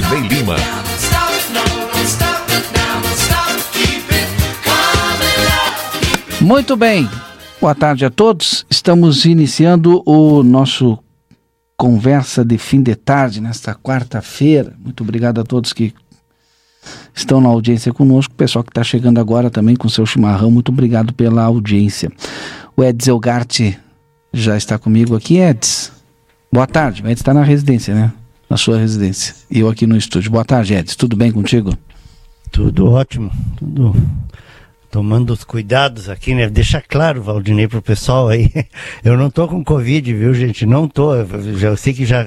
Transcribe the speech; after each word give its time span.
Valdinei 0.00 0.28
Lima. 0.28 0.56
Muito 6.40 6.76
bem. 6.76 7.08
Boa 7.60 7.74
tarde 7.74 8.04
a 8.04 8.10
todos. 8.10 8.64
Estamos 8.70 9.24
iniciando 9.24 10.02
o 10.06 10.42
nosso 10.42 10.98
conversa 11.76 12.44
de 12.44 12.58
fim 12.58 12.82
de 12.82 12.94
tarde 12.94 13.40
nesta 13.40 13.74
quarta-feira. 13.74 14.74
Muito 14.78 15.02
obrigado 15.02 15.40
a 15.40 15.44
todos 15.44 15.72
que 15.72 15.92
estão 17.14 17.40
na 17.40 17.48
audiência 17.48 17.92
conosco. 17.92 18.32
O 18.32 18.36
pessoal 18.36 18.62
que 18.62 18.70
está 18.70 18.84
chegando 18.84 19.18
agora 19.18 19.50
também 19.50 19.74
com 19.74 19.88
seu 19.88 20.06
chimarrão, 20.06 20.50
muito 20.50 20.70
obrigado 20.70 21.12
pela 21.12 21.42
audiência. 21.42 22.10
O 22.76 22.84
Eds 22.84 23.08
Elgarte 23.08 23.78
já 24.32 24.56
está 24.56 24.78
comigo 24.78 25.16
aqui. 25.16 25.38
Eds, 25.38 25.90
boa 26.52 26.66
tarde. 26.66 27.02
O 27.02 27.08
Eds 27.08 27.20
está 27.20 27.34
na 27.34 27.42
residência, 27.42 27.94
né? 27.94 28.12
Na 28.48 28.56
sua 28.56 28.78
residência. 28.78 29.34
E 29.50 29.60
eu 29.60 29.68
aqui 29.68 29.86
no 29.86 29.96
estúdio. 29.96 30.30
Boa 30.30 30.44
tarde, 30.44 30.74
Eds. 30.74 30.96
Tudo 30.96 31.16
bem 31.16 31.30
contigo? 31.30 31.76
Tudo 32.50 32.90
ótimo. 32.90 33.30
Tudo 33.56 33.94
tomando 34.90 35.32
os 35.32 35.44
cuidados 35.44 36.08
aqui, 36.08 36.34
né? 36.34 36.48
Deixa 36.48 36.80
claro, 36.80 37.22
Valdinei, 37.22 37.68
pro 37.68 37.82
pessoal 37.82 38.28
aí. 38.28 38.50
Eu 39.04 39.16
não 39.16 39.30
tô 39.30 39.46
com 39.46 39.62
Covid, 39.62 40.12
viu, 40.14 40.34
gente? 40.34 40.66
Não 40.66 40.88
tô. 40.88 41.14
Eu 41.14 41.76
sei 41.76 41.92
que 41.92 42.04
já 42.04 42.26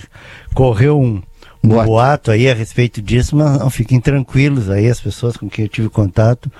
correu 0.53 0.99
um, 0.99 1.21
um 1.63 1.69
boato. 1.69 1.87
boato 1.87 2.31
aí 2.31 2.49
a 2.49 2.53
respeito 2.53 3.01
disso, 3.01 3.35
mas 3.35 3.59
não, 3.59 3.69
fiquem 3.69 3.99
tranquilos 3.99 4.69
aí, 4.69 4.87
as 4.87 4.99
pessoas 4.99 5.35
com 5.37 5.49
quem 5.49 5.65
eu 5.65 5.69
tive 5.69 5.89
contato. 5.89 6.51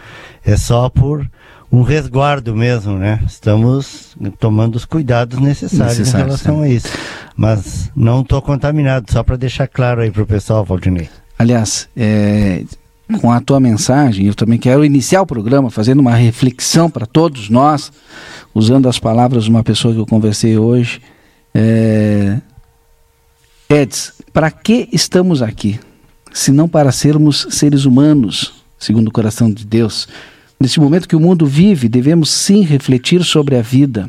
É 0.44 0.58
só 0.58 0.90
por 0.90 1.30
um 1.72 1.82
resguardo 1.84 2.56
mesmo, 2.56 2.98
né? 2.98 3.22
Estamos 3.26 4.16
tomando 4.40 4.76
os 4.76 4.84
cuidados 4.84 5.40
necessários 5.40 6.00
Necessário, 6.00 6.26
em 6.26 6.28
relação 6.28 6.56
sim. 6.58 6.64
a 6.64 6.68
isso. 6.68 6.88
Mas 7.36 7.90
não 7.96 8.22
estou 8.22 8.42
contaminado, 8.42 9.12
só 9.12 9.24
para 9.24 9.38
deixar 9.38 9.68
claro 9.68 10.02
aí 10.02 10.12
pro 10.12 10.26
pessoal, 10.26 10.66
Valdinei. 10.66 11.10
Aliás, 11.40 11.88
é, 11.96 12.64
com 13.20 13.32
a 13.32 13.40
tua 13.40 13.60
mensagem, 13.60 14.28
eu 14.28 14.36
também 14.36 14.60
quero 14.60 14.84
iniciar 14.84 15.22
o 15.22 15.26
programa 15.26 15.70
fazendo 15.70 16.00
uma 16.00 16.14
reflexão 16.14 16.90
para 16.90 17.06
todos 17.06 17.50
nós, 17.50 17.92
usando 18.54 18.90
as 18.90 19.00
palavras 19.00 19.46
de 19.46 19.50
uma 19.50 19.64
pessoa 19.64 19.94
que 19.94 20.00
eu 20.00 20.06
conversei 20.06 20.58
hoje. 20.58 21.02
É... 21.54 22.38
Eds, 23.70 24.14
para 24.34 24.52
que 24.52 24.90
estamos 24.92 25.42
aqui? 25.42 25.80
Se 26.34 26.52
não 26.52 26.68
para 26.68 26.92
sermos 26.92 27.48
seres 27.50 27.86
humanos, 27.86 28.54
segundo 28.78 29.08
o 29.08 29.12
coração 29.12 29.52
de 29.52 29.66
Deus. 29.66 30.08
Nesse 30.62 30.80
momento 30.80 31.10
que 31.10 31.16
o 31.16 31.20
mundo 31.20 31.48
vive, 31.48 31.90
devemos 31.90 32.30
sim 32.30 32.62
refletir 32.62 33.24
sobre 33.24 33.56
a 33.56 33.64
vida. 33.64 34.08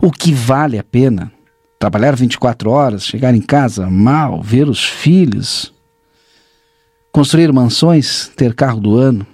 O 0.00 0.12
que 0.12 0.32
vale 0.32 0.78
a 0.78 0.84
pena? 0.84 1.32
Trabalhar 1.76 2.14
24 2.14 2.70
horas, 2.70 3.04
chegar 3.04 3.34
em 3.34 3.40
casa 3.40 3.90
mal, 3.90 4.40
ver 4.40 4.68
os 4.68 4.84
filhos, 4.84 5.74
construir 7.10 7.52
mansões, 7.52 8.30
ter 8.36 8.54
carro 8.54 8.80
do 8.80 8.96
ano, 8.96 9.26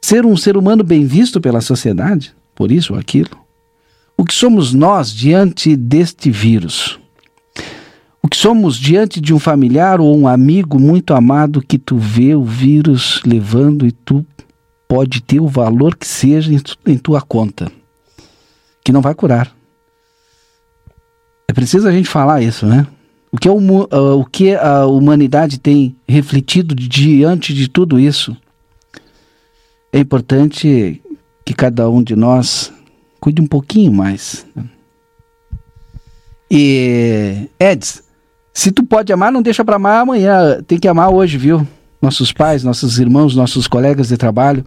ser 0.00 0.24
um 0.24 0.34
ser 0.34 0.56
humano 0.56 0.82
bem 0.82 1.04
visto 1.04 1.42
pela 1.42 1.60
sociedade, 1.60 2.34
por 2.54 2.72
isso 2.72 2.94
ou 2.94 2.98
aquilo. 2.98 3.36
O 4.16 4.24
que 4.24 4.32
somos 4.32 4.72
nós 4.72 5.12
diante 5.12 5.76
deste 5.76 6.30
vírus? 6.30 6.98
O 8.22 8.28
que 8.28 8.36
somos 8.38 8.78
diante 8.78 9.20
de 9.20 9.34
um 9.34 9.38
familiar 9.38 10.00
ou 10.00 10.16
um 10.16 10.26
amigo 10.26 10.78
muito 10.78 11.12
amado 11.12 11.60
que 11.60 11.76
tu 11.76 11.98
vê 11.98 12.34
o 12.34 12.44
vírus 12.44 13.20
levando 13.26 13.86
e 13.86 13.92
tu 13.92 14.24
pode 14.88 15.20
ter 15.22 15.40
o 15.40 15.48
valor 15.48 15.96
que 15.96 16.06
seja 16.06 16.52
em, 16.52 16.58
tu, 16.58 16.76
em 16.86 16.96
tua 16.96 17.20
conta, 17.20 17.70
que 18.84 18.92
não 18.92 19.00
vai 19.00 19.14
curar. 19.14 19.54
É 21.48 21.52
preciso 21.52 21.88
a 21.88 21.92
gente 21.92 22.08
falar 22.08 22.42
isso, 22.42 22.66
né? 22.66 22.86
O 23.30 23.38
que, 23.38 23.48
é 23.48 23.50
o, 23.50 24.18
o 24.20 24.24
que 24.24 24.54
a 24.54 24.86
humanidade 24.86 25.58
tem 25.58 25.96
refletido 26.08 26.74
diante 26.74 27.52
de 27.52 27.68
tudo 27.68 27.98
isso? 27.98 28.36
É 29.92 29.98
importante 29.98 31.02
que 31.44 31.54
cada 31.54 31.88
um 31.90 32.02
de 32.02 32.16
nós 32.16 32.72
cuide 33.20 33.42
um 33.42 33.46
pouquinho 33.46 33.92
mais. 33.92 34.46
E, 36.50 37.48
Eds, 37.58 38.02
se 38.54 38.72
tu 38.72 38.82
pode 38.84 39.12
amar, 39.12 39.30
não 39.30 39.42
deixa 39.42 39.64
para 39.64 39.76
amar 39.76 40.00
amanhã. 40.00 40.62
Tem 40.66 40.78
que 40.78 40.88
amar 40.88 41.12
hoje, 41.12 41.36
viu? 41.36 41.66
Nossos 42.00 42.32
pais, 42.32 42.62
nossos 42.62 42.98
irmãos, 42.98 43.34
nossos 43.34 43.66
colegas 43.66 44.08
de 44.08 44.16
trabalho. 44.16 44.64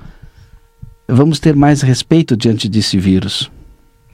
Vamos 1.07 1.40
ter 1.40 1.56
mais 1.56 1.81
respeito 1.81 2.35
diante 2.35 2.67
desse 2.67 2.97
vírus. 2.97 3.51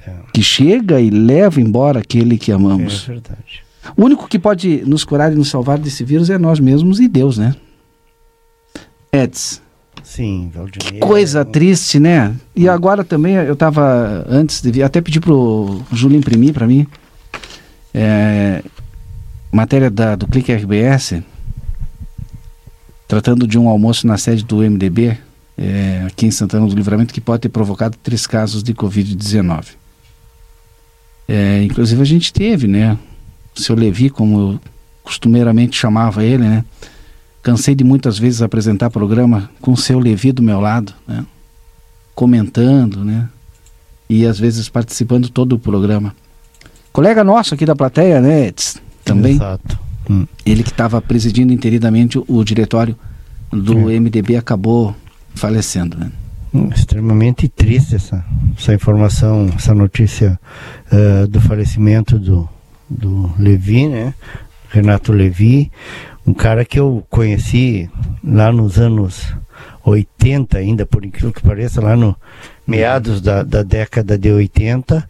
É. 0.06 0.12
Que 0.34 0.42
chega 0.44 1.00
e 1.00 1.09
leva 1.09 1.59
embora 1.59 2.00
aquele 2.00 2.38
que 2.38 2.52
amamos. 2.52 3.03
É 3.03 3.14
verdade. 3.14 3.66
O 3.96 4.06
único 4.06 4.28
que 4.28 4.40
pode 4.40 4.84
nos 4.86 5.03
curar 5.03 5.31
e 5.31 5.36
nos 5.36 5.50
salvar 5.50 5.78
desse 5.78 6.03
vírus 6.03 6.30
é 6.30 6.38
nós 6.38 6.59
mesmos 6.59 7.00
e 7.00 7.08
Deus, 7.08 7.38
né? 7.38 7.56
Eds. 9.12 9.62
Sim, 10.03 10.52
Valdinei. 10.53 10.94
Que 10.94 11.00
coisa 11.00 11.42
é... 11.42 11.44
triste, 11.44 12.00
né? 12.00 12.36
E 12.56 12.70
agora 12.70 13.03
também 13.03 13.36
eu 13.36 13.53
estava 13.53 14.26
antes 14.30 14.62
de 14.62 14.72
vir, 14.72 14.84
até 14.84 15.02
pedi 15.02 15.20
pro 15.20 15.82
Júlio 15.92 16.18
imprimir 16.18 16.53
para 16.53 16.68
mim. 16.68 16.86
É, 17.94 18.62
matéria 19.52 19.90
da, 19.90 20.16
do 20.16 20.28
Clique 20.28 20.53
RBS, 20.53 21.24
tratando 23.08 23.48
de 23.48 23.58
um 23.58 23.68
almoço 23.68 24.08
na 24.08 24.18
sede 24.18 24.44
do 24.44 24.58
MDB, 24.58 25.18
é, 25.58 26.04
aqui 26.08 26.26
em 26.26 26.32
Santana 26.32 26.68
do 26.68 26.76
Livramento, 26.76 27.14
que 27.14 27.22
pode 27.22 27.42
ter 27.42 27.50
provocado 27.50 27.98
três 28.02 28.28
casos 28.28 28.62
de 28.62 28.74
Covid-19. 28.74 29.68
É, 31.28 31.64
inclusive 31.64 32.02
a 32.02 32.06
gente 32.06 32.32
teve, 32.32 32.68
né? 32.68 32.98
o 33.58 33.62
seu 33.62 33.76
Levi, 33.76 34.10
como 34.10 34.40
eu 34.40 34.60
costumeiramente 35.04 35.78
chamava 35.78 36.24
ele, 36.24 36.44
né? 36.44 36.66
Cansei 37.42 37.76
de 37.76 37.84
muitas 37.84 38.18
vezes 38.18 38.42
apresentar 38.42 38.90
programa 38.90 39.50
com 39.62 39.72
o 39.72 39.78
seu 39.78 40.00
Levi 40.00 40.32
do 40.32 40.42
meu 40.42 40.60
lado, 40.60 40.94
né? 41.08 41.26
Comentando, 42.14 43.06
né? 43.06 43.30
E 44.10 44.26
às 44.26 44.38
vezes 44.38 44.68
participando 44.68 45.30
todo 45.30 45.54
o 45.54 45.60
programa. 45.60 46.16
Colega 46.92 47.24
nosso 47.24 47.54
aqui 47.54 47.66
da 47.66 47.76
plateia, 47.76 48.20
né? 48.20 48.52
Também. 49.04 49.36
Exato. 49.36 49.84
Hum. 50.10 50.26
Ele 50.46 50.64
que 50.64 50.70
estava 50.70 51.02
presidindo 51.02 51.52
interidamente 51.52 52.18
o, 52.18 52.26
o 52.28 52.44
diretório 52.44 52.96
do 53.52 53.90
é. 53.90 54.00
MDB 54.00 54.36
acabou 54.36 54.96
falecendo, 55.34 55.98
né? 55.98 56.12
Hum, 56.54 56.70
extremamente 56.74 57.48
triste 57.48 57.96
essa, 57.96 58.24
essa 58.58 58.74
informação, 58.74 59.50
essa 59.56 59.74
notícia 59.74 60.40
uh, 60.92 61.28
do 61.28 61.42
falecimento 61.42 62.18
do, 62.18 62.48
do 62.90 63.32
Levi, 63.38 63.88
né? 63.88 64.14
Renato 64.70 65.12
Levi, 65.12 65.72
um 66.26 66.34
cara 66.34 66.66
que 66.66 66.79
eu 66.79 67.06
conheci 67.09 67.90
lá 68.24 68.52
nos 68.52 68.78
anos 68.78 69.34
80 69.84 70.58
ainda, 70.58 70.85
por 70.85 71.06
incrível 71.06 71.32
que 71.32 71.41
pareça, 71.41 71.82
lá 71.82 71.96
no 71.96 72.16
meados 72.66 73.22
da, 73.22 73.44
da 73.44 73.64
década 73.64 74.18
de 74.18 74.32
80, 74.32 75.08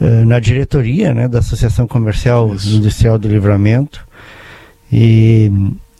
eh, 0.00 0.24
na 0.24 0.38
diretoria 0.40 1.14
né, 1.14 1.28
da 1.28 1.38
Associação 1.38 1.86
Comercial 1.86 2.54
Isso. 2.54 2.76
Industrial 2.76 3.18
do 3.18 3.28
Livramento. 3.28 4.06
E, 4.92 5.50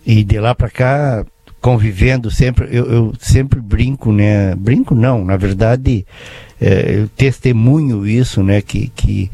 e 0.05 0.23
de 0.23 0.38
lá 0.38 0.55
para 0.55 0.71
cá, 0.71 1.25
convivendo 1.61 2.31
sempre, 2.31 2.69
eu, 2.71 2.87
eu, 2.87 3.12
sempre 3.19 3.61
brinco, 3.61 4.12
né? 4.12 4.55
Brinco 4.55 4.94
não, 4.94 5.25
na 5.25 5.37
verdade, 5.37 6.06
eh, 6.61 7.00
eu 7.00 7.09
testemunho 7.09 8.06
isso, 8.06 8.43
né? 8.43 8.62
Que, 8.62 8.88
que 8.88 9.31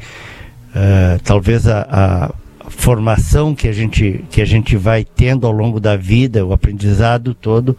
uh, 0.70 1.20
talvez 1.22 1.66
a, 1.68 1.86
a, 1.90 2.34
formação 2.70 3.54
que 3.54 3.68
a, 3.68 3.72
gente, 3.72 4.24
que 4.30 4.40
a 4.40 4.46
gente 4.46 4.76
vai 4.76 5.04
tendo 5.04 5.46
ao 5.46 5.52
longo 5.52 5.78
da 5.78 5.94
vida, 5.94 6.44
o 6.44 6.54
aprendizado 6.54 7.34
todo, 7.34 7.76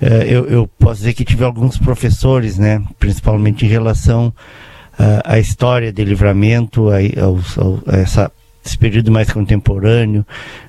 uh, 0.00 0.06
eu, 0.26 0.46
eu, 0.46 0.70
posso 0.78 1.00
dizer 1.00 1.14
que 1.14 1.24
tive 1.24 1.42
alguns 1.42 1.76
professores, 1.76 2.58
né, 2.58 2.80
principalmente 3.00 3.66
em 3.66 3.68
relação 3.68 4.28
uh, 4.28 5.22
à 5.24 5.40
história 5.40 5.92
de 5.92 6.04
livramento, 6.04 6.88
a, 6.88 6.98
a, 6.98 7.92
a 7.92 7.96
essa, 7.98 8.30
esse 8.64 8.78
período 8.78 9.10
mais 9.10 9.30
contemporâneo, 9.30 10.24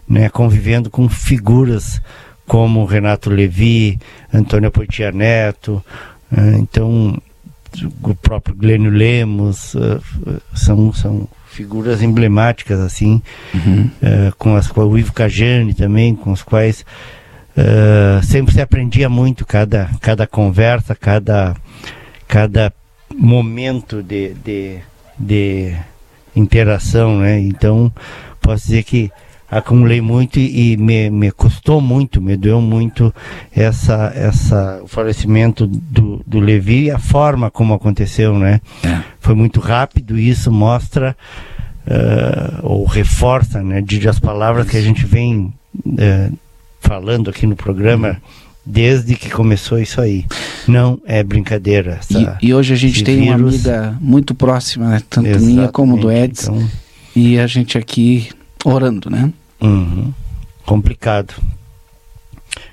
né, 0.07 0.29
convivendo 0.29 0.89
com 0.89 1.07
figuras 1.09 2.01
como 2.45 2.85
Renato 2.85 3.29
Levi, 3.29 3.99
Antônio 4.33 4.71
Poitia 4.71 5.11
Neto, 5.11 5.83
Uh, 6.33 6.57
então, 6.57 7.21
o 8.01 8.15
próprio 8.15 8.55
Glênio 8.55 8.89
Lemos 8.89 9.75
uh, 9.75 10.01
são, 10.55 10.91
são 10.91 11.27
figuras 11.47 12.01
emblemáticas 12.01 12.79
assim, 12.79 13.21
uhum. 13.53 13.89
uh, 14.01 14.35
com 14.37 14.55
as 14.55 14.67
com 14.67 14.81
o 14.81 14.97
Ivo 14.97 15.13
Cajani 15.13 15.75
também, 15.75 16.15
com 16.15 16.31
os 16.31 16.41
quais 16.41 16.83
uh, 17.55 18.23
sempre 18.23 18.53
se 18.53 18.61
aprendia 18.61 19.07
muito 19.09 19.45
cada 19.45 19.91
cada 20.01 20.25
conversa, 20.25 20.95
cada 20.95 21.55
cada 22.27 22.73
momento 23.15 24.01
de, 24.01 24.33
de, 24.33 24.79
de 25.19 25.75
interação, 26.35 27.19
né? 27.19 27.39
Então 27.39 27.91
posso 28.41 28.65
dizer 28.65 28.83
que 28.83 29.12
acumulei 29.50 30.01
muito 30.01 30.39
e, 30.39 30.74
e 30.74 30.77
me, 30.77 31.09
me 31.09 31.31
custou 31.31 31.80
muito, 31.80 32.21
me 32.21 32.35
doeu 32.35 32.59
muito 32.59 33.13
essa, 33.56 34.12
essa, 34.15 34.81
o 34.83 34.88
falecimento 34.88 35.68
do, 35.68 36.21
do 36.25 36.39
Levi 36.39 36.85
e 36.85 36.91
a 36.91 36.97
forma 36.97 37.51
como 37.51 37.74
aconteceu, 37.74 38.38
né? 38.38 38.59
É. 38.83 39.03
Foi 39.19 39.35
muito 39.35 39.59
rápido 39.59 40.18
e 40.18 40.30
isso 40.30 40.51
mostra 40.51 41.15
uh, 41.88 42.59
ou 42.68 42.86
reforça, 42.86 43.62
né, 43.62 43.81
de 43.81 44.07
as 44.07 44.19
palavras 44.19 44.69
que 44.69 44.77
a 44.77 44.81
gente 44.81 45.06
vem 45.06 45.53
uh, 45.86 46.38
falando 46.79 47.29
aqui 47.29 47.45
no 47.45 47.56
programa 47.56 48.18
desde 48.65 49.15
que 49.15 49.30
começou 49.30 49.80
isso 49.80 50.00
aí. 50.00 50.25
Não 50.68 51.00
é 51.06 51.24
brincadeira. 51.24 52.00
Essa, 52.00 52.38
e, 52.42 52.48
e, 52.48 52.54
hoje 52.54 52.74
a 52.74 52.77
gente 52.77 53.04
tem 53.04 53.21
vírus. 53.21 53.30
uma 53.30 53.50
amiga 53.50 53.98
muito 54.00 54.33
próxima, 54.33 54.89
né? 54.89 55.01
tanto 55.10 55.27
Exatamente. 55.27 55.56
minha 55.56 55.68
como 55.69 55.98
do 55.98 56.12
Eds, 56.12 56.44
então... 56.44 56.69
e 57.15 57.39
a 57.39 57.48
gente 57.48 57.77
aqui 57.77 58.30
orando, 58.63 59.10
né? 59.10 59.31
Uhum. 59.62 60.13
Complicado. 60.65 61.33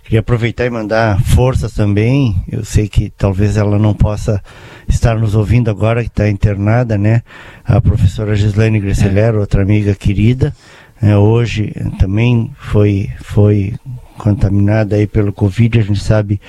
Queria 0.05 0.21
aproveitar 0.21 0.67
e 0.67 0.71
mandar 0.71 1.21
forças 1.23 1.73
também. 1.73 2.35
Eu 2.51 2.65
sei 2.65 2.89
que 2.89 3.11
talvez 3.11 3.57
ela 3.57 3.79
não 3.79 3.95
possa 3.95 4.43
estar 4.89 5.17
nos 5.17 5.37
ouvindo 5.37 5.71
agora, 5.71 6.03
que 6.03 6.09
está 6.09 6.29
internada, 6.29 6.99
né? 6.99 7.23
A 7.65 7.81
professora 7.81 8.35
Gislaine 8.35 8.81
Gresselero, 8.81 9.37
é. 9.37 9.41
outra 9.41 9.63
amiga 9.63 9.95
querida, 9.95 10.53
é, 11.03 11.17
hoje 11.17 11.73
também 11.99 12.51
foi, 12.59 13.09
foi 13.23 13.75
contaminada 14.19 14.97
aí 14.97 15.07
pelo 15.07 15.33
Covid. 15.33 15.79
A 15.79 15.83
gente 15.83 16.01
sabe 16.01 16.41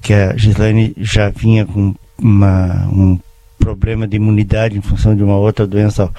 que 0.00 0.12
a 0.12 0.36
Gislaine 0.36 0.94
já 0.98 1.28
vinha 1.30 1.66
com 1.66 1.94
uma, 2.18 2.86
um 2.92 3.18
problema 3.58 4.06
de 4.06 4.16
imunidade 4.16 4.78
em 4.78 4.82
função 4.82 5.14
de 5.16 5.22
uma 5.22 5.36
outra 5.36 5.66
doença 5.66 6.10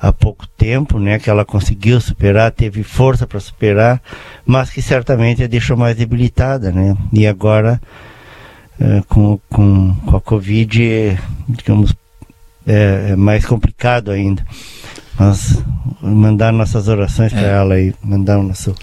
há 0.00 0.12
pouco 0.12 0.48
tempo, 0.58 0.98
né, 0.98 1.16
que 1.20 1.30
ela 1.30 1.44
conseguiu 1.44 2.00
superar, 2.00 2.50
teve 2.50 2.82
força 2.82 3.24
para 3.24 3.38
superar, 3.38 4.02
mas 4.44 4.68
que 4.68 4.82
certamente 4.82 5.44
a 5.44 5.46
deixou 5.46 5.76
mais 5.76 5.96
debilitada, 5.96 6.72
né? 6.72 6.96
E 7.12 7.24
agora 7.24 7.80
é, 8.80 9.00
com, 9.08 9.38
com, 9.48 9.94
com 9.94 10.16
a 10.16 10.20
Covid, 10.20 11.16
digamos, 11.48 11.94
é, 12.66 13.10
é, 13.10 13.16
mais 13.16 13.46
complicado 13.46 14.10
ainda. 14.10 14.44
Mas 15.18 15.62
mandar 16.00 16.52
nossas 16.52 16.88
orações 16.88 17.32
para 17.32 17.42
é. 17.42 17.50
ela 17.50 17.80
e 17.80 17.94
mandar 18.02 18.38
o 18.38 18.42
nosso 18.42 18.74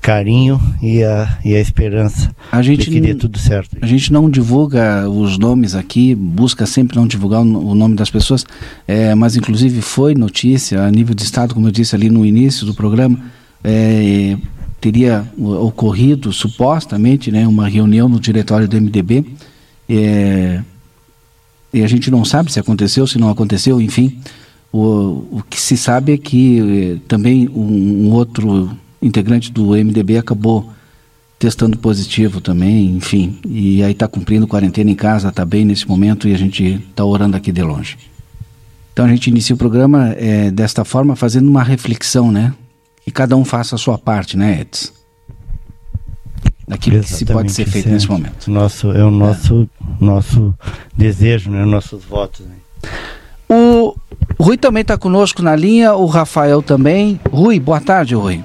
carinho 0.00 0.60
e 0.82 1.02
a, 1.02 1.38
e 1.42 1.54
a 1.54 1.60
esperança 1.60 2.30
a 2.52 2.60
gente 2.60 2.84
de 2.84 2.90
que 2.90 3.00
dê 3.00 3.14
tudo 3.14 3.38
certo. 3.38 3.74
A 3.80 3.86
gente 3.86 4.12
não 4.12 4.28
divulga 4.28 5.08
os 5.08 5.38
nomes 5.38 5.74
aqui, 5.74 6.14
busca 6.14 6.66
sempre 6.66 6.96
não 6.96 7.06
divulgar 7.06 7.40
o, 7.40 7.68
o 7.70 7.74
nome 7.74 7.96
das 7.96 8.10
pessoas, 8.10 8.44
é, 8.86 9.14
mas 9.14 9.34
inclusive 9.34 9.80
foi 9.80 10.14
notícia 10.14 10.82
a 10.82 10.90
nível 10.90 11.14
de 11.14 11.22
Estado, 11.22 11.54
como 11.54 11.68
eu 11.68 11.72
disse 11.72 11.96
ali 11.96 12.10
no 12.10 12.24
início 12.26 12.66
do 12.66 12.74
programa, 12.74 13.18
é, 13.62 14.36
teria 14.78 15.26
ocorrido 15.38 16.34
supostamente 16.34 17.32
né, 17.32 17.48
uma 17.48 17.66
reunião 17.66 18.06
no 18.06 18.20
diretório 18.20 18.68
do 18.68 18.78
MDB 18.78 19.24
é, 19.88 20.60
e 21.72 21.82
a 21.82 21.88
gente 21.88 22.10
não 22.10 22.24
sabe 22.24 22.52
se 22.52 22.60
aconteceu, 22.60 23.06
se 23.06 23.18
não 23.18 23.30
aconteceu, 23.30 23.80
enfim. 23.80 24.20
O, 24.76 25.38
o 25.38 25.42
que 25.48 25.60
se 25.60 25.76
sabe 25.76 26.14
é 26.14 26.18
que 26.18 26.96
é, 26.96 26.98
também 27.06 27.48
um, 27.48 28.08
um 28.08 28.12
outro 28.12 28.76
integrante 29.00 29.52
do 29.52 29.68
MDB 29.68 30.18
acabou 30.18 30.68
testando 31.38 31.78
positivo 31.78 32.40
também, 32.40 32.88
enfim. 32.96 33.38
E 33.46 33.84
aí 33.84 33.92
está 33.92 34.08
cumprindo 34.08 34.48
quarentena 34.48 34.90
em 34.90 34.96
casa, 34.96 35.28
está 35.28 35.44
bem 35.44 35.64
nesse 35.64 35.86
momento 35.86 36.26
e 36.26 36.34
a 36.34 36.36
gente 36.36 36.82
está 36.90 37.04
orando 37.04 37.36
aqui 37.36 37.52
de 37.52 37.62
longe. 37.62 37.96
Então 38.92 39.04
a 39.04 39.08
gente 39.08 39.28
inicia 39.28 39.54
o 39.54 39.58
programa 39.58 40.08
é, 40.18 40.50
desta 40.50 40.84
forma, 40.84 41.14
fazendo 41.14 41.48
uma 41.48 41.62
reflexão, 41.62 42.32
né? 42.32 42.52
Que 43.04 43.12
cada 43.12 43.36
um 43.36 43.44
faça 43.44 43.76
a 43.76 43.78
sua 43.78 43.96
parte, 43.96 44.36
né, 44.36 44.62
Edson? 44.62 44.92
Daquilo 46.66 46.96
Exatamente, 46.96 47.12
que 47.12 47.18
se 47.18 47.26
pode 47.26 47.52
ser 47.52 47.66
feito 47.66 47.88
nesse 47.88 48.08
momento. 48.08 48.50
Nosso, 48.50 48.90
é 48.90 49.04
o 49.04 49.10
nosso, 49.12 49.68
é. 49.80 50.04
nosso 50.04 50.52
desejo, 50.96 51.48
né? 51.52 51.64
nossos 51.64 52.04
votos. 52.04 52.44
Né? 52.44 52.56
Rui 54.38 54.56
também 54.56 54.82
está 54.82 54.96
conosco 54.98 55.42
na 55.42 55.54
linha, 55.54 55.94
o 55.94 56.06
Rafael 56.06 56.62
também. 56.62 57.20
Rui, 57.30 57.58
boa 57.58 57.80
tarde, 57.80 58.14
Rui. 58.14 58.44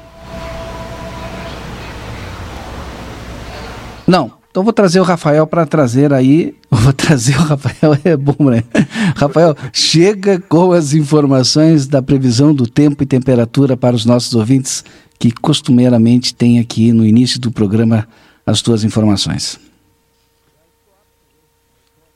Não, 4.07 4.31
então 4.49 4.63
vou 4.63 4.73
trazer 4.73 4.99
o 4.99 5.03
Rafael 5.03 5.45
para 5.45 5.65
trazer 5.65 6.11
aí. 6.11 6.55
Vou 6.71 6.93
trazer 6.93 7.35
o 7.35 7.43
Rafael, 7.43 7.97
é 8.03 8.15
bom, 8.15 8.49
né? 8.49 8.63
Rafael, 9.15 9.55
chega 9.73 10.39
com 10.39 10.71
as 10.71 10.93
informações 10.93 11.87
da 11.87 12.01
previsão 12.01 12.53
do 12.53 12.67
tempo 12.67 13.01
e 13.03 13.07
temperatura 13.07 13.75
para 13.75 13.95
os 13.95 14.05
nossos 14.05 14.33
ouvintes 14.35 14.83
que 15.17 15.31
costumeiramente 15.31 16.33
tem 16.33 16.59
aqui 16.59 16.93
no 16.93 17.05
início 17.05 17.39
do 17.39 17.51
programa 17.51 18.07
as 18.45 18.61
tuas 18.61 18.83
informações. 18.83 19.59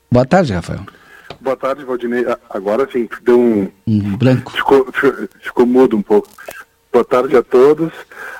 Boa 0.10 0.25
tarde, 0.25 0.54
Rafael. 0.54 0.86
Boa 1.44 1.57
tarde, 1.57 1.84
Valdinei. 1.84 2.25
Agora 2.50 2.88
sim, 2.90 3.10
deu 3.22 3.38
um. 3.38 3.69
Um 3.86 4.16
branco. 4.16 4.50
Ficou, 4.54 4.88
ficou 5.42 5.66
mudo 5.66 5.98
um 5.98 6.01
pouco. 6.01 6.30
Boa 6.90 7.04
tarde 7.04 7.36
a 7.36 7.44
todos. 7.44 7.92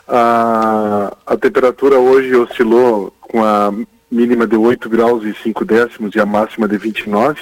A, 0.08 1.14
a 1.26 1.36
temperatura 1.36 2.00
hoje 2.00 2.34
oscilou 2.34 3.14
com 3.20 3.44
a 3.44 3.74
mínima 4.10 4.48
de 4.48 4.56
8 4.56 4.90
graus 4.90 5.26
e 5.26 5.34
5 5.34 5.66
décimos 5.66 6.16
e 6.16 6.20
a 6.22 6.26
máxima 6.26 6.66
de 6.66 6.78
29. 6.78 7.42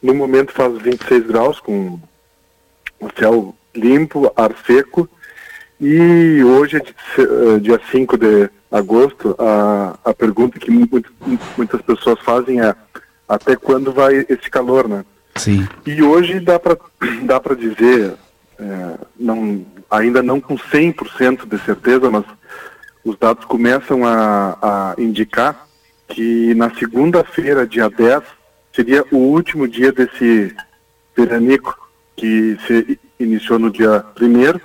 No 0.00 0.14
momento 0.14 0.52
faz 0.52 0.80
26 0.80 1.26
graus, 1.26 1.58
com 1.58 1.98
o 3.00 3.08
céu 3.18 3.56
limpo, 3.74 4.32
ar 4.36 4.54
seco 4.64 5.08
e 5.80 6.44
hoje, 6.44 6.76
é 6.76 7.58
dia 7.58 7.80
5 7.90 8.14
eh, 8.14 8.18
de 8.18 8.50
agosto, 8.70 9.34
a, 9.36 9.98
a 10.04 10.14
pergunta 10.14 10.60
que 10.60 10.70
muito, 10.70 11.12
muitas 11.56 11.82
pessoas 11.82 12.20
fazem 12.20 12.60
é 12.60 12.74
até 13.28 13.56
quando 13.56 13.92
vai 13.92 14.26
esse 14.28 14.50
calor, 14.50 14.88
né? 14.88 15.04
Sim. 15.36 15.66
E 15.84 16.02
hoje 16.02 16.40
dá 16.40 16.58
para 16.58 16.76
dá 17.24 17.40
dizer, 17.54 18.14
é, 18.58 18.98
não, 19.18 19.64
ainda 19.90 20.22
não 20.22 20.40
com 20.40 20.56
100% 20.56 21.46
de 21.48 21.58
certeza, 21.64 22.10
mas 22.10 22.24
os 23.04 23.16
dados 23.18 23.44
começam 23.44 24.04
a, 24.04 24.58
a 24.60 24.94
indicar 24.98 25.66
que 26.08 26.54
na 26.54 26.70
segunda-feira, 26.74 27.66
dia 27.66 27.88
10, 27.88 28.22
seria 28.72 29.04
o 29.10 29.16
último 29.16 29.66
dia 29.66 29.92
desse 29.92 30.54
veranico 31.16 31.76
que 32.14 32.56
se 32.66 32.98
iniciou 33.18 33.58
no 33.58 33.70
dia 33.70 34.04
1 34.20 34.60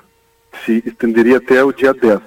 se 0.65 0.84
estenderia 0.86 1.38
até 1.38 1.63
o 1.63 1.72
dia 1.72 1.94
10. 1.94 2.20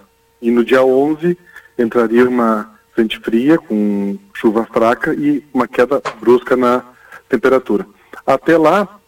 E 0.43 0.51
no 0.51 0.65
dia 0.65 0.83
11 0.83 1.37
entraria 1.79 2.29
uma 2.29 2.74
frente 2.95 3.19
fria 3.19 3.59
com 3.59 4.17
chuva 4.33 4.65
fraca 4.73 5.15
e 5.15 5.45
uma 5.53 5.67
queda 5.67 6.01
brusca 6.21 6.57
na 6.57 6.85
temperatura. 7.29 7.87
Até 8.27 8.57
lá, 8.57 9.01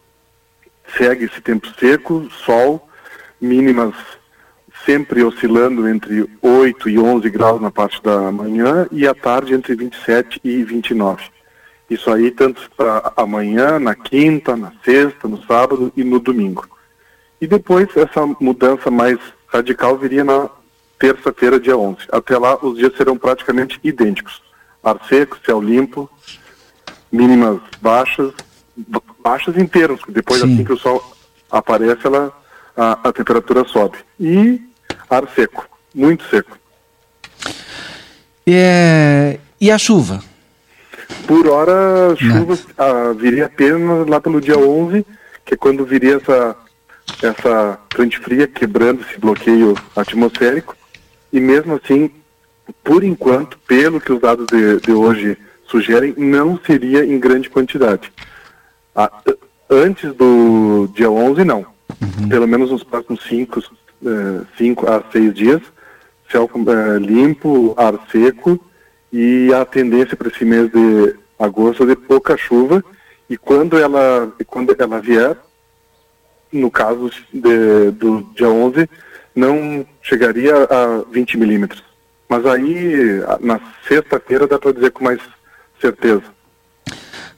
segue 0.96 1.24
esse 1.24 1.40
tempo 1.40 1.66
seco, 1.78 2.28
sol, 2.44 2.88
mínimas 3.40 3.94
sempre 4.84 5.22
oscilando 5.24 5.88
entre 5.88 6.28
8 6.40 6.88
e 6.88 6.98
11 6.98 7.28
graus 7.30 7.60
na 7.60 7.70
parte 7.70 8.02
da 8.02 8.30
manhã 8.30 8.86
e 8.92 9.06
à 9.06 9.14
tarde 9.14 9.54
entre 9.54 9.74
27 9.74 10.40
e 10.44 10.62
29. 10.62 11.24
Isso 11.88 12.10
aí 12.10 12.30
tanto 12.30 12.68
para 12.76 13.12
amanhã, 13.16 13.78
na 13.78 13.94
quinta, 13.94 14.56
na 14.56 14.72
sexta, 14.84 15.28
no 15.28 15.42
sábado 15.44 15.92
e 15.96 16.02
no 16.02 16.18
domingo. 16.18 16.68
E 17.40 17.46
depois 17.46 17.88
essa 17.96 18.26
mudança 18.40 18.90
mais 18.90 19.18
radical 19.46 19.96
viria 19.96 20.24
na 20.24 20.48
terça-feira, 20.98 21.60
dia 21.60 21.76
11. 21.76 21.98
Até 22.10 22.38
lá, 22.38 22.56
os 22.62 22.78
dias 22.78 22.96
serão 22.96 23.16
praticamente 23.16 23.78
idênticos. 23.82 24.42
Ar 24.82 24.98
seco, 25.08 25.38
céu 25.44 25.60
limpo, 25.60 26.08
mínimas 27.10 27.60
baixas, 27.80 28.32
baixas 29.22 29.56
em 29.56 29.66
termos, 29.66 30.00
depois 30.08 30.40
Sim. 30.40 30.54
assim 30.54 30.64
que 30.64 30.72
o 30.72 30.78
sol 30.78 31.16
aparece, 31.50 32.06
ela, 32.06 32.32
a, 32.76 33.08
a 33.08 33.12
temperatura 33.12 33.64
sobe. 33.64 33.98
E 34.18 34.60
ar 35.08 35.28
seco, 35.34 35.68
muito 35.94 36.24
seco. 36.28 36.58
É... 38.46 39.38
E 39.60 39.70
a 39.70 39.78
chuva? 39.78 40.22
Por 41.26 41.48
hora, 41.48 42.14
chuva 42.16 42.58
ah, 42.78 43.12
viria 43.16 43.46
apenas 43.46 44.06
lá 44.06 44.20
pelo 44.20 44.40
dia 44.40 44.58
11, 44.58 45.04
que 45.44 45.54
é 45.54 45.56
quando 45.56 45.84
viria 45.84 46.16
essa 46.16 46.56
essa 47.22 47.78
frente 47.94 48.18
fria 48.18 48.48
quebrando 48.48 49.00
esse 49.02 49.18
bloqueio 49.18 49.74
atmosférico 49.94 50.76
e 51.36 51.40
mesmo 51.40 51.74
assim, 51.74 52.10
por 52.82 53.04
enquanto, 53.04 53.58
pelo 53.66 54.00
que 54.00 54.10
os 54.10 54.18
dados 54.18 54.46
de, 54.46 54.80
de 54.80 54.92
hoje 54.92 55.36
sugerem 55.66 56.14
não 56.16 56.58
seria 56.64 57.04
em 57.04 57.20
grande 57.20 57.50
quantidade. 57.50 58.10
Ah, 58.94 59.12
antes 59.68 60.14
do 60.14 60.88
dia 60.94 61.10
11, 61.10 61.44
não. 61.44 61.66
Uhum. 62.00 62.28
Pelo 62.30 62.48
menos 62.48 62.70
nos 62.70 62.82
próximos 62.82 63.22
5 63.24 63.60
uh, 63.60 64.88
a 64.88 65.12
6 65.12 65.34
dias, 65.34 65.60
céu 66.32 66.50
uh, 66.50 66.96
limpo, 66.98 67.74
ar 67.76 67.94
seco 68.10 68.58
e 69.12 69.52
a 69.52 69.62
tendência 69.66 70.16
para 70.16 70.28
esse 70.28 70.44
mês 70.44 70.70
de 70.72 71.16
agosto 71.38 71.82
é 71.82 71.86
de 71.88 71.96
pouca 71.96 72.34
chuva 72.38 72.82
e 73.28 73.36
quando 73.36 73.76
ela, 73.78 74.32
quando 74.46 74.74
ela 74.78 75.00
vier, 75.02 75.36
no 76.50 76.70
caso 76.70 77.10
de, 77.30 77.90
do 77.90 78.22
dia 78.34 78.48
11, 78.48 78.88
não 79.34 79.84
chegaria 80.06 80.54
a 80.54 81.02
20 81.10 81.36
milímetros. 81.36 81.82
Mas 82.28 82.44
aí, 82.46 83.20
na 83.40 83.60
sexta-feira, 83.86 84.46
dá 84.46 84.58
para 84.58 84.72
dizer 84.72 84.90
com 84.90 85.04
mais 85.04 85.20
certeza. 85.80 86.22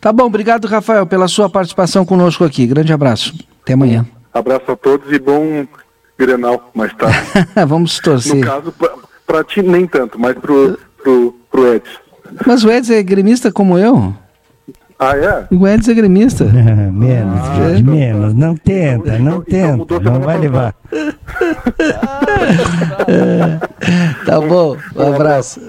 Tá 0.00 0.12
bom, 0.12 0.24
obrigado, 0.24 0.66
Rafael, 0.66 1.06
pela 1.06 1.28
sua 1.28 1.50
participação 1.50 2.04
conosco 2.04 2.44
aqui. 2.44 2.66
Grande 2.66 2.92
abraço. 2.92 3.34
Até 3.62 3.72
amanhã. 3.72 4.06
Abraço 4.32 4.70
a 4.70 4.76
todos 4.76 5.12
e 5.12 5.18
bom 5.18 5.66
Grenal 6.18 6.70
mais 6.74 6.92
tarde. 6.94 7.18
Vamos 7.66 7.98
torcer. 8.00 8.36
No 8.36 8.44
caso, 8.44 8.74
para 9.26 9.44
ti 9.44 9.62
nem 9.62 9.86
tanto, 9.86 10.18
mas 10.18 10.36
pro, 10.36 10.78
pro, 11.02 11.34
pro 11.50 11.74
Edson. 11.74 11.98
Mas 12.46 12.64
o 12.64 12.70
Edson 12.70 12.94
é 12.94 13.02
gremista 13.02 13.52
como 13.52 13.78
eu? 13.78 14.14
Ah, 14.98 15.16
é? 15.16 15.46
O 15.54 15.68
Edson 15.68 15.92
é 15.92 15.94
gremista. 15.94 16.44
menos, 16.92 17.40
ah, 17.40 17.78
então, 17.78 17.94
menos. 17.94 18.34
Não 18.34 18.56
tenta, 18.56 19.14
então, 19.14 19.18
não 19.20 19.44
então, 19.46 19.86
tenta. 19.86 20.00
Não 20.00 20.20
vai 20.20 20.38
levar. 20.38 20.74
tá 24.26 24.40
bom, 24.40 24.76
um 24.96 25.14
abraço. 25.14 25.60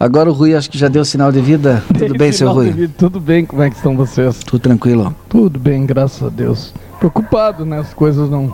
Agora 0.00 0.28
o 0.28 0.32
Rui 0.32 0.52
acho 0.52 0.68
que 0.68 0.76
já 0.76 0.88
deu 0.88 1.04
sinal 1.04 1.30
de 1.30 1.40
vida. 1.40 1.80
Tudo 1.96 2.18
bem, 2.18 2.32
seu 2.32 2.50
Rui? 2.50 2.90
Tudo 2.98 3.20
bem, 3.20 3.44
como 3.44 3.62
é 3.62 3.70
que 3.70 3.76
estão 3.76 3.96
vocês? 3.96 4.40
Tudo 4.40 4.58
tranquilo. 4.58 5.14
Tudo 5.28 5.60
bem, 5.60 5.86
graças 5.86 6.26
a 6.26 6.28
Deus. 6.28 6.74
Preocupado, 6.98 7.64
né? 7.64 7.78
As 7.78 7.94
coisas 7.94 8.28
não, 8.28 8.52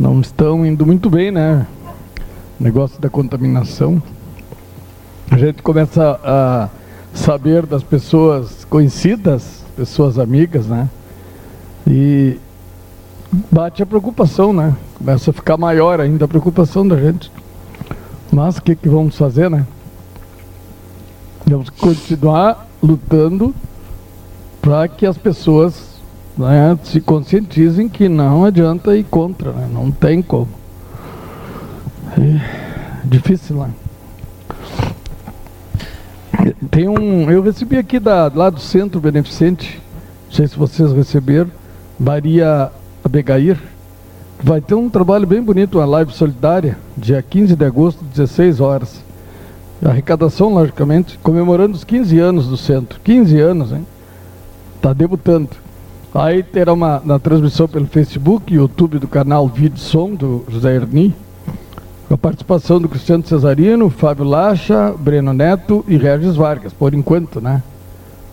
não 0.00 0.20
estão 0.20 0.66
indo 0.66 0.84
muito 0.84 1.08
bem, 1.08 1.30
né? 1.30 1.64
O 2.58 2.64
negócio 2.64 3.00
da 3.00 3.08
contaminação. 3.08 4.02
A 5.30 5.38
gente 5.38 5.62
começa 5.62 6.18
a 6.24 6.68
saber 7.14 7.66
das 7.66 7.82
pessoas 7.82 8.64
conhecidas, 8.64 9.64
pessoas 9.76 10.18
amigas, 10.18 10.66
né? 10.66 10.88
E 11.86 12.38
bate 13.50 13.82
a 13.82 13.86
preocupação, 13.86 14.52
né? 14.52 14.74
Começa 14.96 15.30
a 15.30 15.34
ficar 15.34 15.56
maior 15.56 16.00
ainda 16.00 16.24
a 16.24 16.28
preocupação 16.28 16.86
da 16.86 16.96
gente. 16.96 17.30
Mas 18.30 18.56
o 18.56 18.62
que, 18.62 18.74
que 18.74 18.88
vamos 18.88 19.16
fazer, 19.16 19.50
né? 19.50 19.66
Vamos 21.46 21.70
continuar 21.70 22.66
lutando 22.82 23.54
para 24.60 24.86
que 24.88 25.04
as 25.04 25.18
pessoas 25.18 26.00
né, 26.36 26.78
se 26.84 27.00
conscientizem 27.00 27.88
que 27.88 28.08
não 28.08 28.44
adianta 28.44 28.96
ir 28.96 29.04
contra, 29.04 29.52
né? 29.52 29.68
não 29.70 29.90
tem 29.90 30.22
como. 30.22 30.48
É 32.16 32.40
difícil 33.04 33.58
lá. 33.58 33.70
Tem 36.70 36.88
um, 36.88 37.30
eu 37.30 37.42
recebi 37.42 37.76
aqui 37.76 37.98
da, 37.98 38.30
lá 38.34 38.50
do 38.50 38.60
Centro 38.60 39.00
Beneficente, 39.00 39.80
não 40.26 40.34
sei 40.34 40.46
se 40.48 40.56
vocês 40.56 40.92
receberam, 40.92 41.50
Maria 41.98 42.70
Abegair, 43.04 43.58
vai 44.42 44.60
ter 44.60 44.74
um 44.74 44.88
trabalho 44.88 45.26
bem 45.26 45.42
bonito, 45.42 45.78
uma 45.78 45.84
live 45.84 46.12
solidária, 46.12 46.76
dia 46.96 47.22
15 47.22 47.54
de 47.54 47.64
agosto, 47.64 48.04
16 48.04 48.60
horas. 48.60 49.02
arrecadação, 49.84 50.54
logicamente, 50.54 51.18
comemorando 51.22 51.76
os 51.76 51.84
15 51.84 52.18
anos 52.18 52.48
do 52.48 52.56
centro. 52.56 52.98
15 53.04 53.38
anos, 53.38 53.72
hein? 53.72 53.86
Está 54.76 54.92
debutando. 54.92 55.50
Aí 56.14 56.42
terá 56.42 56.72
uma 56.72 57.00
na 57.04 57.18
transmissão 57.18 57.68
pelo 57.68 57.86
Facebook, 57.86 58.52
YouTube 58.52 58.98
do 58.98 59.08
canal 59.08 59.48
Vídeo 59.48 59.78
Som 59.78 60.14
do 60.14 60.44
José 60.48 60.74
Erni, 60.74 61.14
com 62.12 62.16
a 62.16 62.18
participação 62.18 62.78
do 62.78 62.90
Cristiano 62.90 63.26
Cesarino, 63.26 63.88
Fábio 63.88 64.26
Lacha, 64.26 64.92
Breno 64.98 65.32
Neto 65.32 65.82
e 65.88 65.96
Regis 65.96 66.36
Vargas, 66.36 66.70
por 66.70 66.92
enquanto, 66.92 67.40
né? 67.40 67.62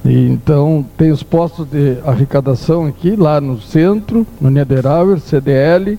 E, 0.04 0.28
então 0.28 0.86
tem 0.98 1.12
os 1.12 1.24
postos 1.24 1.66
de 1.66 1.98
arrecadação 2.06 2.88
aqui, 2.88 3.16
lá 3.16 3.40
no 3.40 3.62
centro, 3.62 4.28
no 4.42 4.50
Niederauer, 4.50 5.18
CDL, 5.22 5.98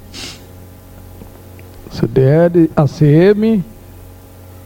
CDL, 1.90 2.70
ACM, 2.76 3.64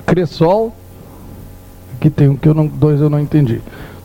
Cressol, 0.04 0.75
que 2.00 2.11
tem 2.11 2.28
um 2.28 2.37
que 2.37 2.49
eu 2.49 2.54
não, 2.54 2.66
dois 2.66 3.00
eu 3.00 3.09
não 3.09 3.21
entendi. 3.21 3.61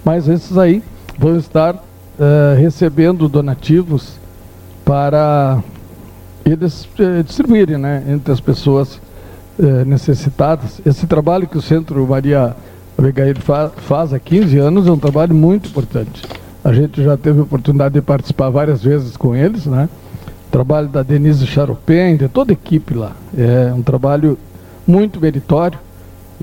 Mas 0.05 0.27
esses 0.27 0.55
aí 0.55 0.83
vão 1.17 1.35
estar 1.35 1.73
uh, 1.73 2.59
recebendo 2.59 3.27
donativos 3.27 4.19
para 4.85 5.63
eles 6.45 6.85
uh, 6.85 7.23
distribuírem 7.23 7.77
né, 7.77 8.03
entre 8.07 8.31
as 8.31 8.39
pessoas 8.39 8.99
uh, 9.57 9.85
necessitadas. 9.85 10.81
Esse 10.85 11.05
trabalho 11.07 11.47
que 11.47 11.57
o 11.57 11.61
Centro 11.61 12.05
Maria 12.07 12.55
Abigail 12.97 13.35
fa 13.39 13.69
faz 13.69 14.13
há 14.13 14.19
15 14.19 14.57
anos 14.57 14.87
é 14.87 14.91
um 14.91 14.97
trabalho 14.97 15.33
muito 15.33 15.69
importante. 15.69 16.23
A 16.63 16.73
gente 16.73 17.01
já 17.01 17.15
teve 17.15 17.39
a 17.39 17.43
oportunidade 17.43 17.93
de 17.93 18.01
participar 18.01 18.49
várias 18.49 18.83
vezes 18.83 19.15
com 19.15 19.35
eles, 19.35 19.65
né? 19.65 19.87
Trabalho 20.51 20.87
da 20.87 21.03
Denise 21.03 21.45
Charopem, 21.45 22.17
de 22.17 22.27
toda 22.27 22.51
a 22.51 22.53
equipe 22.53 22.93
lá. 22.93 23.13
É 23.37 23.71
um 23.73 23.81
trabalho 23.81 24.37
muito 24.85 25.21
meritório. 25.21 25.79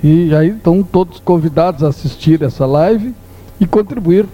E 0.03 0.35
aí 0.35 0.50
estão 0.50 0.83
todos 0.83 1.19
convidados 1.21 1.83
a 1.83 1.88
assistir 1.88 2.43
essa 2.43 2.65
live 2.65 3.15
e 3.61 3.67
contribuir 3.67 4.26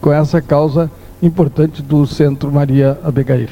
com 0.00 0.12
essa 0.12 0.40
causa 0.40 0.90
importante 1.22 1.82
do 1.82 2.06
Centro 2.06 2.52
Maria 2.52 2.98
Abegair. 3.02 3.50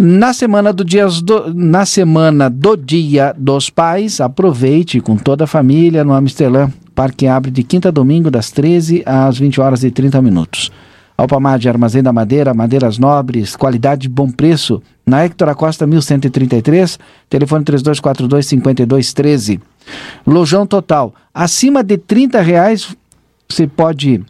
Na 0.00 0.32
semana 0.32 0.72
do 0.72 0.84
dia 0.84 1.08
do, 1.08 1.52
na 1.52 1.84
semana 1.84 2.48
do 2.48 2.76
Dia 2.76 3.34
dos 3.36 3.68
Pais, 3.68 4.20
aproveite 4.20 5.00
com 5.00 5.16
toda 5.16 5.42
a 5.42 5.46
família 5.48 6.04
no 6.04 6.12
Amsterdã. 6.12 6.70
Parque 6.94 7.26
abre 7.26 7.50
de 7.50 7.64
quinta 7.64 7.88
a 7.88 7.90
domingo 7.90 8.30
das 8.30 8.52
13 8.52 9.02
às 9.04 9.36
20 9.36 9.60
horas 9.60 9.82
e 9.82 9.90
30 9.90 10.22
minutos. 10.22 10.70
Alpamar 11.16 11.58
de 11.58 11.68
Armazém 11.68 12.00
da 12.00 12.12
Madeira, 12.12 12.54
madeiras 12.54 12.96
nobres, 12.96 13.56
qualidade 13.56 14.06
e 14.06 14.08
bom 14.08 14.30
preço. 14.30 14.80
Na 15.04 15.24
Hector 15.24 15.48
Acosta 15.48 15.84
1133, 15.84 16.96
telefone 17.28 17.64
3242 17.64 18.46
5213. 18.46 19.60
Lojão 20.24 20.64
total, 20.64 21.12
acima 21.34 21.82
de 21.82 21.98
30 21.98 22.40
reais 22.40 22.96
você 23.48 23.66
pode 23.66 24.24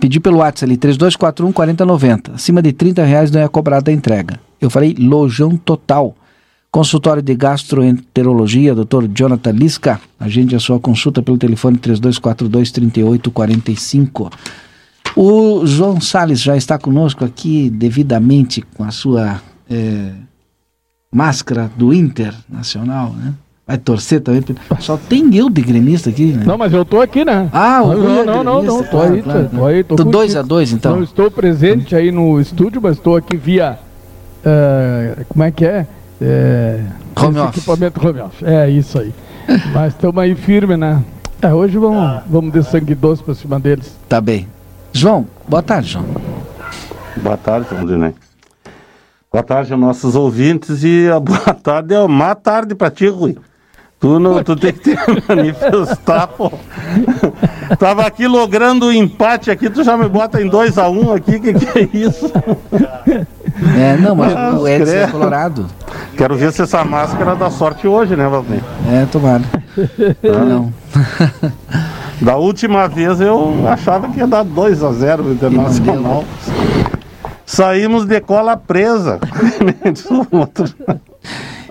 pedir 0.00 0.18
pelo 0.18 0.38
WhatsApp 0.38 0.64
ali 0.64 0.76
3241 0.76 1.52
4090. 1.52 2.32
Acima 2.32 2.60
de 2.60 2.72
30 2.72 3.04
reais 3.04 3.30
não 3.30 3.40
é 3.40 3.46
cobrada 3.46 3.92
a 3.92 3.94
entrega. 3.94 4.49
Eu 4.60 4.70
falei 4.70 4.94
lojão 4.98 5.56
total. 5.56 6.14
Consultório 6.70 7.22
de 7.22 7.34
Gastroenterologia, 7.34 8.74
Dr. 8.74 9.06
Jonathan 9.12 9.50
Lisca. 9.50 10.00
Agende 10.18 10.54
a 10.54 10.60
sua 10.60 10.78
consulta 10.78 11.20
pelo 11.22 11.36
telefone 11.36 11.76
3242-3845. 11.78 14.32
O 15.16 15.66
João 15.66 16.00
Sales 16.00 16.40
já 16.40 16.56
está 16.56 16.78
conosco 16.78 17.24
aqui 17.24 17.68
devidamente 17.68 18.62
com 18.76 18.84
a 18.84 18.92
sua 18.92 19.42
é, 19.68 20.12
máscara 21.12 21.68
do 21.76 21.92
Internacional, 21.92 23.12
né? 23.14 23.34
Vai 23.66 23.76
torcer 23.78 24.20
também. 24.20 24.42
Só 24.80 24.96
tem 24.96 25.34
eu 25.36 25.48
de 25.50 25.62
gremista 25.62 26.10
aqui, 26.10 26.26
né? 26.26 26.44
Não, 26.44 26.58
mas 26.58 26.72
eu 26.72 26.84
tô 26.84 27.00
aqui, 27.00 27.24
né? 27.24 27.48
Ah, 27.52 27.82
o 27.82 27.94
não, 27.94 28.20
é 28.20 28.24
não, 28.24 28.44
não, 28.44 28.62
não, 28.62 28.82
tô 28.82 28.90
claro, 28.90 29.14
aí, 29.14 29.22
claro, 29.22 29.48
tô, 29.48 29.56
tô 29.56 29.66
aí, 29.66 29.84
tô 29.84 29.96
Tô 29.96 30.04
contigo. 30.04 30.12
dois 30.12 30.36
a 30.36 30.42
dois, 30.42 30.72
então. 30.72 30.96
Não 30.96 31.04
estou 31.04 31.30
presente 31.30 31.94
aí 31.94 32.10
no 32.10 32.40
estúdio, 32.40 32.80
mas 32.82 32.96
estou 32.96 33.16
aqui 33.16 33.36
via. 33.36 33.78
Eh, 34.44 35.24
como 35.28 35.44
é 35.44 35.50
que 35.50 35.64
é? 35.64 35.86
É, 36.20 36.80
Home 37.16 37.30
esse 37.30 37.38
office. 37.40 37.56
Equipamento 37.56 38.06
home 38.08 38.20
office. 38.20 38.42
É 38.42 38.68
isso 38.68 38.98
aí. 38.98 39.12
mas 39.72 39.94
estamos 39.94 40.22
aí 40.22 40.34
firme, 40.34 40.76
né? 40.76 41.02
É, 41.42 41.52
hoje 41.52 41.78
vamos, 41.78 42.22
vamos 42.26 42.52
de 42.52 42.62
sangue 42.62 42.94
doce 42.94 43.22
pra 43.22 43.34
cima 43.34 43.58
deles. 43.58 43.96
Tá 44.08 44.20
bem. 44.20 44.46
João, 44.92 45.26
boa 45.48 45.62
tarde, 45.62 45.88
João. 45.88 46.04
Boa 47.16 47.36
tarde, 47.36 47.66
Rondinei. 47.74 48.14
Boa 49.32 49.44
tarde 49.44 49.72
aos 49.72 49.80
nossos 49.80 50.14
ouvintes 50.16 50.82
e 50.82 51.08
a 51.08 51.20
boa 51.20 51.54
tarde 51.62 51.94
é 51.94 52.06
má 52.06 52.34
tarde 52.34 52.74
pra 52.74 52.90
ti, 52.90 53.06
Rui. 53.06 53.36
Tu, 54.00 54.18
não, 54.18 54.42
tu 54.42 54.56
tem 54.56 54.72
que 54.72 54.80
te 54.80 54.96
manifestar, 55.28 56.26
pô. 56.26 56.50
Tava 57.78 58.06
aqui 58.06 58.26
logrando 58.26 58.86
o 58.86 58.92
empate 58.92 59.50
aqui, 59.50 59.68
tu 59.68 59.84
já 59.84 59.96
me 59.96 60.08
bota 60.08 60.42
em 60.42 60.48
2x1 60.48 60.90
um 60.90 61.12
aqui, 61.12 61.38
que 61.38 61.52
que 61.52 61.78
é 61.78 61.88
isso? 61.92 62.32
É, 63.78 63.96
não, 63.96 64.14
mas 64.14 64.34
Ah, 64.36 64.52
o 64.58 64.66
Edson 64.68 64.92
é 64.92 65.06
colorado. 65.06 65.66
Quero 66.16 66.36
ver 66.36 66.52
se 66.52 66.62
essa 66.62 66.84
máscara 66.84 67.34
dá 67.34 67.50
sorte 67.50 67.86
hoje, 67.86 68.16
né, 68.16 68.28
Valdir? 68.28 68.60
É, 68.90 69.06
tomara. 69.06 69.42
Não. 70.22 70.72
Da 72.20 72.36
última 72.36 72.86
vez 72.86 73.18
eu 73.18 73.66
achava 73.66 74.08
que 74.10 74.18
ia 74.18 74.26
dar 74.26 74.44
2x0 74.44 75.20
o 75.24 75.32
Internacional. 75.32 76.22
Saímos 77.46 78.04
de 78.04 78.20
cola 78.20 78.58
presa. 78.58 79.18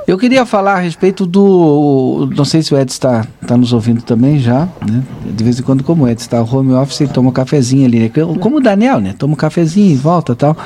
Eu 0.10 0.18
queria 0.18 0.44
falar 0.44 0.74
a 0.78 0.80
respeito 0.80 1.24
do. 1.24 2.28
Não 2.36 2.44
sei 2.44 2.64
se 2.64 2.74
o 2.74 2.78
Edson 2.80 2.94
está 2.96 3.28
tá 3.46 3.56
nos 3.56 3.72
ouvindo 3.74 4.02
também 4.02 4.40
já, 4.40 4.68
né? 4.84 5.04
De 5.38 5.44
vez 5.44 5.60
em 5.60 5.62
quando, 5.62 5.84
como 5.84 6.04
o 6.06 6.10
Edson 6.10 6.26
está 6.26 6.42
home 6.42 6.74
office, 6.74 7.02
ele 7.02 7.12
toma 7.14 7.30
um 7.30 7.32
cafezinho 7.32 7.86
ali. 7.86 8.00
né? 8.00 8.10
Como 8.40 8.58
o 8.58 8.60
Daniel, 8.60 9.00
né? 9.00 9.14
Toma 9.16 9.34
um 9.34 9.38
cafezinho 9.38 9.92
e 9.92 9.96
volta 9.96 10.36
tal. 10.36 10.58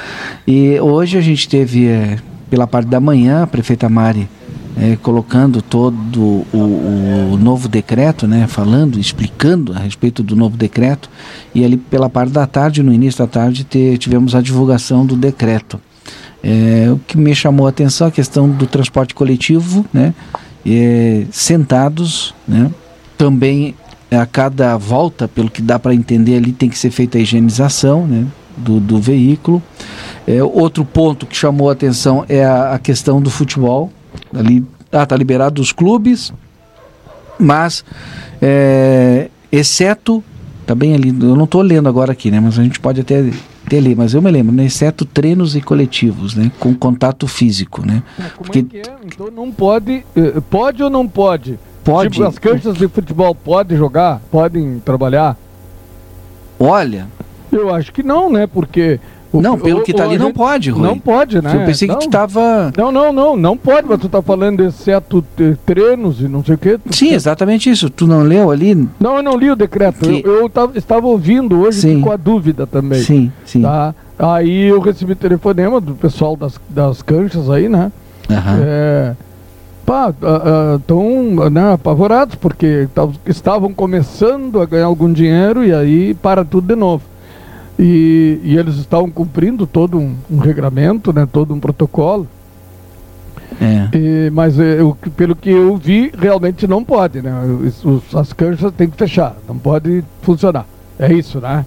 E 0.47 0.79
hoje 0.79 1.17
a 1.17 1.21
gente 1.21 1.49
teve, 1.49 1.87
eh, 1.87 2.19
pela 2.49 2.65
parte 2.65 2.87
da 2.87 3.01
manhã, 3.01 3.43
a 3.43 3.47
prefeita 3.47 3.89
Mari 3.89 4.29
eh, 4.77 4.97
colocando 5.03 5.61
todo 5.61 6.45
o, 6.53 7.33
o 7.33 7.37
novo 7.37 7.67
decreto, 7.67 8.25
né? 8.25 8.47
Falando, 8.47 8.97
explicando 8.97 9.73
a 9.73 9.79
respeito 9.79 10.23
do 10.23 10.37
novo 10.37 10.55
decreto. 10.55 11.09
E 11.53 11.65
ali 11.65 11.75
pela 11.75 12.09
parte 12.09 12.31
da 12.31 12.47
tarde, 12.47 12.81
no 12.81 12.93
início 12.93 13.17
da 13.19 13.27
tarde, 13.27 13.65
te- 13.65 13.97
tivemos 13.97 14.35
a 14.35 14.41
divulgação 14.41 15.05
do 15.05 15.17
decreto. 15.17 15.81
É, 16.43 16.91
o 16.91 16.99
que 16.99 17.17
me 17.17 17.33
chamou 17.33 17.65
a 17.65 17.69
atenção 17.69 18.07
é 18.07 18.09
a 18.09 18.11
questão 18.11 18.49
do 18.49 18.67
transporte 18.67 19.15
coletivo, 19.15 19.85
né? 19.93 20.13
É, 20.65 21.25
sentados, 21.31 22.35
né? 22.45 22.69
Também 23.17 23.75
a 24.11 24.25
cada 24.25 24.77
volta, 24.77 25.27
pelo 25.27 25.49
que 25.49 25.61
dá 25.61 25.79
para 25.79 25.95
entender 25.95 26.35
ali, 26.35 26.51
tem 26.51 26.69
que 26.69 26.77
ser 26.77 26.91
feita 26.91 27.17
a 27.17 27.21
higienização, 27.21 28.05
né? 28.05 28.27
Do, 28.57 28.79
do 28.79 28.99
veículo. 28.99 29.63
É, 30.27 30.43
outro 30.43 30.85
ponto 30.85 31.25
que 31.25 31.35
chamou 31.35 31.69
a 31.69 31.73
atenção 31.73 32.25
é 32.27 32.43
a, 32.43 32.73
a 32.73 32.79
questão 32.79 33.21
do 33.21 33.29
futebol. 33.29 33.91
Ali, 34.35 34.63
ah, 34.91 35.05
tá 35.05 35.15
liberado 35.15 35.61
os 35.61 35.71
clubes, 35.71 36.31
mas 37.39 37.83
é, 38.41 39.29
exceto, 39.51 40.23
tá 40.67 40.75
bem 40.75 40.93
ali, 40.93 41.09
eu 41.09 41.35
não 41.35 41.45
estou 41.45 41.61
lendo 41.61 41.89
agora 41.89 42.11
aqui, 42.11 42.29
né? 42.29 42.39
Mas 42.39 42.59
a 42.59 42.63
gente 42.63 42.79
pode 42.79 43.01
até 43.01 43.23
ter 43.69 43.77
ali, 43.77 43.95
mas 43.95 44.13
eu 44.13 44.21
me 44.21 44.29
lembro, 44.31 44.53
né? 44.53 44.65
Exceto 44.65 45.05
treinos 45.05 45.55
e 45.55 45.61
coletivos, 45.61 46.35
né? 46.35 46.51
Com 46.59 46.73
contato 46.75 47.27
físico, 47.27 47.85
né? 47.85 48.03
Como 48.35 48.51
Porque- 48.51 48.59
é 48.59 48.63
que 48.63 48.77
é? 48.89 48.95
Então 49.05 49.29
não 49.31 49.51
pode. 49.51 50.05
eh, 50.15 50.41
Pode 50.49 50.83
ou 50.83 50.89
não 50.89 51.07
pode? 51.07 51.57
Pode. 51.83 52.11
Tipo, 52.11 52.25
as 52.25 52.37
canchas 52.39 52.75
de 52.77 52.87
futebol 52.87 53.33
podem 53.35 53.77
jogar? 53.77 54.21
Podem 54.31 54.79
trabalhar? 54.79 55.37
Olha, 56.59 57.07
Eu 57.51 57.73
acho 57.73 57.91
que 57.93 58.01
não, 58.01 58.31
né? 58.31 58.47
Porque. 58.47 58.99
O- 59.33 59.41
não, 59.41 59.57
pelo 59.57 59.79
o- 59.79 59.83
que 59.83 59.93
tá 59.93 60.03
o- 60.03 60.05
ali 60.09 60.17
não 60.17 60.27
gente- 60.27 60.35
pode, 60.35 60.69
Rui. 60.69 60.81
Não 60.87 60.97
pode, 60.99 61.41
né? 61.41 61.51
Eu 61.55 61.65
pensei 61.65 61.87
não. 61.87 61.95
que 61.97 62.05
tu 62.05 62.09
tava... 62.11 62.71
Não, 62.77 62.91
não, 62.91 63.11
não, 63.11 63.35
não 63.35 63.57
pode, 63.57 63.87
mas 63.89 63.99
tu 63.99 64.07
tá 64.07 64.21
falando 64.21 64.63
exceto 64.63 65.23
treinos 65.65 66.21
e 66.21 66.27
não 66.27 66.43
sei 66.43 66.55
o 66.55 66.57
quê. 66.57 66.79
Sim, 66.91 67.13
exatamente 67.13 67.69
isso. 67.69 67.89
Tu 67.89 68.05
não 68.07 68.21
leu 68.21 68.51
ali? 68.51 68.87
Não, 68.99 69.17
eu 69.17 69.23
não 69.23 69.35
li 69.37 69.49
o 69.51 69.55
decreto. 69.55 69.99
Que- 70.07 70.21
Eu, 70.25 70.41
eu 70.41 70.49
tava- 70.49 70.77
estava 70.77 71.07
ouvindo 71.07 71.59
hoje 71.59 71.81
Sim. 71.81 72.01
com 72.01 72.11
a 72.11 72.15
dúvida 72.17 72.65
também. 72.67 73.01
Sim, 73.01 73.31
sim. 73.45 73.61
Tá? 73.63 73.93
Aí 74.19 74.65
eu 74.67 74.79
recebi 74.79 75.15
telefonema 75.15 75.81
do 75.81 75.95
pessoal 75.95 76.35
das, 76.37 76.59
das 76.69 77.01
canchas 77.01 77.49
aí, 77.49 77.67
né? 77.67 77.91
Aham. 78.29 78.59
É, 78.63 79.13
pá, 79.85 80.13
estão 80.79 81.49
né, 81.51 81.73
apavorados 81.73 82.35
porque 82.35 82.87
tav- 82.93 83.15
estavam 83.25 83.73
começando 83.73 84.61
a 84.61 84.65
ganhar 84.65 84.85
algum 84.85 85.11
dinheiro 85.11 85.63
e 85.65 85.73
aí 85.73 86.13
para 86.13 86.45
tudo 86.45 86.67
de 86.67 86.75
novo. 86.75 87.03
E, 87.79 88.39
e 88.43 88.57
eles 88.57 88.75
estavam 88.75 89.09
cumprindo 89.09 89.65
todo 89.65 89.97
um, 89.97 90.15
um 90.29 90.37
regramento, 90.37 91.11
né, 91.11 91.27
todo 91.31 91.53
um 91.53 91.59
protocolo, 91.59 92.27
É. 93.59 93.87
e, 93.97 94.29
mas 94.31 94.59
é, 94.59 94.77
que- 95.01 95.09
pelo 95.09 95.35
que 95.35 95.49
eu 95.49 95.75
vi, 95.77 96.11
realmente 96.17 96.67
não 96.67 96.83
pode, 96.83 97.21
né? 97.21 97.31
Os- 97.83 98.15
as 98.15 98.31
canchas 98.33 98.71
têm 98.73 98.89
que 98.89 98.97
fechar, 98.97 99.35
não 99.47 99.57
pode 99.57 100.03
funcionar. 100.21 100.65
É 100.99 101.11
isso, 101.11 101.39
né? 101.39 101.65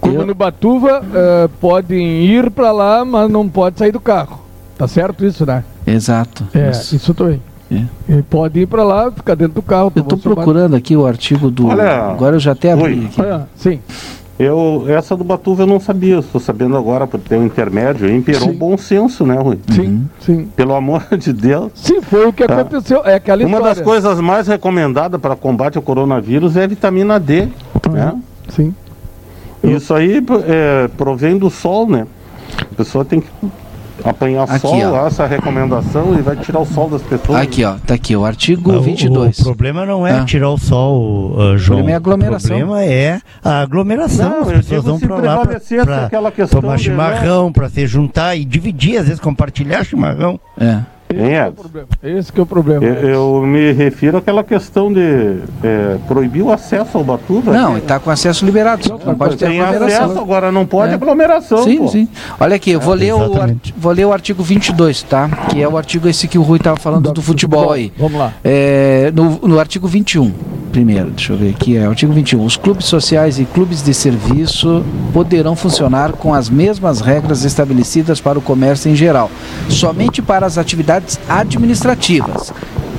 Como 0.00 0.14
Eu- 0.14 0.26
no 0.26 0.34
Batuva, 0.34 1.02
eh, 1.14 1.48
podem 1.60 2.24
ir 2.26 2.50
para 2.50 2.70
lá, 2.72 3.04
mas 3.04 3.28
não 3.30 3.48
pode 3.48 3.78
sair 3.78 3.90
do 3.92 4.00
carro. 4.00 4.40
Tá 4.76 4.86
certo 4.86 5.24
isso, 5.24 5.46
né? 5.46 5.64
Exato. 5.86 6.44
É, 6.54 6.70
Isso. 6.70 6.94
isso 6.96 7.14
também. 7.14 7.40
É. 7.72 7.84
E 8.18 8.22
pode 8.22 8.60
ir 8.60 8.66
para 8.66 8.82
lá, 8.84 9.10
ficar 9.10 9.34
dentro 9.34 9.54
do 9.54 9.62
carro. 9.62 9.90
Eu 9.96 10.04
seu 10.08 10.18
procurando 10.18 10.74
aqui 10.76 10.96
o 10.96 11.06
artigo 11.06 11.50
do... 11.50 11.68
Olha, 11.68 12.10
Agora 12.10 12.36
eu 12.36 12.40
já 12.40 12.52
até 12.52 12.72
abri 12.72 12.94
Rui. 12.96 13.06
aqui. 13.06 13.20
Ah, 13.22 13.46
sim. 13.56 13.80
Eu, 14.36 14.84
essa 14.88 15.16
do 15.16 15.22
Batuva 15.22 15.62
eu 15.62 15.66
não 15.66 15.78
sabia, 15.78 16.18
estou 16.18 16.40
sabendo 16.40 16.76
agora 16.76 17.06
por 17.06 17.20
ter 17.20 17.36
um 17.36 17.46
intermédio. 17.46 18.10
Imperou 18.12 18.48
Sim. 18.48 18.54
bom 18.58 18.76
senso, 18.76 19.24
né, 19.24 19.36
Rui? 19.38 19.58
Sim, 19.70 19.80
Uhum. 19.86 20.04
sim. 20.18 20.48
Pelo 20.56 20.74
amor 20.74 21.04
de 21.16 21.32
Deus. 21.32 21.70
Sim, 21.74 22.02
foi 22.02 22.26
o 22.26 22.32
que 22.32 22.44
Tá. 22.44 22.60
aconteceu. 22.60 23.02
É 23.04 23.14
aquela 23.14 23.42
Uma 23.42 23.58
história. 23.58 23.74
das 23.76 23.84
coisas 23.84 24.20
mais 24.20 24.48
recomendadas 24.48 25.20
para 25.20 25.36
combate 25.36 25.76
ao 25.76 25.82
coronavírus 25.82 26.56
é 26.56 26.64
a 26.64 26.66
vitamina 26.66 27.20
D. 27.20 27.48
Né? 27.90 28.12
Sim. 28.48 28.74
Isso 29.62 29.94
aí 29.94 30.20
é, 30.48 30.88
provém 30.96 31.38
do 31.38 31.48
sol, 31.48 31.88
né? 31.88 32.04
A 32.60 32.74
pessoa 32.74 33.04
tem 33.04 33.20
que 33.20 33.28
apanhar 34.04 34.44
Aqui, 34.44 34.58
sol, 34.60 34.92
ó. 34.92 35.06
essa 35.06 35.26
recomendação, 35.26 36.14
e 36.18 36.22
vai 36.22 36.36
tirar 36.36 36.60
o 36.60 36.66
sol 36.66 36.88
das 36.90 37.02
pessoas. 37.02 37.40
Aqui, 37.40 37.64
ó. 37.64 37.74
Tá 37.86 37.94
aqui, 37.94 38.14
o 38.14 38.24
artigo 38.24 38.72
O- 38.72 38.80
22. 38.82 39.38
O, 39.40 39.44
problema 39.44 39.86
não 39.86 40.06
é 40.06 40.18
Ah. 40.18 40.24
tirar 40.24 40.50
o 40.50 40.58
sol, 40.58 41.32
uh, 41.32 41.56
João. 41.56 41.78
problema 41.78 41.90
é 41.90 41.94
a 41.94 41.96
aglomeração. 41.96 42.56
O 42.56 42.58
problema 42.60 42.84
é 42.84 43.20
a 43.44 43.60
aglomeração. 43.60 44.30
Não, 44.30 44.40
As 44.42 44.48
pessoas 44.48 44.84
vão 44.84 44.98
se 44.98 45.06
pra 45.06 45.16
lá 45.16 45.38
pra, 45.46 45.60
questão 46.30 46.60
tomar 46.60 46.72
né? 46.74 46.78
chimarrão, 46.78 47.52
pra 47.52 47.68
se 47.68 47.86
juntar 47.86 48.36
e 48.36 48.44
dividir, 48.44 48.98
às 48.98 49.06
vezes 49.06 49.20
compartilhar 49.20 49.84
chimarrão. 49.84 50.38
É. 50.60 50.78
Esse 51.10 51.22
é 51.32 51.48
o 51.48 51.52
problema. 51.52 51.88
Esse 52.02 52.32
que 52.32 52.40
é 52.40 52.42
o 52.42 52.46
problema. 52.46 52.84
Eu, 52.84 53.08
eu 53.08 53.42
me 53.46 53.72
refiro 53.72 54.18
àquela 54.18 54.42
questão 54.42 54.92
de 54.92 55.38
é, 55.62 55.96
proibir 56.08 56.42
o 56.42 56.50
acesso 56.50 56.98
ao 56.98 57.04
Batuva. 57.04 57.52
Não, 57.52 57.72
que 57.72 57.78
ele 57.78 57.86
tá 57.86 58.00
com 58.00 58.10
acesso 58.10 58.44
liberado. 58.44 58.88
Não, 58.88 58.98
Não, 58.98 59.14
pode 59.14 59.36
ter 59.36 59.46
tem 59.46 59.60
acesso, 59.60 60.18
agora 60.18 60.50
não 60.50 60.66
pode 60.66 60.92
É. 60.92 60.94
aglomeração. 60.94 61.62
Sim, 61.64 61.78
pô. 61.78 61.88
sim. 61.88 62.08
Olha 62.40 62.56
aqui, 62.56 62.70
eu 62.72 62.80
vou, 62.80 62.94
ler 62.94 63.14
o, 63.14 63.30
vou 63.76 63.92
ler 63.92 64.06
o 64.06 64.12
artigo 64.12 64.42
22, 64.42 65.02
tá? 65.02 65.28
Que 65.50 65.62
é 65.62 65.68
o 65.68 65.76
artigo 65.76 66.08
esse 66.08 66.26
que 66.26 66.38
o 66.38 66.42
Rui 66.42 66.58
tava 66.58 66.78
falando 66.78 67.12
do 67.12 67.22
futebol 67.22 67.70
aí. 67.72 67.92
Vamos 67.98 68.18
lá. 68.18 68.32
É, 68.42 69.12
no, 69.14 69.38
no 69.46 69.60
artigo 69.60 69.86
21, 69.86 70.32
primeiro, 70.72 71.10
deixa 71.10 71.32
eu 71.32 71.36
ver 71.36 71.50
aqui, 71.50 71.76
é 71.76 71.86
o 71.86 71.90
artigo 71.90 72.12
21. 72.12 72.44
Os 72.44 72.56
clubes 72.56 72.86
sociais 72.86 73.38
e 73.38 73.44
clubes 73.44 73.82
de 73.82 73.94
serviço 73.94 74.84
poderão 75.12 75.54
funcionar 75.54 76.12
com 76.12 76.34
as 76.34 76.48
mesmas 76.50 77.00
regras 77.00 77.44
estabelecidas 77.44 78.20
para 78.20 78.38
o 78.38 78.42
comércio 78.42 78.90
em 78.90 78.96
geral, 78.96 79.30
somente 79.68 80.20
para 80.20 80.46
as 80.46 80.58
atividades 80.58 80.93
administrativas. 81.28 82.52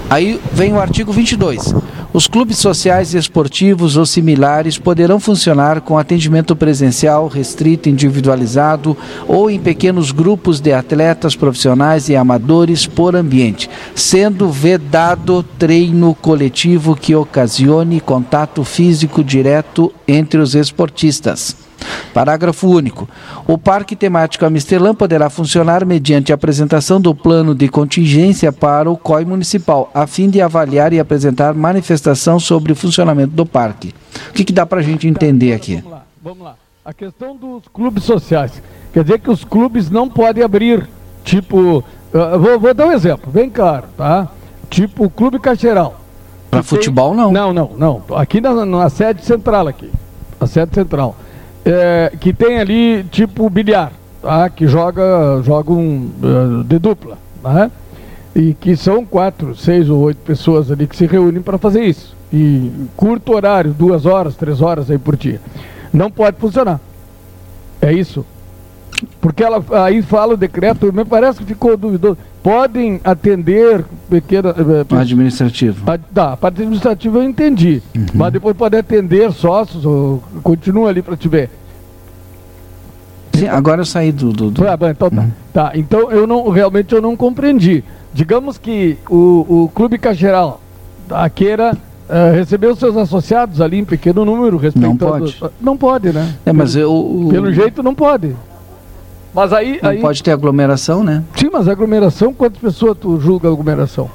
Aí 0.09 0.39
vem 0.51 0.73
o 0.73 0.79
artigo 0.79 1.11
22. 1.11 1.73
Os 2.13 2.27
clubes 2.27 2.59
sociais 2.59 3.13
e 3.13 3.17
esportivos 3.17 3.97
ou 3.97 4.05
similares 4.05 4.77
poderão 4.77 5.19
funcionar 5.19 5.81
com 5.81 5.97
atendimento 5.97 6.55
presencial 6.55 7.27
restrito, 7.27 7.89
individualizado 7.89 8.95
ou 9.27 9.49
em 9.49 9.59
pequenos 9.59 10.11
grupos 10.11 10.61
de 10.61 10.71
atletas 10.71 11.35
profissionais 11.35 12.07
e 12.07 12.15
amadores 12.15 12.87
por 12.87 13.17
ambiente, 13.17 13.69
sendo 13.93 14.49
vedado 14.49 15.43
treino 15.59 16.15
coletivo 16.15 16.95
que 16.95 17.13
ocasione 17.13 17.99
contato 17.99 18.63
físico 18.63 19.21
direto 19.21 19.91
entre 20.07 20.39
os 20.39 20.55
esportistas. 20.55 21.64
Parágrafo 22.13 22.69
único. 22.69 23.09
O 23.45 23.57
Parque 23.57 23.95
Temático 23.95 24.45
Amistelã 24.45 24.95
poderá 24.95 25.29
funcionar 25.29 25.85
mediante 25.85 26.31
a 26.31 26.35
apresentação 26.35 26.99
do 27.01 27.13
plano 27.13 27.53
de 27.53 27.67
contingência 27.67 28.53
para 28.53 28.89
o 28.89 28.95
COI 28.95 29.25
municipal, 29.25 29.91
a 29.93 30.07
fim 30.07 30.29
de 30.29 30.41
avaliar 30.41 30.93
e 30.93 30.99
apresentar 30.99 31.53
manifestação 31.53 32.39
sobre 32.39 32.71
o 32.71 32.75
funcionamento 32.75 33.33
do 33.33 33.45
parque. 33.45 33.93
O 34.29 34.33
que, 34.33 34.45
que 34.45 34.53
dá 34.53 34.65
para 34.65 34.79
a 34.79 34.83
gente 34.83 35.07
entender 35.07 35.53
aqui? 35.53 35.75
Vamos 35.75 35.91
lá, 35.91 36.05
vamos 36.23 36.43
lá. 36.45 36.55
A 36.85 36.93
questão 36.93 37.35
dos 37.35 37.67
clubes 37.67 38.03
sociais. 38.03 38.61
Quer 38.93 39.03
dizer 39.03 39.19
que 39.19 39.29
os 39.29 39.43
clubes 39.43 39.89
não 39.89 40.07
podem 40.07 40.41
abrir, 40.41 40.87
tipo. 41.23 41.79
Uh, 42.13 42.39
vou, 42.39 42.57
vou, 42.57 42.73
dar 42.73 42.87
um 42.87 42.91
exemplo, 42.93 43.29
bem 43.29 43.49
claro, 43.49 43.87
tá? 43.97 44.29
Tipo 44.69 45.05
o 45.05 45.09
Clube 45.09 45.37
Caixeiral. 45.37 45.99
Para 46.49 46.63
futebol, 46.63 47.13
não. 47.13 47.29
Não, 47.29 47.51
não, 47.51 47.71
não. 47.75 48.03
Aqui 48.15 48.39
na, 48.39 48.65
na 48.65 48.89
sede 48.89 49.25
central, 49.25 49.67
aqui. 49.67 49.91
A 50.39 50.47
sede 50.47 50.73
central. 50.73 51.15
É, 51.65 52.13
que 52.19 52.31
tem 52.31 52.59
ali, 52.59 53.03
tipo, 53.05 53.49
bilhar, 53.49 53.91
tá? 54.21 54.49
Que 54.49 54.67
joga, 54.67 55.41
joga 55.43 55.71
um, 55.71 56.11
uh, 56.21 56.63
de 56.63 56.77
dupla, 56.77 57.17
né? 57.43 57.71
E 58.35 58.53
que 58.53 58.75
são 58.75 59.05
quatro, 59.05 59.55
seis 59.55 59.89
ou 59.89 59.99
oito 60.01 60.17
pessoas 60.17 60.69
ali 60.69 60.85
que 60.85 60.95
se 60.95 61.07
reúnem 61.07 61.41
para 61.41 61.57
fazer 61.57 61.83
isso. 61.83 62.15
E 62.31 62.71
curto 62.95 63.33
horário, 63.33 63.73
duas 63.73 64.05
horas, 64.05 64.35
três 64.35 64.61
horas 64.61 64.91
aí 64.91 64.97
por 64.97 65.15
dia 65.15 65.39
não 65.95 66.11
pode 66.11 66.37
funcionar. 66.37 66.79
É 67.81 67.91
isso. 67.93 68.25
Porque 69.25 69.43
ela 69.43 69.59
aí 69.83 70.03
fala 70.03 70.35
o 70.35 70.37
decreto, 70.37 70.93
me 70.93 71.03
parece 71.03 71.39
que 71.39 71.45
ficou 71.45 71.75
duvidoso. 71.75 72.15
Podem 72.43 73.01
atender 73.03 73.83
pequena. 74.07 74.49
Eh, 74.49 74.95
administrativo. 74.95 75.83
A, 75.89 75.97
tá, 75.97 76.37
parte 76.37 76.61
administrativa 76.61 77.17
eu 77.17 77.23
entendi. 77.23 77.81
Uhum. 77.95 78.05
Mas 78.13 78.33
depois 78.33 78.55
pode 78.55 78.77
atender 78.77 79.31
sócios, 79.31 79.83
ou 79.83 80.21
continua 80.43 80.89
ali 80.89 81.01
para 81.01 81.17
te 81.17 81.27
ver. 81.27 81.49
Sim, 83.33 83.47
agora 83.47 83.81
eu 83.81 83.85
saí 83.85 84.11
do. 84.11 84.31
do, 84.31 84.51
do... 84.51 84.63
Ah, 84.67 84.77
então, 84.91 85.09
tá. 85.09 85.21
Uhum. 85.21 85.31
tá. 85.51 85.71
Então 85.73 86.11
eu 86.11 86.27
não 86.27 86.47
realmente 86.49 86.93
eu 86.93 87.01
não 87.01 87.17
compreendi. 87.17 87.83
Digamos 88.13 88.59
que 88.59 88.99
o, 89.09 89.63
o 89.63 89.71
Clube 89.73 89.97
Cageral 89.97 90.61
tá, 91.07 91.27
queira 91.31 91.75
Uh, 92.07 92.35
recebeu 92.35 92.75
seus 92.75 92.95
associados 92.95 93.59
ali 93.59 93.79
em 93.79 93.83
pequeno 93.83 94.23
número, 94.23 94.57
respeitando... 94.57 94.93
Não 94.93 95.19
pode. 95.19 95.43
Não 95.59 95.75
pode, 95.75 96.13
né? 96.13 96.35
É, 96.45 96.53
mas 96.53 96.75
eu... 96.75 97.27
Pelo 97.31 97.51
jeito 97.51 97.81
não 97.81 97.95
pode. 97.95 98.35
Mas 99.35 99.51
aí... 99.51 99.79
Não 99.83 99.89
aí... 99.89 99.99
pode 99.99 100.23
ter 100.23 100.31
aglomeração, 100.31 101.03
né? 101.03 101.21
Sim, 101.35 101.49
mas 101.51 101.67
aglomeração, 101.67 102.33
quantas 102.33 102.59
pessoas 102.59 102.97
tu 102.97 103.19
julga 103.19 103.49
aglomeração? 103.49 104.09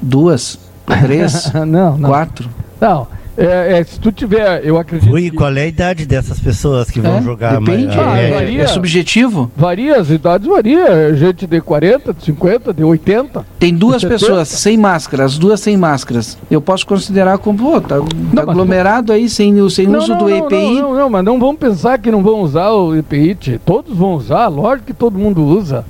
Duas? 0.00 0.58
Três? 0.86 1.52
não, 1.66 1.98
não. 1.98 2.08
Quatro? 2.08 2.48
Não, 2.80 3.08
é, 3.36 3.78
é, 3.78 3.84
se 3.84 3.98
tu 3.98 4.10
tiver, 4.12 4.64
eu 4.64 4.78
acredito. 4.78 5.10
Rui, 5.10 5.30
que... 5.30 5.36
qual 5.36 5.54
é 5.56 5.62
a 5.62 5.66
idade 5.66 6.06
dessas 6.06 6.38
pessoas 6.40 6.90
que 6.90 7.00
vão 7.00 7.18
é, 7.18 7.22
jogar? 7.22 7.58
Depende, 7.58 7.98
ah, 7.98 8.16
é, 8.16 8.30
varia, 8.30 8.62
é 8.62 8.66
subjetivo? 8.66 9.50
Varia, 9.56 10.00
as 10.00 10.10
idades 10.10 10.46
varia. 10.46 11.14
Gente 11.14 11.46
de 11.46 11.60
40, 11.60 12.12
de 12.12 12.24
50, 12.24 12.72
de 12.74 12.84
80. 12.84 13.46
Tem 13.58 13.74
duas 13.74 14.04
pessoas 14.04 14.48
sem 14.48 14.76
máscara, 14.76 15.24
as 15.24 15.38
duas 15.38 15.60
sem 15.60 15.76
máscaras. 15.76 16.36
Eu 16.50 16.60
posso 16.60 16.86
considerar 16.86 17.38
como, 17.38 17.58
pô, 17.58 17.80
tá, 17.80 17.96
não, 17.96 18.06
tá 18.34 18.42
aglomerado 18.42 19.12
aí 19.12 19.28
sem, 19.28 19.68
sem 19.70 19.86
não, 19.86 20.00
uso 20.00 20.12
não, 20.12 20.18
do 20.18 20.30
EPI. 20.30 20.74
Não, 20.74 20.82
não, 20.82 20.94
não, 20.94 21.10
mas 21.10 21.24
não 21.24 21.38
vamos 21.38 21.58
pensar 21.58 21.98
que 21.98 22.10
não 22.10 22.22
vão 22.22 22.40
usar 22.40 22.70
o 22.70 22.96
EPI. 22.96 23.58
Todos 23.64 23.96
vão 23.96 24.14
usar, 24.14 24.48
lógico 24.48 24.86
que 24.86 24.94
todo 24.94 25.18
mundo 25.18 25.44
usa. 25.44 25.84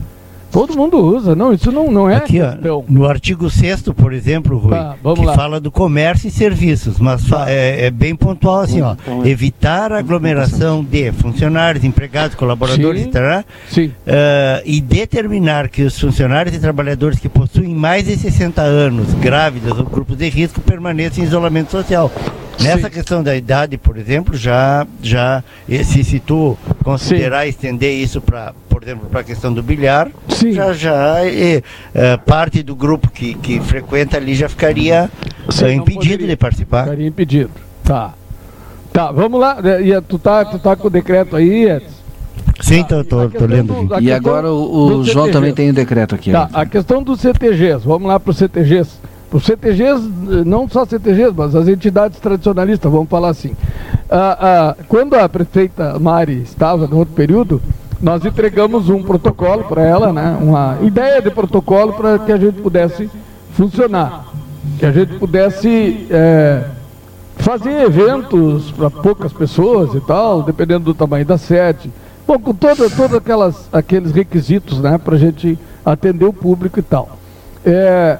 Todo 0.50 0.76
mundo 0.76 0.98
usa, 0.98 1.34
não, 1.34 1.52
isso 1.52 1.70
não, 1.70 1.90
não 1.90 2.10
é 2.10 2.16
Aqui, 2.16 2.40
ó, 2.40 2.82
no 2.88 3.06
artigo 3.06 3.48
6 3.48 3.82
por 3.96 4.12
exemplo, 4.12 4.58
Rui, 4.58 4.70
tá, 4.70 4.96
que 5.14 5.24
lá. 5.24 5.34
fala 5.34 5.60
do 5.60 5.70
comércio 5.70 6.28
e 6.28 6.30
serviços, 6.30 6.98
mas 6.98 7.22
é, 7.46 7.86
é, 7.86 7.90
bem 7.90 8.14
pontual 8.16 8.60
assim, 8.60 8.82
ó, 8.82 8.92
então, 8.92 9.24
é. 9.24 9.28
evitar 9.28 9.92
a 9.92 9.98
aglomeração 9.98 10.84
de 10.84 11.12
funcionários, 11.12 11.84
empregados, 11.84 12.34
colaboradores, 12.34 13.04
sim, 13.04 13.10
tará, 13.10 13.44
sim. 13.68 13.86
Uh, 13.86 14.62
e 14.64 14.80
determinar 14.80 15.68
que 15.68 15.82
os 15.82 15.98
funcionários 15.98 16.54
e 16.54 16.58
trabalhadores 16.58 17.18
que 17.18 17.28
possuem 17.28 17.74
mais 17.74 18.06
de 18.06 18.16
60 18.16 18.60
anos, 18.60 19.12
grávidas 19.14 19.78
ou 19.78 19.84
grupos 19.84 20.16
de 20.16 20.28
risco, 20.28 20.60
permaneçam 20.60 21.22
em 21.22 21.26
isolamento 21.26 21.70
social. 21.70 22.10
Nessa 22.62 22.88
Sim. 22.88 22.94
questão 22.94 23.22
da 23.22 23.34
idade, 23.34 23.78
por 23.78 23.96
exemplo, 23.96 24.36
já, 24.36 24.86
já 25.02 25.42
se, 25.84 26.04
se 26.04 26.20
tu 26.20 26.56
considerar 26.84 27.44
Sim. 27.44 27.48
estender 27.48 27.94
isso 27.94 28.20
para, 28.20 28.52
por 28.68 28.82
exemplo, 28.82 29.08
para 29.08 29.20
a 29.20 29.24
questão 29.24 29.52
do 29.52 29.62
bilhar, 29.62 30.08
Sim. 30.28 30.52
já 30.52 30.72
já 30.72 31.24
é, 31.24 31.62
é, 31.94 32.16
parte 32.18 32.62
do 32.62 32.76
grupo 32.76 33.10
que, 33.10 33.34
que 33.34 33.60
frequenta 33.60 34.18
ali 34.18 34.34
já 34.34 34.48
ficaria 34.48 35.10
é, 35.62 35.72
impedido 35.72 36.26
de 36.26 36.36
participar. 36.36 36.84
Ficaria 36.84 37.06
impedido. 37.06 37.50
Tá. 37.82 38.14
Tá, 38.92 39.10
vamos 39.12 39.40
lá. 39.40 39.58
E 39.80 39.98
tu 40.02 40.18
tá, 40.18 40.44
tu 40.44 40.58
tá 40.58 40.76
com 40.76 40.88
o 40.88 40.90
decreto 40.90 41.36
aí, 41.36 41.70
Edson? 41.70 42.00
Sim, 42.60 42.84
tô, 42.84 43.02
tô, 43.02 43.28
tô 43.30 43.46
lendo. 43.46 43.86
Do, 43.86 44.00
e 44.00 44.12
agora 44.12 44.52
o, 44.52 44.98
o 44.98 45.04
João 45.04 45.30
também 45.30 45.54
tem 45.54 45.68
o 45.68 45.70
um 45.70 45.74
decreto 45.74 46.14
aqui. 46.14 46.30
Tá, 46.30 46.50
a 46.52 46.66
questão 46.66 47.02
dos 47.02 47.20
CTGs, 47.20 47.86
vamos 47.86 48.08
lá 48.08 48.20
para 48.20 48.30
os 48.30 48.36
CTGs. 48.36 49.00
Os 49.32 49.44
CTGs, 49.44 50.08
não 50.44 50.68
só 50.68 50.84
CTGs, 50.84 51.32
mas 51.36 51.54
as 51.54 51.68
entidades 51.68 52.18
tradicionalistas, 52.18 52.90
vamos 52.90 53.08
falar 53.08 53.28
assim. 53.28 53.54
Ah, 54.10 54.74
ah, 54.78 54.84
quando 54.88 55.14
a 55.14 55.28
prefeita 55.28 55.98
Mari 56.00 56.42
estava 56.42 56.88
no 56.88 56.98
outro 56.98 57.14
período, 57.14 57.62
nós 58.00 58.24
entregamos 58.24 58.88
um 58.88 59.02
protocolo 59.02 59.64
para 59.64 59.82
ela, 59.82 60.12
né, 60.12 60.36
uma 60.40 60.78
ideia 60.82 61.22
de 61.22 61.30
protocolo 61.30 61.92
para 61.92 62.18
que 62.18 62.32
a 62.32 62.36
gente 62.36 62.60
pudesse 62.60 63.08
funcionar, 63.52 64.26
que 64.78 64.86
a 64.86 64.90
gente 64.90 65.14
pudesse 65.18 66.06
é, 66.10 66.64
fazer 67.36 67.82
eventos 67.82 68.72
para 68.72 68.90
poucas 68.90 69.32
pessoas 69.32 69.94
e 69.94 70.00
tal, 70.00 70.42
dependendo 70.42 70.86
do 70.86 70.94
tamanho 70.94 71.24
da 71.24 71.38
sede. 71.38 71.90
Bom, 72.26 72.38
com 72.38 72.54
todos 72.54 72.92
todo 72.94 73.16
aquelas, 73.16 73.68
aqueles 73.72 74.12
requisitos 74.12 74.80
né, 74.80 74.98
para 74.98 75.14
a 75.14 75.18
gente 75.18 75.58
atender 75.84 76.24
o 76.24 76.32
público 76.32 76.78
e 76.78 76.82
tal. 76.82 77.18
É, 77.64 78.18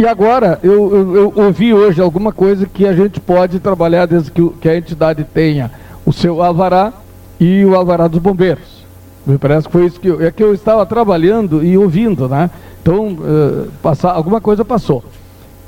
e 0.00 0.06
agora, 0.06 0.58
eu, 0.62 0.94
eu, 0.94 1.14
eu, 1.14 1.32
ouvi 1.44 1.74
hoje 1.74 2.00
alguma 2.00 2.32
coisa 2.32 2.64
que 2.64 2.86
a 2.86 2.92
gente 2.94 3.20
pode 3.20 3.60
trabalhar 3.60 4.06
desde 4.06 4.30
que, 4.30 4.48
que, 4.58 4.66
a 4.66 4.74
entidade 4.74 5.24
tenha 5.24 5.70
o 6.06 6.12
seu 6.12 6.42
alvará 6.42 6.90
e 7.38 7.62
o 7.66 7.74
alvará 7.74 8.08
dos 8.08 8.18
bombeiros. 8.18 8.82
Me 9.26 9.36
parece 9.36 9.66
que 9.66 9.72
foi 9.72 9.84
isso 9.84 10.00
que 10.00 10.08
eu, 10.08 10.26
é 10.26 10.30
que 10.30 10.42
eu 10.42 10.54
estava 10.54 10.86
trabalhando 10.86 11.62
e 11.62 11.76
ouvindo, 11.76 12.26
né? 12.30 12.48
Então, 12.80 13.08
uh, 13.08 13.68
passar, 13.82 14.12
alguma 14.12 14.40
coisa 14.40 14.64
passou. 14.64 15.04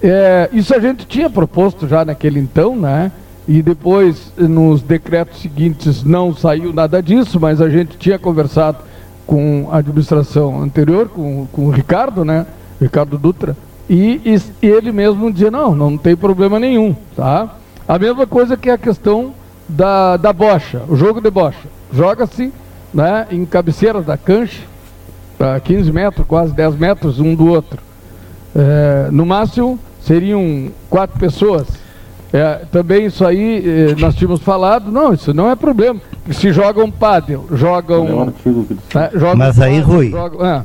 É, 0.02 0.48
isso 0.50 0.74
a 0.74 0.80
gente 0.80 1.06
tinha 1.06 1.28
proposto 1.28 1.86
já 1.86 2.02
naquele 2.02 2.40
então, 2.40 2.74
né? 2.74 3.12
E 3.46 3.60
depois, 3.60 4.32
nos 4.38 4.80
decretos 4.80 5.42
seguintes, 5.42 6.02
não 6.02 6.34
saiu 6.34 6.72
nada 6.72 7.02
disso, 7.02 7.38
mas 7.38 7.60
a 7.60 7.68
gente 7.68 7.98
tinha 7.98 8.18
conversado 8.18 8.78
com 9.26 9.68
a 9.70 9.76
administração 9.76 10.62
anterior, 10.62 11.10
com, 11.10 11.46
com 11.52 11.66
o 11.66 11.70
Ricardo, 11.70 12.24
né? 12.24 12.46
Ricardo 12.80 13.18
Dutra, 13.18 13.54
e, 13.94 14.22
e, 14.62 14.66
ele 14.66 14.90
mesmo 14.90 15.30
dizia, 15.30 15.50
não, 15.50 15.74
não 15.74 15.98
tem 15.98 16.16
problema 16.16 16.58
nenhum, 16.58 16.96
tá? 17.14 17.56
A 17.86 17.98
mesma 17.98 18.26
coisa 18.26 18.56
que 18.56 18.70
a 18.70 18.78
questão 18.78 19.34
da, 19.68 20.16
da 20.16 20.32
bocha, 20.32 20.80
o 20.88 20.96
jogo 20.96 21.20
de 21.20 21.30
bocha. 21.30 21.68
Joga-se 21.92 22.50
né, 22.92 23.26
em 23.30 23.44
cabeceiras 23.44 24.06
da 24.06 24.16
cancha, 24.16 24.62
a 25.38 25.60
15 25.60 25.92
metros, 25.92 26.26
quase 26.26 26.54
10 26.54 26.76
metros 26.76 27.20
um 27.20 27.34
do 27.34 27.46
outro. 27.48 27.80
É, 28.56 29.08
no 29.10 29.26
máximo 29.26 29.78
seriam 30.00 30.70
quatro 30.88 31.18
pessoas. 31.18 31.68
É, 32.32 32.62
também 32.72 33.04
isso 33.04 33.26
aí 33.26 33.90
eh, 33.90 33.94
nós 33.98 34.14
tínhamos 34.14 34.40
falado, 34.40 34.90
não, 34.90 35.12
isso 35.12 35.34
não 35.34 35.50
é 35.50 35.54
problema. 35.54 36.00
Se 36.30 36.50
jogam 36.50 36.90
pádel, 36.90 37.44
jogam. 37.52 38.32
Né, 38.94 39.10
jogam 39.12 39.36
Mas 39.36 39.60
aí, 39.60 39.80
Rui. 39.80 40.08
Jogam, 40.08 40.46
é. 40.46 40.62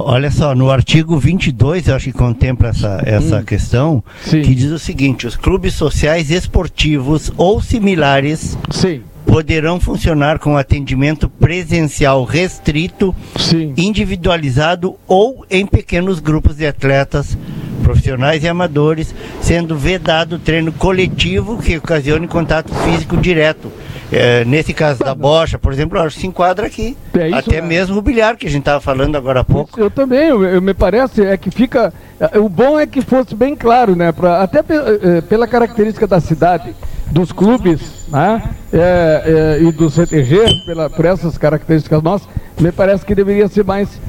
Olha 0.00 0.30
só, 0.30 0.54
no 0.54 0.70
artigo 0.70 1.16
22, 1.16 1.86
eu 1.86 1.94
acho 1.94 2.06
que 2.06 2.12
contempla 2.12 2.68
essa, 2.68 3.00
essa 3.04 3.38
hum. 3.38 3.44
questão, 3.44 4.04
Sim. 4.24 4.42
que 4.42 4.54
diz 4.54 4.72
o 4.72 4.78
seguinte: 4.78 5.26
os 5.26 5.36
clubes 5.36 5.74
sociais 5.74 6.30
esportivos 6.30 7.32
ou 7.36 7.62
similares 7.62 8.58
Sim. 8.70 9.02
poderão 9.24 9.78
funcionar 9.78 10.40
com 10.40 10.56
atendimento 10.56 11.28
presencial 11.28 12.24
restrito, 12.24 13.14
Sim. 13.36 13.72
individualizado 13.76 14.96
ou 15.06 15.46
em 15.48 15.64
pequenos 15.64 16.18
grupos 16.18 16.56
de 16.56 16.66
atletas 16.66 17.38
profissionais 17.84 18.42
e 18.42 18.48
amadores, 18.48 19.14
sendo 19.40 19.76
vedado 19.76 20.38
treino 20.38 20.72
coletivo 20.72 21.58
que 21.58 21.76
ocasione 21.76 22.26
contato 22.26 22.74
físico 22.74 23.16
direto 23.16 23.70
é, 24.12 24.44
nesse 24.44 24.72
caso 24.72 25.00
da 25.00 25.14
bocha, 25.14 25.58
por 25.58 25.72
exemplo, 25.72 25.98
acho 25.98 26.16
que 26.16 26.22
se 26.22 26.26
enquadra 26.26 26.66
aqui. 26.66 26.96
É 27.14 27.28
isso, 27.28 27.38
Até 27.38 27.60
né? 27.60 27.66
mesmo 27.66 27.98
o 27.98 28.02
bilhar 28.02 28.36
que 28.36 28.46
a 28.46 28.50
gente 28.50 28.62
estava 28.62 28.80
falando 28.80 29.16
agora 29.16 29.40
há 29.40 29.44
pouco. 29.44 29.78
Eu 29.78 29.90
também, 29.90 30.28
eu, 30.28 30.44
eu, 30.44 30.62
me 30.62 30.74
parece 30.74 31.24
é 31.24 31.36
que 31.36 31.50
fica. 31.50 31.92
É, 32.20 32.38
o 32.38 32.48
bom 32.48 32.78
é 32.78 32.86
que 32.86 33.00
fosse 33.00 33.34
bem 33.34 33.56
claro, 33.56 33.96
né? 33.96 34.12
Pra, 34.12 34.42
até 34.42 34.62
pe, 34.62 34.74
é, 34.74 35.20
pela 35.22 35.46
característica 35.46 36.06
da 36.06 36.20
cidade, 36.20 36.74
dos 37.10 37.32
clubes 37.32 38.04
né? 38.14 38.42
É, 38.72 39.58
é, 39.60 39.62
e 39.62 39.72
do 39.72 39.90
CTG, 39.90 40.44
pela, 40.66 40.88
por 40.88 41.04
essas 41.04 41.36
características 41.36 42.02
nossas, 42.02 42.28
me 42.60 42.70
parece 42.70 43.04
que 43.04 43.14
deveria 43.14 43.48
ser 43.48 43.64
mais, 43.64 44.00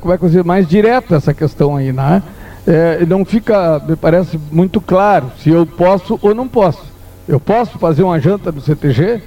como 0.00 0.12
é 0.12 0.18
que 0.18 0.24
eu 0.24 0.28
dizer, 0.28 0.44
mais 0.44 0.66
direto 0.66 1.14
essa 1.14 1.32
questão 1.32 1.76
aí, 1.76 1.92
né? 1.92 2.22
É, 2.66 3.04
não 3.06 3.24
fica, 3.24 3.80
me 3.88 3.96
parece 3.96 4.38
muito 4.50 4.80
claro 4.80 5.30
se 5.38 5.50
eu 5.50 5.64
posso 5.64 6.18
ou 6.20 6.34
não 6.34 6.46
posso. 6.46 6.89
Eu 7.28 7.38
posso 7.38 7.78
fazer 7.78 8.02
uma 8.02 8.18
janta 8.18 8.50
do 8.50 8.60
CTG? 8.60 9.20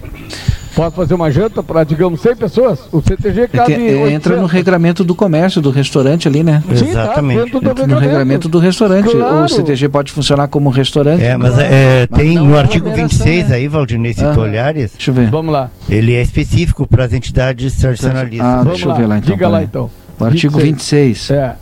Pode 0.76 0.96
fazer 0.96 1.14
uma 1.14 1.30
janta 1.30 1.62
para, 1.62 1.84
digamos, 1.84 2.20
100 2.22 2.36
pessoas? 2.36 2.80
O 2.92 3.00
CTG 3.00 3.42
É 3.42 3.48
cabe. 3.48 3.76
que, 3.76 3.82
é, 3.82 4.12
entra 4.12 4.36
no 4.36 4.42
800. 4.44 4.52
regramento 4.52 5.04
do 5.04 5.14
comércio, 5.14 5.62
do 5.62 5.70
restaurante 5.70 6.28
ali, 6.28 6.44
né? 6.44 6.64
Sim, 6.76 6.86
tá 6.86 7.04
Exatamente. 7.04 7.52
do 7.52 7.58
Entra 7.70 7.88
no 7.88 8.00
regramento 8.00 8.50
do 8.50 8.58
restaurante. 8.58 9.12
Claro. 9.12 9.46
O 9.46 9.48
CTG 9.48 9.88
pode 9.90 10.12
funcionar 10.12 10.48
como 10.48 10.72
restaurante. 10.72 11.22
É, 11.24 11.38
mas 11.38 11.58
é, 11.60 12.08
Mas 12.10 12.20
tem 12.20 12.36
no 12.40 12.56
é 12.56 12.60
artigo 12.60 12.88
aglomeração, 12.90 13.20
26 13.26 13.50
né? 13.50 13.56
aí, 13.56 13.68
Valdinei, 13.68 14.14
se 14.14 14.26
Ah. 14.26 14.32
tu 14.34 14.40
olhares, 14.42 14.92
Deixa 14.94 15.12
eu 15.12 15.16
ver. 15.16 15.30
Vamos 15.30 15.54
lá. 15.54 15.70
ele 15.88 16.14
é 16.16 16.22
específico 16.24 16.88
para 16.88 17.06
as 17.06 17.14
entidades 17.14 17.76
tradicionalistas. 17.76 18.48
Ah, 18.48 18.58
Vamos 18.58 18.72
deixa 18.74 18.88
lá. 18.88 18.94
eu 18.96 18.98
ver 19.00 19.06
lá 19.08 19.18
então. 19.20 19.34
Diga 19.36 19.48
lá 19.48 19.64
então. 19.64 19.92
O 20.20 20.26
artigo 20.26 20.58
26. 20.60 21.30
É. 21.30 21.56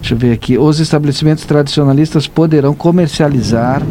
Deixa 0.00 0.14
eu 0.14 0.18
ver 0.18 0.32
aqui. 0.32 0.56
Os 0.56 0.80
estabelecimentos 0.80 1.44
tradicionalistas 1.44 2.26
poderão 2.26 2.72
comercializar. 2.74 3.82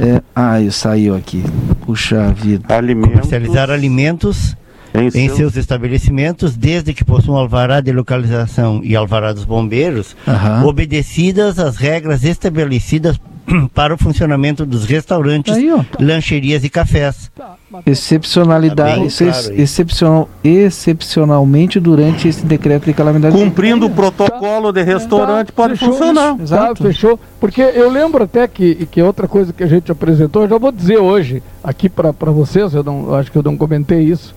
É, 0.00 0.20
ah, 0.34 0.60
isso 0.60 0.80
saiu 0.80 1.14
aqui. 1.14 1.42
Puxa 1.86 2.32
vida. 2.32 2.74
Alimentos 2.76 3.10
Comercializar 3.12 3.70
alimentos 3.70 4.56
em, 4.94 5.06
em 5.06 5.10
seus- 5.10 5.36
seus 5.36 5.56
estabelecimentos, 5.56 6.56
desde 6.56 6.92
que 6.94 7.04
possuam 7.04 7.36
alvará 7.38 7.80
de 7.80 7.92
localização 7.92 8.80
e 8.82 8.94
alvará 8.96 9.32
dos 9.32 9.44
bombeiros, 9.44 10.16
obedecidas 10.64 11.58
às 11.58 11.76
regras 11.76 12.24
estabelecidas 12.24 13.18
para 13.74 13.94
o 13.94 13.98
funcionamento 13.98 14.64
dos 14.64 14.84
restaurantes, 14.84 15.54
Aí, 15.54 15.70
lancherias 16.00 16.64
e 16.64 16.68
cafés. 16.70 17.30
Tá, 17.36 17.54
Excepcionalidade. 17.86 18.98
Tá 18.98 19.04
ex- 19.04 19.18
claro 19.46 19.60
excepcional, 19.60 20.28
excepcionalmente 20.42 21.80
durante 21.80 22.28
esse 22.28 22.44
decreto 22.46 22.84
de 22.86 22.92
calamidade. 22.92 23.36
Cumprindo 23.36 23.86
o 23.86 23.90
protocolo 23.90 24.72
de 24.72 24.82
restaurante, 24.82 25.48
Tá, 25.48 25.52
pode 25.54 25.76
fechou. 25.76 25.92
funcionar. 25.94 26.36
Exato. 26.40 26.82
Tá, 26.82 26.88
fechou. 26.88 27.18
Porque 27.40 27.60
eu 27.60 27.90
lembro 27.90 28.24
até 28.24 28.46
que, 28.48 28.86
que 28.86 29.02
outra 29.02 29.26
coisa 29.28 29.52
que 29.52 29.62
a 29.62 29.66
gente 29.66 29.90
apresentou, 29.90 30.42
eu 30.42 30.48
já 30.48 30.58
vou 30.58 30.72
dizer 30.72 30.98
hoje 30.98 31.42
aqui 31.62 31.88
para 31.88 32.12
vocês, 32.30 32.72
eu, 32.74 32.82
não, 32.84 33.06
eu 33.08 33.14
acho 33.14 33.30
que 33.30 33.38
eu 33.38 33.42
não 33.42 33.56
comentei 33.56 34.00
isso. 34.02 34.34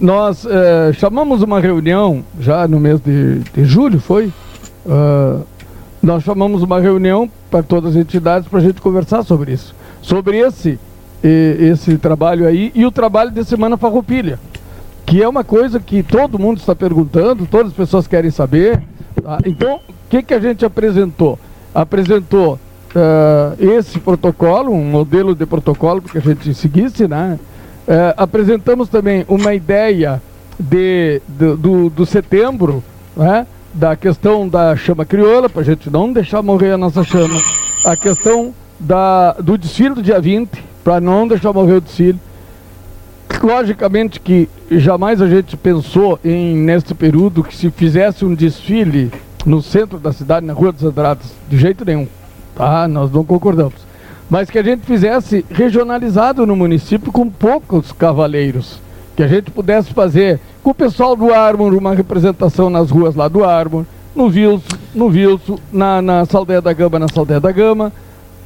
Nós 0.00 0.44
eh, 0.44 0.92
chamamos 0.94 1.40
uma 1.40 1.60
reunião 1.60 2.24
já 2.40 2.66
no 2.66 2.80
mês 2.80 3.00
de, 3.00 3.38
de 3.54 3.64
julho, 3.64 4.00
foi? 4.00 4.32
Ah, 4.88 5.38
nós 6.02 6.22
chamamos 6.24 6.62
uma 6.62 6.80
reunião 6.80 7.30
para 7.54 7.62
todas 7.62 7.94
as 7.94 8.02
entidades 8.02 8.48
para 8.48 8.58
a 8.58 8.62
gente 8.62 8.80
conversar 8.80 9.22
sobre 9.22 9.52
isso. 9.52 9.72
Sobre 10.02 10.38
esse, 10.38 10.76
esse 11.22 11.96
trabalho 11.98 12.48
aí 12.48 12.72
e 12.74 12.84
o 12.84 12.90
trabalho 12.90 13.30
de 13.30 13.44
Semana 13.44 13.76
Farroupilha 13.76 14.40
que 15.06 15.22
é 15.22 15.28
uma 15.28 15.44
coisa 15.44 15.78
que 15.78 16.02
todo 16.02 16.38
mundo 16.38 16.58
está 16.58 16.74
perguntando, 16.74 17.46
todas 17.46 17.68
as 17.68 17.76
pessoas 17.76 18.06
querem 18.06 18.30
saber. 18.30 18.82
tá? 19.22 19.38
Então, 19.44 19.76
o 19.76 19.80
que, 20.08 20.22
que 20.22 20.34
a 20.34 20.40
gente 20.40 20.64
apresentou? 20.64 21.38
Apresentou 21.74 22.58
ah, 22.96 23.52
esse 23.58 24.00
protocolo, 24.00 24.72
um 24.72 24.84
modelo 24.84 25.34
de 25.34 25.44
protocolo 25.44 26.00
que 26.00 26.18
a 26.18 26.20
gente 26.22 26.54
seguisse, 26.54 27.06
né? 27.06 27.38
Eh, 27.86 28.14
apresentamos 28.16 28.88
também 28.88 29.26
uma 29.28 29.52
ideia 29.52 30.22
de, 30.58 31.20
do, 31.28 31.56
do, 31.56 31.90
do 31.90 32.06
setembro, 32.06 32.82
né? 33.14 33.46
Da 33.74 33.96
questão 33.96 34.48
da 34.48 34.74
chama 34.76 35.04
crioula, 35.04 35.48
para 35.50 35.60
a 35.60 35.64
gente 35.64 35.90
não 35.90 36.12
deixar 36.12 36.42
morrer 36.42 36.72
a 36.72 36.78
nossa 36.78 37.04
chama, 37.04 37.40
a 37.84 37.96
questão 37.96 38.54
da, 38.78 39.32
do 39.32 39.58
desfile 39.58 39.96
do 39.96 40.02
dia 40.02 40.20
20, 40.20 40.50
para 40.82 41.00
não 41.00 41.28
deixar 41.28 41.52
morrer 41.52 41.74
o 41.74 41.80
desfile, 41.80 42.18
Logicamente 43.44 44.20
que 44.20 44.48
jamais 44.70 45.20
a 45.20 45.28
gente 45.28 45.54
pensou 45.54 46.18
em, 46.24 46.56
neste 46.56 46.94
período, 46.94 47.44
que 47.44 47.54
se 47.54 47.70
fizesse 47.70 48.24
um 48.24 48.34
desfile 48.34 49.12
no 49.44 49.62
centro 49.62 49.98
da 49.98 50.14
cidade, 50.14 50.46
na 50.46 50.54
Rua 50.54 50.72
dos 50.72 50.82
Andradas, 50.82 51.26
de 51.46 51.58
jeito 51.58 51.84
nenhum. 51.84 52.08
Tá? 52.54 52.88
Nós 52.88 53.12
não 53.12 53.22
concordamos. 53.22 53.74
Mas 54.30 54.48
que 54.48 54.58
a 54.58 54.62
gente 54.62 54.86
fizesse 54.86 55.44
regionalizado 55.50 56.46
no 56.46 56.56
município 56.56 57.12
com 57.12 57.28
poucos 57.28 57.92
cavaleiros. 57.92 58.80
Que 59.14 59.22
a 59.22 59.28
gente 59.28 59.50
pudesse 59.50 59.92
fazer 59.92 60.40
com 60.64 60.70
o 60.70 60.74
pessoal 60.74 61.14
do 61.14 61.32
Armor, 61.32 61.74
uma 61.74 61.94
representação 61.94 62.70
nas 62.70 62.90
ruas 62.90 63.14
lá 63.14 63.28
do 63.28 63.44
Armor, 63.44 63.84
no 64.16 64.30
Vilso, 64.30 64.64
no 64.94 65.10
Vilso, 65.10 65.58
na, 65.70 66.00
na 66.00 66.24
Saldeia 66.24 66.62
da 66.62 66.72
Gama, 66.72 66.98
na 66.98 67.06
Saldeia 67.08 67.38
da 67.38 67.52
Gama. 67.52 67.92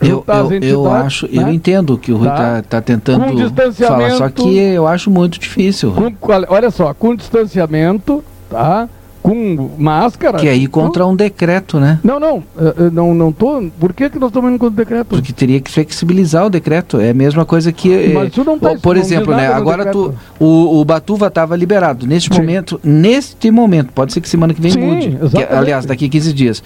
Eu, 0.00 0.24
eu, 0.26 0.62
eu 0.62 0.92
acho, 0.92 1.26
né? 1.26 1.42
eu 1.42 1.48
entendo 1.48 1.96
que 1.98 2.12
o 2.12 2.16
Rui 2.18 2.28
Tá. 2.28 2.58
está 2.58 2.62
tá 2.62 2.80
tentando 2.80 3.24
Com 3.24 3.34
distanciamento. 3.34 4.02
falar, 4.02 4.16
só 4.16 4.28
que 4.28 4.56
eu 4.56 4.86
acho 4.86 5.10
muito 5.10 5.38
difícil. 5.40 5.92
Com 5.92 6.32
olha 6.48 6.70
só, 6.70 6.92
com 6.94 7.14
distanciamento, 7.16 8.22
tá? 8.48 8.88
Com 9.22 9.70
máscara. 9.78 10.38
Que 10.38 10.48
é 10.48 10.56
ir 10.56 10.68
contra 10.68 11.06
um 11.06 11.14
decreto, 11.14 11.78
né? 11.78 11.98
Não, 12.02 12.18
não, 12.20 12.42
eh, 12.58 12.74
eh, 12.78 12.90
não, 12.92 13.12
não 13.14 13.32
tô. 13.32 13.62
Por 13.78 13.92
que, 13.92 14.08
que 14.08 14.18
nós 14.18 14.30
estamos 14.30 14.50
indo 14.50 14.58
contra 14.58 14.72
o 14.74 14.76
decreto? 14.76 15.06
Porque 15.06 15.32
teria 15.32 15.60
que 15.60 15.70
flexibilizar 15.70 16.46
o 16.46 16.50
decreto. 16.50 17.00
É 17.00 17.10
a 17.10 17.14
mesma 17.14 17.44
coisa 17.44 17.70
que. 17.72 17.92
eh, 17.92 18.12
Mas 18.14 18.30
isso 18.30 18.44
não 18.44 18.58
tá- 18.58 18.76
por 18.80 18.94
não 18.96 19.02
exemplo, 19.02 19.34
né? 19.34 19.48
Agora 19.48 19.86
tu, 19.86 20.14
o, 20.40 20.80
o 20.80 20.84
Batuva 20.84 21.26
estava 21.26 21.54
liberado. 21.56 22.06
Neste 22.06 22.32
Sim. 22.34 22.40
momento, 22.40 22.80
neste 22.82 23.50
momento, 23.50 23.92
pode 23.92 24.12
ser 24.12 24.20
que 24.20 24.28
semana 24.28 24.54
que 24.54 24.60
vem 24.60 24.70
Sim, 24.70 24.80
mude. 24.80 25.18
que, 25.30 25.42
aliás, 25.54 25.84
daqui 25.84 26.06
a 26.06 26.08
15 26.08 26.32
dias. 26.32 26.62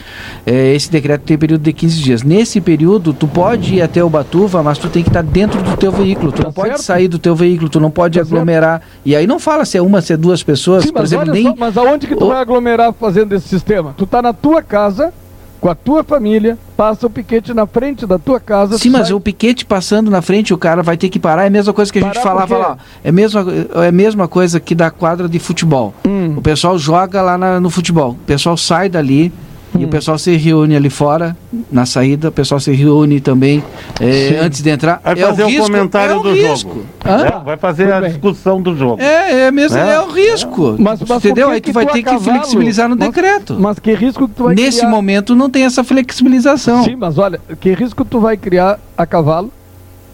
É, 0.47 0.75
esse 0.75 0.91
decreto 0.91 1.23
tem 1.23 1.37
período 1.39 1.63
de 1.63 1.73
15 1.73 2.01
dias. 2.01 2.23
Nesse 2.23 2.61
período, 2.61 3.13
tu 3.13 3.27
pode 3.27 3.75
ir 3.77 3.83
até 3.83 4.05
o 4.05 4.09
Batuva, 4.11 4.63
mas 4.63 4.79
tu 4.79 4.89
tem 4.89 5.03
que 5.03 5.09
estar 5.11 5.23
dentro 5.23 5.61
do 5.63 5.77
teu 5.77 5.91
veículo. 5.91 6.31
Tu 6.31 6.39
Tá 6.39 6.45
não 6.45 6.53
pode 6.53 6.69
certo. 6.69 6.83
sair 6.83 7.09
do 7.09 7.19
teu 7.19 7.35
veículo, 7.35 7.69
tu 7.69 7.81
não 7.81 7.91
pode 7.91 8.19
Tá 8.19 8.25
certo. 8.25 8.33
aglomerar. 8.35 8.83
E 9.05 9.17
aí 9.17 9.27
não 9.27 9.39
fala 9.41 9.65
se 9.65 9.77
é 9.77 9.83
uma, 9.83 10.01
se 10.01 10.13
é 10.13 10.17
duas 10.17 10.43
pessoas. 10.43 10.85
Sim, 10.85 10.93
por 10.93 11.03
exemplo, 11.03 11.33
nem. 11.33 11.45
só, 11.45 11.55
mas 11.59 11.77
aonde 11.77 12.07
que 12.07 12.15
tu 12.15 12.25
o- 12.25 12.29
vai 12.29 12.39
aglomerar 12.39 12.52
fazendo 12.99 13.35
esse 13.35 13.49
sistema? 13.49 13.95
Tu 13.97 14.07
tá 14.07 14.21
na 14.21 14.33
tua 14.33 14.63
casa, 14.63 15.13
com 15.61 15.69
a 15.69 15.75
tua 15.75 16.03
família, 16.03 16.59
passa 16.77 17.07
o 17.07 17.11
piquete 17.11 17.55
na 17.55 17.67
frente 17.67 18.05
da 18.05 18.19
tua 18.19 18.41
casa. 18.41 18.77
Sim, 18.79 18.91
tu 18.91 18.93
mas 18.99 19.07
sai- 19.09 19.17
o 19.17 19.21
piquete 19.21 19.65
passando 19.65 20.11
na 20.11 20.21
frente, 20.21 20.53
o 20.53 20.59
cara 20.59 20.83
vai 20.83 20.97
ter 20.97 21.09
que 21.09 21.19
parar. 21.21 21.45
É 21.45 21.47
a 21.47 21.51
mesma 21.51 21.73
coisa 21.73 21.93
que 21.93 21.99
a 22.01 22.03
gente 22.03 22.15
Parar 22.15 22.23
falava 22.23 22.47
por 22.49 22.57
quê? 22.57 22.63
lá. 22.71 22.79
É 23.05 23.09
a 23.09 23.13
mesma, 23.13 23.47
é 23.85 23.89
a 23.89 23.93
mesma 23.93 24.27
coisa 24.27 24.59
que 24.59 24.75
da 24.75 24.91
quadra 24.91 25.29
de 25.29 25.39
futebol. 25.39 25.95
Hum. 26.07 26.35
O 26.37 26.43
pessoal 26.43 26.77
joga 26.79 27.23
lá 27.23 27.39
na- 27.39 27.61
no 27.61 27.71
futebol. 27.71 28.11
O 28.13 28.25
pessoal 28.27 28.57
sai 28.57 28.89
dali 28.89 29.33
Hum. 29.75 29.81
e 29.81 29.85
o 29.85 29.89
pessoal 29.89 30.19
se 30.19 30.37
reúne 30.37 30.77
ali 30.77 30.91
fora, 30.91 31.37
na 31.71 31.87
saída. 31.87 32.29
O 32.29 32.33
pessoal 32.33 32.61
se 32.61 32.73
reúne 32.73 33.21
também 33.21 33.63
é, 34.01 34.39
antes 34.41 34.61
de 34.63 34.71
entrar. 34.71 35.01
Vai 35.03 35.15
é 35.15 35.17
fazer 35.17 35.45
o, 35.45 35.47
risco, 35.47 35.63
comentário 35.65 36.13
é 36.13 36.17
o 36.17 36.23
do 36.23 36.33
risco. 36.35 36.69
jogo. 36.71 36.87
Hã? 37.05 37.27
É, 37.27 37.45
vai 37.45 37.57
fazer 37.57 37.85
Tudo 37.85 37.95
a 37.95 38.01
bem. 38.01 38.11
discussão 38.11 38.61
do 38.63 38.77
jogo. 38.77 39.01
É, 39.03 39.47
é 39.47 39.51
mesmo, 39.51 39.79
É. 39.79 39.95
é, 39.95 40.01
o 40.01 40.11
risco. 40.11 40.77
Mas- 40.79 41.01
mas 41.01 41.25
Entendeu? 41.25 41.49
que 41.49 41.55
Aí 41.55 41.61
que 41.61 41.71
tu 41.71 41.75
vai 41.75 41.87
tu 41.87 41.93
ter 41.93 42.03
que 42.03 42.19
flexibilizar 42.19 42.89
no 42.89 42.97
Mas- 42.97 43.09
decreto. 43.09 43.57
Mas 43.59 43.79
que 43.79 43.95
risco 43.95 44.29
que 44.29 44.35
tu 44.35 44.45
vai 44.45 44.55
Nesse 44.55 44.79
criar? 44.79 44.91
momento 44.91 45.35
não 45.35 45.49
tem 45.49 45.65
essa 45.65 45.83
flexibilização. 45.83 46.85
Sim, 46.85 46.97
mas 46.97 47.19
olha, 47.19 47.41
que 47.61 47.73
risco 47.75 48.05
tu 48.05 48.21
vai 48.21 48.37
criar 48.37 48.79
a 48.97 49.07
cavalo? 49.07 49.51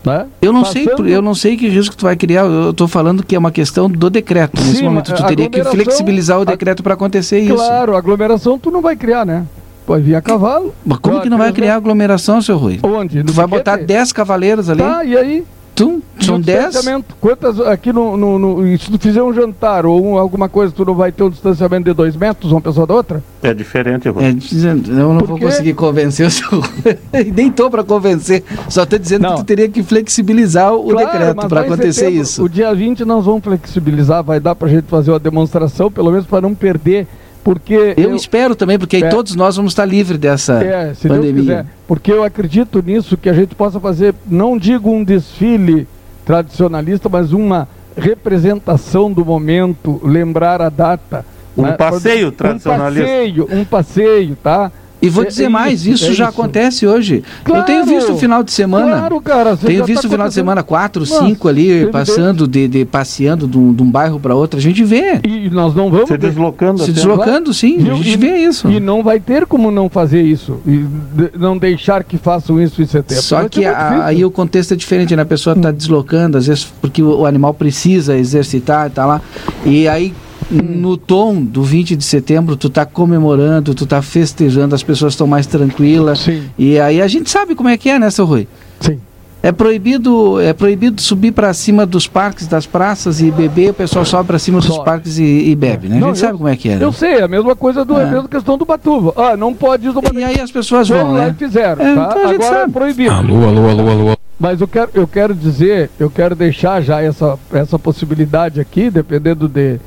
Né? 0.09 0.27
Eu 0.41 0.53
não 0.53 0.65
sei, 0.65 0.85
Passando- 0.87 1.09
eu 1.09 1.21
não 1.23 1.35
sei 1.35 1.57
que 1.57 1.69
risco 1.69 1.97
tu 1.97 2.03
vai 2.05 2.17
criar. 2.17 2.43
Eu 2.47 2.71
estou 2.71 2.89
falando 2.89 3.23
que 3.23 3.35
é 3.37 3.39
uma 3.39 3.51
questão 3.53 3.89
do 3.91 4.09
decreto. 4.09 4.61
Nesse 4.61 4.77
Sim, 4.79 4.85
momento 4.85 5.11
mas 5.11 5.21
tu 5.21 5.27
teria 5.27 5.49
que 5.51 5.63
flexibilizar 5.65 6.41
o 6.41 6.45
decreto 6.45 6.83
para 6.83 6.95
acontecer 6.95 7.41
isso. 7.41 7.55
Claro, 7.55 7.95
aglomeração 7.97 8.59
tu 8.59 8.71
não 8.71 8.81
vai 8.81 8.97
criar, 8.97 9.25
né? 9.27 9.45
Vai 9.87 10.01
vir 10.01 10.15
a 10.17 10.21
cavalo. 10.21 10.75
Mas 10.85 10.99
como 10.99 11.21
que 11.21 11.29
não 11.31 11.39
vai 11.39 11.47
criança- 11.47 11.57
criar 11.57 11.77
aglomeração, 11.77 12.43
seu 12.43 12.57
Rui? 12.59 12.79
Onde? 12.83 13.23
Tu 13.25 13.33
vai 13.33 13.47
botar 13.47 13.77
10 13.77 14.13
cavaleiros 14.13 14.69
ali? 14.69 14.83
Tá, 14.83 15.03
e 15.05 15.17
aí? 15.17 15.45
Tu, 15.79 16.03
são 16.21 16.39
No 16.39 16.45
10? 16.45 16.65
distanciamento. 16.67 17.15
Quantas 17.21 17.61
aqui 17.61 17.93
no, 17.93 18.17
no, 18.17 18.39
no- 18.39 18.79
Se 18.79 18.91
tu 18.91 18.99
fizer 18.99 19.23
um 19.23 19.33
jantar 19.33 19.87
ou 19.87 20.05
um- 20.05 20.19
alguma 20.19 20.49
coisa, 20.49 20.73
tu 20.75 20.85
não 20.85 20.95
vai 20.95 21.13
ter 21.13 21.23
um 21.23 21.31
distanciamento 21.31 21.85
de 21.85 21.93
dois 21.93 22.17
metros, 22.17 22.51
uma 22.51 22.61
pessoa 22.61 22.85
da 22.87 22.95
outra? 22.95 23.23
É 23.43 23.55
diferente, 23.55 24.09
Rui. 24.09 24.25
É, 24.25 24.31
eu 24.31 25.13
não 25.13 25.19
Por 25.19 25.29
vou 25.29 25.39
quê? 25.39 25.45
conseguir 25.45 25.75
convencer 25.75 26.27
o 26.27 26.57
Rui. 26.59 26.99
Nem 27.35 27.51
tô 27.53 27.71
para 27.71 27.85
convencer. 27.85 28.43
Só 28.69 28.85
tô 28.85 28.99
dizendo 28.99 29.23
Não. 29.23 29.31
que 29.37 29.37
tu 29.43 29.45
teria 29.45 29.69
que 29.69 29.83
flexibilizar 29.85 30.75
o 30.75 30.89
Claro, 30.91 31.07
decreto 31.13 31.49
para 31.49 31.61
acontecer 31.61 31.93
setembro, 31.93 32.23
isso. 32.23 32.43
O 32.43 32.49
dia 32.49 32.75
20 32.75 33.05
nós 33.05 33.25
vamos 33.25 33.45
flexibilizar, 33.45 34.25
vai 34.25 34.41
dar 34.41 34.57
pra 34.57 34.69
gente 34.69 34.85
fazer 34.89 35.13
uma 35.13 35.19
demonstração, 35.21 35.91
pelo 35.93 36.11
menos 36.11 36.27
para 36.27 36.41
não 36.41 36.55
perder, 36.57 37.07
porque 37.45 37.95
Eu, 37.97 38.15
espero 38.15 38.55
também, 38.55 38.79
porque 38.79 38.97
aí 38.97 39.03
É. 39.05 39.09
todos 39.09 39.35
nós 39.35 39.57
vamos 39.57 39.73
estar 39.73 39.85
livres 39.85 40.19
dessa 40.19 40.63
É, 40.63 40.95
se 40.95 41.09
Deus 41.09 41.19
pandemia. 41.21 41.41
quiser. 41.43 41.67
Porque 41.87 42.13
eu 42.13 42.23
acredito 42.23 42.83
nisso, 42.85 43.17
que 43.17 43.29
a 43.29 43.33
gente 43.33 43.55
possa 43.55 43.81
fazer, 43.81 44.15
não 44.27 44.59
digo 44.59 44.91
um 44.91 45.03
desfile 45.03 45.87
tradicionalista, 46.27 47.09
mas 47.09 47.33
uma 47.33 47.67
representação 47.97 49.11
do 49.11 49.25
momento, 49.25 50.01
lembrar 50.05 50.61
a 50.61 50.69
data. 50.69 51.25
Um 51.57 51.63
né? 51.63 51.73
passeio 51.73 52.31
tradicionalista. 52.31 53.03
Um 53.03 53.07
passeio, 53.09 53.49
um 53.51 53.65
passeio, 53.65 54.37
tá? 54.37 54.71
E 55.01 55.09
vou 55.09 55.23
É- 55.23 55.27
dizer 55.29 55.45
é 55.45 55.49
mais, 55.49 55.87
isso, 55.87 56.05
é 56.07 56.09
já 56.09 56.13
isso. 56.13 56.23
acontece 56.25 56.87
hoje. 56.87 57.23
eu 57.47 57.63
tenho 57.63 57.85
Claro! 57.85 57.87
visto 57.87 58.13
o 58.15 58.19
final 58.19 58.43
de 58.43 58.51
semana. 58.51 58.87
Claro, 58.99 59.21
cara. 59.21 59.57
Tenho 59.57 59.79
já 59.79 59.85
visto 59.85 60.03
tá 60.03 60.09
o 60.09 60.11
final 60.11 60.29
de 60.29 60.35
semana 60.35 60.63
quatro, 60.65 61.01
Nossa, 61.03 61.25
cinco 61.25 61.47
ali, 61.49 61.87
passando, 61.87 62.49
de, 62.49 62.67
de- 62.67 62.85
passeando 62.85 63.47
de 63.47 63.57
um, 63.57 63.73
de 63.73 63.83
um 63.83 63.89
bairro 63.91 64.19
para 64.19 64.35
outro. 64.35 64.59
A 64.59 64.63
gente 64.63 64.83
vê. 64.83 65.21
E 65.25 65.49
nós 65.51 65.75
não 65.75 65.89
vamos... 65.91 66.09
Se 66.09 66.19
deslocando 66.19 66.83
Se 66.85 66.91
deslocando, 66.93 67.55
sim, 67.55 67.79
Viu? 67.79 67.93
a 67.93 67.97
gente 67.97 68.11
E- 68.11 68.17
vê 68.17 68.37
isso. 68.39 68.69
E 68.69 68.81
não 68.81 69.03
vai 69.05 69.21
ter 69.21 69.47
como 69.47 69.71
não 69.71 69.89
fazer 69.89 70.23
isso. 70.23 70.57
E 70.67 70.79
de- 70.79 71.31
não 71.39 71.57
deixar 71.57 72.03
que 72.03 72.19
façam 72.19 72.61
isso 72.61 72.83
em 72.83 72.87
setembro. 72.87 73.23
Só 73.23 73.37
Vai 73.41 73.49
que 73.49 73.65
a- 73.65 74.05
aí 74.05 74.25
o 74.25 74.31
contexto 74.33 74.73
é 74.73 74.77
diferente, 74.77 75.15
né? 75.15 75.23
A 75.23 75.27
pessoa 75.27 75.55
está 75.55 75.71
deslocando, 75.71 76.37
às 76.39 76.47
vezes 76.49 76.65
porque 76.81 77.03
o, 77.03 77.21
o 77.21 77.27
animal 77.27 77.55
precisa 77.55 78.17
exercitar 78.17 78.89
e 78.89 78.91
tá 78.91 79.07
lá. 79.07 79.21
E 79.65 79.87
aí, 79.87 80.13
no 80.51 80.97
tom 80.97 81.43
do 81.43 81.63
20 81.63 81.95
de 81.97 82.05
setembro, 82.05 82.57
tu 82.57 82.71
tá 82.71 82.87
comemorando, 82.87 83.75
tu 83.75 83.85
tá 83.87 84.01
festejando, 84.03 84.75
as 84.75 84.83
pessoas 84.83 85.13
estão 85.13 85.27
mais 85.27 85.47
tranquilas. 85.47 86.21
Sim, 86.21 86.45
E 86.59 86.79
aí 86.79 87.01
a 87.03 87.07
gente 87.09 87.29
sabe 87.31 87.55
como 87.55 87.69
é 87.69 87.77
que 87.77 87.89
é, 87.91 87.99
né, 87.99 88.11
seu 88.11 88.25
Rui? 88.25 88.47
sim. 88.81 88.99
É 89.41 89.53
proibido, 89.53 90.41
é 90.41 90.53
proibido 90.53 91.01
subir 91.01 91.31
para 91.31 91.55
cima 91.55 91.87
dos 91.87 92.09
parques, 92.09 92.49
das 92.49 92.67
praças 92.67 93.21
e 93.21 93.31
beber, 93.31 93.71
o 93.71 93.75
pessoal 93.75 94.05
sobe 94.05 94.27
para 94.27 94.39
cima 94.39 94.59
dos 94.61 94.79
parques 94.79 95.17
e, 95.17 95.23
e 95.23 95.55
bebe, 95.55 95.89
né? 95.89 95.99
A 95.99 96.01
Não, 96.01 96.09
gente 96.09 96.17
eu- 96.17 96.27
sabe 96.27 96.37
como 96.39 96.49
é 96.49 96.57
que 96.57 96.69
é. 96.69 96.75
né? 96.77 96.85
Eu 96.85 96.93
sei, 96.93 97.11
é 97.19 97.23
a 97.23 97.29
mesma 97.29 97.55
coisa 97.55 97.85
do, 97.85 97.97
é. 97.97 98.01
É. 98.01 98.03
a 98.03 98.11
mesma 98.11 98.29
questão 98.29 98.59
do 98.59 98.65
Batuva. 98.65 99.13
Ah, 99.17 99.37
não 99.37 99.55
pode 99.55 99.87
ir 99.87 99.93
no 99.95 100.03
E 100.19 100.25
aí 100.25 100.41
as 100.41 100.51
pessoas 100.51 100.89
vão, 100.89 101.13
lá 101.13 101.27
né? 101.27 101.35
e 101.37 101.39
fizeram, 101.39 101.81
É, 101.87 101.95
tá? 101.95 102.09
então 102.11 102.25
a 102.25 102.33
gente 102.33 102.43
Agora 102.43 102.57
é 102.57 102.61
sabe. 102.63 102.73
proibido. 102.73 103.11
Alô, 103.15 103.45
alô, 103.49 103.69
alô, 103.69 103.89
alô. 103.91 104.17
Mas 104.41 104.61
eu 104.61 104.67
quero, 104.67 104.91
eu 104.93 105.07
quero 105.07 105.33
dizer, 105.33 105.89
eu 106.01 106.11
quero 106.11 106.35
deixar 106.35 106.83
já 106.83 107.01
essa, 107.01 107.39
essa 107.53 107.79
possibilidade 107.79 108.59
aqui, 108.61 108.91
dependendo 108.91 109.47
de, 109.49 109.79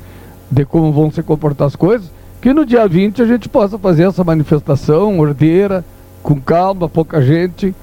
de 0.52 0.66
como 0.66 0.92
vão 0.92 1.10
se 1.10 1.22
comportar 1.22 1.66
as 1.66 1.74
coisas, 1.74 2.10
que 2.40 2.52
no 2.52 2.66
dia 2.66 2.86
20 2.86 3.22
a 3.22 3.26
gente 3.26 3.48
possa 3.48 3.78
fazer 3.78 4.06
essa 4.06 4.22
manifestação 4.22 5.18
ordeira, 5.18 5.82
com 6.22 6.38
calma, 6.38 6.88
pouca 6.88 7.22
gente, 7.22 7.74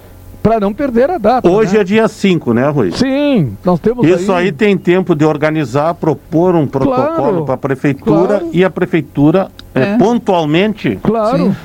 para 0.43 0.59
não 0.59 0.71
perder 0.71 1.09
a 1.09 1.17
data. 1.17 1.49
Hoje 1.49 1.73
né? 1.73 1.81
é 1.81 1.83
dia 1.83 2.07
5, 2.07 2.53
né, 2.53 2.69
Rui? 2.69 2.91
Sim, 2.91 3.57
nós 3.65 3.79
temos 3.79 4.07
Isso 4.07 4.31
aí 4.31 4.51
tem 4.51 4.77
tempo 4.77 5.15
de 5.15 5.25
organizar, 5.25 5.93
propor 5.95 6.55
um 6.55 6.67
protocolo 6.67 7.15
Claro, 7.15 7.45
para 7.45 7.55
a 7.55 7.57
prefeitura 7.57 8.27
claro. 8.39 8.49
e 8.53 8.63
a 8.63 8.69
prefeitura 8.69 9.49
é, 9.73 9.81
É. 9.81 9.97
pontualmente 9.97 10.99
Claro. 11.01 11.37
Sim. 11.37 11.55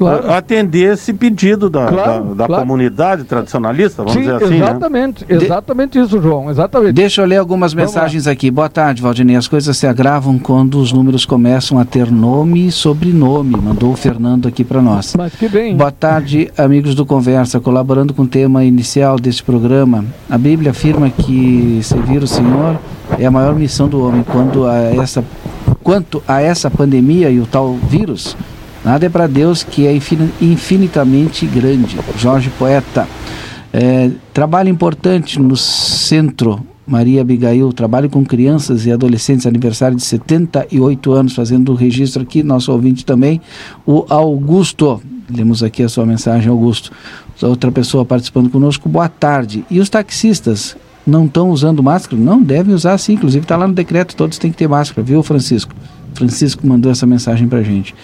Claro. 0.00 0.32
atender 0.32 0.94
esse 0.94 1.12
pedido 1.12 1.68
da, 1.68 1.86
Claro, 1.86 2.24
da, 2.24 2.34
da 2.34 2.46
claro. 2.46 2.62
comunidade 2.62 3.24
tradicionalista, 3.24 4.02
vamos 4.02 4.14
Sim, 4.14 4.20
dizer 4.20 4.34
assim. 4.36 4.58
Né? 4.58 4.66
exatamente, 4.66 5.26
exatamente 5.28 5.98
isso, 5.98 6.22
João, 6.22 6.50
exatamente. 6.50 6.92
Deixa 6.92 7.20
eu 7.20 7.26
ler 7.26 7.36
algumas 7.36 7.74
Vamos 7.74 7.94
mensagens 7.94 8.26
aqui. 8.26 8.50
Boa 8.50 8.70
tarde, 8.70 9.02
Valdinei. 9.02 9.36
As 9.36 9.46
coisas 9.46 9.76
se 9.76 9.86
agravam 9.86 10.38
quando 10.38 10.78
os 10.78 10.90
números 10.90 11.26
começam 11.26 11.78
a 11.78 11.84
ter 11.84 12.10
nome 12.10 12.66
e 12.68 12.72
sobrenome. 12.72 13.56
Mandou 13.56 13.92
o 13.92 13.96
Fernando 13.96 14.48
aqui 14.48 14.64
para 14.64 14.80
nós. 14.80 15.14
Mas 15.16 15.34
que 15.34 15.48
bem. 15.48 15.76
Boa 15.76 15.90
tarde, 15.92 16.50
amigos 16.56 16.94
do 16.94 17.04
Conversa. 17.04 17.60
Colaborando 17.60 18.14
com 18.14 18.22
o 18.22 18.26
tema 18.26 18.64
inicial 18.64 19.18
desse 19.18 19.42
programa, 19.42 20.04
a 20.30 20.38
Bíblia 20.38 20.70
afirma 20.70 21.10
que 21.10 21.80
servir 21.82 22.22
o 22.22 22.26
Senhor 22.26 22.78
é 23.18 23.26
a 23.26 23.30
maior 23.30 23.54
missão 23.54 23.86
do 23.86 24.02
homem. 24.02 24.22
Quando 24.22 24.66
a 24.66 24.76
essa, 24.76 25.22
quanto 25.82 26.22
a 26.26 26.40
essa 26.40 26.70
pandemia 26.70 27.28
e 27.28 27.38
o 27.38 27.46
tal 27.46 27.74
vírus, 27.74 28.34
nada 28.84 29.06
é 29.06 29.08
para 29.08 29.26
Deus 29.26 29.62
que 29.62 29.86
é 29.86 29.94
infin- 29.94 30.30
infinitamente 30.40 31.46
grande. 31.46 31.96
Jorge 32.16 32.50
Poeta. 32.58 33.06
É, 33.72 34.10
trabalho 34.34 34.68
importante 34.68 35.38
no 35.40 35.56
centro. 35.56 36.60
Maria 36.86 37.20
Abigail, 37.20 37.72
trabalho 37.72 38.10
com 38.10 38.24
crianças 38.24 38.84
e 38.84 38.90
adolescentes, 38.90 39.46
aniversário 39.46 39.96
de 39.96 40.02
78 40.02 41.12
anos, 41.12 41.34
fazendo 41.36 41.70
o 41.70 41.76
registro 41.76 42.22
aqui, 42.22 42.42
nosso 42.42 42.72
ouvinte 42.72 43.04
também, 43.04 43.40
o 43.86 44.04
Augusto. 44.08 45.00
Lemos 45.32 45.62
aqui 45.62 45.84
a 45.84 45.88
sua 45.88 46.04
mensagem, 46.04 46.48
Augusto. 46.50 46.90
Outra 47.40 47.70
pessoa 47.70 48.04
participando 48.04 48.50
conosco, 48.50 48.88
boa 48.88 49.08
tarde. 49.08 49.64
E 49.70 49.78
os 49.78 49.88
taxistas 49.88 50.76
não 51.06 51.26
estão 51.26 51.50
usando 51.50 51.80
máscara? 51.80 52.20
Não, 52.20 52.42
devem 52.42 52.74
usar 52.74 52.98
sim, 52.98 53.12
inclusive 53.12 53.44
está 53.44 53.56
lá 53.56 53.68
no 53.68 53.74
decreto, 53.74 54.16
todos 54.16 54.36
têm 54.36 54.50
que 54.50 54.56
ter 54.56 54.68
máscara, 54.68 55.00
viu, 55.06 55.22
Francisco? 55.22 55.72
Francisco 56.14 56.66
mandou 56.66 56.90
essa 56.90 57.06
mensagem 57.06 57.46
pra 57.46 57.62
gente. 57.62 57.94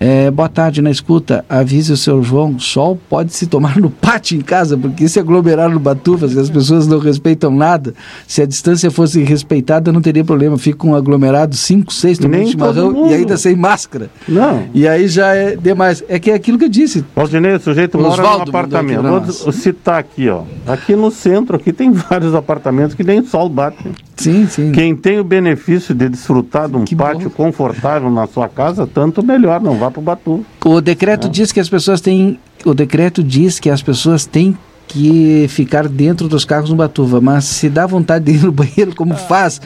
É, 0.00 0.30
boa 0.30 0.48
tarde, 0.48 0.80
na 0.80 0.90
escuta. 0.90 1.44
Avise 1.48 1.92
o 1.92 1.96
seu 1.96 2.22
João, 2.22 2.58
sol 2.58 2.98
pode 3.08 3.32
se 3.32 3.46
tomar 3.46 3.78
no 3.78 3.90
pátio 3.90 4.38
em 4.38 4.40
casa, 4.40 4.76
porque 4.76 5.08
se 5.08 5.18
aglomerar 5.18 5.68
no 5.68 5.80
Batuva, 5.80 6.28
se 6.28 6.38
as 6.38 6.48
pessoas 6.48 6.86
não 6.86 6.98
respeitam 6.98 7.50
nada, 7.50 7.94
se 8.26 8.40
a 8.40 8.46
distância 8.46 8.90
fosse 8.90 9.22
respeitada, 9.24 9.90
não 9.92 10.00
teria 10.00 10.24
problema. 10.24 10.56
Fica 10.56 10.86
um 10.86 10.94
aglomerado, 10.94 11.56
cinco, 11.56 11.92
seis 11.92 12.16
tomando 12.16 12.38
Nem 12.38 12.52
todo 12.56 12.74
chimarrão 12.74 13.10
e 13.10 13.14
ainda 13.14 13.36
sem 13.36 13.56
máscara. 13.56 14.08
Não. 14.28 14.68
E 14.72 14.86
aí 14.86 15.08
já 15.08 15.34
é 15.34 15.56
demais. 15.56 16.04
É 16.08 16.18
que 16.18 16.30
é 16.30 16.34
aquilo 16.34 16.58
que 16.58 16.66
eu 16.66 16.70
disse. 16.70 17.04
Valdinei, 17.16 17.54
o 17.54 17.60
sujeito 17.60 17.98
mora 17.98 18.12
Osvaldo 18.12 18.44
num 18.44 18.48
apartamento. 18.50 19.02
vou 19.02 19.52
citar 19.52 19.98
aqui, 19.98 20.28
ó. 20.28 20.42
Aqui 20.66 20.94
no 20.94 21.10
centro, 21.10 21.56
aqui 21.56 21.72
tem 21.72 21.90
vários 21.90 22.34
apartamentos 22.34 22.94
que 22.94 23.02
nem 23.02 23.24
sol 23.24 23.48
bate. 23.48 23.84
Sim, 24.18 24.46
sim. 24.48 24.72
Quem 24.72 24.94
tem 24.96 25.18
o 25.18 25.24
benefício 25.24 25.94
de 25.94 26.08
desfrutar 26.08 26.68
de 26.68 26.76
um 26.76 26.84
Que 26.84 26.94
pátio 26.96 27.30
bom. 27.30 27.44
confortável 27.44 28.10
na 28.10 28.26
sua 28.26 28.48
casa, 28.48 28.86
tanto 28.86 29.22
melhor, 29.24 29.60
não 29.60 29.76
vá 29.78 29.90
pro 29.90 30.02
Batu. 30.02 30.44
O 30.64 30.80
decreto 30.80 31.28
diz 31.28 31.52
que 31.52 31.60
as 31.60 31.68
pessoas 31.68 32.00
têm. 32.00 32.38
O 32.64 32.74
decreto 32.74 33.22
diz 33.22 33.60
que 33.60 33.70
as 33.70 33.80
pessoas 33.80 34.26
têm 34.26 34.58
que 34.88 35.46
ficar 35.48 35.86
dentro 35.86 36.28
dos 36.28 36.44
carros 36.44 36.70
no 36.70 36.76
Batuva, 36.76 37.20
mas 37.20 37.44
se 37.44 37.68
dá 37.68 37.86
vontade 37.86 38.24
de 38.24 38.32
ir 38.38 38.42
no 38.42 38.50
banheiro, 38.50 38.94
como 38.96 39.14
faz? 39.14 39.60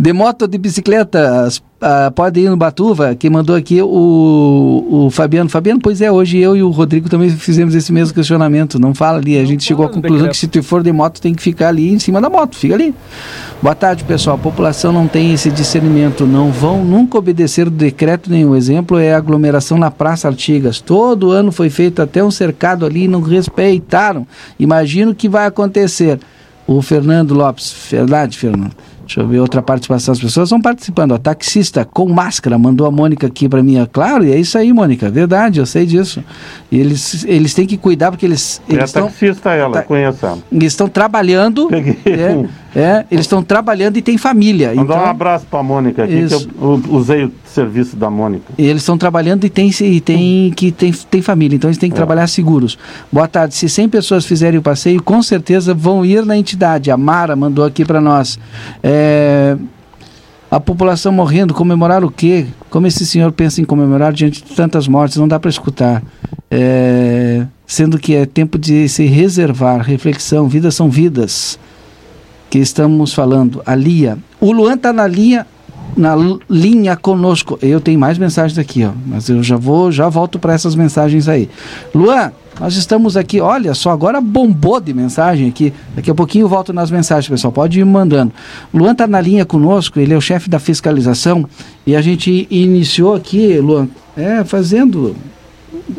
De 0.00 0.12
moto 0.12 0.42
ou 0.42 0.48
de 0.48 0.58
bicicleta, 0.58 1.44
as- 1.44 1.62
ah, 1.82 2.12
pode 2.14 2.38
ir 2.38 2.48
no 2.48 2.56
Batuva? 2.56 3.16
Quem 3.16 3.28
mandou 3.28 3.56
aqui 3.56 3.82
o, 3.82 4.86
o 4.88 5.10
Fabiano. 5.10 5.50
Fabiano, 5.50 5.80
pois 5.82 6.00
é, 6.00 6.12
hoje 6.12 6.38
eu 6.38 6.56
e 6.56 6.62
o 6.62 6.70
Rodrigo 6.70 7.08
também 7.08 7.28
fizemos 7.28 7.74
esse 7.74 7.92
mesmo 7.92 8.14
questionamento. 8.14 8.78
Não 8.78 8.94
fala 8.94 9.18
ali, 9.18 9.36
a 9.36 9.44
gente 9.44 9.64
chegou 9.64 9.84
à 9.84 9.88
conclusão 9.88 10.28
que 10.28 10.36
se 10.36 10.46
tu 10.46 10.62
for 10.62 10.80
de 10.80 10.92
moto 10.92 11.20
tem 11.20 11.34
que 11.34 11.42
ficar 11.42 11.68
ali 11.68 11.92
em 11.92 11.98
cima 11.98 12.20
da 12.20 12.30
moto, 12.30 12.56
fica 12.56 12.74
ali. 12.74 12.94
Boa 13.60 13.74
tarde, 13.74 14.04
pessoal. 14.04 14.36
A 14.36 14.38
população 14.38 14.92
não 14.92 15.08
tem 15.08 15.32
esse 15.32 15.50
discernimento, 15.50 16.24
não 16.24 16.52
vão 16.52 16.84
nunca 16.84 17.18
obedecer 17.18 17.66
o 17.66 17.70
decreto 17.70 18.30
nenhum. 18.30 18.54
Exemplo 18.54 18.96
é 18.96 19.12
a 19.12 19.16
aglomeração 19.16 19.76
na 19.76 19.90
Praça 19.90 20.28
Artigas. 20.28 20.80
Todo 20.80 21.32
ano 21.32 21.50
foi 21.50 21.68
feito 21.68 22.00
até 22.00 22.22
um 22.22 22.30
cercado 22.30 22.86
ali 22.86 23.04
e 23.04 23.08
não 23.08 23.20
respeitaram. 23.20 24.24
Imagino 24.56 25.10
o 25.10 25.14
que 25.14 25.28
vai 25.28 25.46
acontecer. 25.46 26.20
O 26.64 26.80
Fernando 26.80 27.34
Lopes, 27.34 27.74
verdade, 27.90 28.38
Fernando? 28.38 28.72
Deixa 29.12 29.20
eu 29.20 29.28
ver 29.28 29.40
outra 29.40 29.60
participação. 29.60 30.12
As 30.12 30.20
pessoas 30.20 30.48
estão 30.48 30.58
participando. 30.58 31.12
ó. 31.12 31.18
taxista 31.18 31.84
com 31.84 32.08
máscara 32.08 32.58
mandou 32.58 32.86
a 32.86 32.90
Mônica 32.90 33.26
aqui 33.26 33.46
para 33.46 33.62
mim. 33.62 33.76
Claro, 33.92 34.24
e 34.24 34.32
é 34.32 34.38
isso 34.38 34.56
aí, 34.56 34.72
Mônica. 34.72 35.10
Verdade, 35.10 35.60
eu 35.60 35.66
sei 35.66 35.84
disso. 35.84 36.24
E 36.70 36.78
eles, 36.78 37.22
eles 37.24 37.52
têm 37.52 37.66
que 37.66 37.76
cuidar 37.76 38.10
porque 38.10 38.24
eles, 38.24 38.62
É 38.66 38.72
eles 38.72 38.86
estão 38.86 39.08
taxista 39.08 39.50
ela, 39.50 39.82
conheço 39.82 40.24
ela. 40.24 40.38
eles 40.50 40.72
estão 40.72 40.88
trabalhando. 40.88 41.68
É, 42.74 42.80
é, 42.80 43.04
eles 43.10 43.26
estão 43.26 43.42
trabalhando 43.42 43.98
e 43.98 44.02
têm 44.02 44.16
família. 44.16 44.74
Mandar 44.74 44.94
Então, 44.94 45.04
um 45.04 45.10
abraço 45.10 45.46
pra 45.50 45.62
Mônica 45.62 46.04
aqui, 46.04 46.20
Isso. 46.20 46.48
que 46.48 46.54
eu 46.58 46.82
usei 46.88 47.24
o 47.24 47.32
serviço 47.52 47.96
da 47.96 48.10
Mônica. 48.10 48.52
eles 48.58 48.82
estão 48.82 48.98
trabalhando 48.98 49.44
e 49.44 49.50
tem, 49.50 49.70
e 49.80 50.00
tem 50.00 50.50
que 50.50 50.72
tem, 50.72 50.92
tem 50.92 51.22
família, 51.22 51.56
então 51.56 51.68
eles 51.68 51.78
têm 51.78 51.90
que 51.90 51.96
trabalhar 51.96 52.26
seguros. 52.26 52.78
Boa 53.10 53.28
tarde. 53.28 53.54
Se 53.54 53.68
100 53.68 53.88
pessoas 53.88 54.24
fizerem 54.24 54.58
o 54.58 54.62
passeio, 54.62 55.02
com 55.02 55.22
certeza 55.22 55.74
vão 55.74 56.04
ir 56.04 56.24
na 56.24 56.36
entidade. 56.36 56.90
A 56.90 56.96
Mara 56.96 57.36
mandou 57.36 57.64
aqui 57.64 57.84
para 57.84 58.00
nós. 58.00 58.38
É, 58.82 59.56
a 60.50 60.60
população 60.60 61.12
morrendo, 61.12 61.54
comemorar 61.54 62.04
o 62.04 62.10
quê? 62.10 62.46
Como 62.68 62.86
esse 62.86 63.06
senhor 63.06 63.32
pensa 63.32 63.60
em 63.60 63.64
comemorar 63.64 64.12
diante 64.12 64.44
de 64.44 64.54
tantas 64.54 64.86
mortes? 64.86 65.16
Não 65.16 65.26
dá 65.26 65.40
para 65.40 65.48
escutar. 65.48 66.02
É, 66.50 67.46
sendo 67.66 67.98
que 67.98 68.14
é 68.14 68.26
tempo 68.26 68.58
de 68.58 68.86
se 68.86 69.06
reservar, 69.06 69.80
reflexão, 69.80 70.46
vidas 70.46 70.74
são 70.74 70.90
vidas 70.90 71.58
que 72.50 72.58
estamos 72.58 73.14
falando. 73.14 73.62
A 73.64 73.74
Lia. 73.74 74.18
O 74.38 74.52
Luan 74.52 74.74
está 74.74 74.92
na 74.92 75.06
linha, 75.06 75.46
na 75.96 76.14
linha 76.48 76.96
conosco. 76.96 77.58
Eu 77.62 77.80
tenho 77.80 77.98
mais 77.98 78.18
mensagens 78.18 78.58
aqui, 78.58 78.84
ó, 78.84 78.92
mas 79.06 79.28
eu 79.28 79.42
já 79.42 79.56
vou, 79.56 79.92
já 79.92 80.08
volto 80.08 80.38
para 80.38 80.52
essas 80.54 80.74
mensagens 80.74 81.28
aí. 81.28 81.48
Luan, 81.94 82.32
nós 82.60 82.76
estamos 82.76 83.16
aqui, 83.16 83.40
olha 83.40 83.74
só, 83.74 83.90
agora 83.90 84.20
bombou 84.20 84.80
de 84.80 84.92
mensagem 84.92 85.48
aqui. 85.48 85.72
Daqui 85.96 86.10
a 86.10 86.14
pouquinho 86.14 86.44
eu 86.44 86.48
volto 86.48 86.72
nas 86.72 86.90
mensagens, 86.90 87.28
pessoal. 87.28 87.52
Pode 87.52 87.80
ir 87.80 87.84
mandando. 87.84 88.32
Luan 88.72 88.92
está 88.92 89.06
na 89.06 89.20
linha 89.20 89.44
conosco, 89.44 89.98
ele 89.98 90.12
é 90.12 90.16
o 90.16 90.20
chefe 90.20 90.48
da 90.50 90.58
fiscalização 90.58 91.46
e 91.86 91.96
a 91.96 92.02
gente 92.02 92.46
iniciou 92.50 93.14
aqui, 93.14 93.58
Luan, 93.58 93.88
é, 94.16 94.44
fazendo 94.44 95.16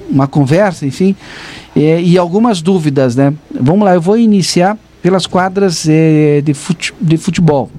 uma 0.09 0.27
conversa, 0.27 0.85
enfim, 0.85 1.15
é, 1.75 2.01
e 2.01 2.17
algumas 2.17 2.61
dúvidas, 2.61 3.15
né? 3.15 3.33
Vamos 3.59 3.83
lá, 3.83 3.95
eu 3.95 4.01
vou 4.01 4.17
iniciar 4.17 4.77
pelas 5.01 5.25
quadras 5.25 5.87
é, 5.89 6.39
de, 6.41 6.53
fute- 6.53 6.93
de 7.01 7.17
futebol. 7.17 7.69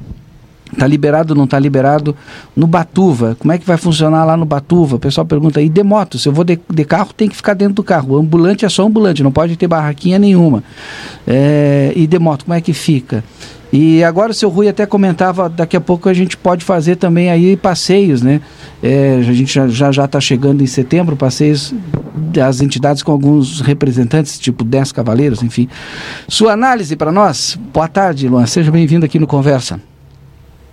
Tá 0.74 0.86
liberado, 0.86 1.34
não 1.34 1.46
tá 1.46 1.58
liberado? 1.58 2.16
No 2.56 2.66
Batuva, 2.66 3.36
como 3.38 3.52
é 3.52 3.58
que 3.58 3.66
vai 3.66 3.76
funcionar 3.76 4.24
lá 4.24 4.36
no 4.36 4.44
Batuva? 4.44 4.96
O 4.96 4.98
pessoal 4.98 5.24
pergunta 5.24 5.60
aí, 5.60 5.68
de 5.68 5.82
moto, 5.82 6.18
se 6.18 6.28
eu 6.28 6.32
vou 6.32 6.44
de, 6.44 6.58
de 6.72 6.84
carro, 6.84 7.12
tem 7.16 7.28
que 7.28 7.36
ficar 7.36 7.54
dentro 7.54 7.74
do 7.74 7.82
carro. 7.82 8.14
O 8.14 8.18
ambulante 8.18 8.64
é 8.64 8.68
só 8.68 8.86
ambulante, 8.86 9.22
não 9.22 9.32
pode 9.32 9.56
ter 9.56 9.66
barraquinha 9.66 10.18
nenhuma. 10.18 10.62
É, 11.26 11.92
e 11.94 12.06
de 12.06 12.18
moto, 12.18 12.44
como 12.44 12.54
é 12.54 12.60
que 12.60 12.72
fica? 12.72 13.24
E 13.76 14.04
agora 14.04 14.30
o 14.30 14.34
seu 14.34 14.48
Rui 14.50 14.68
até 14.68 14.86
comentava, 14.86 15.48
daqui 15.48 15.76
a 15.76 15.80
pouco 15.80 16.08
a 16.08 16.14
gente 16.14 16.36
pode 16.36 16.64
fazer 16.64 16.94
também 16.94 17.28
aí 17.28 17.56
passeios, 17.56 18.22
né? 18.22 18.40
É, 18.80 19.16
a 19.18 19.32
gente 19.32 19.52
já 19.52 19.90
já 19.90 20.04
está 20.04 20.20
chegando 20.20 20.62
em 20.62 20.66
setembro, 20.66 21.16
passeios 21.16 21.74
das 22.14 22.60
entidades 22.60 23.02
com 23.02 23.10
alguns 23.10 23.60
representantes, 23.60 24.38
tipo 24.38 24.62
10 24.62 24.92
cavaleiros, 24.92 25.42
enfim. 25.42 25.68
Sua 26.28 26.52
análise 26.52 26.94
para 26.94 27.10
nós? 27.10 27.58
Boa 27.72 27.88
tarde, 27.88 28.28
Luan. 28.28 28.46
Seja 28.46 28.70
bem-vindo 28.70 29.04
aqui 29.04 29.18
no 29.18 29.26
Conversa. 29.26 29.80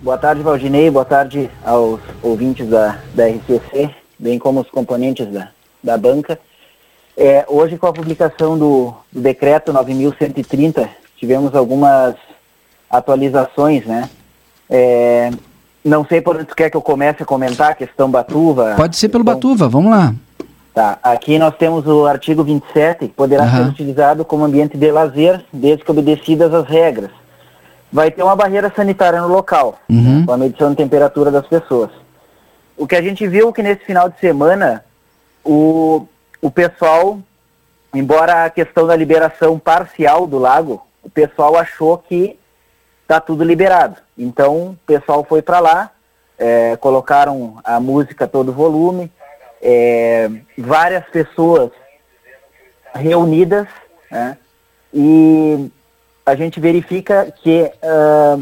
Boa 0.02 0.18
tarde, 0.18 0.42
Valdinei. 0.42 0.90
Boa 0.90 1.04
tarde 1.04 1.48
aos 1.64 2.00
ouvintes 2.22 2.68
da, 2.68 2.98
da 3.14 3.26
RCC, 3.28 3.90
bem 4.18 4.38
como 4.38 4.60
os 4.60 4.68
componentes 4.70 5.26
da, 5.28 5.48
da 5.82 5.96
banca. 5.96 6.38
É, 7.16 7.44
hoje, 7.48 7.78
com 7.78 7.86
a 7.86 7.92
publicação 7.92 8.58
do, 8.58 8.92
do 9.12 9.20
decreto 9.20 9.72
9.130, 9.72 10.88
tivemos 11.16 11.54
algumas 11.54 12.16
atualizações, 12.90 13.84
né? 13.86 14.08
É, 14.68 15.30
não 15.84 16.04
sei 16.04 16.20
por 16.20 16.34
onde 16.36 16.46
tu 16.46 16.56
quer 16.56 16.68
que 16.70 16.76
eu 16.76 16.82
comece 16.82 17.22
a 17.22 17.26
comentar 17.26 17.70
a 17.70 17.74
questão 17.74 18.10
Batuva. 18.10 18.74
Pode 18.76 18.96
ser 18.96 19.08
pelo 19.08 19.24
questão- 19.24 19.34
Batuva, 19.50 19.68
vamos 19.68 19.90
lá. 19.90 20.14
Tá, 20.74 20.98
aqui 21.02 21.38
nós 21.38 21.54
temos 21.56 21.86
o 21.86 22.06
artigo 22.06 22.42
27, 22.42 23.00
que 23.08 23.14
poderá 23.14 23.42
Aham. 23.44 23.64
ser 23.66 23.70
utilizado 23.70 24.24
como 24.24 24.42
ambiente 24.44 24.76
de 24.76 24.90
lazer, 24.90 25.44
desde 25.52 25.84
que 25.84 25.90
obedecidas 25.90 26.52
as 26.54 26.66
regras. 26.66 27.10
Vai 27.92 28.10
ter 28.10 28.22
uma 28.22 28.34
barreira 28.34 28.72
sanitária 28.74 29.20
no 29.20 29.28
local, 29.28 29.78
Uhum. 29.88 30.24
com 30.24 30.32
a 30.32 30.36
medição 30.36 30.70
de 30.70 30.76
temperatura 30.76 31.30
das 31.30 31.46
pessoas. 31.46 31.90
O 32.76 32.86
que 32.86 32.96
a 32.96 33.02
gente 33.02 33.26
viu 33.26 33.50
é 33.50 33.52
que 33.52 33.62
nesse 33.62 33.84
final 33.84 34.08
de 34.08 34.18
semana, 34.18 34.84
o, 35.44 36.06
o 36.40 36.50
pessoal, 36.50 37.18
embora 37.94 38.44
a 38.44 38.50
questão 38.50 38.86
da 38.86 38.96
liberação 38.96 39.58
parcial 39.58 40.26
do 40.26 40.38
lago, 40.38 40.86
o 41.02 41.10
pessoal 41.10 41.56
achou 41.56 41.98
que 41.98 42.38
tá 43.06 43.20
tudo 43.20 43.44
liberado. 43.44 43.96
Então, 44.16 44.70
o 44.70 44.78
pessoal 44.86 45.22
foi 45.28 45.42
para 45.42 45.60
lá, 45.60 45.90
é, 46.38 46.76
colocaram 46.76 47.58
a 47.62 47.78
música 47.78 48.26
todo 48.26 48.52
volume, 48.52 49.12
é, 49.60 50.30
várias 50.56 51.04
pessoas 51.06 51.70
reunidas, 52.94 53.66
né? 54.10 54.36
e 54.92 55.70
a 56.24 56.34
gente 56.34 56.60
verifica 56.60 57.32
que 57.42 57.70
ah, 57.82 58.38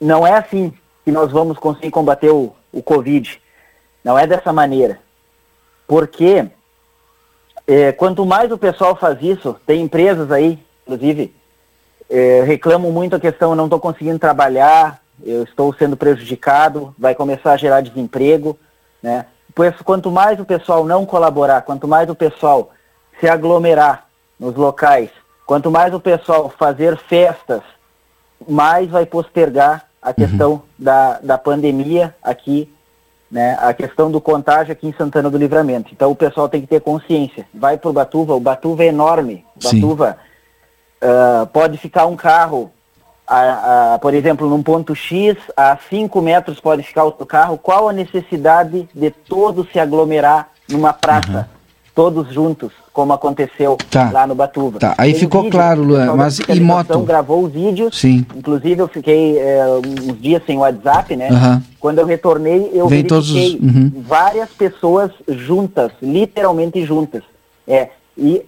não 0.00 0.26
é 0.26 0.32
assim 0.34 0.72
que 1.04 1.10
nós 1.10 1.32
vamos 1.32 1.58
conseguir 1.58 1.90
combater 1.90 2.30
o, 2.30 2.52
o 2.72 2.82
Covid. 2.82 3.40
Não 4.04 4.18
é 4.18 4.26
dessa 4.26 4.52
maneira. 4.52 4.98
Porque 5.86 6.46
eh, 7.66 7.92
quanto 7.92 8.24
mais 8.26 8.52
o 8.52 8.58
pessoal 8.58 8.94
faz 8.94 9.18
isso, 9.22 9.56
tem 9.66 9.82
empresas 9.82 10.30
aí, 10.30 10.58
inclusive, 10.82 11.34
eh, 12.10 12.42
reclamam 12.46 12.92
muito 12.92 13.16
a 13.16 13.20
questão, 13.20 13.54
não 13.54 13.64
estou 13.64 13.80
conseguindo 13.80 14.18
trabalhar, 14.18 15.02
eu 15.24 15.42
estou 15.42 15.74
sendo 15.74 15.96
prejudicado, 15.96 16.94
vai 16.98 17.14
começar 17.14 17.52
a 17.52 17.56
gerar 17.56 17.80
desemprego, 17.80 18.58
né? 19.02 19.26
Pois 19.54 19.74
quanto 19.82 20.10
mais 20.10 20.38
o 20.38 20.44
pessoal 20.44 20.84
não 20.84 21.04
colaborar, 21.04 21.62
quanto 21.62 21.88
mais 21.88 22.08
o 22.08 22.14
pessoal 22.14 22.70
se 23.18 23.28
aglomerar 23.28 24.06
nos 24.38 24.54
locais, 24.54 25.10
quanto 25.48 25.70
mais 25.70 25.94
o 25.94 25.98
pessoal 25.98 26.52
fazer 26.58 26.98
festas, 27.08 27.62
mais 28.46 28.90
vai 28.90 29.06
postergar 29.06 29.86
a 30.02 30.12
questão 30.12 30.62
da, 30.78 31.18
da 31.22 31.38
pandemia 31.38 32.14
aqui, 32.22 32.70
né? 33.32 33.56
A 33.58 33.72
questão 33.72 34.10
do 34.10 34.20
contágio 34.20 34.72
aqui 34.72 34.86
em 34.86 34.92
Santana 34.92 35.30
do 35.30 35.38
Livramento. 35.38 35.88
Então 35.90 36.10
o 36.10 36.14
pessoal 36.14 36.50
tem 36.50 36.60
que 36.60 36.66
ter 36.66 36.82
consciência. 36.82 37.46
Vai 37.54 37.78
para 37.78 37.88
o 37.88 37.92
Batuva, 37.94 38.34
o 38.34 38.40
Batuva 38.40 38.84
é 38.84 38.88
enorme. 38.88 39.42
Batuva 39.80 40.18
ah, 41.00 41.48
pode 41.50 41.78
ficar 41.78 42.04
um 42.04 42.14
carro, 42.14 42.70
a- 43.26 43.94
a- 43.94 43.98
por 44.00 44.12
exemplo, 44.12 44.48
num 44.50 44.62
ponto 44.62 44.94
X, 44.94 45.36
a 45.56 45.78
5 45.88 46.20
metros 46.20 46.60
pode 46.60 46.82
ficar 46.82 47.04
outro 47.04 47.24
carro. 47.24 47.56
Qual 47.56 47.88
a 47.88 47.92
necessidade 47.92 48.86
de 48.94 49.10
todos 49.10 49.66
se 49.72 49.80
aglomerar 49.80 50.50
numa 50.68 50.92
praça, 50.92 51.48
todos 51.94 52.32
juntos, 52.32 52.70
como 52.98 53.12
aconteceu 53.12 53.76
Tá. 53.88 54.10
lá 54.10 54.26
no 54.26 54.34
Batuva? 54.34 54.80
Tá, 54.80 54.92
aí 54.98 55.12
Tem 55.12 55.20
ficou 55.20 55.42
vídeo, 55.42 55.56
claro, 55.56 55.84
Luan, 55.84 56.16
mas 56.16 56.40
e 56.40 56.58
moto? 56.58 56.98
gravou 57.04 57.44
os 57.44 57.52
vídeos. 57.52 57.96
Sim. 57.96 58.26
Inclusive 58.34 58.82
eu 58.82 58.88
fiquei 58.88 59.38
eh, 59.38 59.64
uns 60.10 60.20
dias 60.20 60.42
sem 60.44 60.58
WhatsApp, 60.58 61.14
né? 61.14 61.28
Aham. 61.30 61.62
Quando 61.78 62.00
eu 62.00 62.06
retornei, 62.06 62.72
eu 62.74 62.88
Vem 62.88 63.04
todos 63.04 63.30
verifiquei 63.30 63.68
uhum. 63.68 64.02
várias 64.04 64.48
pessoas 64.50 65.12
juntas, 65.28 65.92
literalmente 66.02 66.84
juntas. 66.84 67.22
É, 67.68 67.90
e 68.16 68.42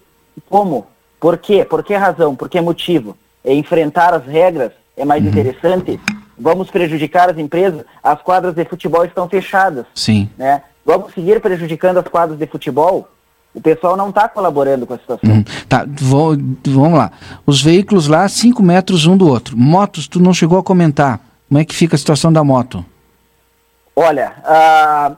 como? 0.49 0.85
Por 1.21 1.39
quê? 1.39 1.65
Por 1.65 1.85
que 1.85 1.95
razão? 1.95 2.35
Por 2.35 2.49
que 2.49 2.61
motivo? 2.61 3.17
É 3.45 3.55
enfrentar 3.55 4.13
as 4.15 4.27
regras? 4.27 4.73
É 4.97 5.05
mais 5.05 5.23
Uhum. 5.23 5.29
interessante? 5.29 6.01
Vamos 6.37 6.73
prejudicar 6.73 7.31
as 7.31 7.39
empresas? 7.39 7.85
As 8.03 8.21
quadras 8.21 8.53
de 8.57 8.65
futebol 8.65 9.05
estão 9.05 9.29
fechadas, 9.29 9.87
Sim. 9.95 10.29
né? 10.37 10.63
Vamos 10.85 11.15
seguir 11.15 11.41
prejudicando 11.41 11.99
as 11.99 12.09
quadras 12.09 12.37
de 12.37 12.47
futebol? 12.49 13.07
O 13.55 13.61
pessoal 13.61 13.97
não 13.97 14.11
está 14.11 14.29
colaborando 14.29 14.87
com 14.87 14.95
a 14.95 14.99
situação. 14.99 15.29
Uhum. 15.31 15.45
Tá, 15.69 15.85
vou- 16.01 16.37
vamos 16.67 16.97
lá. 16.99 17.11
Os 17.45 17.61
veículos 17.61 18.07
lá, 18.07 18.29
5 18.29 18.63
metros 18.63 19.07
um 19.07 19.17
do 19.17 19.27
outro. 19.29 19.57
Motos, 19.57 20.07
tu 20.07 20.21
não 20.21 20.33
chegou 20.33 20.59
a 20.59 20.63
comentar. 20.63 21.19
Como 21.49 21.59
é 21.61 21.65
que 21.65 21.75
fica 21.75 21.97
a 21.97 21.99
situação 21.99 22.33
da 22.33 22.45
moto? 22.45 22.85
Olha, 23.97 24.33
a 24.45 25.13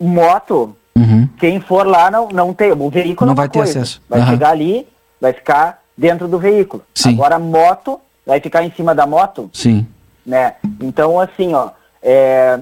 moto, 0.00 0.76
Uhum. 0.96 1.28
quem 1.38 1.60
for 1.60 1.86
lá 1.86 2.10
não, 2.10 2.28
não 2.28 2.54
tem. 2.54 2.72
O 2.72 2.88
veículo 2.90 3.26
Não 3.26 3.32
é 3.32 3.36
vai 3.36 3.48
ter 3.48 3.58
coisa. 3.58 3.80
acesso. 3.80 4.00
Vai 4.08 4.20
Aham. 4.20 4.30
chegar 4.30 4.50
ali, 4.50 4.86
vai 5.20 5.32
ficar 5.32 5.80
dentro 5.96 6.28
do 6.28 6.38
veículo. 6.38 6.82
Sim. 6.94 7.14
Agora 7.14 7.36
a 7.36 7.38
moto 7.40 8.00
vai 8.24 8.40
ficar 8.40 8.62
em 8.62 8.70
cima 8.72 8.94
da 8.94 9.06
moto, 9.06 9.50
Sim. 9.52 9.86
né? 10.24 10.54
Então, 10.80 11.18
assim, 11.18 11.54
ó, 11.54 11.70
é, 12.02 12.60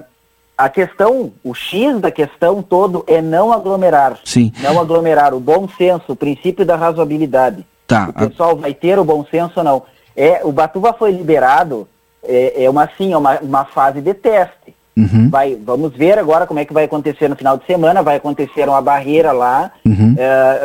a 0.57 0.69
questão, 0.69 1.31
o 1.43 1.53
X 1.53 1.99
da 1.99 2.09
questão 2.09 2.63
todo 2.63 3.03
é 3.05 3.21
não 3.21 3.53
aglomerar. 3.53 4.17
Sim. 4.25 4.51
Não 4.59 4.79
aglomerar. 4.79 5.33
O 5.33 5.39
bom 5.39 5.67
senso, 5.77 6.13
o 6.13 6.15
princípio 6.15 6.65
da 6.65 6.75
razoabilidade. 6.75 7.63
Tá. 7.85 8.09
O 8.09 8.13
pessoal 8.13 8.55
vai 8.55 8.73
ter 8.73 8.97
o 8.97 9.05
bom 9.05 9.23
senso 9.29 9.53
ou 9.57 9.63
não? 9.63 9.83
É, 10.15 10.41
o 10.43 10.51
Batuva 10.51 10.93
foi 10.93 11.11
liberado, 11.11 11.87
é, 12.23 12.63
é 12.63 12.69
uma, 12.69 12.85
assim, 12.85 13.13
é 13.13 13.17
uma, 13.17 13.39
uma 13.39 13.65
fase 13.65 14.01
de 14.01 14.15
teste. 14.15 14.75
Uhum. 14.97 15.29
Vai, 15.29 15.55
vamos 15.55 15.93
ver 15.95 16.17
agora 16.17 16.47
como 16.47 16.59
é 16.59 16.65
que 16.65 16.73
vai 16.73 16.85
acontecer 16.85 17.29
no 17.29 17.35
final 17.35 17.55
de 17.55 17.65
semana. 17.67 18.01
Vai 18.01 18.15
acontecer 18.15 18.67
uma 18.67 18.81
barreira 18.81 19.31
lá. 19.31 19.71
Uhum. 19.85 20.15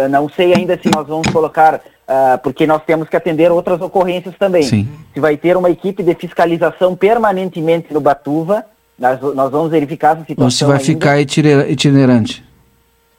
Eu 0.03 0.09
não 0.09 0.27
sei 0.31 0.55
ainda 0.55 0.79
se 0.83 0.89
nós 0.89 1.07
vamos 1.07 1.29
colocar, 1.29 1.83
ah, 2.09 2.41
porque 2.43 2.67
nós 2.67 2.83
temos 2.87 3.11
que 3.11 3.17
atender 3.17 3.53
outras 3.53 3.79
ocorrências 3.83 4.35
também. 4.39 4.63
Sim. 4.63 4.89
Se 5.13 5.21
vai 5.21 5.37
ter 5.37 5.55
uma 5.55 5.69
equipe 5.69 6.03
de 6.03 6.15
fiscalização 6.15 6.97
permanentemente 6.97 7.93
no 7.93 8.01
Batuva, 8.01 8.65
nós, 8.99 9.21
nós 9.35 9.51
vamos 9.51 9.71
verificar 9.71 10.17
essa 10.17 10.25
situação. 10.27 10.45
Ou 10.45 10.51
se 10.51 10.65
vai 10.65 10.73
ainda. 10.75 10.85
ficar 10.85 11.21
itine- 11.21 11.71
itinerante. 11.71 12.45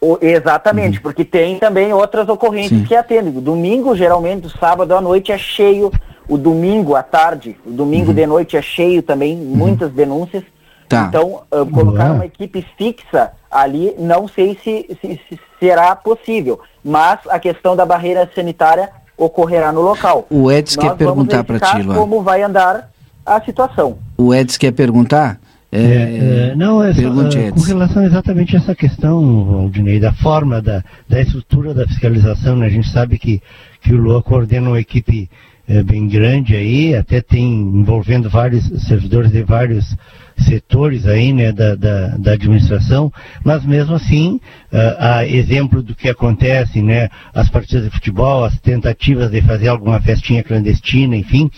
O- 0.02 0.18
exatamente, 0.22 1.00
porque 1.00 1.24
tem 1.24 1.58
também 1.60 1.94
outras 1.94 2.28
ocorrências 2.28 2.82
Sim. 2.82 2.86
que 2.86 2.96
atendem. 2.96 3.36
O 3.38 3.42
domingo, 3.42 3.96
geralmente, 3.96 4.48
o 4.48 4.50
sábado 4.50 4.94
à 4.96 5.00
noite 5.02 5.32
é 5.32 5.38
cheio. 5.38 5.92
O 6.28 6.38
domingo 6.38 6.96
à 6.96 7.04
tarde, 7.04 7.58
o 7.66 7.72
domingo 7.72 8.14
de 8.14 8.26
noite 8.26 8.56
é 8.58 8.62
cheio 8.62 9.02
também, 9.02 9.36
muitas 9.36 9.92
denúncias. 9.92 10.44
Tá. 10.90 11.06
Então, 11.08 11.42
ah, 11.52 11.66
colocar 11.72 12.12
uma 12.12 12.26
equipe 12.26 12.66
fixa 12.78 13.32
ali, 13.50 13.94
não 13.98 14.28
sei 14.28 14.58
se, 14.64 14.98
se- 15.02 15.20
se 15.30 15.40
será 15.60 15.96
possível. 15.96 16.60
Mas 16.84 17.20
a 17.30 17.40
questão 17.40 17.76
da 17.76 17.86
barreira 17.86 18.30
sanitária 18.36 18.90
ocorrerá 19.18 19.72
no 19.72 19.82
local. 19.82 20.26
O 20.30 20.52
Edson 20.52 20.82
quer 20.82 20.88
Nós 20.90 20.98
vamos 21.00 21.28
perguntar 21.28 21.44
para 21.46 21.60
ti, 21.60 21.82
Luan. 21.84 21.96
como 21.96 22.22
vai 22.22 22.42
andar 22.44 22.90
a 23.26 23.42
situação. 23.42 23.98
O 24.18 24.34
Edson 24.34 24.60
quer 24.60 24.72
perguntar? 24.74 25.40
É, 25.74 25.78
É, 25.78 26.50
é, 26.52 26.56
não, 26.56 26.84
é 26.84 26.94
só, 26.94 27.02
é, 27.38 27.52
com 27.52 27.62
relação 27.62 28.04
exatamente 28.04 28.56
a 28.56 28.60
essa 28.60 28.76
questão, 28.76 29.46
Valdinei, 29.46 30.00
da 30.00 30.14
forma, 30.14 30.62
da, 30.62 30.84
da 31.10 31.20
estrutura 31.20 31.74
da 31.74 31.88
fiscalização, 31.88 32.56
né? 32.56 32.68
A 32.68 32.70
gente 32.70 32.90
sabe 32.90 33.18
que, 33.18 33.42
que 33.82 33.94
o 33.94 33.98
Lua 33.98 34.22
coordena 34.22 34.70
uma 34.70 34.80
equipe 34.80 35.28
é, 35.68 35.82
bem 35.82 36.08
grande 36.08 36.56
aí, 36.56 36.96
até 36.96 37.22
tem 37.22 37.44
envolvendo 37.44 38.30
vários 38.30 38.66
servidores 38.86 39.32
de 39.32 39.44
vários 39.44 39.96
setores 40.46 41.06
aí, 41.06 41.34
né, 41.34 41.52
da, 41.52 41.76
da, 41.76 42.08
da 42.18 42.34
administração, 42.34 43.12
mas 43.44 43.66
mesmo 43.66 43.96
assim, 43.96 44.40
ah, 44.72 45.18
a 45.18 45.28
exemplo 45.28 45.82
do 45.82 45.96
que 45.96 46.10
acontece, 46.10 46.82
né, 46.82 47.10
as 47.34 47.50
partidas 47.50 47.86
de 47.86 47.90
futebol, 47.90 48.44
as 48.44 48.60
tentativas 48.60 49.32
de 49.32 49.42
fazer 49.42 49.68
alguma 49.68 50.00
festinha 50.02 50.44
clandestina, 50.44 51.16
enfim, 51.16 51.50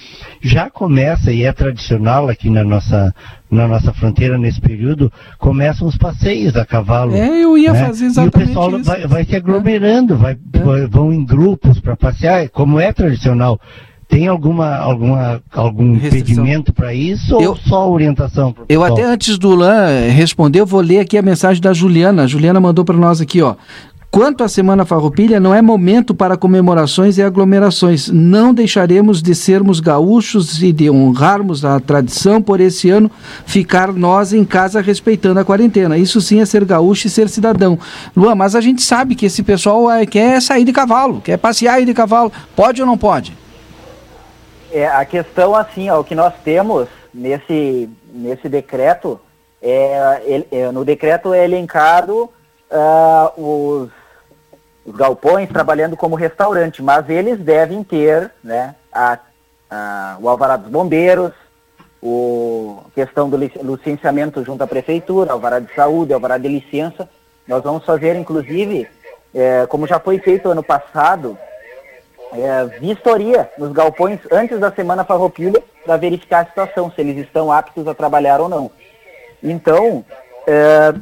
já 0.42 0.70
começa 0.70 1.32
e 1.32 1.44
é 1.44 1.52
tradicional 1.52 2.30
aqui 2.30 2.50
na 2.50 2.64
nossa 2.64 3.14
na 3.50 3.68
nossa 3.68 3.94
fronteira 3.94 4.38
nesse 4.38 4.60
período, 4.60 5.12
começam 5.38 5.88
os 5.88 5.96
passeios 5.98 6.56
a 6.56 6.66
cavalo. 6.66 7.16
É, 7.16 7.44
eu 7.44 7.58
ia 7.58 7.72
né? 7.72 7.86
fazer 7.86 8.06
E 8.06 8.08
o 8.08 8.10
exatamente 8.10 8.48
pessoal 8.48 8.84
vai, 8.84 9.08
vai 9.08 9.24
se 9.24 9.36
aglomerando, 9.36 10.18
vai, 10.18 10.34
É. 10.34 10.88
vão 10.88 11.14
em 11.14 11.24
grupos 11.24 11.80
para 11.80 11.96
passear, 11.96 12.50
como 12.50 12.80
é 12.80 12.92
tradicional. 12.92 13.60
Tem 14.08 14.28
alguma, 14.28 14.76
alguma 14.78 15.42
algum 15.52 15.96
impedimento 15.96 16.72
para 16.72 16.94
isso 16.94 17.40
Eu- 17.42 17.52
ou 17.52 17.56
só 17.58 17.90
orientação? 17.90 18.54
pro 18.54 18.66
Eu 18.70 18.84
até 18.84 19.04
antes 19.04 19.38
do 19.38 19.56
Lan 19.56 19.90
eh, 19.90 20.10
responder, 20.10 20.60
eu 20.60 20.66
vou 20.66 20.82
ler 20.82 21.00
aqui 21.00 21.18
a 21.18 21.22
mensagem 21.22 21.62
da 21.62 21.74
Juliana. 21.74 22.24
A 22.24 22.28
Juliana 22.28 22.60
mandou 22.60 22.86
para 22.86 22.96
nós 22.98 23.20
aqui, 23.20 23.42
ó. 23.42 23.56
Quanto 24.12 24.46
à 24.46 24.48
Semana 24.48 24.86
Farroupilha, 24.86 25.42
não 25.42 25.54
é 25.54 25.62
momento 25.62 26.16
para 26.16 26.38
comemorações 26.38 27.18
e 27.18 27.22
aglomerações. 27.22 28.10
Não 28.10 28.54
deixaremos 28.54 29.22
de 29.22 29.36
sermos 29.36 29.82
gaúchos 29.82 30.64
e 30.64 30.72
de 30.72 30.90
honrarmos 30.90 31.66
a 31.66 31.82
tradição 31.82 32.42
por 32.42 32.62
esse 32.62 32.90
ano 32.90 33.12
ficar 33.46 33.92
nós 33.92 34.32
em 34.32 34.46
casa 34.46 34.80
respeitando 34.80 35.42
a 35.42 35.44
quarentena. 35.44 35.98
Isso 35.98 36.22
sim 36.22 36.40
é 36.40 36.46
ser 36.46 36.64
gaúcho 36.64 37.08
e 37.08 37.10
ser 37.10 37.28
cidadão. 37.28 37.78
Luan, 38.16 38.36
mas 38.36 38.56
a 38.56 38.62
gente 38.62 38.82
sabe 38.84 39.16
que 39.16 39.26
esse 39.26 39.44
pessoal 39.44 39.92
eh, 39.92 40.06
quer 40.06 40.42
sair 40.42 40.64
de 40.64 40.72
cavalo, 40.72 41.20
quer 41.22 41.36
passear 41.38 41.74
aí 41.74 41.86
de 41.86 41.94
cavalo. 41.94 42.32
Pode 42.56 42.80
ou 42.80 42.88
não 42.88 42.98
pode? 42.98 43.34
É, 44.76 44.88
a 44.88 45.06
questão, 45.06 45.56
assim, 45.56 45.90
ó, 45.90 46.02
o 46.02 46.04
que 46.04 46.14
nós 46.14 46.34
temos 46.44 46.90
nesse, 47.14 47.90
nesse 48.14 48.50
decreto, 48.50 49.18
é, 49.62 50.22
ele- 50.26 50.48
é, 50.52 50.70
no 50.70 50.84
decreto 50.84 51.34
é 51.34 51.46
elencado 51.46 52.30
ah, 52.70 53.32
os, 53.38 53.90
os 54.86 54.94
galpões 54.98 55.48
trabalhando 55.48 55.96
como 55.96 56.16
restaurante, 56.18 56.84
mas 56.84 57.10
eles 57.10 57.40
devem 57.40 57.86
ter 57.86 58.30
né, 58.44 58.76
a, 58.92 59.18
a- 59.72 60.18
o 60.20 60.28
alvará 60.28 60.58
dos 60.58 60.70
bombeiros, 60.70 61.32
o 62.04 62.82
questão 62.94 63.30
do 63.30 63.38
lic- 63.38 63.58
licenciamento 63.64 64.44
junto 64.44 64.62
à 64.62 64.68
prefeitura, 64.68 65.32
alvará 65.32 65.60
de 65.60 65.74
saúde, 65.74 66.14
alvará 66.14 66.38
de 66.38 66.50
licença. 66.50 67.08
Nós 67.48 67.64
vamos 67.64 67.86
fazer, 67.86 68.18
inclusive, 68.18 68.90
é, 69.34 69.66
como 69.68 69.88
já 69.88 70.02
foi 70.02 70.20
feito 70.20 70.50
ano 70.50 70.62
passado, 70.64 71.38
é, 72.34 72.66
vistoria 72.80 73.50
nos 73.58 73.72
galpões 73.72 74.20
antes 74.32 74.60
da 74.60 74.72
semana 74.72 75.04
farroupilha 75.04 75.62
para 75.86 75.98
verificar 75.98 76.42
a 76.42 76.46
situação, 76.46 76.92
se 76.92 77.02
eles 77.02 77.18
estão 77.18 77.52
aptos 77.52 77.88
a 77.88 77.94
trabalhar 77.94 78.42
ou 78.42 78.50
não. 78.50 78.72
Então, 79.42 80.04
é, 80.48 80.94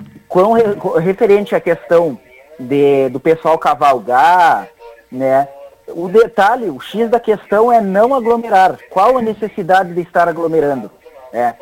referente 1.02 1.56
à 1.56 1.60
questão 1.60 2.18
de, 2.60 3.10
do 3.10 3.20
pessoal 3.20 3.58
cavalgar, 3.58 4.68
né, 5.12 5.48
o 5.88 6.08
detalhe, 6.08 6.70
o 6.70 6.80
X 6.80 7.10
da 7.10 7.20
questão 7.20 7.72
é 7.72 7.82
não 7.82 8.14
aglomerar. 8.14 8.78
Qual 8.90 9.18
a 9.18 9.22
necessidade 9.22 9.94
de 9.94 10.02
estar 10.02 10.28
aglomerando? 10.28 10.90
É, 11.32 11.54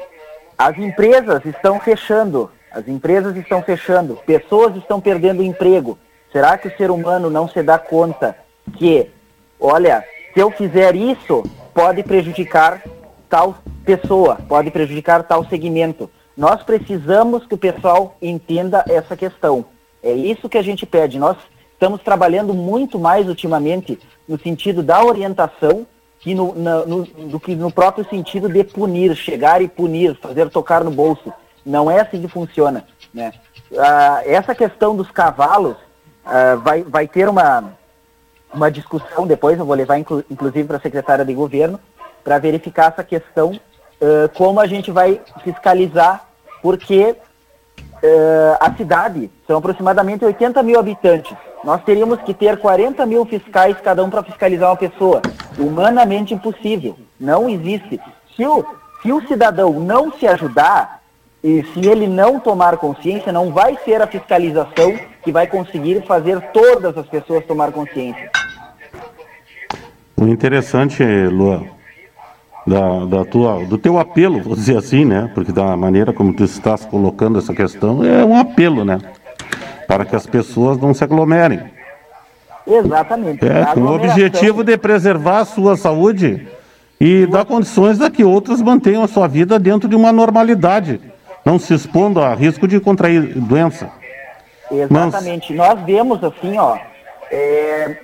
as 0.58 0.78
empresas 0.78 1.44
estão 1.46 1.80
fechando, 1.80 2.52
as 2.72 2.88
empresas 2.88 3.36
estão 3.36 3.62
fechando, 3.62 4.16
pessoas 4.26 4.76
estão 4.76 5.02
perdendo 5.02 5.44
emprego. 5.44 5.98
Será 6.32 6.58
que 6.58 6.68
o 6.68 6.78
ser 6.78 6.92
humano 6.92 7.30
não 7.30 7.48
se 7.48 7.62
dá 7.64 7.78
conta 7.78 8.36
que, 8.78 9.12
olha, 9.62 10.04
se 10.34 10.40
eu 10.40 10.50
fizer 10.52 10.96
isso, 10.96 11.44
pode 11.74 12.04
prejudicar 12.04 12.84
tal 13.30 13.56
pessoa, 13.86 14.38
pode 14.48 14.72
prejudicar 14.72 15.24
tal 15.24 15.46
segmento? 15.46 16.10
Nós 16.36 16.64
precisamos 16.64 17.46
que 17.46 17.54
o 17.54 17.58
pessoal 17.58 18.16
entenda 18.22 18.84
essa 18.90 19.16
questão. 19.16 19.66
É 20.02 20.12
isso 20.12 20.50
que 20.50 20.58
a 20.58 20.62
gente 20.62 20.86
pede. 20.86 21.20
Nós 21.20 21.38
estamos 21.74 22.02
trabalhando 22.02 22.54
muito 22.54 22.98
mais 22.98 23.28
ultimamente 23.28 24.00
no 24.28 24.40
sentido 24.40 24.82
da 24.82 25.04
orientação 25.04 25.86
que 26.20 26.36
no, 26.36 26.54
na, 26.56 26.86
no, 26.86 27.04
do 27.04 27.40
que 27.40 27.56
no 27.56 27.72
próprio 27.72 28.08
sentido 28.08 28.48
de 28.48 28.64
punir, 28.64 29.16
chegar 29.16 29.62
e 29.62 29.68
punir, 29.68 30.16
fazer 30.22 30.50
tocar 30.50 30.84
no 30.84 30.92
bolso. 30.92 31.34
Não 31.66 31.90
é 31.90 32.00
assim 32.00 32.22
que 32.22 32.28
funciona. 32.28 32.86
Né? 33.14 33.34
Ah, 33.78 34.22
essa 34.26 34.56
questão 34.56 34.96
dos 34.96 35.10
cavalos 35.12 35.76
ah, 36.24 36.56
vai, 36.56 36.84
vai 36.84 37.08
ter 37.08 37.28
uma, 37.28 37.76
uma 38.54 38.70
discussão 38.70 39.26
depois, 39.26 39.58
eu 39.58 39.66
vou 39.66 39.76
levar 39.76 39.98
inclu, 39.98 40.24
inclusive 40.30 40.68
para 40.68 40.78
a 40.78 40.82
secretária 40.82 41.26
de 41.26 41.34
governo, 41.34 41.80
para 42.24 42.38
verificar 42.38 42.92
essa 42.92 43.04
questão, 43.04 43.60
ah, 44.02 44.30
como 44.36 44.60
a 44.60 44.68
gente 44.68 44.92
vai 44.92 45.22
fiscalizar, 45.44 46.28
porque 46.62 47.16
uh, 48.04 48.58
a 48.60 48.74
cidade 48.76 49.32
são 49.48 49.58
aproximadamente 49.58 50.26
80 50.26 50.62
mil 50.64 50.80
habitantes. 50.80 51.36
Nós 51.64 51.84
teríamos 51.84 52.22
que 52.22 52.34
ter 52.34 52.58
40 52.58 53.06
mil 53.06 53.26
fiscais 53.26 53.78
cada 53.82 54.04
um 54.04 54.10
para 54.10 54.24
fiscalizar 54.24 54.70
uma 54.70 54.78
pessoa. 54.78 55.22
Humanamente 55.58 56.34
impossível. 56.34 56.98
Não 57.20 57.50
existe. 57.50 58.00
Se 58.36 58.46
o, 58.46 58.66
se 59.02 59.12
o 59.12 59.28
cidadão 59.28 59.80
não 59.80 60.12
se 60.12 60.28
ajudar, 60.28 61.01
e 61.44 61.64
se 61.74 61.88
ele 61.88 62.08
não 62.08 62.40
tomar 62.40 62.78
consciência, 62.78 63.32
não 63.32 63.52
vai 63.52 63.78
ser 63.84 64.02
a 64.02 64.08
fiscalização 64.08 64.94
que 65.24 65.32
vai 65.32 65.48
conseguir 65.48 66.06
fazer 66.06 66.40
todas 66.54 66.96
as 66.96 67.08
pessoas 67.08 67.46
tomar 67.46 67.72
consciência. 67.72 68.30
O 70.16 70.28
interessante, 70.28 71.04
Luan, 71.04 71.64
da, 72.66 73.06
da 73.06 73.26
tua, 73.26 73.66
do 73.66 73.78
teu 73.78 73.98
apelo, 73.98 74.42
vou 74.42 74.56
dizer 74.56 74.78
assim, 74.78 75.04
né? 75.04 75.32
Porque 75.34 75.52
da 75.52 75.76
maneira 75.76 76.14
como 76.14 76.32
tu 76.32 76.44
estás 76.44 76.86
colocando 76.86 77.40
essa 77.40 77.56
questão, 77.56 78.04
é 78.04 78.24
um 78.24 78.38
apelo, 78.38 78.86
né? 78.86 79.00
Para 79.88 80.06
que 80.06 80.16
as 80.16 80.28
pessoas 80.28 80.78
não 80.78 80.94
se 80.94 81.04
aglomerem. 81.04 81.60
Exatamente. 82.68 83.44
É, 83.44 83.66
com 83.74 83.82
o 83.82 83.96
objetivo 83.96 84.64
de 84.64 84.78
preservar 84.78 85.40
a 85.40 85.46
sua 85.46 85.76
saúde 85.76 86.48
e 87.00 87.26
dar 87.26 87.46
condições 87.46 88.00
a 88.00 88.12
que 88.12 88.24
outras 88.24 88.62
mantenham 88.62 89.04
a 89.04 89.08
sua 89.08 89.28
vida 89.28 89.58
dentro 89.58 89.90
de 89.90 89.96
uma 89.96 90.12
normalidade, 90.12 91.02
não 91.44 91.60
se 91.60 91.74
expondo 91.74 92.22
a 92.22 92.34
risco 92.34 92.68
de 92.68 92.80
contrair 92.80 93.34
doença. 93.40 93.90
Exatamente. 94.72 95.54
Mas... 95.54 95.68
Nós 95.68 95.86
vemos 95.86 96.24
assim, 96.24 96.58
ó, 96.58 96.78
é, 97.32 97.98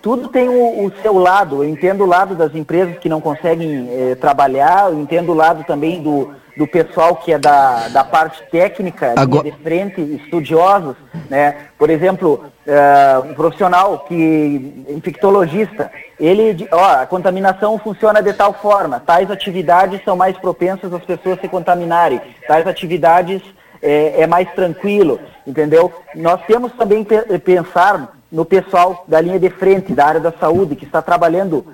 tudo 0.00 0.28
tem 0.28 0.48
o, 0.48 0.86
o, 0.86 0.92
seu 1.02 1.18
lado. 1.18 1.62
Eu 1.62 1.68
entendo 1.68 2.04
o 2.04 2.06
lado 2.06 2.34
das 2.34 2.54
empresas 2.54 2.98
que 2.98 3.08
não 3.08 3.20
conseguem 3.20 3.88
é, 3.90 4.14
trabalhar, 4.14 4.90
eu 4.90 5.00
entendo 5.00 5.32
o 5.32 5.34
lado 5.34 5.64
também 5.64 6.00
do, 6.00 6.32
do 6.56 6.66
pessoal 6.66 7.16
que 7.16 7.32
é 7.32 7.38
da, 7.38 7.88
da 7.88 8.04
parte 8.04 8.42
técnica, 8.50 9.14
Agora... 9.16 9.44
de 9.44 9.56
frente, 9.62 10.00
estudiosos. 10.00 10.96
Né? 11.28 11.56
Por 11.78 11.90
exemplo, 11.90 12.44
é, 12.66 13.18
um 13.24 13.34
profissional 13.34 14.00
que, 14.00 14.84
infectologista, 14.88 15.90
ele, 16.18 16.68
ó, 16.70 17.00
a 17.00 17.06
contaminação 17.06 17.78
funciona 17.78 18.22
de 18.22 18.32
tal 18.32 18.52
forma, 18.52 19.00
tais 19.00 19.30
atividades 19.30 20.02
são 20.04 20.16
mais 20.16 20.36
propensas 20.36 20.92
às 20.92 21.04
pessoas 21.04 21.40
se 21.40 21.48
contaminarem, 21.48 22.20
tais 22.46 22.66
atividades 22.66 23.42
é, 23.82 24.22
é 24.22 24.26
mais 24.26 24.50
tranquilo, 24.52 25.18
entendeu? 25.46 25.92
Nós 26.14 26.40
temos 26.46 26.72
também 26.72 27.04
que 27.04 27.16
pensar 27.38 28.12
no 28.30 28.44
pessoal 28.44 29.04
da 29.08 29.20
linha 29.20 29.40
de 29.40 29.50
frente, 29.50 29.92
da 29.92 30.06
área 30.06 30.20
da 30.20 30.32
saúde, 30.32 30.76
que 30.76 30.84
está 30.84 31.02
trabalhando 31.02 31.64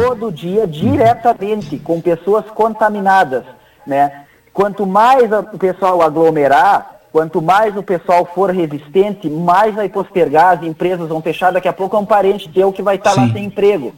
todo 0.00 0.30
dia 0.30 0.66
diretamente 0.66 1.78
com 1.78 2.00
pessoas 2.00 2.44
contaminadas, 2.50 3.44
né? 3.86 4.24
Quanto 4.52 4.86
mais 4.86 5.30
o 5.32 5.58
pessoal 5.58 6.02
aglomerar, 6.02 7.00
quanto 7.12 7.40
mais 7.40 7.76
o 7.76 7.82
pessoal 7.82 8.28
for 8.34 8.50
resistente, 8.50 9.28
mais 9.28 9.74
vai 9.74 9.88
postergar, 9.88 10.58
as 10.58 10.62
empresas 10.62 11.08
vão 11.08 11.22
fechar, 11.22 11.52
daqui 11.52 11.68
a 11.68 11.72
pouco 11.72 11.96
é 11.96 11.98
um 11.98 12.06
parente 12.06 12.48
teu 12.48 12.72
que 12.72 12.82
vai 12.82 12.96
estar 12.96 13.14
tá 13.14 13.22
lá 13.22 13.32
sem 13.32 13.44
emprego. 13.44 13.92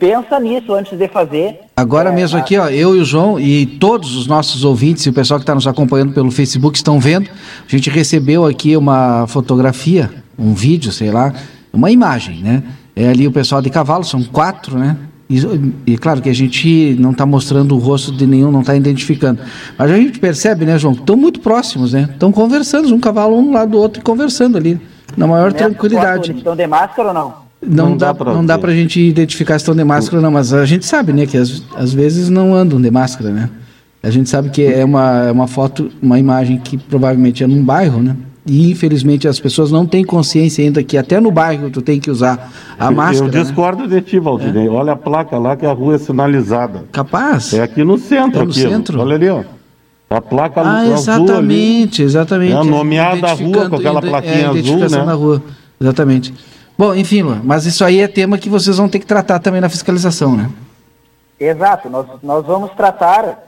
Pensa 0.00 0.40
nisso 0.40 0.74
antes 0.74 0.98
de 0.98 1.06
fazer. 1.06 1.60
Agora 1.76 2.10
é, 2.10 2.12
mesmo 2.12 2.38
aqui, 2.38 2.58
ó, 2.58 2.68
eu 2.68 2.96
e 2.96 3.00
o 3.00 3.04
João 3.04 3.38
e 3.38 3.64
todos 3.64 4.16
os 4.16 4.26
nossos 4.26 4.64
ouvintes 4.64 5.06
e 5.06 5.10
o 5.10 5.12
pessoal 5.12 5.38
que 5.38 5.44
está 5.44 5.54
nos 5.54 5.66
acompanhando 5.66 6.12
pelo 6.12 6.30
Facebook 6.30 6.76
estão 6.76 6.98
vendo. 6.98 7.30
A 7.30 7.70
gente 7.70 7.88
recebeu 7.88 8.44
aqui 8.44 8.76
uma 8.76 9.26
fotografia 9.28 10.10
um 10.40 10.54
vídeo, 10.54 10.90
sei 10.90 11.10
lá, 11.10 11.34
uma 11.72 11.90
imagem, 11.90 12.42
né? 12.42 12.62
É 12.96 13.08
ali 13.08 13.28
o 13.28 13.32
pessoal 13.32 13.60
de 13.60 13.70
cavalo, 13.70 14.02
são 14.02 14.22
quatro, 14.24 14.78
né? 14.78 14.96
E, 15.30 15.92
e 15.92 15.96
claro 15.96 16.20
que 16.20 16.28
a 16.28 16.34
gente 16.34 16.96
não 16.98 17.12
está 17.12 17.24
mostrando 17.24 17.76
o 17.76 17.78
rosto 17.78 18.10
de 18.10 18.26
nenhum, 18.26 18.50
não 18.50 18.62
está 18.62 18.74
identificando. 18.74 19.40
Mas 19.78 19.88
a 19.88 19.96
gente 19.96 20.18
percebe, 20.18 20.64
né, 20.64 20.76
João? 20.76 20.92
Estão 20.92 21.16
muito 21.16 21.38
próximos, 21.38 21.92
né? 21.92 22.08
Estão 22.12 22.32
conversando, 22.32 22.92
um 22.92 22.98
cavalo 22.98 23.38
um 23.38 23.52
lado 23.52 23.70
do 23.70 23.78
outro 23.78 24.00
e 24.00 24.02
conversando 24.02 24.58
ali, 24.58 24.80
na 25.16 25.28
maior 25.28 25.52
tranquilidade. 25.52 26.32
Estão 26.32 26.56
de 26.56 26.66
máscara 26.66 27.08
ou 27.08 27.14
não? 27.14 27.34
Não, 27.62 27.90
não 27.90 27.96
dá, 27.96 28.12
dá 28.12 28.24
não 28.24 28.44
dá 28.44 28.58
pra 28.58 28.72
gente 28.72 29.00
identificar 29.00 29.58
se 29.58 29.62
estão 29.62 29.74
de 29.74 29.84
máscara 29.84 30.20
não, 30.20 30.32
mas 30.32 30.52
a 30.52 30.64
gente 30.64 30.84
sabe, 30.84 31.12
né, 31.12 31.26
que 31.26 31.36
às, 31.36 31.62
às 31.76 31.92
vezes 31.92 32.28
não 32.28 32.54
andam 32.54 32.80
de 32.80 32.90
máscara, 32.90 33.30
né? 33.30 33.50
A 34.02 34.10
gente 34.10 34.28
sabe 34.30 34.48
que 34.48 34.64
é 34.64 34.84
uma, 34.84 35.26
é 35.26 35.30
uma 35.30 35.46
foto, 35.46 35.92
uma 36.02 36.18
imagem 36.18 36.58
que 36.58 36.76
provavelmente 36.76 37.44
é 37.44 37.46
num 37.46 37.62
bairro, 37.62 38.02
né? 38.02 38.16
E 38.46 38.70
infelizmente 38.70 39.28
as 39.28 39.38
pessoas 39.38 39.70
não 39.70 39.86
têm 39.86 40.02
consciência 40.02 40.64
ainda 40.64 40.82
que 40.82 40.96
até 40.96 41.20
no 41.20 41.30
bairro 41.30 41.70
tu 41.70 41.82
tem 41.82 42.00
que 42.00 42.10
usar 42.10 42.50
a 42.78 42.90
máscara. 42.90 43.30
Eu 43.30 43.34
né? 43.34 43.42
discordo 43.42 43.86
né? 43.86 44.00
de 44.00 44.00
ti, 44.00 44.18
Valdinei. 44.18 44.66
É. 44.66 44.70
Olha 44.70 44.92
a 44.92 44.96
placa 44.96 45.38
lá 45.38 45.56
que 45.56 45.66
a 45.66 45.72
rua 45.72 45.96
é 45.96 45.98
sinalizada. 45.98 46.84
Capaz? 46.90 47.52
É 47.52 47.62
aqui 47.62 47.84
no 47.84 47.98
centro. 47.98 48.40
É 48.40 48.44
no 48.44 48.50
aquilo. 48.50 48.70
centro. 48.70 49.00
Olha 49.00 49.16
ali, 49.16 49.28
ó. 49.28 49.42
A 50.08 50.20
placa 50.20 50.60
ah, 50.60 50.80
azul 50.80 50.94
exatamente, 50.94 52.02
ali. 52.02 52.08
exatamente. 52.08 52.52
É 52.52 52.64
nomeada 52.64 53.28
a 53.28 53.32
rua 53.32 53.70
com 53.70 53.76
aquela 53.76 54.00
plaquinha 54.00 54.34
é, 54.34 54.46
azul, 54.46 54.78
né? 54.78 55.04
na 55.04 55.12
rua. 55.12 55.42
Exatamente. 55.80 56.34
Bom, 56.76 56.94
enfim, 56.94 57.22
mas 57.44 57.66
isso 57.66 57.84
aí 57.84 58.00
é 58.00 58.08
tema 58.08 58.38
que 58.38 58.48
vocês 58.48 58.78
vão 58.78 58.88
ter 58.88 58.98
que 58.98 59.06
tratar 59.06 59.38
também 59.38 59.60
na 59.60 59.68
fiscalização, 59.68 60.36
né? 60.36 60.50
Exato. 61.38 61.88
Nós, 61.88 62.06
nós 62.22 62.44
vamos 62.44 62.70
tratar 62.72 63.38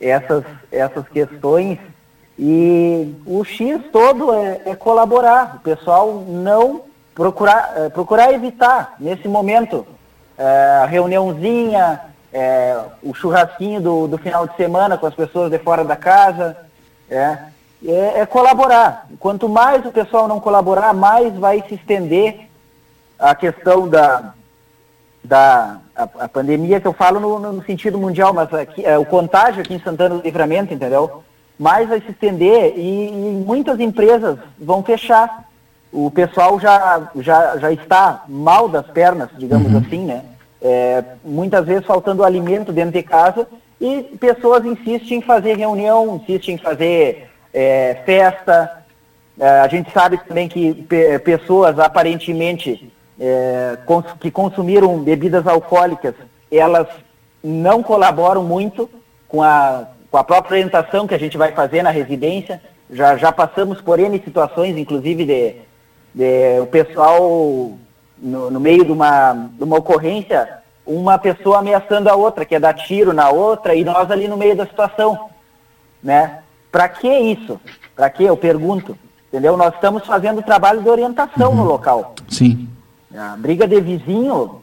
essas, 0.00 0.44
essas 0.70 1.08
questões 1.08 1.78
e 2.38 3.14
o 3.26 3.44
X 3.44 3.80
todo 3.92 4.32
é, 4.32 4.62
é 4.66 4.74
colaborar, 4.74 5.56
o 5.56 5.60
pessoal 5.60 6.24
não 6.26 6.82
procurar, 7.14 7.72
é, 7.76 7.88
procurar 7.88 8.32
evitar 8.32 8.94
nesse 8.98 9.28
momento 9.28 9.86
é, 10.36 10.80
a 10.82 10.86
reuniãozinha, 10.86 12.00
é, 12.32 12.78
o 13.02 13.12
churrasquinho 13.14 13.80
do, 13.80 14.08
do 14.08 14.18
final 14.18 14.46
de 14.46 14.56
semana 14.56 14.96
com 14.96 15.06
as 15.06 15.14
pessoas 15.14 15.50
de 15.50 15.58
fora 15.58 15.84
da 15.84 15.96
casa. 15.96 16.56
É, 17.10 17.38
é, 17.84 18.20
é, 18.20 18.26
colaborar. 18.26 19.08
Quanto 19.18 19.48
mais 19.48 19.84
o 19.84 19.90
pessoal 19.90 20.28
não 20.28 20.40
colaborar, 20.40 20.94
mais 20.94 21.34
vai 21.34 21.62
se 21.68 21.74
estender 21.74 22.48
a 23.18 23.34
questão 23.34 23.88
da, 23.88 24.34
da 25.22 25.78
a, 25.94 26.02
a 26.20 26.28
pandemia, 26.28 26.80
que 26.80 26.86
eu 26.86 26.92
falo 26.92 27.18
no, 27.18 27.52
no 27.52 27.64
sentido 27.64 27.98
mundial, 27.98 28.32
mas 28.32 28.52
aqui, 28.54 28.84
é, 28.84 28.96
o 28.96 29.04
contágio 29.04 29.62
aqui 29.62 29.74
em 29.74 29.80
Santana 29.80 30.16
do 30.16 30.22
Livramento, 30.22 30.72
entendeu? 30.72 31.24
Mais 31.62 31.88
vai 31.88 32.00
se 32.00 32.10
estender 32.10 32.74
e, 32.76 33.08
e 33.08 33.44
muitas 33.46 33.78
empresas 33.78 34.36
vão 34.58 34.82
fechar. 34.82 35.44
O 35.92 36.10
pessoal 36.10 36.58
já, 36.58 37.08
já, 37.16 37.56
já 37.56 37.72
está 37.72 38.24
mal 38.26 38.68
das 38.68 38.86
pernas, 38.88 39.28
digamos 39.38 39.70
uhum. 39.70 39.78
assim, 39.78 40.04
né? 40.04 40.24
É, 40.60 41.04
muitas 41.24 41.64
vezes 41.64 41.86
faltando 41.86 42.24
alimento 42.24 42.72
dentro 42.72 42.92
de 42.92 43.02
casa 43.02 43.46
e 43.80 44.02
pessoas 44.18 44.64
insistem 44.64 45.18
em 45.18 45.22
fazer 45.22 45.56
reunião, 45.56 46.16
insistem 46.16 46.56
em 46.56 46.58
fazer 46.58 47.30
é, 47.54 48.02
festa. 48.04 48.84
É, 49.38 49.60
a 49.60 49.68
gente 49.68 49.92
sabe 49.92 50.18
também 50.26 50.48
que 50.48 50.74
pe 50.74 51.18
pessoas 51.20 51.78
aparentemente 51.78 52.92
é, 53.20 53.78
cons 53.86 54.06
que 54.18 54.32
consumiram 54.32 54.98
bebidas 54.98 55.46
alcoólicas, 55.46 56.14
elas 56.50 56.88
não 57.42 57.82
colaboram 57.82 58.42
muito 58.42 58.90
com 59.28 59.42
a, 59.42 59.86
com 60.12 60.18
a 60.18 60.22
própria 60.22 60.56
orientação 60.56 61.06
que 61.06 61.14
a 61.14 61.18
gente 61.18 61.38
vai 61.38 61.52
fazer 61.52 61.82
na 61.82 61.90
residência. 61.90 62.60
Já, 62.90 63.16
já 63.16 63.32
passamos 63.32 63.80
por 63.80 63.98
N 63.98 64.20
situações, 64.22 64.76
inclusive 64.76 65.24
de, 65.24 65.54
é, 66.22 66.60
o 66.60 66.66
pessoal, 66.66 67.72
no, 68.18 68.50
no 68.50 68.60
meio 68.60 68.84
de 68.84 68.92
uma, 68.92 69.32
de 69.32 69.64
uma 69.64 69.78
ocorrência, 69.78 70.58
uma 70.86 71.16
pessoa 71.18 71.60
ameaçando 71.60 72.10
a 72.10 72.14
outra, 72.14 72.44
quer 72.44 72.60
dar 72.60 72.74
tiro 72.74 73.14
na 73.14 73.30
outra, 73.30 73.74
e 73.74 73.82
nós 73.82 74.10
ali 74.10 74.28
no 74.28 74.36
meio 74.36 74.54
da 74.54 74.66
situação, 74.66 75.30
né? 76.02 76.40
Para 76.70 76.88
que 76.90 77.08
isso? 77.08 77.58
Para 77.96 78.10
que? 78.10 78.24
Eu 78.24 78.36
pergunto. 78.36 78.98
Entendeu? 79.28 79.56
Nós 79.56 79.72
estamos 79.74 80.04
fazendo 80.06 80.42
trabalho 80.42 80.82
de 80.82 80.88
orientação 80.90 81.52
Uhum. 81.52 81.56
no 81.56 81.64
local. 81.64 82.14
Sim. 82.28 82.68
A 83.16 83.34
briga 83.38 83.66
de 83.66 83.80
vizinho, 83.80 84.60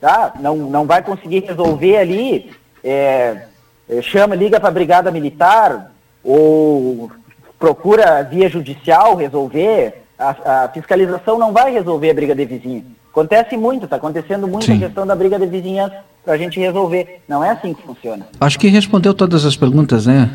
tá? 0.00 0.32
Não, 0.38 0.56
não 0.56 0.86
vai 0.86 1.02
conseguir 1.02 1.40
resolver 1.40 1.96
ali. 1.96 2.52
é, 2.84 2.92
é, 2.92 3.51
chama, 4.00 4.34
liga 4.34 4.58
para 4.60 4.68
a 4.68 4.72
brigada 4.72 5.10
militar 5.10 5.90
ou 6.24 7.10
procura 7.58 8.22
via 8.22 8.48
judicial 8.48 9.16
resolver. 9.16 10.02
A, 10.18 10.64
a 10.64 10.68
fiscalização 10.68 11.38
não 11.38 11.52
vai 11.52 11.72
resolver 11.72 12.10
a 12.10 12.14
briga 12.14 12.34
de 12.34 12.44
vizinho. 12.44 12.84
Acontece 13.10 13.56
muito, 13.56 13.84
está 13.84 13.96
acontecendo 13.96 14.46
muito 14.46 14.64
Sim. 14.66 14.76
a 14.76 14.86
questão 14.86 15.06
da 15.06 15.16
briga 15.16 15.38
de 15.38 15.46
vizinhança 15.46 15.96
para 16.24 16.34
a 16.34 16.36
gente 16.38 16.58
resolver. 16.60 17.20
Não 17.28 17.42
é 17.44 17.50
assim 17.50 17.74
que 17.74 17.82
funciona. 17.82 18.26
Acho 18.40 18.58
que 18.58 18.68
respondeu 18.68 19.12
todas 19.12 19.44
as 19.44 19.56
perguntas, 19.56 20.06
né? 20.06 20.30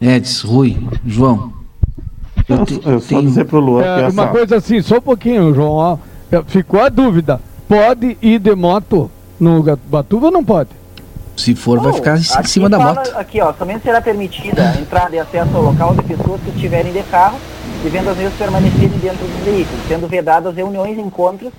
Edson, 0.00 0.48
Rui, 0.48 0.76
João. 1.06 1.52
Eu, 2.48 2.64
te- 2.66 2.80
Eu 2.84 3.00
só 3.00 3.08
tenho- 3.08 3.22
dizer 3.22 3.44
pro 3.46 3.60
Luan 3.60 3.82
que 3.82 3.88
É, 3.88 4.00
essa... 4.06 4.10
uma 4.10 4.28
coisa 4.28 4.56
assim, 4.56 4.80
só 4.82 4.98
um 4.98 5.00
pouquinho, 5.02 5.54
João. 5.54 5.72
ó. 5.72 5.98
É, 6.30 6.42
Ficou 6.44 6.80
a 6.80 6.88
dúvida. 6.88 7.40
Pode 7.68 8.16
ir 8.22 8.38
de 8.38 8.54
moto 8.54 9.10
no 9.38 9.62
Batuva 9.86 10.26
ou 10.26 10.32
não 10.32 10.44
pode? 10.44 10.70
Se 11.38 11.54
for, 11.54 11.78
vai 11.78 11.88
Não, 11.88 11.94
ficar 11.94 12.18
em 12.18 12.44
cima 12.44 12.68
da 12.68 12.78
fala- 12.78 12.94
moto. 12.94 13.16
Aqui, 13.16 13.40
ó, 13.40 13.52
somente 13.52 13.82
será 13.84 14.00
permitida 14.00 14.70
a 14.76 14.80
entrada 14.80 15.14
e 15.14 15.20
acesso 15.20 15.56
ao 15.56 15.62
local 15.62 15.94
de 15.94 16.02
pessoas 16.02 16.40
que 16.42 16.50
estiverem 16.50 16.92
de 16.92 17.02
carro, 17.04 17.38
devendo 17.82 18.10
as 18.10 18.16
mesmas 18.16 18.34
permanecerem 18.34 18.88
dentro 18.98 19.24
dos 19.24 19.44
veículos, 19.44 19.80
sendo 19.86 20.08
vedadas 20.08 20.56
reuniões, 20.56 20.98
encontros, 20.98 21.52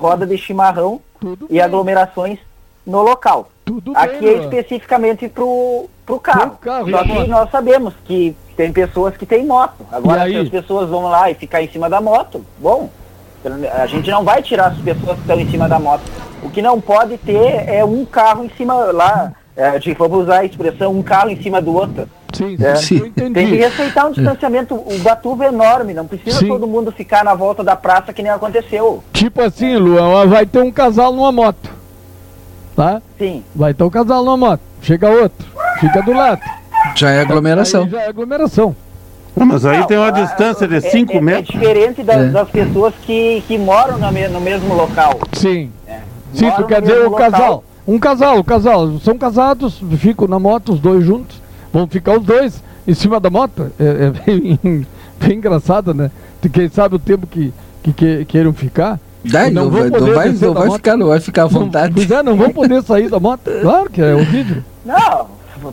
roda 0.00 0.26
de 0.26 0.36
chimarrão 0.36 1.00
Tudo 1.20 1.46
e 1.48 1.60
aglomerações 1.60 2.40
no 2.84 3.00
local. 3.00 3.48
Tudo 3.64 3.92
Aqui 3.94 4.18
bem, 4.18 4.28
é 4.28 4.38
especificamente 4.42 5.28
pro, 5.28 5.88
pro 6.04 6.18
carro. 6.18 6.50
Pro 6.50 6.58
carro, 6.58 6.90
Só 6.90 7.04
que 7.04 7.28
nós 7.28 7.48
sabemos 7.50 7.94
que 8.04 8.36
tem 8.56 8.72
pessoas 8.72 9.16
que 9.16 9.24
têm 9.24 9.46
moto. 9.46 9.86
Agora, 9.92 10.26
se 10.26 10.36
as 10.36 10.48
pessoas 10.48 10.88
vão 10.90 11.04
lá 11.04 11.30
e 11.30 11.34
ficar 11.34 11.62
em 11.62 11.70
cima 11.70 11.88
da 11.88 12.00
moto, 12.00 12.44
bom, 12.58 12.90
a 13.44 13.86
gente 13.86 14.10
não 14.10 14.24
vai 14.24 14.42
tirar 14.42 14.66
as 14.68 14.78
pessoas 14.78 15.14
que 15.16 15.20
estão 15.22 15.40
em 15.40 15.50
cima 15.50 15.68
da 15.68 15.78
moto. 15.78 16.02
O 16.42 16.50
que 16.50 16.62
não 16.62 16.80
pode 16.80 17.18
ter 17.18 17.68
é 17.68 17.84
um 17.84 18.04
carro 18.04 18.44
em 18.44 18.50
cima 18.56 18.74
lá, 18.92 19.32
é, 19.56 19.78
de, 19.78 19.92
vamos 19.94 20.24
usar 20.24 20.40
a 20.40 20.44
expressão, 20.44 20.92
um 20.92 21.02
carro 21.02 21.30
em 21.30 21.40
cima 21.42 21.60
do 21.60 21.74
outro. 21.74 22.08
Sim, 22.32 22.56
É. 22.60 22.74
sim, 22.76 23.10
Tem 23.10 23.32
que 23.32 23.56
respeitar 23.56 24.06
um 24.06 24.12
distanciamento. 24.12 24.74
O 24.74 24.98
Batuva 25.00 25.44
é 25.44 25.48
enorme, 25.48 25.92
não 25.92 26.06
precisa 26.06 26.38
Sim. 26.38 26.48
todo 26.48 26.66
mundo 26.66 26.90
ficar 26.90 27.22
na 27.24 27.34
volta 27.34 27.62
da 27.62 27.76
praça 27.76 28.12
que 28.12 28.22
nem 28.22 28.32
aconteceu. 28.32 29.04
Tipo 29.12 29.42
assim, 29.42 29.76
Luan, 29.76 30.26
vai 30.26 30.46
ter 30.46 30.60
um 30.60 30.70
casal 30.72 31.12
numa 31.12 31.30
moto. 31.30 31.70
Tá? 32.74 33.02
Sim. 33.18 33.44
Vai 33.54 33.74
ter 33.74 33.84
um 33.84 33.90
casal 33.90 34.24
numa 34.24 34.36
moto. 34.36 34.62
Chega 34.80 35.10
outro. 35.10 35.46
Fica 35.78 36.00
do 36.02 36.12
lado. 36.14 36.40
Já 36.96 37.10
é 37.10 37.20
aglomeração. 37.20 37.84
Aí 37.84 37.90
já 37.90 38.02
é 38.02 38.08
aglomeração. 38.08 38.74
Não, 39.36 39.46
mas 39.46 39.64
aí 39.64 39.78
Não, 39.78 39.86
tem 39.86 39.96
uma 39.96 40.08
a- 40.08 40.10
distância 40.10 40.68
de 40.68 40.76
é- 40.76 40.80
5 40.80 41.16
é, 41.16 41.20
metros. 41.20 41.54
É 41.56 41.58
diferente 41.58 42.02
das, 42.02 42.16
É. 42.16 42.28
das 42.28 42.48
pessoas 42.50 42.92
que, 43.02 43.42
que 43.48 43.56
moram 43.58 43.98
me- 44.12 44.28
no 44.28 44.40
mesmo 44.40 44.74
local. 44.74 45.18
Sim. 45.32 45.70
É. 45.86 46.00
Sim, 46.34 46.50
tu 46.56 46.64
quer 46.64 46.80
dizer 46.82 46.98
o 47.06 47.10
local. 47.10 47.30
casal. 47.30 47.64
Um 47.86 47.98
casal, 47.98 48.38
o 48.38 48.44
casal. 48.44 48.98
São 49.02 49.16
casados, 49.18 49.82
ficam 49.98 50.28
na 50.28 50.38
moto, 50.38 50.72
os 50.74 50.80
dois 50.80 51.04
juntos. 51.04 51.40
Vão 51.72 51.86
ficar 51.86 52.18
os 52.18 52.24
dois 52.24 52.62
em 52.86 52.94
cima 52.94 53.18
da 53.18 53.30
moto. 53.30 53.70
É, 53.80 53.84
é 54.06 54.10
bem, 54.10 54.58
bem 55.18 55.38
engraçado, 55.38 55.92
né? 55.94 56.10
De 56.40 56.48
quem 56.48 56.68
sabe 56.68 56.96
o 56.96 56.98
tempo 56.98 57.26
que, 57.26 57.52
que, 57.82 57.92
que 57.92 58.24
queiram 58.26 58.52
ficar. 58.52 59.00
Daí, 59.24 59.50
não, 59.52 59.70
vai, 59.70 59.88
não 59.88 60.00
vai, 60.12 60.28
não 60.32 60.52
vai 60.54 60.70
ficar, 60.72 60.96
não 60.96 61.06
vai 61.08 61.20
ficar 61.20 61.42
à 61.42 61.44
Não, 61.44 61.50
vontade. 61.60 61.94
pois 61.94 62.10
é, 62.10 62.22
não 62.22 62.36
vão 62.36 62.50
poder 62.50 62.82
sair 62.82 63.08
da 63.08 63.20
moto. 63.20 63.50
Claro 63.62 63.88
que 63.88 64.02
é 64.02 64.14
horrível. 64.14 64.62
Não, 64.84 65.26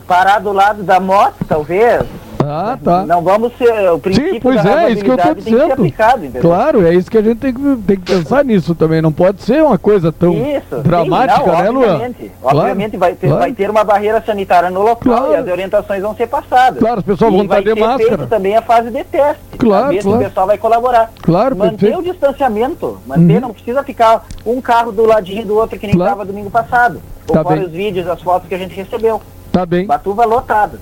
parar 0.06 0.38
do 0.38 0.52
lado 0.52 0.82
da 0.84 1.00
moto, 1.00 1.34
talvez. 1.48 2.04
Ah, 2.50 2.78
tá. 2.82 3.06
Não 3.06 3.22
vamos 3.22 3.52
ser. 3.56 3.90
O 3.92 3.98
princípio 3.98 4.40
pois 4.40 4.62
da 4.62 4.84
é, 4.84 4.90
isso 4.92 5.04
que 5.04 5.10
eu 5.10 5.16
tô 5.16 5.34
dizendo. 5.34 5.92
Claro, 6.40 6.84
é 6.86 6.94
isso 6.94 7.10
que 7.10 7.18
a 7.18 7.22
gente 7.22 7.38
tem 7.38 7.54
que, 7.54 7.76
tem 7.86 7.96
que 7.96 8.12
pensar 8.12 8.44
nisso 8.44 8.74
também. 8.74 9.00
Não 9.00 9.12
pode 9.12 9.42
ser 9.42 9.62
uma 9.62 9.78
coisa 9.78 10.10
tão 10.12 10.32
Isso, 10.34 10.76
dramática, 10.82 11.40
sim, 11.42 11.46
não, 11.46 11.62
né, 11.62 11.70
Luan? 11.70 11.92
obviamente. 11.92 12.32
Obviamente 12.42 12.96
vai, 12.96 13.14
ter, 13.14 13.26
claro. 13.28 13.40
vai 13.42 13.52
ter 13.52 13.70
uma 13.70 13.84
barreira 13.84 14.22
sanitária 14.24 14.70
no 14.70 14.80
local 14.82 14.98
Claro. 14.98 15.32
e 15.32 15.36
as 15.36 15.46
orientações 15.48 16.02
vão 16.02 16.14
ser 16.16 16.26
passadas. 16.26 16.78
Claro, 16.80 16.98
as 16.98 17.04
pessoas 17.04 17.32
vão 17.32 17.42
estar 17.44 17.62
de 17.62 17.74
máscara. 17.74 18.16
feito 18.18 18.26
também 18.28 18.56
a 18.56 18.62
fase 18.62 18.90
de 18.90 19.04
teste. 19.04 19.42
Claro, 19.58 19.88
ver 19.88 19.96
se 19.98 20.02
claro. 20.08 20.20
o 20.20 20.24
pessoal 20.24 20.46
vai 20.46 20.58
colaborar. 20.58 21.10
Claro, 21.22 21.56
Manter 21.56 21.76
perfeito. 21.76 21.98
o 21.98 22.02
distanciamento. 22.02 22.98
Manter, 23.06 23.34
Uhum. 23.34 23.40
não 23.40 23.52
precisa 23.52 23.82
ficar 23.82 24.26
um 24.44 24.60
carro 24.60 24.90
do 24.92 25.04
ladinho 25.06 25.46
do 25.46 25.56
outro 25.56 25.78
que 25.78 25.86
nem 25.86 25.94
Claro. 25.94 26.10
estava 26.12 26.24
domingo 26.26 26.50
passado. 26.50 27.00
Tá 27.26 27.38
Conforme 27.38 27.58
bem. 27.60 27.66
os 27.68 27.72
vídeos, 27.72 28.08
as 28.08 28.20
fotos 28.22 28.48
que 28.48 28.54
a 28.54 28.58
gente 28.58 28.74
recebeu. 28.74 29.20
Tá 29.52 29.66
bem. 29.66 29.86
Batuva 29.86 30.24
lotado. 30.24 30.78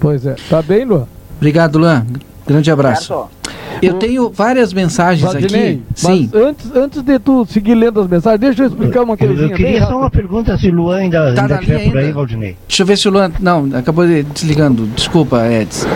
Pois 0.00 0.24
é. 0.24 0.36
Tá 0.48 0.62
bem, 0.62 0.84
Luan? 0.84 1.06
Obrigado, 1.36 1.78
Luan. 1.78 2.06
Grande 2.46 2.70
abraço. 2.70 3.06
Certo? 3.06 3.36
Eu 3.82 3.94
tenho 3.94 4.30
várias 4.30 4.72
mensagens 4.72 5.30
Valdinei, 5.30 5.72
aqui. 5.72 5.82
Sim. 5.94 6.30
mas 6.32 6.42
antes, 6.42 6.74
antes 6.74 7.02
de 7.02 7.18
tu 7.18 7.44
seguir 7.46 7.74
lendo 7.74 8.00
as 8.00 8.06
mensagens, 8.06 8.40
deixa 8.40 8.62
eu 8.62 8.68
explicar 8.68 9.02
uma 9.02 9.14
Eu, 9.14 9.18
coisinha 9.18 9.42
eu 9.42 9.48
bem 9.48 9.56
queria 9.56 9.86
só 9.86 9.98
uma 9.98 10.10
pergunta 10.10 10.56
se 10.56 10.68
o 10.68 10.74
Luan 10.74 10.96
ainda, 10.96 11.34
Tá 11.34 11.42
ainda 11.42 11.54
estiver 11.56 11.84
por 11.88 11.98
aí, 11.98 12.04
ainda? 12.04 12.14
Valdinei. 12.14 12.56
Deixa 12.66 12.82
eu 12.82 12.86
ver 12.86 12.96
se 12.96 13.08
o 13.08 13.10
Luan. 13.10 13.30
Não, 13.40 13.68
acabou 13.74 14.06
de 14.06 14.22
desligando. 14.22 14.86
Desculpa, 14.86 15.46
Edson. 15.46 15.88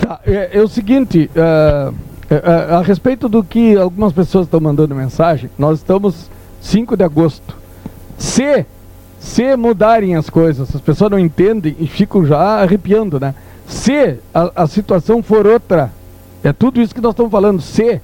Tá, 0.00 0.20
é, 0.26 0.58
é 0.58 0.62
o 0.62 0.68
seguinte, 0.68 1.30
é, 1.34 1.92
é, 2.30 2.74
a 2.74 2.82
respeito 2.82 3.28
do 3.28 3.42
que 3.42 3.76
algumas 3.76 4.12
pessoas 4.12 4.46
estão 4.46 4.60
mandando 4.60 4.94
mensagem, 4.94 5.48
nós 5.58 5.78
estamos 5.78 6.30
5 6.60 6.96
de 6.96 7.04
agosto. 7.04 7.56
Se, 8.18 8.66
se 9.18 9.56
mudarem 9.56 10.14
as 10.14 10.30
coisas, 10.30 10.74
as 10.74 10.80
pessoas 10.80 11.10
não 11.10 11.18
entendem 11.18 11.76
e 11.78 11.86
ficam 11.86 12.24
já 12.24 12.38
arrepiando, 12.38 13.18
né? 13.18 13.34
Se 13.66 14.18
a, 14.32 14.62
a 14.62 14.66
situação 14.66 15.22
for 15.22 15.46
outra, 15.46 15.90
é 16.42 16.52
tudo 16.52 16.80
isso 16.80 16.94
que 16.94 17.00
nós 17.00 17.12
estamos 17.12 17.32
falando, 17.32 17.60
se 17.60 18.00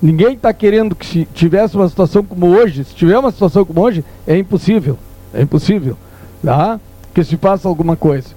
ninguém 0.00 0.34
está 0.34 0.52
querendo 0.52 0.94
que 0.94 1.06
se 1.06 1.28
tivesse 1.34 1.76
uma 1.76 1.88
situação 1.88 2.22
como 2.22 2.46
hoje, 2.46 2.84
se 2.84 2.94
tiver 2.94 3.18
uma 3.18 3.30
situação 3.30 3.64
como 3.64 3.80
hoje, 3.80 4.04
é 4.26 4.36
impossível, 4.36 4.98
é 5.34 5.42
impossível, 5.42 5.96
tá? 6.42 6.80
Que 7.12 7.22
se 7.22 7.36
faça 7.36 7.68
alguma 7.68 7.96
coisa. 7.96 8.28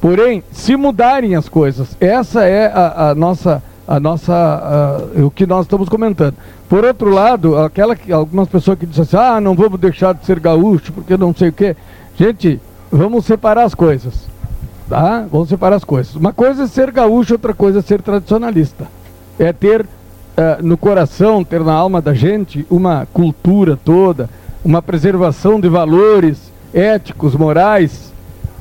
Porém, 0.00 0.42
se 0.50 0.76
mudarem 0.76 1.36
as 1.36 1.48
coisas, 1.48 1.96
essa 2.00 2.44
é 2.44 2.66
a, 2.66 3.10
a 3.10 3.14
nossa, 3.14 3.62
a 3.90 3.98
nossa, 3.98 5.04
o 5.16 5.32
que 5.32 5.44
nós 5.44 5.62
estamos 5.62 5.88
comentando. 5.88 6.36
Por 6.68 6.84
outro 6.84 7.10
lado, 7.10 7.58
aquela 7.58 7.96
que 7.96 8.12
algumas 8.12 8.48
pessoas 8.48 8.78
que 8.78 8.86
dizem 8.86 9.02
assim, 9.02 9.16
ah, 9.16 9.40
não 9.40 9.56
vamos 9.56 9.80
deixar 9.80 10.14
de 10.14 10.24
ser 10.24 10.38
gaúcho 10.38 10.92
porque 10.92 11.16
não 11.16 11.34
sei 11.34 11.48
o 11.48 11.52
quê. 11.52 11.76
Gente, 12.16 12.60
vamos 12.88 13.24
separar 13.24 13.64
as 13.64 13.74
coisas, 13.74 14.28
tá? 14.88 15.26
Vamos 15.28 15.48
separar 15.48 15.74
as 15.74 15.82
coisas. 15.82 16.14
Uma 16.14 16.32
coisa 16.32 16.62
é 16.62 16.66
ser 16.68 16.92
gaúcho, 16.92 17.34
outra 17.34 17.52
coisa 17.52 17.80
é 17.80 17.82
ser 17.82 18.00
tradicionalista. 18.00 18.86
É 19.36 19.52
ter 19.52 19.84
eh, 20.36 20.58
no 20.62 20.76
coração, 20.76 21.42
ter 21.42 21.58
na 21.58 21.74
alma 21.74 22.00
da 22.00 22.14
gente 22.14 22.64
uma 22.70 23.08
cultura 23.12 23.76
toda, 23.76 24.30
uma 24.64 24.80
preservação 24.80 25.58
de 25.58 25.68
valores 25.68 26.52
éticos, 26.72 27.34
morais, 27.34 28.12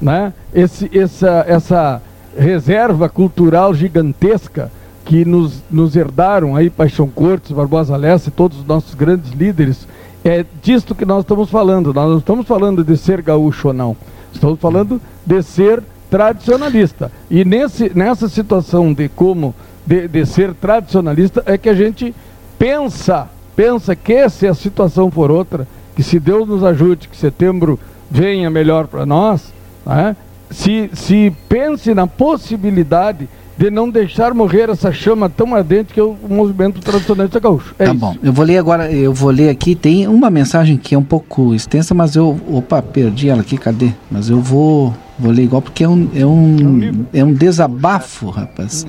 né? 0.01 0.33
Esse, 0.51 0.89
essa, 0.97 1.45
essa 1.47 2.01
reserva 2.35 3.07
cultural 3.07 3.75
gigantesca 3.75 4.71
que 5.09 5.25
nos, 5.25 5.63
nos 5.71 5.95
herdaram 5.95 6.55
aí 6.55 6.69
Paixão 6.69 7.07
Cortes, 7.09 7.51
Barbosa 7.51 7.97
Lessa 7.97 8.29
e 8.29 8.31
todos 8.31 8.59
os 8.59 8.65
nossos 8.67 8.93
grandes 8.93 9.31
líderes, 9.31 9.87
é 10.23 10.45
disto 10.61 10.93
que 10.93 11.03
nós 11.03 11.23
estamos 11.23 11.49
falando. 11.49 11.91
Nós 11.91 12.11
não 12.11 12.19
estamos 12.19 12.45
falando 12.45 12.83
de 12.83 12.95
ser 12.95 13.19
gaúcho 13.19 13.69
ou 13.69 13.73
não. 13.73 13.97
Estamos 14.31 14.59
falando 14.59 15.01
de 15.25 15.41
ser 15.41 15.81
tradicionalista. 16.11 17.11
E 17.27 17.43
nesse, 17.43 17.91
nessa 17.95 18.29
situação 18.29 18.93
de 18.93 19.09
como 19.09 19.55
de, 19.83 20.07
de 20.07 20.27
ser 20.27 20.53
tradicionalista 20.53 21.41
é 21.47 21.57
que 21.57 21.69
a 21.69 21.73
gente 21.73 22.13
pensa, 22.59 23.27
pensa 23.55 23.95
que 23.95 24.29
se 24.29 24.45
a 24.45 24.53
situação 24.53 25.09
for 25.09 25.31
outra, 25.31 25.67
que 25.95 26.03
se 26.03 26.19
Deus 26.19 26.47
nos 26.47 26.63
ajude, 26.63 27.07
que 27.07 27.17
setembro 27.17 27.79
venha 28.11 28.47
melhor 28.51 28.85
para 28.85 29.07
nós, 29.07 29.51
né? 29.83 30.15
se, 30.51 30.87
se 30.93 31.35
pense 31.49 31.95
na 31.95 32.05
possibilidade 32.05 33.27
de 33.59 33.69
não 33.69 33.89
deixar 33.89 34.33
morrer 34.33 34.69
essa 34.69 34.89
chama 34.89 35.29
tão 35.29 35.53
ardente 35.53 35.93
que 35.93 35.99
é 35.99 36.03
o 36.03 36.15
movimento 36.29 36.79
tradicionalista 36.79 37.41
gaúcho. 37.41 37.75
É 37.77 37.87
tá 37.87 37.91
isso. 37.91 37.99
bom. 37.99 38.15
Eu 38.23 38.31
vou 38.31 38.45
ler 38.45 38.57
agora, 38.57 38.89
eu 38.89 39.13
vou 39.13 39.29
ler 39.29 39.49
aqui. 39.49 39.75
Tem 39.75 40.07
uma 40.07 40.29
mensagem 40.29 40.77
que 40.77 40.95
é 40.95 40.97
um 40.97 41.03
pouco 41.03 41.53
extensa, 41.53 41.93
mas 41.93 42.15
eu. 42.15 42.39
Opa, 42.47 42.81
perdi 42.81 43.27
ela 43.27 43.41
aqui, 43.41 43.57
cadê? 43.57 43.91
Mas 44.09 44.29
eu 44.29 44.39
vou, 44.39 44.95
vou 45.19 45.29
ler 45.29 45.43
igual 45.43 45.61
porque 45.61 45.83
é 45.83 45.89
um, 45.89 46.09
é 46.15 46.25
um, 46.25 47.05
é 47.13 47.21
um 47.21 47.33
desabafo, 47.33 48.29
rapaz. 48.29 48.87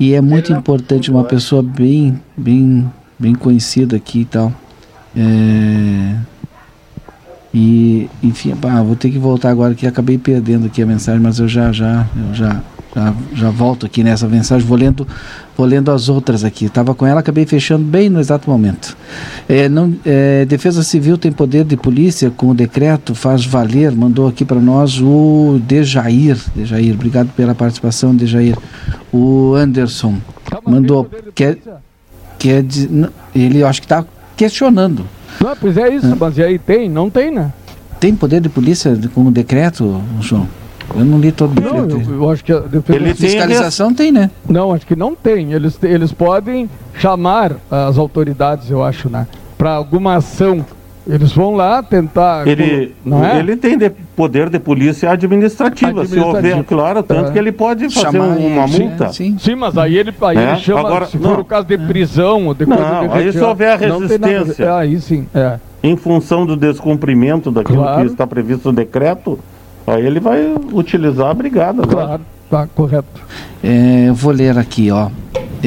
E 0.00 0.12
é 0.12 0.20
muito 0.20 0.52
importante, 0.52 1.08
uma 1.08 1.22
pessoa 1.22 1.62
bem, 1.62 2.20
bem, 2.36 2.90
bem 3.16 3.32
conhecida 3.32 3.94
aqui 3.94 4.22
e 4.22 4.24
tal. 4.24 4.52
É, 5.16 6.16
E, 7.54 8.10
enfim, 8.20 8.56
pá, 8.56 8.82
vou 8.82 8.96
ter 8.96 9.08
que 9.08 9.18
voltar 9.20 9.50
agora 9.50 9.76
que 9.76 9.86
acabei 9.86 10.18
perdendo 10.18 10.66
aqui 10.66 10.82
a 10.82 10.86
mensagem, 10.86 11.20
mas 11.20 11.38
eu 11.38 11.46
já, 11.46 11.70
já, 11.70 12.04
eu 12.28 12.34
já, 12.34 12.60
Já, 12.94 13.14
já 13.34 13.50
volto 13.50 13.86
aqui 13.86 14.04
nessa 14.04 14.28
mensagem, 14.28 14.66
vou 14.66 14.78
lendo, 14.78 15.06
vou 15.56 15.66
lendo 15.66 15.90
as 15.90 16.08
outras 16.08 16.44
aqui. 16.44 16.66
Estava 16.66 16.94
com 16.94 17.04
ela, 17.04 17.18
acabei 17.20 17.44
fechando 17.44 17.84
bem 17.84 18.08
no 18.08 18.20
exato 18.20 18.48
momento. 18.48 18.96
É, 19.48 19.68
não, 19.68 19.92
é, 20.06 20.44
Defesa 20.44 20.82
Civil 20.84 21.18
tem 21.18 21.32
poder 21.32 21.64
de 21.64 21.76
polícia 21.76 22.30
com 22.30 22.50
o 22.50 22.54
decreto, 22.54 23.14
faz 23.14 23.44
valer, 23.44 23.90
mandou 23.90 24.28
aqui 24.28 24.44
para 24.44 24.60
nós 24.60 25.00
o 25.00 25.60
Dejair. 25.66 26.38
Dejair, 26.54 26.94
obrigado 26.94 27.30
pela 27.34 27.54
participação, 27.54 28.14
Dejair. 28.14 28.56
O 29.12 29.54
Anderson 29.54 30.16
mandou. 30.64 31.10
Quer, 31.34 31.58
quer, 32.38 32.64
ele 33.34 33.64
acho 33.64 33.80
que 33.80 33.86
está 33.86 34.04
questionando. 34.36 35.04
Não, 35.40 35.56
pois 35.56 35.76
é 35.76 35.94
isso, 35.94 36.14
mas 36.16 36.38
e 36.38 36.44
aí 36.44 36.58
tem? 36.60 36.88
Não 36.88 37.10
tem, 37.10 37.32
né? 37.32 37.52
Tem 37.98 38.14
poder 38.14 38.40
de 38.40 38.48
polícia 38.48 38.96
com 39.12 39.26
o 39.26 39.30
decreto, 39.32 40.00
João? 40.20 40.46
Eu 40.94 41.04
não 41.04 41.18
li 41.18 41.32
todo. 41.32 41.60
Não, 41.60 41.88
eu, 41.88 42.14
eu, 42.14 42.30
acho 42.30 42.44
que 42.44 42.52
a 42.52 42.60
defesa 42.60 42.98
Ele 42.98 43.14
fiscalização 43.14 43.94
tem, 43.94 44.12
tem, 44.12 44.22
né? 44.22 44.30
Não, 44.48 44.72
acho 44.72 44.86
que 44.86 44.96
não 44.96 45.14
tem. 45.14 45.52
Eles, 45.52 45.78
eles 45.82 46.12
podem 46.12 46.68
chamar 46.98 47.52
as 47.70 47.98
autoridades, 47.98 48.70
eu 48.70 48.82
acho, 48.82 49.08
né? 49.08 49.26
Para 49.56 49.72
alguma 49.72 50.16
ação 50.16 50.64
eles 51.06 51.32
vão 51.32 51.54
lá 51.54 51.82
tentar. 51.82 52.46
Ele, 52.48 52.94
não 53.04 53.24
é? 53.24 53.38
ele 53.38 53.56
tem 53.56 53.76
de 53.76 53.90
poder 53.90 54.48
de 54.48 54.58
polícia 54.58 55.10
administrativa, 55.10 56.00
administrativa. 56.00 56.40
se 56.40 56.48
houver, 56.48 56.64
claro, 56.64 57.02
tanto 57.02 57.28
é. 57.28 57.32
que 57.32 57.38
ele 57.38 57.52
pode 57.52 57.90
fazer 57.90 58.06
Chamar 58.06 58.36
uma 58.36 58.66
multa. 58.66 59.12
Sim, 59.12 59.36
sim, 59.38 59.54
mas 59.54 59.76
aí 59.76 59.98
ele, 59.98 60.14
aí 60.22 60.38
é. 60.38 60.50
ele 60.50 60.60
chama, 60.60 60.80
Agora, 60.80 61.06
se 61.06 61.18
for 61.18 61.38
o 61.38 61.44
caso 61.44 61.66
de 61.66 61.76
prisão 61.76 62.46
ou 62.46 62.54
de 62.54 62.64
não, 62.64 62.76
coisa 62.76 63.08
de 63.08 63.28
aí 63.28 63.32
se 63.32 63.40
houver 63.40 63.72
a 63.72 63.76
resistência. 63.76 64.64
Nada, 64.64 64.78
aí 64.78 65.00
sim, 65.00 65.26
é. 65.34 65.58
Em 65.82 65.94
função 65.94 66.46
do 66.46 66.56
descumprimento 66.56 67.50
daquilo 67.50 67.82
claro. 67.82 68.00
que 68.00 68.06
está 68.06 68.26
previsto 68.26 68.68
no 68.70 68.74
decreto, 68.74 69.38
aí 69.86 70.06
ele 70.06 70.20
vai 70.20 70.54
utilizar 70.72 71.28
a 71.28 71.34
brigada. 71.34 71.86
Claro, 71.86 72.22
tá 72.50 72.66
correto. 72.74 73.20
É, 73.62 74.08
eu 74.08 74.14
vou 74.14 74.32
ler 74.32 74.58
aqui, 74.58 74.90
ó 74.90 75.08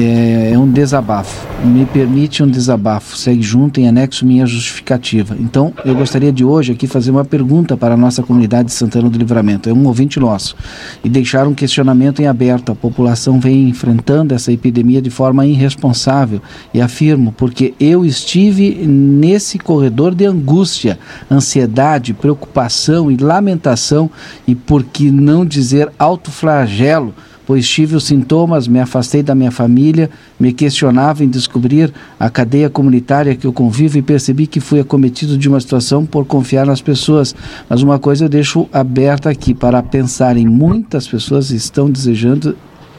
é, 0.00 0.52
é, 0.52 0.58
um 0.58 0.70
desabafo. 0.70 1.46
Me 1.64 1.84
permite 1.84 2.42
um 2.42 2.46
desabafo. 2.46 3.16
Segue 3.16 3.42
junto 3.42 3.80
em 3.80 3.88
anexo 3.88 4.24
minha 4.24 4.46
justificativa. 4.46 5.36
Então, 5.38 5.74
eu 5.84 5.94
gostaria 5.94 6.32
de 6.32 6.44
hoje 6.44 6.72
aqui 6.72 6.86
fazer 6.86 7.10
uma 7.10 7.24
pergunta 7.24 7.76
para 7.76 7.94
a 7.94 7.96
nossa 7.96 8.22
comunidade 8.22 8.68
de 8.68 8.74
Santana 8.74 9.10
do 9.10 9.18
Livramento. 9.18 9.68
É 9.68 9.72
um 9.72 9.86
ouvinte 9.86 10.20
nosso. 10.20 10.54
E 11.02 11.08
deixar 11.08 11.46
um 11.48 11.54
questionamento 11.54 12.20
em 12.20 12.26
aberto. 12.26 12.70
A 12.70 12.74
população 12.74 13.40
vem 13.40 13.68
enfrentando 13.68 14.34
essa 14.34 14.52
epidemia 14.52 15.02
de 15.02 15.10
forma 15.10 15.44
irresponsável. 15.44 16.40
E 16.72 16.80
afirmo, 16.80 17.32
porque 17.32 17.74
eu 17.80 18.04
estive 18.04 18.86
nesse 18.86 19.58
corredor 19.58 20.14
de 20.14 20.24
angústia, 20.24 20.98
ansiedade, 21.30 22.14
preocupação 22.14 23.10
e 23.10 23.16
lamentação, 23.16 24.10
e 24.46 24.54
por 24.54 24.84
que 24.84 25.10
não 25.10 25.44
dizer 25.44 25.90
autoflagelo 25.98 27.14
pois 27.48 27.66
tive 27.66 27.96
os 27.96 28.04
sintomas, 28.04 28.68
me 28.68 28.78
afastei 28.78 29.22
da 29.22 29.34
minha 29.34 29.50
família, 29.50 30.10
me 30.38 30.52
questionava 30.52 31.24
em 31.24 31.28
descobrir 31.30 31.90
a 32.20 32.28
cadeia 32.28 32.68
comunitária 32.68 33.34
que 33.34 33.46
eu 33.46 33.54
convivo 33.54 33.96
e 33.96 34.02
percebi 34.02 34.46
que 34.46 34.60
fui 34.60 34.80
acometido 34.80 35.38
de 35.38 35.48
uma 35.48 35.58
situação 35.58 36.04
por 36.04 36.26
confiar 36.26 36.66
nas 36.66 36.82
pessoas. 36.82 37.34
Mas 37.66 37.82
uma 37.82 37.98
coisa 37.98 38.26
eu 38.26 38.28
deixo 38.28 38.68
aberta 38.70 39.30
aqui 39.30 39.54
para 39.54 39.82
pensar 39.82 40.36
em 40.36 40.46
muitas 40.46 41.08
pessoas 41.08 41.50
estão 41.50 41.90
desejando 41.90 42.54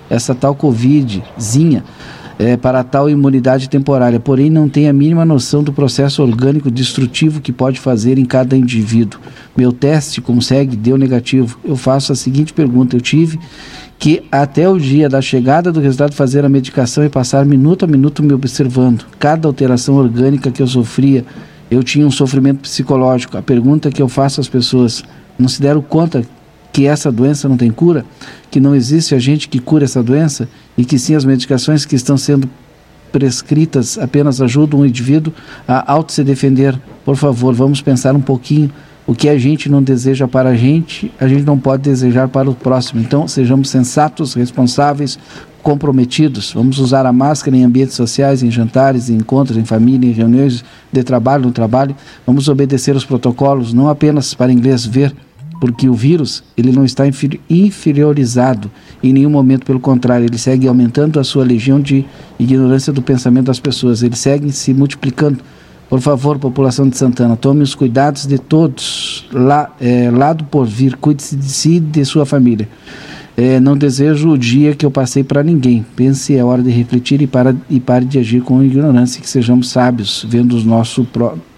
essa 0.09 0.33
tal 0.33 0.55
covidzinha. 0.55 1.83
É, 2.41 2.55
para 2.55 2.85
tal 2.85 3.09
imunidade 3.09 3.69
temporária, 3.69 4.17
porém 4.17 4.49
não 4.49 4.69
tem 4.69 4.87
a 4.87 4.93
mínima 4.93 5.25
noção 5.25 5.61
do 5.61 5.73
processo 5.73 6.23
orgânico 6.23 6.71
destrutivo 6.71 7.41
que 7.41 7.51
pode 7.51 7.81
fazer 7.81 8.17
em 8.17 8.23
cada 8.23 8.55
indivíduo. 8.55 9.19
Meu 9.57 9.73
teste, 9.73 10.21
como 10.21 10.41
segue, 10.41 10.77
deu 10.77 10.97
negativo. 10.97 11.59
Eu 11.65 11.75
faço 11.75 12.13
a 12.13 12.15
seguinte 12.15 12.53
pergunta: 12.53 12.95
eu 12.95 13.01
tive 13.01 13.37
que 13.99 14.23
até 14.31 14.69
o 14.69 14.79
dia 14.79 15.09
da 15.09 15.21
chegada 15.21 15.69
do 15.69 15.81
resultado 15.81 16.15
fazer 16.15 16.45
a 16.45 16.49
medicação 16.49 17.03
e 17.03 17.09
passar 17.09 17.45
minuto 17.45 17.83
a 17.83 17.87
minuto 17.87 18.23
me 18.23 18.31
observando. 18.31 19.05
Cada 19.19 19.45
alteração 19.45 19.95
orgânica 19.95 20.49
que 20.49 20.61
eu 20.61 20.67
sofria, 20.67 21.25
eu 21.69 21.83
tinha 21.83 22.07
um 22.07 22.11
sofrimento 22.11 22.61
psicológico. 22.61 23.37
A 23.37 23.41
pergunta 23.41 23.91
que 23.91 24.01
eu 24.01 24.07
faço 24.07 24.39
às 24.39 24.47
pessoas, 24.47 25.03
não 25.37 25.49
se 25.49 25.61
deram 25.61 25.81
conta 25.81 26.23
que 26.71 26.85
essa 26.85 27.11
doença 27.11 27.49
não 27.49 27.57
tem 27.57 27.71
cura? 27.71 28.05
Que 28.49 28.59
não 28.59 28.75
existe 28.75 29.15
agente 29.15 29.47
que 29.47 29.59
cura 29.59 29.85
essa 29.85 30.03
doença? 30.03 30.47
E 30.77 30.85
que 30.85 30.97
sim, 30.97 31.15
as 31.15 31.25
medicações 31.25 31.85
que 31.85 31.95
estão 31.95 32.17
sendo 32.17 32.49
prescritas 33.11 33.97
apenas 33.97 34.41
ajudam 34.41 34.81
o 34.81 34.85
indivíduo 34.85 35.33
a 35.67 35.91
auto 35.91 36.11
se 36.11 36.23
defender? 36.23 36.79
Por 37.03 37.15
favor, 37.15 37.53
vamos 37.53 37.81
pensar 37.81 38.15
um 38.15 38.21
pouquinho 38.21 38.71
o 39.09 39.15
que 39.15 39.27
a 39.27 39.39
gente 39.39 39.67
não 39.69 39.81
deseja 39.81 40.27
para 40.27 40.49
a 40.49 40.55
gente, 40.55 41.11
a 41.19 41.27
gente 41.27 41.41
não 41.41 41.57
pode 41.57 41.81
desejar 41.81 42.27
para 42.27 42.47
o 42.47 42.53
próximo. 42.53 43.01
Então, 43.01 43.27
sejamos 43.27 43.67
sensatos, 43.67 44.35
responsáveis, 44.35 45.17
comprometidos. 45.63 46.53
Vamos 46.53 46.77
usar 46.77 47.07
a 47.07 47.11
máscara 47.11 47.57
em 47.57 47.63
ambientes 47.63 47.95
sociais, 47.95 48.43
em 48.43 48.51
jantares, 48.51 49.09
em 49.09 49.15
encontros, 49.15 49.57
em 49.57 49.65
família, 49.65 50.07
em 50.07 50.13
reuniões 50.13 50.63
de 50.93 51.03
trabalho, 51.03 51.45
no 51.45 51.51
trabalho. 51.51 51.95
Vamos 52.23 52.47
obedecer 52.47 52.95
os 52.95 53.03
protocolos, 53.03 53.73
não 53.73 53.89
apenas 53.89 54.35
para 54.35 54.51
inglês 54.51 54.85
ver, 54.85 55.11
porque 55.59 55.89
o 55.89 55.93
vírus 55.93 56.43
ele 56.57 56.71
não 56.71 56.85
está 56.85 57.05
inferiorizado 57.49 58.71
em 59.03 59.13
nenhum 59.13 59.29
momento, 59.29 59.65
pelo 59.65 59.79
contrário, 59.79 60.25
ele 60.25 60.37
segue 60.37 60.67
aumentando 60.67 61.19
a 61.19 61.23
sua 61.23 61.43
legião 61.43 61.79
de 61.79 62.05
ignorância 62.37 62.93
do 62.93 63.01
pensamento 63.01 63.45
das 63.45 63.59
pessoas, 63.59 64.03
ele 64.03 64.15
segue 64.15 64.51
se 64.51 64.73
multiplicando 64.73 65.39
por 65.89 65.99
favor, 66.01 66.37
população 66.37 66.87
de 66.87 66.95
Santana, 66.95 67.35
tome 67.35 67.63
os 67.63 67.73
cuidados 67.73 68.27
de 68.27 68.37
todos, 68.37 69.27
lá, 69.33 69.73
é, 69.81 70.11
lado 70.11 70.43
por 70.43 70.67
vir, 70.67 70.95
cuide-se 70.95 71.35
de 71.35 71.45
si 71.45 71.77
e 71.77 71.79
de 71.79 72.05
sua 72.05 72.27
família. 72.27 72.69
É, 73.35 73.59
não 73.59 73.75
desejo 73.75 74.29
o 74.29 74.37
dia 74.37 74.75
que 74.75 74.85
eu 74.85 74.91
passei 74.91 75.23
para 75.23 75.41
ninguém. 75.41 75.83
Pense, 75.95 76.35
é 76.35 76.43
hora 76.43 76.61
de 76.61 76.69
refletir 76.69 77.21
e, 77.21 77.27
para, 77.27 77.55
e 77.69 77.79
pare 77.79 78.05
de 78.05 78.19
agir 78.19 78.41
com 78.41 78.61
ignorância, 78.61 79.19
que 79.19 79.27
sejamos 79.27 79.69
sábios, 79.69 80.25
vendo, 80.29 80.55
os 80.55 80.63
nosso, 80.63 81.07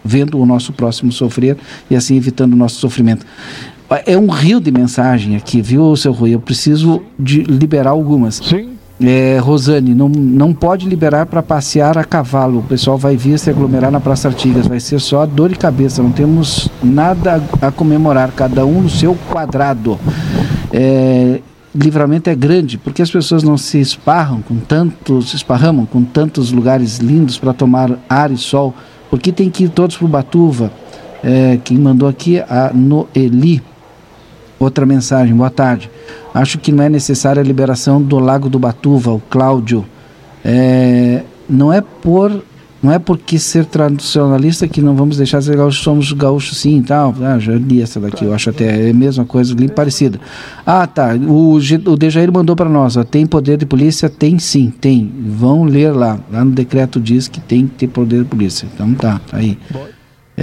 vendo 0.05 0.39
o 0.39 0.45
nosso 0.45 0.71
próximo 0.71 1.11
sofrer 1.11 1.57
e 1.89 1.95
assim 1.95 2.15
evitando 2.15 2.53
o 2.53 2.55
nosso 2.55 2.79
sofrimento. 2.79 3.25
É 4.05 4.17
um 4.17 4.29
rio 4.29 4.61
de 4.61 4.71
mensagem 4.71 5.35
aqui, 5.35 5.61
viu, 5.61 5.93
seu 5.97 6.13
Rui? 6.13 6.33
Eu 6.33 6.39
preciso 6.39 7.03
de 7.19 7.43
liberar 7.43 7.89
algumas. 7.89 8.35
Sim. 8.35 8.77
É, 9.03 9.39
Rosane, 9.39 9.95
não, 9.95 10.07
não 10.07 10.53
pode 10.53 10.87
liberar 10.87 11.25
para 11.25 11.41
passear 11.41 11.97
a 11.97 12.03
cavalo. 12.03 12.59
O 12.59 12.63
pessoal 12.63 12.97
vai 12.97 13.17
vir 13.17 13.37
se 13.37 13.49
aglomerar 13.49 13.91
na 13.91 13.99
Praça 13.99 14.27
Artigas. 14.27 14.67
Vai 14.67 14.79
ser 14.79 15.01
só 15.01 15.25
dor 15.25 15.51
e 15.51 15.55
cabeça. 15.55 16.01
Não 16.01 16.11
temos 16.11 16.69
nada 16.81 17.43
a 17.61 17.71
comemorar. 17.71 18.31
Cada 18.31 18.65
um 18.65 18.81
no 18.81 18.89
seu 18.89 19.17
quadrado. 19.29 19.99
É, 20.71 21.41
livramento 21.75 22.29
é 22.29 22.35
grande 22.35 22.77
porque 22.77 23.01
as 23.01 23.09
pessoas 23.09 23.43
não 23.43 23.57
se 23.57 23.79
esparram 23.79 24.41
com 24.41 24.57
tantos, 24.57 25.31
se 25.31 25.35
esparramam 25.35 25.85
com 25.85 26.03
tantos 26.03 26.51
lugares 26.51 26.99
lindos 26.99 27.37
para 27.37 27.53
tomar 27.53 27.97
ar 28.07 28.31
e 28.31 28.37
sol. 28.37 28.73
Porque 29.09 29.31
tem 29.31 29.49
que 29.49 29.65
ir 29.65 29.69
todos 29.69 29.97
para 29.97 30.05
o 30.05 30.09
Batuva. 30.09 30.71
É, 31.23 31.59
quem 31.63 31.77
mandou 31.77 32.07
aqui 32.07 32.39
a 32.39 32.71
Noeli. 32.73 33.61
Outra 34.62 34.86
mensagem, 34.86 35.34
boa 35.34 35.49
tarde. 35.49 35.89
Acho 36.32 36.59
que 36.59 36.72
não 36.72 36.84
é 36.84 36.88
necessária 36.88 37.41
a 37.41 37.43
liberação 37.43 37.99
do 37.99 38.20
Lago 38.20 38.47
do 38.47 38.59
Batuva, 38.59 39.12
o 39.12 39.20
Cláudio. 39.20 39.84
É, 40.45 41.24
não 41.49 41.74
é 41.74 41.82
por 41.82 42.43
não 42.82 42.91
é 42.91 42.99
porque 42.99 43.39
ser 43.39 43.66
tradicionalista 43.66 44.68
que 44.68 44.80
não 44.80 44.95
vamos 44.95 45.18
deixar 45.18 45.39
de 45.39 45.45
ser 45.45 45.57
gaúchos, 45.57 45.84
somos 45.84 46.14
gaúchos 46.14 46.59
sim 46.59 46.78
e 46.78 46.84
tal. 46.84 47.16
Ah, 47.22 47.39
já 47.39 47.53
li 47.53 47.82
essa 47.82 47.99
daqui, 47.99 48.24
eu 48.24 48.36
acho 48.36 48.51
até 48.51 48.88
é 48.88 48.91
a 48.91 48.93
mesma 48.93 49.26
coisa, 49.26 49.51
ali 49.51 49.68
parecida. 49.68 50.20
Ah, 50.64 50.86
tá. 50.86 51.16
O, 51.16 51.55
o 51.55 51.97
Dejair 51.97 52.32
mandou 52.32 52.55
para 52.55 52.70
nós, 52.70 52.97
ó, 52.97 53.03
tem 53.03 53.26
poder 53.26 53.57
de 53.57 53.66
polícia? 53.66 54.09
Tem 54.09 54.38
sim, 54.38 54.70
tem. 54.70 55.12
Vão 55.26 55.64
ler 55.64 55.91
lá. 55.91 56.20
Lá 56.32 56.45
no 56.45 56.51
decreto 56.51 56.99
diz 56.99 57.28
que 57.28 57.39
tem 57.39 57.66
que 57.66 57.74
ter 57.74 57.88
poder 57.88 58.20
de 58.20 58.30
polícia. 58.30 58.68
Então 58.72 58.93
tá, 58.93 59.20
tá 59.28 59.38
aí. 59.38 59.57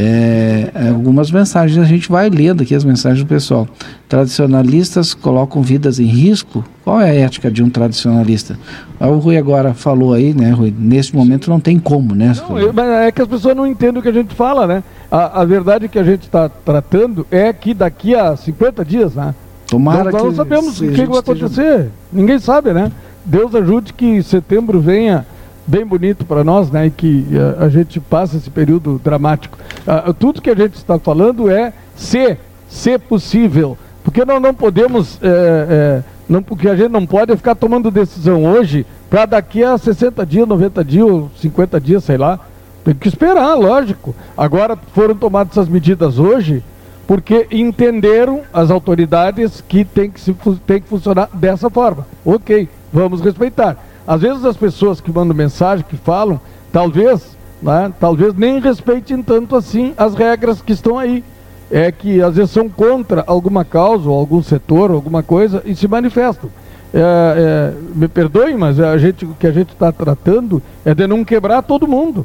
É, 0.00 0.70
algumas 0.90 1.28
mensagens, 1.28 1.76
a 1.76 1.84
gente 1.84 2.08
vai 2.08 2.30
lendo 2.30 2.62
aqui 2.62 2.72
as 2.72 2.84
mensagens 2.84 3.24
do 3.24 3.28
pessoal. 3.28 3.66
Tradicionalistas 4.08 5.12
colocam 5.12 5.60
vidas 5.60 5.98
em 5.98 6.04
risco? 6.04 6.64
Qual 6.84 7.00
é 7.00 7.10
a 7.10 7.14
ética 7.14 7.50
de 7.50 7.64
um 7.64 7.68
tradicionalista? 7.68 8.56
Ah, 9.00 9.08
o 9.08 9.18
Rui 9.18 9.36
agora 9.36 9.74
falou 9.74 10.12
aí, 10.12 10.32
né, 10.32 10.52
Rui? 10.52 10.72
Nesse 10.78 11.16
momento 11.16 11.50
não 11.50 11.58
tem 11.58 11.80
como, 11.80 12.14
né? 12.14 12.32
Não, 12.48 12.72
mas 12.72 12.88
é 12.88 13.10
que 13.10 13.20
as 13.20 13.26
pessoas 13.26 13.56
não 13.56 13.66
entendem 13.66 13.98
o 13.98 14.02
que 14.02 14.08
a 14.08 14.12
gente 14.12 14.36
fala, 14.36 14.68
né? 14.68 14.84
A, 15.10 15.40
a 15.40 15.44
verdade 15.44 15.88
que 15.88 15.98
a 15.98 16.04
gente 16.04 16.22
está 16.22 16.48
tratando 16.48 17.26
é 17.28 17.52
que 17.52 17.74
daqui 17.74 18.14
a 18.14 18.36
50 18.36 18.84
dias, 18.84 19.14
né? 19.16 19.34
Tomara 19.66 20.04
nós, 20.04 20.12
nós 20.12 20.22
não 20.22 20.34
sabemos 20.34 20.80
o 20.80 20.86
que, 20.86 20.94
que 20.94 21.06
vai 21.06 21.18
acontecer. 21.18 21.90
Ninguém 22.12 22.38
sabe, 22.38 22.72
né? 22.72 22.92
Deus 23.24 23.52
ajude 23.52 23.92
que 23.92 24.22
setembro 24.22 24.80
venha 24.80 25.26
bem 25.68 25.84
bonito 25.84 26.24
para 26.24 26.42
nós, 26.42 26.70
né? 26.70 26.90
Que 26.94 27.26
a, 27.60 27.66
a, 27.66 27.68
gente 27.68 28.00
passa 28.00 28.38
esse 28.38 28.48
período 28.48 28.98
dramático. 29.04 29.58
Uh, 29.86 30.14
tudo 30.14 30.40
que 30.40 30.48
a 30.48 30.54
gente 30.54 30.74
está 30.74 30.98
falando 30.98 31.50
é 31.50 31.72
ser, 31.94 32.38
ser 32.68 32.98
possível. 32.98 33.76
Porque 34.02 34.24
nós 34.24 34.40
não 34.40 34.54
podemos, 34.54 35.18
é, 35.22 35.28
é, 35.28 36.02
não, 36.26 36.42
porque 36.42 36.66
a 36.66 36.74
gente 36.74 36.90
não 36.90 37.04
pode 37.04 37.36
ficar 37.36 37.54
tomando 37.54 37.90
decisão 37.90 38.46
hoje 38.46 38.86
para 39.10 39.26
daqui 39.26 39.62
a 39.62 39.76
60 39.76 40.24
dias, 40.24 40.48
90 40.48 40.82
dias, 40.82 41.24
50 41.40 41.78
dias, 41.78 42.04
sei 42.04 42.16
lá. 42.16 42.40
Tem 42.82 42.94
que 42.94 43.06
esperar, 43.06 43.54
lógico. 43.54 44.14
Agora 44.34 44.78
foram 44.94 45.14
tomadas 45.14 45.52
essas 45.52 45.68
medidas 45.68 46.18
hoje 46.18 46.64
porque 47.06 47.46
entenderam 47.50 48.42
as 48.52 48.70
autoridades 48.70 49.62
que 49.66 49.84
tem 49.84 50.10
que, 50.10 50.20
se, 50.20 50.34
tem 50.66 50.80
que 50.80 50.88
funcionar 50.88 51.28
dessa 51.32 51.68
forma. 51.68 52.06
Ok, 52.24 52.68
vamos 52.92 53.20
respeitar. 53.20 53.76
Às 54.08 54.22
vezes 54.22 54.42
as 54.46 54.56
pessoas 54.56 55.02
que 55.02 55.12
mandam 55.12 55.36
mensagem, 55.36 55.84
que 55.86 55.98
falam, 55.98 56.40
talvez, 56.72 57.36
né, 57.60 57.92
talvez 58.00 58.32
nem 58.34 58.58
respeitem 58.58 59.22
tanto 59.22 59.54
assim 59.54 59.92
as 59.98 60.14
regras 60.14 60.62
que 60.62 60.72
estão 60.72 60.98
aí. 60.98 61.22
É 61.70 61.92
que 61.92 62.22
às 62.22 62.36
vezes 62.36 62.50
são 62.50 62.70
contra 62.70 63.22
alguma 63.26 63.66
causa, 63.66 64.08
ou 64.08 64.18
algum 64.18 64.42
setor, 64.42 64.90
alguma 64.90 65.22
coisa, 65.22 65.62
e 65.66 65.76
se 65.76 65.86
manifestam. 65.86 66.48
É, 66.94 67.00
é, 67.00 67.74
me 67.94 68.08
perdoem, 68.08 68.56
mas 68.56 68.80
a 68.80 68.96
gente, 68.96 69.26
o 69.26 69.36
que 69.38 69.46
a 69.46 69.52
gente 69.52 69.74
está 69.74 69.92
tratando 69.92 70.62
é 70.86 70.94
de 70.94 71.06
não 71.06 71.22
quebrar 71.22 71.60
todo 71.60 71.86
mundo. 71.86 72.24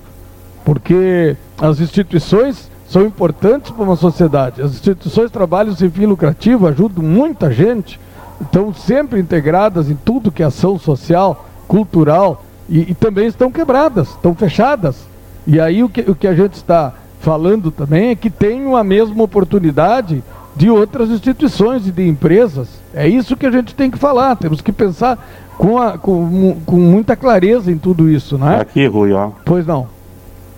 Porque 0.64 1.36
as 1.60 1.82
instituições 1.82 2.72
são 2.88 3.06
importantes 3.06 3.72
para 3.72 3.84
uma 3.84 3.98
sociedade. 3.98 4.62
As 4.62 4.72
instituições 4.72 5.30
trabalham 5.30 5.76
sem 5.76 5.90
fim 5.90 6.06
lucrativo, 6.06 6.66
ajudam 6.66 7.04
muita 7.04 7.52
gente, 7.52 8.00
estão 8.40 8.74
sempre 8.74 9.20
integradas 9.20 9.90
em 9.90 9.96
tudo 9.96 10.32
que 10.32 10.42
é 10.42 10.46
ação 10.46 10.80
social, 10.80 11.50
cultural, 11.74 12.46
e, 12.70 12.92
e 12.92 12.94
também 12.94 13.26
estão 13.26 13.52
quebradas, 13.52 14.10
estão 14.10 14.36
fechadas. 14.36 15.08
E 15.48 15.60
aí 15.60 15.84
o 15.84 15.90
que, 15.90 16.02
o 16.02 16.14
que 16.14 16.28
a 16.28 16.36
gente 16.36 16.54
está 16.54 16.94
falando 17.20 17.72
também 17.72 18.10
é 18.10 18.16
que 18.16 18.30
tenham 18.30 18.76
a 18.76 18.84
mesma 18.84 19.24
oportunidade 19.24 20.24
de 20.56 20.70
outras 20.70 21.10
instituições 21.10 21.88
e 21.88 21.92
de 21.92 22.08
empresas. 22.08 22.70
É 22.94 23.08
isso 23.08 23.36
que 23.36 23.48
a 23.48 23.52
gente 23.52 23.74
tem 23.74 23.90
que 23.90 23.98
falar, 23.98 24.36
temos 24.36 24.62
que 24.62 24.72
pensar 24.72 25.18
com, 25.58 25.80
a, 25.80 25.98
com, 25.98 26.58
com 26.64 26.76
muita 26.76 27.16
clareza 27.16 27.72
em 27.72 27.78
tudo 27.80 28.08
isso, 28.08 28.38
não 28.38 28.52
é? 28.52 28.62
Aqui, 28.62 28.86
Rui, 28.86 29.12
ó. 29.12 29.32
Pois 29.44 29.66
não. 29.66 29.88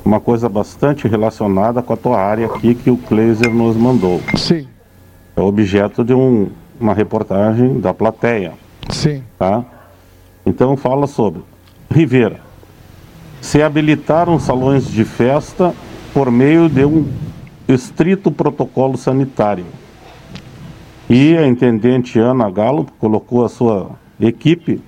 Uma 0.03 0.19
coisa 0.19 0.49
bastante 0.49 1.07
relacionada 1.07 1.81
com 1.81 1.93
a 1.93 1.97
tua 1.97 2.19
área 2.19 2.45
aqui 2.47 2.75
que 2.75 2.91
o 2.91 2.97
Kleiser 2.97 3.53
nos 3.53 3.77
mandou. 3.77 4.19
Sim. 4.35 4.67
É 5.33 5.39
objeto 5.39 6.03
de 6.03 6.13
um, 6.13 6.49
uma 6.77 6.93
reportagem 6.93 7.79
da 7.79 7.93
plateia. 7.93 8.51
Sim. 8.89 9.23
Tá? 9.39 9.63
Então 10.45 10.75
fala 10.77 11.07
sobre 11.07 11.41
Rivera. 11.89 12.39
Se 13.41 13.61
habilitaram 13.61 14.39
salões 14.39 14.87
de 14.87 15.03
festa 15.03 15.73
por 16.13 16.31
meio 16.31 16.67
de 16.69 16.85
um 16.85 17.07
estrito 17.67 18.31
protocolo 18.31 18.97
sanitário. 18.97 19.65
E 21.09 21.35
a 21.37 21.45
intendente 21.45 22.17
Ana 22.19 22.49
Galo 22.49 22.87
colocou 22.99 23.45
a 23.45 23.49
sua 23.49 23.91
equipe 24.19 24.81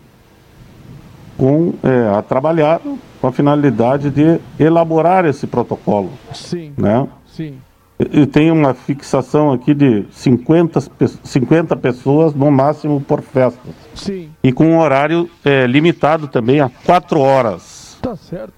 com, 1.37 1.73
é, 1.83 2.17
a 2.17 2.21
trabalhar 2.21 2.81
com 3.21 3.27
a 3.27 3.31
finalidade 3.31 4.09
de 4.09 4.39
elaborar 4.59 5.25
esse 5.25 5.45
protocolo. 5.45 6.11
Sim. 6.33 6.73
Né? 6.77 7.07
Sim. 7.27 7.55
E 7.99 8.25
tem 8.25 8.51
uma 8.51 8.73
fixação 8.73 9.51
aqui 9.51 9.73
de 9.73 10.05
50, 10.11 10.81
pe- 10.97 11.07
50 11.23 11.75
pessoas 11.75 12.33
no 12.33 12.49
máximo 12.51 13.01
por 13.01 13.21
festa. 13.21 13.59
Sim. 13.97 14.29
E 14.43 14.51
com 14.53 14.65
um 14.67 14.79
horário 14.79 15.29
é, 15.43 15.65
limitado 15.67 16.27
também 16.27 16.59
a 16.61 16.69
4 16.85 17.19
horas. 17.19 17.97
Tá 18.01 18.15
certo. 18.15 18.53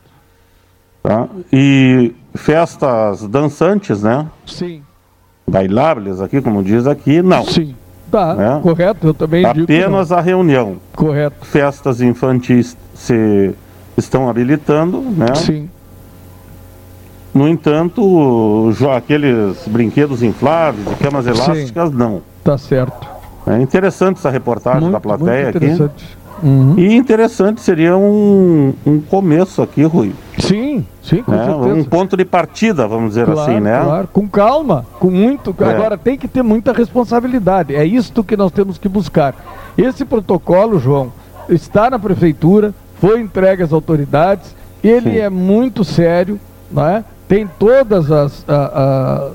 Tá? 1.01 1.27
E 1.51 2.13
festas 2.35 3.25
dançantes, 3.27 4.03
né? 4.03 4.27
Sim. 4.45 4.83
Bailáveis 5.47 6.21
aqui, 6.21 6.41
como 6.41 6.61
diz 6.63 6.85
aqui, 6.85 7.21
não. 7.21 7.43
Sim. 7.45 7.75
Tá, 8.11 8.35
É. 8.57 8.61
correto. 8.61 9.07
Eu 9.07 9.13
também 9.13 9.45
Apenas 9.45 10.11
a 10.11 10.19
reunião. 10.19 10.77
Correto. 10.95 11.45
Festas 11.45 12.01
infantis 12.01 12.75
se 12.93 13.53
estão 13.95 14.29
habilitando, 14.29 14.99
né? 15.01 15.33
Sim. 15.35 15.69
No 17.33 17.47
entanto, 17.47 18.71
aqueles 18.95 19.57
brinquedos 19.67 20.23
infláveis, 20.23 20.87
camas 20.99 21.27
elásticas, 21.27 21.91
não. 21.91 22.21
Tá 22.43 22.57
certo. 22.57 23.07
É 23.49 23.61
interessante 23.61 24.17
essa 24.17 24.29
reportagem 24.29 24.81
Muito, 24.81 24.93
da 24.93 24.99
plateia 24.99 25.49
aqui. 25.49 25.89
Uhum. 26.41 26.75
E 26.77 26.95
interessante 26.95 27.59
seria 27.61 27.97
um, 27.97 28.73
um 28.85 29.01
começo 29.01 29.61
aqui, 29.61 29.83
Rui. 29.83 30.13
Sim, 30.37 30.85
sim, 31.01 31.21
com 31.21 31.31
né? 31.31 31.43
certeza. 31.45 31.73
Um 31.75 31.83
ponto 31.83 32.15
de 32.15 32.23
partida, 32.23 32.87
vamos 32.87 33.09
dizer 33.09 33.25
Claro, 33.25 33.41
assim, 33.41 33.59
né? 33.59 33.81
Claro, 33.83 34.07
com 34.13 34.27
calma, 34.29 34.85
com 34.99 35.09
muito. 35.11 35.53
É. 35.59 35.63
Agora 35.65 35.97
tem 35.97 36.17
que 36.17 36.27
ter 36.27 36.41
muita 36.41 36.71
responsabilidade. 36.71 37.75
É 37.75 37.83
isto 37.83 38.23
que 38.23 38.37
nós 38.37 38.51
temos 38.51 38.77
que 38.77 38.87
buscar. 38.87 39.35
Esse 39.77 40.05
protocolo, 40.05 40.79
João, 40.79 41.11
está 41.49 41.89
na 41.89 41.99
prefeitura, 41.99 42.73
foi 43.01 43.19
entregue 43.19 43.63
às 43.63 43.73
autoridades. 43.73 44.55
Ele 44.81 45.11
Sim. 45.11 45.17
é 45.17 45.29
muito 45.29 45.83
sério, 45.83 46.39
não 46.71 46.87
é? 46.87 47.03
Tem 47.27 47.47
todas 47.59 48.09
as 48.11 48.45
a- 48.47 48.53
a- 48.55 49.31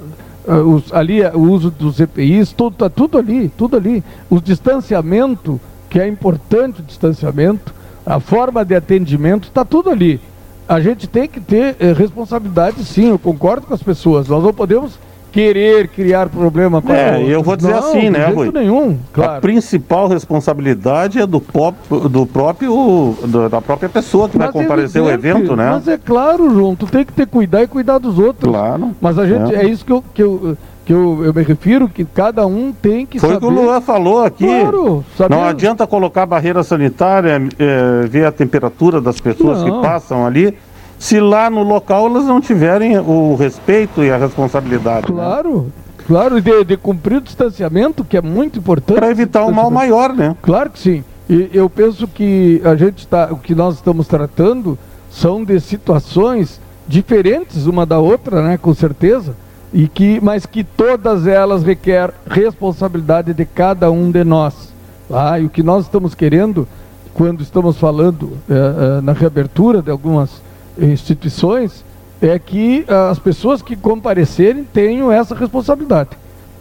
a- 0.46 0.56
os- 0.58 0.92
ali 0.92 1.22
o 1.22 1.38
uso 1.40 1.70
dos 1.70 1.98
EPIs, 2.00 2.52
tudo 2.52 2.76
tá 2.76 2.88
tudo 2.88 3.18
ali, 3.18 3.48
tudo 3.56 3.76
ali. 3.76 4.02
O 4.30 4.40
distanciamento, 4.40 5.60
que 5.88 5.98
é 6.00 6.06
importante 6.08 6.80
o 6.80 6.84
distanciamento, 6.84 7.74
a 8.04 8.20
forma 8.20 8.64
de 8.64 8.74
atendimento, 8.74 9.44
está 9.48 9.64
tudo 9.64 9.90
ali. 9.90 10.20
A 10.68 10.80
gente 10.80 11.06
tem 11.06 11.28
que 11.28 11.40
ter 11.40 11.76
eh, 11.78 11.92
responsabilidade, 11.92 12.84
sim. 12.84 13.08
Eu 13.10 13.18
concordo 13.18 13.66
com 13.66 13.74
as 13.74 13.82
pessoas. 13.82 14.28
Nós 14.28 14.42
não 14.42 14.52
podemos 14.52 14.98
querer 15.34 15.88
criar 15.88 16.28
problema 16.28 16.80
com 16.80 16.92
É, 16.92 17.20
eu 17.26 17.42
vou 17.42 17.56
dizer 17.56 17.72
Não, 17.72 17.78
assim, 17.80 18.08
né, 18.08 18.26
Rui? 18.26 18.52
nenhum, 18.54 18.96
A 19.10 19.14
claro. 19.14 19.40
principal 19.42 20.06
responsabilidade 20.06 21.18
é 21.18 21.26
do, 21.26 21.40
pop, 21.40 21.76
do 22.08 22.24
próprio 22.24 23.16
da 23.50 23.60
própria 23.60 23.88
pessoa 23.88 24.28
que 24.28 24.38
vai 24.38 24.46
Mas 24.46 24.54
é 24.54 24.58
comparecer 24.62 25.02
ao 25.02 25.10
evento, 25.10 25.56
né? 25.56 25.70
Mas 25.72 25.88
é 25.88 25.98
claro, 25.98 26.48
João, 26.54 26.76
tu 26.76 26.86
tem 26.86 27.04
que 27.04 27.12
ter 27.12 27.26
cuidar 27.26 27.64
e 27.64 27.66
cuidar 27.66 27.98
dos 27.98 28.16
outros. 28.16 28.48
Claro. 28.48 28.92
Mas 29.00 29.18
a 29.18 29.26
gente, 29.26 29.52
É. 29.56 29.64
é, 29.64 29.66
isso 29.66 29.84
que 29.84 29.90
eu, 29.90 30.04
que 30.14 30.22
eu, 30.22 30.56
que 30.86 30.92
eu, 30.92 31.24
eu 31.24 31.34
me 31.34 31.42
refiro, 31.42 31.88
que 31.88 32.04
cada 32.04 32.46
um 32.46 32.70
tem 32.72 33.04
que 33.04 33.18
Foi 33.18 33.30
o 33.30 33.32
saber. 33.32 33.44
que 33.48 33.52
o 33.52 33.56
Luan 33.56 33.80
falou 33.80 34.22
aqui. 34.22 34.46
Claro, 34.46 35.04
saber- 35.18 35.34
Não 35.34 35.44
adianta 35.44 35.84
colocar 35.84 36.26
barreira 36.26 36.62
sanitária, 36.62 37.42
é, 37.58 38.06
ver 38.06 38.24
a 38.26 38.30
temperatura 38.30 39.00
das 39.00 39.18
pessoas 39.20 39.62
Não. 39.64 39.64
que 39.80 39.82
passam 39.84 40.24
ali, 40.24 40.56
se 41.04 41.20
lá 41.20 41.50
no 41.50 41.62
local 41.62 42.06
elas 42.06 42.24
não 42.24 42.40
tiverem 42.40 42.98
o 42.98 43.34
respeito 43.34 44.02
e 44.02 44.10
a 44.10 44.16
responsabilidade. 44.16 45.12
né? 45.12 45.22
Claro, 45.22 45.70
claro, 46.06 46.38
e 46.38 46.40
de, 46.40 46.64
de 46.64 46.76
cumprir 46.78 47.18
o 47.18 47.20
distanciamento, 47.20 48.02
que 48.02 48.16
é 48.16 48.22
muito 48.22 48.58
importante. 48.58 48.96
Para 48.96 49.10
evitar 49.10 49.44
um 49.44 49.52
mal 49.52 49.70
maior, 49.70 50.14
né? 50.14 50.34
Claro 50.40 50.70
que 50.70 50.78
sim. 50.78 51.04
E 51.28 51.50
eu 51.52 51.68
penso 51.68 52.08
que 52.08 52.58
a 52.64 52.74
gente 52.74 53.00
está, 53.00 53.28
o 53.30 53.36
que 53.36 53.54
nós 53.54 53.74
estamos 53.74 54.08
tratando 54.08 54.78
são 55.10 55.44
de 55.44 55.60
situações 55.60 56.58
diferentes 56.88 57.66
uma 57.66 57.84
da 57.84 57.98
outra, 57.98 58.40
né, 58.42 58.56
com 58.56 58.72
certeza, 58.72 59.36
e 59.74 59.86
que, 59.86 60.18
mas 60.22 60.46
que 60.46 60.64
todas 60.64 61.26
elas 61.26 61.62
requer 61.62 62.14
responsabilidade 62.26 63.34
de 63.34 63.44
cada 63.44 63.90
um 63.90 64.10
de 64.10 64.24
nós. 64.24 64.72
Tá? 65.06 65.38
E 65.38 65.44
o 65.44 65.50
que 65.50 65.62
nós 65.62 65.84
estamos 65.84 66.14
querendo, 66.14 66.66
quando 67.12 67.42
estamos 67.42 67.76
falando 67.76 68.38
eh, 68.48 68.54
eh, 68.54 69.00
na 69.02 69.12
reabertura 69.12 69.82
de 69.82 69.90
algumas 69.90 70.42
instituições, 70.78 71.84
é 72.20 72.38
que 72.38 72.84
ah, 72.88 73.10
as 73.10 73.18
pessoas 73.18 73.62
que 73.62 73.76
comparecerem 73.76 74.64
tenham 74.64 75.10
essa 75.10 75.34
responsabilidade, 75.34 76.10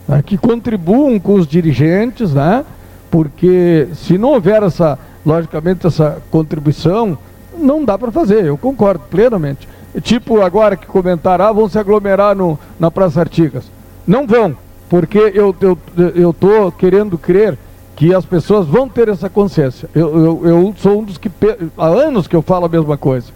né, 0.08 0.22
que 0.26 0.38
contribuam 0.38 1.20
com 1.20 1.36
os 1.36 1.48
dirigentes, 1.48 2.34
né? 2.34 2.66
porque 3.14 3.90
se 3.94 4.18
não 4.18 4.30
houver 4.30 4.64
essa, 4.64 4.98
logicamente, 5.24 5.86
essa 5.86 6.20
contribuição, 6.32 7.16
não 7.56 7.86
dá 7.86 7.96
para 7.96 8.12
fazer, 8.12 8.44
eu 8.44 8.58
concordo 8.58 9.04
plenamente. 9.08 9.70
Tipo 10.02 10.42
agora 10.42 10.76
que 10.76 10.88
comentaram, 10.88 11.46
ah, 11.46 11.52
vão 11.52 11.70
se 11.70 11.78
aglomerar 11.78 12.36
no, 12.36 12.58
na 12.80 12.90
Praça 12.90 13.20
Artigas. 13.20 13.66
Não 14.08 14.26
vão, 14.26 14.58
porque 14.90 15.20
eu 15.36 15.52
estou 15.52 15.78
eu, 16.16 16.34
tô 16.34 16.72
querendo 16.72 17.16
crer 17.16 17.56
que 17.96 18.16
as 18.16 18.26
pessoas 18.26 18.66
vão 18.66 18.90
ter 18.90 19.08
essa 19.08 19.30
consciência. 19.30 19.88
Eu, 19.94 20.18
eu, 20.18 20.42
eu 20.48 20.76
sou 20.78 21.00
um 21.00 21.04
dos 21.04 21.20
que, 21.20 21.30
há 21.78 21.86
anos 21.86 22.28
que 22.28 22.36
eu 22.36 22.42
falo 22.42 22.66
a 22.66 22.70
mesma 22.70 22.98
coisa. 22.98 23.28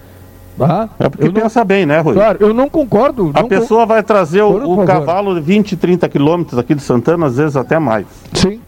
Tá? 0.58 0.90
É 1.00 1.08
porque 1.10 1.24
eu 1.28 1.32
não, 1.32 1.42
pensa 1.42 1.64
bem, 1.64 1.86
né, 1.86 2.00
Rui? 2.00 2.16
claro, 2.16 2.38
eu 2.42 2.54
não 2.54 2.68
concordo. 2.70 3.32
A 3.34 3.42
não 3.42 3.48
pessoa 3.50 3.86
vai 3.86 4.02
trazer 4.02 4.42
Por 4.44 4.64
o, 4.64 4.82
o 4.82 4.86
cavalo 4.86 5.36
de 5.36 5.42
20, 5.42 5.76
30 5.78 6.10
quilômetros 6.10 6.58
aqui 6.58 6.74
de 6.74 6.82
Santana, 6.82 7.28
às 7.28 7.38
vezes 7.38 7.56
até 7.56 7.78
mais. 7.78 8.08
Sim, 8.34 8.60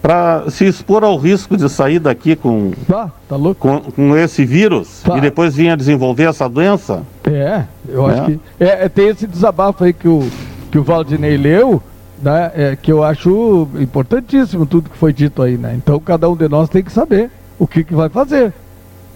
Para 0.00 0.44
se 0.48 0.64
expor 0.64 1.02
ao 1.02 1.16
risco 1.16 1.56
de 1.56 1.68
sair 1.68 1.98
daqui 1.98 2.36
com, 2.36 2.70
tá, 2.86 3.10
tá 3.28 3.34
louco. 3.34 3.60
com, 3.60 3.90
com 3.90 4.16
esse 4.16 4.44
vírus 4.44 5.02
Tá. 5.02 5.18
e 5.18 5.20
depois 5.20 5.56
vir 5.56 5.70
a 5.70 5.76
desenvolver 5.76 6.24
essa 6.28 6.48
doença, 6.48 7.02
É, 7.24 7.64
eu 7.88 8.08
É. 8.08 8.12
acho 8.12 8.24
que. 8.26 8.40
É, 8.60 8.84
é, 8.84 8.88
tem 8.88 9.08
esse 9.08 9.26
desabafo 9.26 9.82
aí 9.82 9.92
que 9.92 10.06
o, 10.08 10.24
que 10.70 10.78
o 10.78 10.84
Valdinei 10.84 11.36
leu, 11.36 11.82
né? 12.22 12.52
é, 12.54 12.76
que 12.80 12.92
eu 12.92 13.02
acho 13.02 13.66
importantíssimo 13.80 14.64
tudo 14.66 14.88
que 14.88 14.96
foi 14.96 15.12
dito 15.12 15.42
aí, 15.42 15.58
né? 15.58 15.74
Então 15.76 15.98
cada 15.98 16.28
um 16.30 16.36
de 16.36 16.48
nós 16.48 16.68
tem 16.68 16.82
que 16.82 16.92
saber 16.92 17.28
o 17.58 17.66
que, 17.66 17.82
que 17.82 17.92
vai 17.94 18.08
fazer. 18.08 18.52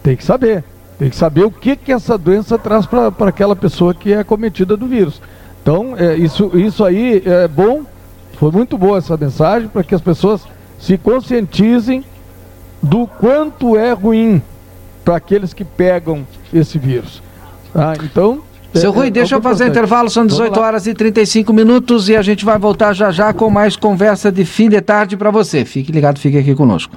Tem 0.03 0.17
que 0.17 0.25
saber. 0.25 0.65
Tem 0.99 1.11
que 1.11 1.17
saber 1.17 1.45
o 1.45 1.51
que, 1.51 1.75
que 1.75 1.93
essa 1.93 2.17
doença 2.17 2.59
traz 2.59 2.87
para 2.87 3.09
aquela 3.27 3.57
pessoa 3.57 3.95
que 3.95 4.13
é 4.13 4.19
acometida 4.19 4.77
do 4.77 4.87
vírus. 4.87 5.21
Então, 5.63 5.95
é, 5.97 6.17
isso, 6.17 6.51
isso 6.55 6.85
aí 6.85 7.23
é 7.25 7.47
bom, 7.47 7.83
foi 8.39 8.51
muito 8.51 8.77
boa 8.77 8.99
essa 8.99 9.17
mensagem 9.17 9.69
para 9.69 9.83
que 9.85 9.95
as 9.95 10.01
pessoas 10.01 10.43
se 10.79 10.99
conscientizem 10.99 12.05
do 12.83 13.07
quanto 13.07 13.77
é 13.77 13.93
ruim 13.93 14.43
para 15.05 15.17
aqueles 15.17 15.55
que 15.55 15.65
pegam 15.65 16.27
esse 16.53 16.79
vírus. 16.79 17.23
tá? 17.73 17.95
Então, 18.03 18.43
Seu 18.75 18.91
Rui, 18.91 19.11
deixa 19.11 19.37
eu 19.37 19.43
fazer 19.43 19.69
intervalo, 19.69 20.11
são 20.11 20.27
18 20.27 20.59
horas 20.59 20.87
e 20.87 20.95
35 20.95 21.53
minutos 21.53 22.09
e 22.09 22.17
a 22.17 22.23
gente 22.23 22.45
vai 22.45 22.59
voltar 22.59 22.93
já 22.93 23.11
já 23.11 23.33
com 23.33 23.49
mais 23.51 23.77
conversa 23.77 24.33
de 24.33 24.45
fim 24.45 24.69
de 24.69 24.81
tarde 24.81 25.17
para 25.17 25.31
você. 25.31 25.65
Fique 25.65 25.93
ligado, 25.93 26.19
fique 26.19 26.39
aqui 26.39 26.55
conosco. 26.55 26.97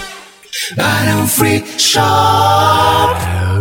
Barão 0.75 1.25
Free 1.27 1.63
Shop. 1.77 2.01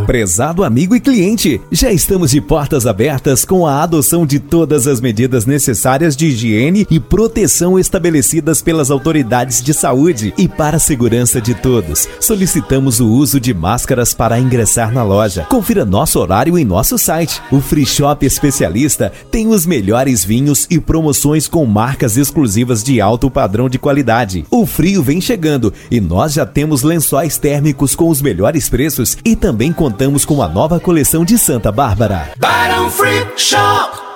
Prezado 0.06 0.64
amigo 0.64 0.96
e 0.96 1.00
cliente, 1.00 1.60
já 1.70 1.92
estamos 1.92 2.32
de 2.32 2.40
portas 2.40 2.84
abertas 2.84 3.44
com 3.44 3.64
a 3.64 3.80
adoção 3.80 4.26
de 4.26 4.40
todas 4.40 4.88
as 4.88 5.00
medidas 5.00 5.46
necessárias 5.46 6.16
de 6.16 6.26
higiene 6.26 6.84
e 6.90 6.98
proteção 6.98 7.78
estabelecidas 7.78 8.60
pelas 8.60 8.90
autoridades 8.90 9.62
de 9.62 9.72
saúde 9.72 10.34
e 10.36 10.48
para 10.48 10.78
a 10.78 10.80
segurança 10.80 11.40
de 11.40 11.54
todos. 11.54 12.08
Solicitamos 12.18 12.98
o 12.98 13.08
uso 13.08 13.38
de 13.38 13.54
máscaras 13.54 14.12
para 14.12 14.40
ingressar 14.40 14.92
na 14.92 15.04
loja. 15.04 15.46
Confira 15.48 15.84
nosso 15.84 16.18
horário 16.18 16.58
em 16.58 16.64
nosso 16.64 16.98
site. 16.98 17.40
O 17.52 17.60
Free 17.60 17.86
Shop 17.86 18.26
Especialista 18.26 19.12
tem 19.30 19.46
os 19.46 19.64
melhores 19.64 20.24
vinhos 20.24 20.66
e 20.68 20.80
promoções 20.80 21.46
com 21.46 21.64
marcas 21.66 22.16
exclusivas 22.16 22.82
de 22.82 23.00
alto 23.00 23.30
padrão 23.30 23.68
de 23.68 23.78
qualidade. 23.78 24.44
O 24.50 24.66
frio 24.66 25.04
vem 25.04 25.20
chegando 25.20 25.72
e 25.88 26.00
nós 26.00 26.32
já 26.32 26.44
temos 26.44 26.79
lençóis 26.82 27.38
térmicos 27.38 27.94
com 27.94 28.08
os 28.08 28.20
melhores 28.20 28.68
preços 28.68 29.16
e 29.24 29.34
também 29.36 29.72
contamos 29.72 30.24
com 30.24 30.42
a 30.42 30.48
nova 30.48 30.80
coleção 30.80 31.24
de 31.24 31.38
Santa 31.38 31.70
Bárbara. 31.72 32.32
Barão 32.38 32.90
Free 32.90 33.26
Shop. 33.36 34.10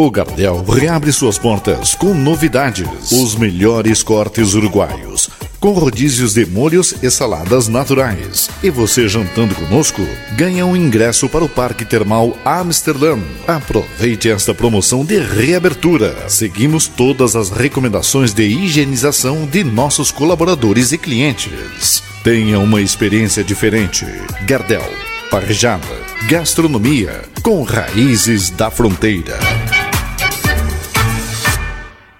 O 0.00 0.12
Gardel 0.12 0.62
reabre 0.62 1.10
suas 1.10 1.38
portas 1.38 1.92
com 1.92 2.14
novidades. 2.14 3.10
Os 3.10 3.34
melhores 3.34 4.00
cortes 4.00 4.54
uruguaios. 4.54 5.28
Com 5.58 5.72
rodízios 5.72 6.34
de 6.34 6.46
molhos 6.46 6.94
e 7.02 7.10
saladas 7.10 7.66
naturais. 7.66 8.48
E 8.62 8.70
você 8.70 9.08
jantando 9.08 9.56
conosco, 9.56 10.00
ganha 10.36 10.64
um 10.64 10.76
ingresso 10.76 11.28
para 11.28 11.42
o 11.42 11.48
Parque 11.48 11.84
Termal 11.84 12.32
Amsterdã. 12.44 13.18
Aproveite 13.44 14.30
esta 14.30 14.54
promoção 14.54 15.04
de 15.04 15.18
reabertura. 15.18 16.28
Seguimos 16.28 16.86
todas 16.86 17.34
as 17.34 17.50
recomendações 17.50 18.32
de 18.32 18.44
higienização 18.44 19.46
de 19.46 19.64
nossos 19.64 20.12
colaboradores 20.12 20.92
e 20.92 20.98
clientes. 20.98 22.04
Tenha 22.22 22.60
uma 22.60 22.80
experiência 22.80 23.42
diferente. 23.42 24.06
Gardel, 24.46 24.88
parjada, 25.28 25.88
gastronomia 26.28 27.24
com 27.42 27.64
raízes 27.64 28.50
da 28.50 28.70
fronteira. 28.70 29.38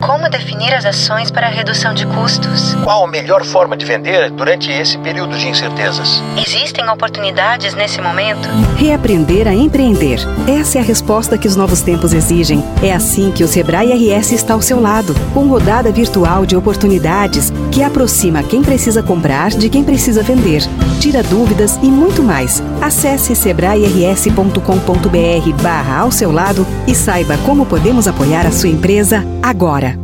Como 0.09 0.27
definir 0.31 0.75
as 0.75 0.87
ações 0.87 1.31
para 1.31 1.49
a 1.49 1.51
redução 1.51 1.93
de 1.93 2.07
custos? 2.07 2.75
Qual 2.83 3.05
a 3.05 3.07
melhor 3.07 3.45
forma 3.45 3.77
de 3.77 3.85
vender 3.85 4.31
durante 4.31 4.73
esse 4.73 4.97
período 4.97 5.37
de 5.37 5.47
incertezas? 5.47 6.23
Existem 6.47 6.89
oportunidades 6.89 7.75
nesse 7.75 8.01
momento? 8.01 8.49
Reaprender 8.79 9.47
a 9.47 9.53
empreender. 9.53 10.19
Essa 10.49 10.79
é 10.79 10.81
a 10.81 10.85
resposta 10.85 11.37
que 11.37 11.47
os 11.47 11.57
novos 11.57 11.83
tempos 11.83 12.15
exigem. 12.15 12.65
É 12.83 12.91
assim 12.91 13.31
que 13.31 13.45
o 13.45 13.49
Sebrae 13.49 13.93
RS 13.93 14.33
está 14.33 14.55
ao 14.55 14.63
seu 14.63 14.81
lado, 14.81 15.15
com 15.35 15.47
rodada 15.47 15.93
virtual 15.93 16.47
de 16.47 16.57
oportunidades 16.57 17.53
que 17.71 17.83
aproxima 17.83 18.43
quem 18.43 18.63
precisa 18.63 19.03
comprar 19.03 19.51
de 19.51 19.69
quem 19.69 19.85
precisa 19.85 20.23
vender, 20.23 20.63
tira 21.03 21.23
dúvidas 21.23 21.79
e 21.83 21.87
muito 21.87 22.23
mais. 22.23 22.63
Acesse 22.81 23.37
sebrae-rs.com.br 23.37 25.63
barra 25.63 25.99
ao 25.99 26.11
seu 26.11 26.33
lado 26.33 26.67
e 26.87 26.95
saiba 26.95 27.37
como 27.45 27.67
podemos 27.67 28.09
apoiar 28.09 28.47
a 28.47 28.53
sua 28.53 28.71
empresa 28.71 29.23
agora. 29.43 29.98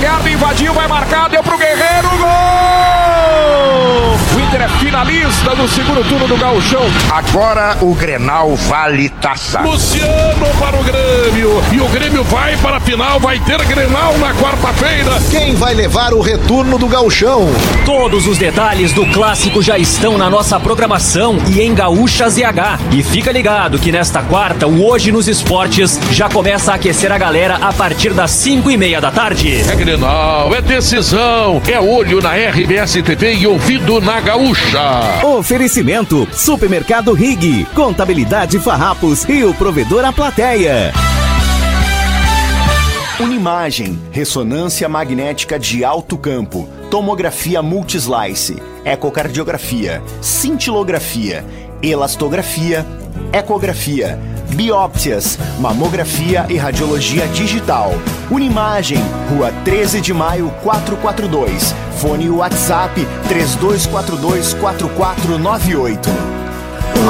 Galhardo 0.00 0.30
invadiu, 0.30 0.72
vai 0.72 0.88
marcar, 0.88 1.28
deu 1.28 1.42
pro 1.42 1.58
Guerreiro, 1.58 2.08
gol! 2.08 4.19
Inter 4.50 4.62
é 4.62 4.68
finalista 4.68 5.54
do 5.54 5.68
segundo 5.68 6.02
turno 6.08 6.26
do 6.26 6.36
Gauchão. 6.36 6.82
Agora 7.08 7.76
o 7.80 7.94
Grenal 7.94 8.56
vale 8.56 9.08
taça. 9.08 9.60
Luciano 9.60 10.46
para 10.58 10.76
o 10.76 10.82
Grêmio. 10.82 11.62
E 11.72 11.80
o 11.80 11.88
Grêmio 11.88 12.24
vai 12.24 12.56
para 12.56 12.78
a 12.78 12.80
final, 12.80 13.20
vai 13.20 13.38
ter 13.38 13.64
Grenal 13.64 14.18
na 14.18 14.34
quarta-feira. 14.34 15.12
Quem 15.30 15.54
vai 15.54 15.72
levar 15.72 16.12
o 16.12 16.20
retorno 16.20 16.78
do 16.78 16.88
Gauchão? 16.88 17.48
Todos 17.84 18.26
os 18.26 18.38
detalhes 18.38 18.92
do 18.92 19.06
clássico 19.06 19.62
já 19.62 19.78
estão 19.78 20.18
na 20.18 20.28
nossa 20.28 20.58
programação 20.58 21.38
e 21.46 21.60
em 21.60 21.72
Gaúcha 21.72 22.28
ZH. 22.28 22.80
E 22.90 23.04
fica 23.04 23.30
ligado 23.30 23.78
que 23.78 23.92
nesta 23.92 24.20
quarta, 24.20 24.66
o 24.66 24.84
Hoje 24.84 25.12
nos 25.12 25.28
Esportes 25.28 25.96
já 26.10 26.28
começa 26.28 26.72
a 26.72 26.74
aquecer 26.74 27.12
a 27.12 27.18
galera 27.18 27.54
a 27.60 27.72
partir 27.72 28.12
das 28.12 28.32
5 28.32 28.68
e 28.68 28.76
meia 28.76 29.00
da 29.00 29.12
tarde. 29.12 29.62
É 29.70 29.76
Grenal, 29.76 30.52
é 30.52 30.60
decisão, 30.60 31.62
é 31.68 31.78
olho 31.78 32.20
na 32.20 32.32
RBS 32.34 32.94
TV 32.94 33.34
e 33.34 33.46
ouvido 33.46 34.00
na 34.00 34.20
Gaúcha. 34.20 34.39
Oferecimento: 35.22 36.26
Supermercado 36.32 37.12
Rig, 37.12 37.66
Contabilidade 37.74 38.58
Farrapos 38.58 39.28
e 39.28 39.44
o 39.44 39.52
provedor 39.52 40.02
A 40.02 40.14
Plateia. 40.14 40.94
Unimagem, 43.20 44.00
ressonância 44.10 44.88
magnética 44.88 45.58
de 45.58 45.84
alto 45.84 46.16
campo, 46.16 46.66
tomografia 46.90 47.60
multislice, 47.60 48.56
ecocardiografia, 48.82 50.02
cintilografia, 50.22 51.44
elastografia, 51.82 52.86
ecografia, 53.34 54.18
biópsias, 54.50 55.38
mamografia 55.58 56.46
e 56.48 56.56
radiologia 56.56 57.26
digital. 57.28 57.92
Unimagem, 58.30 58.98
Rua 59.30 59.52
13 59.64 60.00
de 60.00 60.12
Maio 60.12 60.52
442. 60.62 61.74
Fone 62.00 62.30
WhatsApp 62.30 63.06
3242 63.28 64.52
4498. 64.54 66.10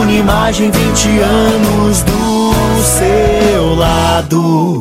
Unimagem 0.01 0.71
20 0.71 1.19
anos 1.19 2.03
do 2.03 2.53
seu 2.83 3.75
lado. 3.75 4.81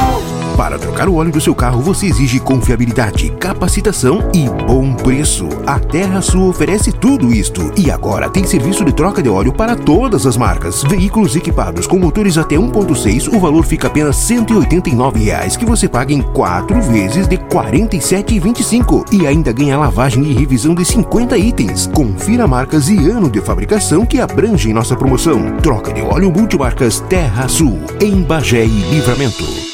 Para 0.56 0.78
trocar 0.78 1.08
o 1.08 1.16
óleo 1.16 1.32
do 1.32 1.40
seu 1.40 1.54
carro, 1.54 1.80
você 1.80 2.06
exige 2.06 2.38
confiabilidade, 2.38 3.30
capacitação 3.32 4.30
e 4.32 4.48
bom 4.64 4.94
preço. 4.94 5.48
A 5.66 5.78
Terra 5.78 6.20
Sul 6.20 6.48
oferece 6.48 6.92
tudo 6.92 7.32
isto. 7.32 7.72
E 7.76 7.90
agora 7.90 8.30
tem 8.30 8.44
serviço 8.44 8.84
de 8.84 8.92
troca 8.92 9.22
de 9.22 9.28
óleo 9.28 9.52
para 9.52 9.74
todas 9.74 10.26
as 10.26 10.36
marcas. 10.36 10.84
Veículos 10.84 11.34
equipados 11.34 11.86
com 11.86 11.98
motores 11.98 12.38
até 12.38 12.56
1.6, 12.56 13.34
o 13.34 13.40
valor 13.40 13.64
fica 13.64 13.88
apenas 13.88 14.16
189 14.16 15.24
reais, 15.24 15.56
que 15.56 15.64
você 15.64 15.88
paga 15.88 16.12
em 16.12 16.22
4 16.22 16.80
vezes 16.82 17.26
de 17.26 17.36
R$ 17.36 17.42
47,25. 17.50 19.12
E 19.12 19.26
ainda 19.26 19.52
ganha 19.52 19.78
lavagem 19.78 20.22
e 20.22 20.32
revisão 20.32 20.74
de 20.74 20.84
50 20.84 21.36
itens. 21.38 21.88
Confira 21.88 22.46
marcas 22.46 22.88
e 22.88 23.10
ano 23.10 23.28
de 23.28 23.40
fabricação 23.40 24.06
que 24.06 24.20
abrangem 24.20 24.72
nossa 24.72 24.94
promoção. 24.94 25.56
Troca 25.62 25.92
de 25.92 26.02
óleo 26.02 26.30
multimarcas 26.30 27.00
Terra 27.08 27.48
Sul, 27.48 27.80
em 28.00 28.22
Bagé 28.22 28.64
e 28.64 28.90
Livramento. 28.90 29.71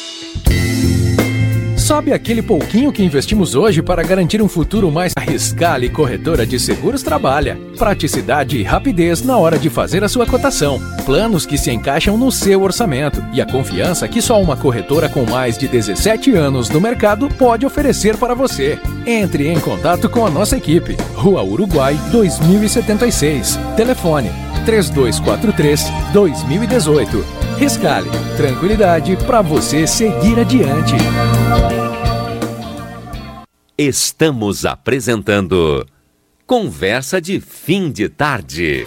Sabe 1.88 2.12
aquele 2.12 2.42
pouquinho 2.42 2.92
que 2.92 3.02
investimos 3.02 3.54
hoje 3.54 3.80
para 3.80 4.02
garantir 4.02 4.42
um 4.42 4.48
futuro 4.48 4.90
mais 4.90 5.14
arriscado 5.16 5.88
corretora 5.88 6.44
de 6.44 6.60
seguros 6.60 7.02
trabalha? 7.02 7.58
Praticidade 7.78 8.58
e 8.58 8.62
rapidez 8.62 9.22
na 9.22 9.38
hora 9.38 9.58
de 9.58 9.70
fazer 9.70 10.04
a 10.04 10.08
sua 10.08 10.26
cotação. 10.26 10.78
Planos 11.06 11.46
que 11.46 11.56
se 11.56 11.70
encaixam 11.70 12.18
no 12.18 12.30
seu 12.30 12.60
orçamento 12.62 13.24
e 13.32 13.40
a 13.40 13.46
confiança 13.46 14.06
que 14.06 14.20
só 14.20 14.38
uma 14.38 14.54
corretora 14.54 15.08
com 15.08 15.24
mais 15.24 15.56
de 15.56 15.66
17 15.66 16.34
anos 16.34 16.68
no 16.68 16.78
mercado 16.78 17.26
pode 17.30 17.64
oferecer 17.64 18.18
para 18.18 18.34
você. 18.34 18.78
Entre 19.06 19.48
em 19.48 19.58
contato 19.58 20.10
com 20.10 20.26
a 20.26 20.30
nossa 20.30 20.58
equipe. 20.58 20.94
Rua 21.14 21.42
Uruguai 21.42 21.98
2076. 22.12 23.58
Telefone 23.78 24.47
3243 24.68 26.12
2018. 26.12 27.24
Riscale, 27.56 28.10
tranquilidade 28.36 29.16
para 29.16 29.40
você 29.40 29.86
seguir 29.86 30.38
adiante. 30.38 30.94
Estamos 33.78 34.66
apresentando 34.66 35.86
Conversa 36.46 37.18
de 37.18 37.40
Fim 37.40 37.90
de 37.90 38.10
Tarde. 38.10 38.86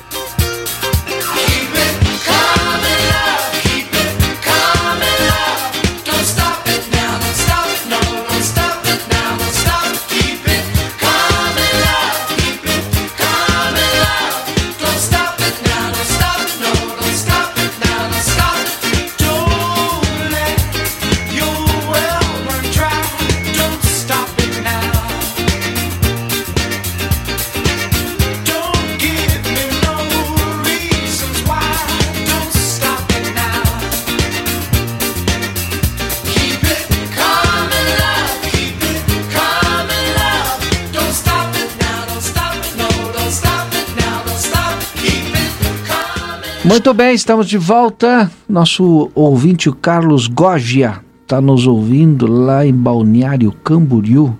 Muito 46.72 46.94
bem, 46.94 47.14
estamos 47.14 47.50
de 47.50 47.58
volta. 47.58 48.32
Nosso 48.48 49.12
ouvinte, 49.14 49.68
o 49.68 49.76
Carlos 49.76 50.28
Gogia, 50.28 51.02
está 51.22 51.42
nos 51.42 51.68
ouvindo 51.68 52.26
lá 52.26 52.66
em 52.66 52.74
Balneário 52.74 53.52
Camboriú, 53.62 54.34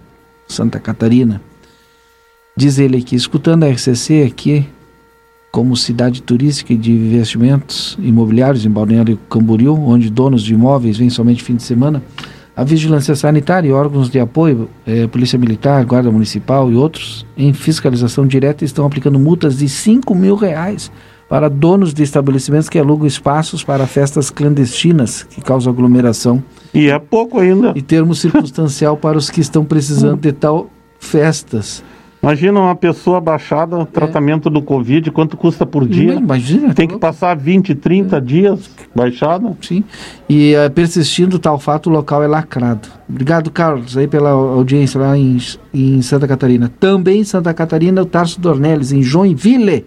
Santa 0.48 0.80
Catarina. 0.80 1.42
Diz 2.56 2.80
ele 2.80 3.00
aqui, 3.00 3.18
escutando 3.18 3.66
a 3.66 3.70
RCC 3.70 4.24
aqui, 4.24 4.66
como 5.52 5.76
cidade 5.76 6.22
turística 6.22 6.72
e 6.72 6.78
de 6.78 6.94
investimentos 6.94 7.98
imobiliários 8.02 8.66
em 8.66 8.70
Balneário 8.70 9.20
Camboriú, 9.30 9.76
onde 9.76 10.10
donos 10.10 10.42
de 10.42 10.54
imóveis 10.54 10.96
vêm 10.96 11.10
somente 11.10 11.44
fim 11.44 11.58
de 11.58 11.64
semana, 11.64 12.02
a 12.56 12.64
vigilância 12.64 13.14
sanitária 13.14 13.68
e 13.68 13.74
órgãos 13.74 14.10
de 14.10 14.22
apoio, 14.22 14.70
eh, 14.88 15.06
Polícia 15.06 15.38
Militar, 15.38 15.84
Guarda 15.84 16.10
Municipal 16.10 16.72
e 16.72 16.76
outros, 16.76 17.26
em 17.36 17.52
fiscalização 17.52 18.26
direta, 18.26 18.64
estão 18.64 18.86
aplicando 18.86 19.20
multas 19.20 19.58
de 19.58 19.68
5 19.68 20.16
mil 20.16 20.36
reais 20.36 20.90
para 21.32 21.50
donos 21.50 21.94
de 21.94 22.04
estabelecimentos 22.04 22.68
que 22.68 22.78
alugam 22.78 23.08
espaços 23.08 23.64
para 23.64 23.88
festas 23.88 24.30
clandestinas 24.30 25.24
que 25.24 25.40
causam 25.40 25.72
aglomeração. 25.72 26.44
E 26.74 26.90
é 26.90 27.00
pouco 27.00 27.40
ainda. 27.40 27.72
E 27.74 27.82
termo 27.82 28.14
circunstancial 28.14 28.98
para 28.98 29.18
os 29.18 29.30
que 29.30 29.40
estão 29.40 29.64
precisando 29.64 30.20
de 30.20 30.34
tal 30.34 30.70
festas. 31.00 31.82
Imagina 32.22 32.60
uma 32.60 32.76
pessoa 32.76 33.22
baixada, 33.22 33.86
tratamento 33.86 34.50
do 34.50 34.62
Covid, 34.62 35.10
quanto 35.12 35.38
custa 35.38 35.66
por 35.66 35.88
dia? 35.88 36.16
Imagina. 36.16 36.74
Tem 36.74 36.86
que 36.86 36.98
passar 36.98 37.38
20, 37.38 37.76
30 37.76 38.20
dias 38.20 38.70
baixada? 38.94 39.56
Sim. 39.62 39.86
E 40.28 40.54
eh, 40.54 40.68
persistindo 40.68 41.40
tal 41.40 41.58
fato, 41.58 41.90
o 41.90 41.94
local 41.94 42.22
é 42.22 42.28
lacrado. 42.28 42.90
Obrigado, 43.08 43.50
Carlos, 43.50 43.96
aí 43.96 44.06
pela 44.06 44.32
audiência 44.32 45.00
lá 45.00 45.18
em, 45.18 45.38
em 45.74 46.02
Santa 46.02 46.28
Catarina. 46.28 46.70
Também 46.78 47.22
em 47.22 47.24
Santa 47.24 47.54
Catarina, 47.54 48.02
o 48.02 48.06
Tarso 48.06 48.42
Dornelles, 48.42 48.92
em 48.92 49.02
Joinville. 49.02 49.86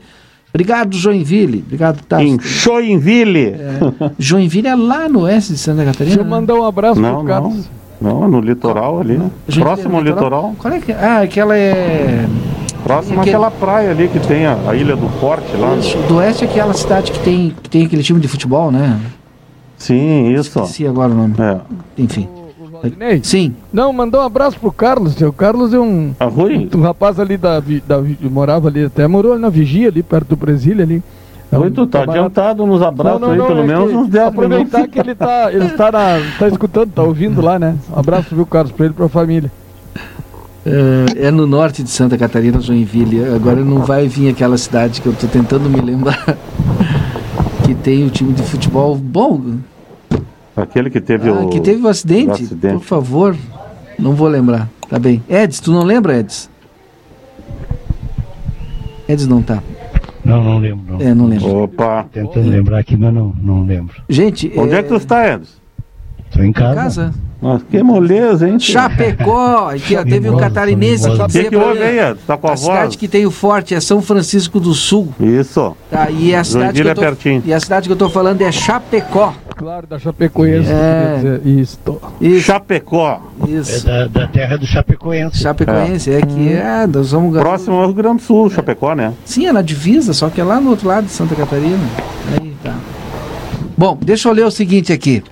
Obrigado, 0.54 0.96
Joinville. 0.96 1.64
Obrigado, 1.66 2.00
Tarso. 2.04 2.24
Em 2.24 2.38
Joinville. 2.40 3.56
É, 3.58 4.10
Joinville 4.16 4.68
é 4.68 4.74
lá 4.76 5.08
no 5.08 5.22
oeste 5.22 5.52
de 5.54 5.58
Santa 5.58 5.84
Catarina. 5.84 6.14
Deixa 6.16 6.20
eu 6.20 6.24
mandar 6.24 6.54
um 6.54 6.64
abraço 6.64 7.00
Não, 7.00 7.16
pro 7.18 7.24
Carlos. 7.26 7.68
Não, 8.00 8.28
no 8.28 8.40
litoral 8.40 9.00
ali. 9.00 9.14
Joinville 9.48 9.60
Próximo 9.64 9.96
ao 9.96 10.02
é 10.02 10.04
litoral. 10.04 10.54
Qual 10.56 10.72
é 10.72 10.78
que 10.80 10.92
Ah, 10.92 11.22
aquela 11.22 11.56
é. 11.58 12.24
Próximo 12.84 13.20
Aquele- 13.20 13.34
àquela 13.36 13.50
praia 13.50 13.90
ali 13.90 14.06
que 14.08 14.20
tem 14.20 14.46
a, 14.46 14.56
a 14.68 14.76
Ilha 14.76 14.94
do 14.94 15.08
Forte 15.18 15.56
lá. 15.56 15.74
Isso, 15.74 15.96
do 16.06 16.16
oeste 16.16 16.44
é 16.44 16.48
aquela 16.48 16.72
cidade 16.74 17.10
que 17.10 17.18
tem, 17.20 17.52
que 17.62 17.68
tem 17.68 17.86
aquele 17.86 18.02
time 18.04 18.20
de 18.20 18.28
futebol, 18.28 18.70
né? 18.70 19.00
Sim, 19.76 20.32
isso. 20.34 20.60
Esqueci 20.60 20.86
agora 20.86 21.10
o 21.10 21.14
nome. 21.16 21.34
É. 21.40 21.58
Enfim. 21.98 22.28
Valdinei? 22.84 23.20
Sim. 23.22 23.54
Não, 23.72 23.92
mandou 23.92 24.20
um 24.20 24.24
abraço 24.24 24.58
pro 24.60 24.70
Carlos. 24.70 25.18
O 25.20 25.32
Carlos 25.32 25.72
é 25.72 25.78
um, 25.78 26.14
Arrui? 26.20 26.68
um 26.74 26.80
rapaz 26.80 27.18
ali 27.18 27.36
da, 27.36 27.60
da 27.60 28.02
morava 28.22 28.68
ali, 28.68 28.84
até 28.84 29.08
morou 29.08 29.32
ali 29.32 29.40
na 29.40 29.48
Vigia, 29.48 29.88
ali 29.88 30.02
perto 30.02 30.28
do 30.28 30.36
Brasília 30.36 30.84
ali. 30.84 31.02
É 31.50 31.58
Oi, 31.58 31.70
tu 31.70 31.86
tá 31.86 32.02
adiantado 32.02 32.66
nos 32.66 32.82
abraços 32.82 33.20
Não, 33.20 33.28
não, 33.28 33.34
aí, 33.34 33.38
não, 33.38 33.46
pelo 33.46 33.60
é 33.60 33.66
menos 33.66 33.90
que 33.90 33.96
uns 33.96 34.08
10 34.08 34.26
Aproveitar 34.26 34.78
minutos. 34.78 34.92
que 34.92 34.98
ele 34.98 35.14
tá, 35.14 35.52
ele 35.52 35.68
tá, 35.70 35.92
na, 35.92 36.20
tá 36.38 36.48
escutando, 36.48 36.90
tá 36.90 37.02
ouvindo 37.02 37.40
lá, 37.40 37.58
né? 37.58 37.76
Um 37.94 37.98
abraço, 37.98 38.34
viu, 38.34 38.44
Carlos, 38.44 38.72
pra 38.72 38.86
ele 38.86 38.94
e 38.94 38.96
pra 38.96 39.08
família. 39.08 39.50
É, 40.66 41.26
é 41.26 41.30
no 41.30 41.46
norte 41.46 41.82
de 41.82 41.90
Santa 41.90 42.18
Catarina, 42.18 42.60
Joinville. 42.60 43.24
Agora 43.34 43.64
não 43.64 43.80
vai 43.80 44.08
vir 44.08 44.30
aquela 44.30 44.58
cidade 44.58 45.00
que 45.00 45.06
eu 45.06 45.12
tô 45.12 45.26
tentando 45.26 45.70
me 45.70 45.80
lembrar. 45.80 46.36
que 47.64 47.74
tem 47.74 48.04
o 48.04 48.10
time 48.10 48.32
de 48.32 48.42
futebol 48.42 48.96
bom. 48.96 49.40
Aquele 50.56 50.88
que 50.90 51.00
teve 51.00 51.28
Ah, 51.28 51.32
o. 51.32 51.48
que 51.48 51.60
teve 51.60 51.82
o 51.82 51.88
acidente. 51.88 52.28
o 52.28 52.32
acidente. 52.32 52.74
Por 52.74 52.84
favor. 52.84 53.36
Não 53.98 54.12
vou 54.12 54.28
lembrar. 54.28 54.68
Tá 54.88 54.98
bem. 54.98 55.22
Eds, 55.28 55.60
tu 55.60 55.72
não 55.72 55.82
lembra, 55.82 56.18
Eds? 56.18 56.48
Eds 59.08 59.26
não 59.26 59.42
tá. 59.42 59.62
Não, 60.24 60.42
não 60.42 60.58
lembro. 60.58 60.94
Não. 60.94 61.00
É, 61.06 61.14
não 61.14 61.26
lembro. 61.26 61.54
Opa. 61.64 62.06
Tentando 62.10 62.48
lembrar 62.48 62.78
aqui, 62.78 62.96
mas 62.96 63.12
não, 63.12 63.34
não 63.40 63.64
lembro. 63.64 63.94
Gente, 64.08 64.50
Onde 64.56 64.74
é 64.74 64.82
que 64.82 64.88
tu 64.88 64.96
está, 64.96 65.34
Edson? 65.34 65.52
Tô 66.32 66.42
em 66.42 66.52
casa. 66.52 66.74
casa? 66.74 67.14
Nossa, 67.40 67.64
que 67.70 67.82
moleza, 67.82 68.48
hein? 68.48 68.58
Chapecó, 68.58 69.68
aqui 69.68 69.94
ó, 69.96 70.02
teve 70.02 70.30
um 70.30 70.36
catarinense 70.38 71.08
que 71.10 71.26
dizia 71.26 71.50
que 71.50 71.56
houve 71.56 71.82
aí, 71.82 71.98
Edson? 71.98 72.22
Tá 72.26 72.36
com 72.38 72.48
a, 72.48 72.52
A 72.54 72.56
cidade 72.56 72.96
que 72.98 73.06
tem 73.06 73.26
o 73.26 73.30
forte 73.30 73.74
é 73.74 73.80
São 73.80 74.00
Francisco 74.00 74.58
do 74.58 74.72
Sul. 74.72 75.12
Isso. 75.20 75.76
Tá, 75.90 76.10
e 76.10 76.34
a 76.34 76.42
cidade 76.42 76.80
que 76.80 76.88
eu 76.88 76.90
é 76.90 76.94
tô, 76.94 77.00
pertinho. 77.02 77.42
E 77.44 77.52
a 77.52 77.60
cidade 77.60 77.86
que 77.86 77.92
eu 77.92 77.96
tô 77.96 78.08
falando 78.08 78.40
é 78.40 78.50
Chapecó. 78.50 79.34
Claro, 79.56 79.86
da 79.86 79.98
Chapecoense. 79.98 80.70
É. 80.70 81.40
Isso. 81.44 81.78
Isso. 82.20 82.42
Chapecó. 82.42 83.20
Isso. 83.46 83.88
É 83.88 84.08
da, 84.08 84.20
da 84.20 84.26
terra 84.26 84.56
do 84.56 84.66
Chapecoense. 84.66 85.38
Chapecoense, 85.38 86.10
é, 86.10 86.20
que 86.20 86.52
é, 86.52 86.86
nós 86.86 87.12
vamos 87.12 87.36
Próximo 87.38 87.76
ao 87.76 87.86
Rio 87.86 87.94
Grande 87.94 88.16
do 88.16 88.22
Sul, 88.22 88.50
Chapecó, 88.50 88.94
né? 88.94 89.12
Sim, 89.24 89.46
é 89.46 89.52
na 89.52 89.62
divisa, 89.62 90.12
só 90.12 90.28
que 90.28 90.40
é 90.40 90.44
lá 90.44 90.60
no 90.60 90.70
outro 90.70 90.88
lado 90.88 91.04
de 91.04 91.12
Santa 91.12 91.34
Catarina. 91.34 91.78
Aí 92.32 92.54
tá. 92.62 92.74
Bom, 93.76 93.98
deixa 94.00 94.28
eu 94.28 94.32
ler 94.32 94.44
o 94.44 94.50
seguinte 94.50 94.92
aqui. 94.92 95.22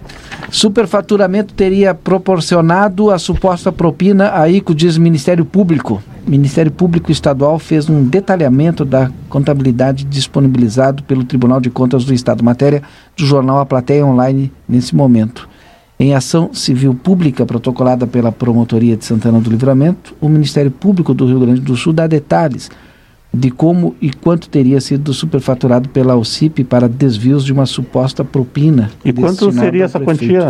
Superfaturamento 0.53 1.55
teria 1.55 1.95
proporcionado 1.95 3.11
a 3.11 3.19
suposta 3.19 3.73
propina, 3.73 4.33
aí 4.35 4.61
que 4.61 4.74
diz 4.74 4.99
Ministério 4.99 5.47
Público. 5.47 6.03
Ministério 6.27 6.70
Público 6.70 7.11
Estadual 7.11 7.59
fez 7.59 7.89
um 7.89 8.05
detalhamento 8.05 8.85
da 8.85 9.11
contabilidade 9.31 10.05
disponibilizado 10.05 11.03
pelo 11.05 11.24
Tribunal 11.24 11.59
de 11.59 11.70
Contas 11.70 12.05
do 12.05 12.12
Estado. 12.12 12.45
Matéria 12.45 12.83
do 13.16 13.24
jornal 13.24 13.61
A 13.61 13.66
Plateia 13.66 14.05
Online 14.05 14.53
nesse 14.69 14.95
momento. 14.95 15.49
Em 15.99 16.15
ação 16.15 16.53
civil 16.53 16.95
pública 16.95 17.47
protocolada 17.47 18.07
pela 18.07 18.31
Promotoria 18.31 18.95
de 18.95 19.07
Santana 19.07 19.41
do 19.41 19.49
Livramento, 19.49 20.15
o 20.20 20.29
Ministério 20.29 20.70
Público 20.70 21.15
do 21.15 21.27
Rio 21.27 21.41
Grande 21.41 21.62
do 21.62 21.74
Sul 21.79 21.95
dá 21.95 22.07
detalhes 22.07 22.70
de 23.33 23.51
como 23.51 23.97
e 24.01 24.11
quanto 24.11 24.49
teria 24.49 24.81
sido 24.81 25.15
superfaturado 25.15 25.89
pela 25.89 26.17
OCIP 26.17 26.65
para 26.65 26.89
desvios 26.89 27.45
de 27.45 27.53
uma 27.53 27.65
suposta 27.65 28.23
propina. 28.23 28.91
E 29.05 29.13
quanto 29.13 29.51
seria 29.53 29.85
essa 29.85 29.99
quantia? 29.99 30.47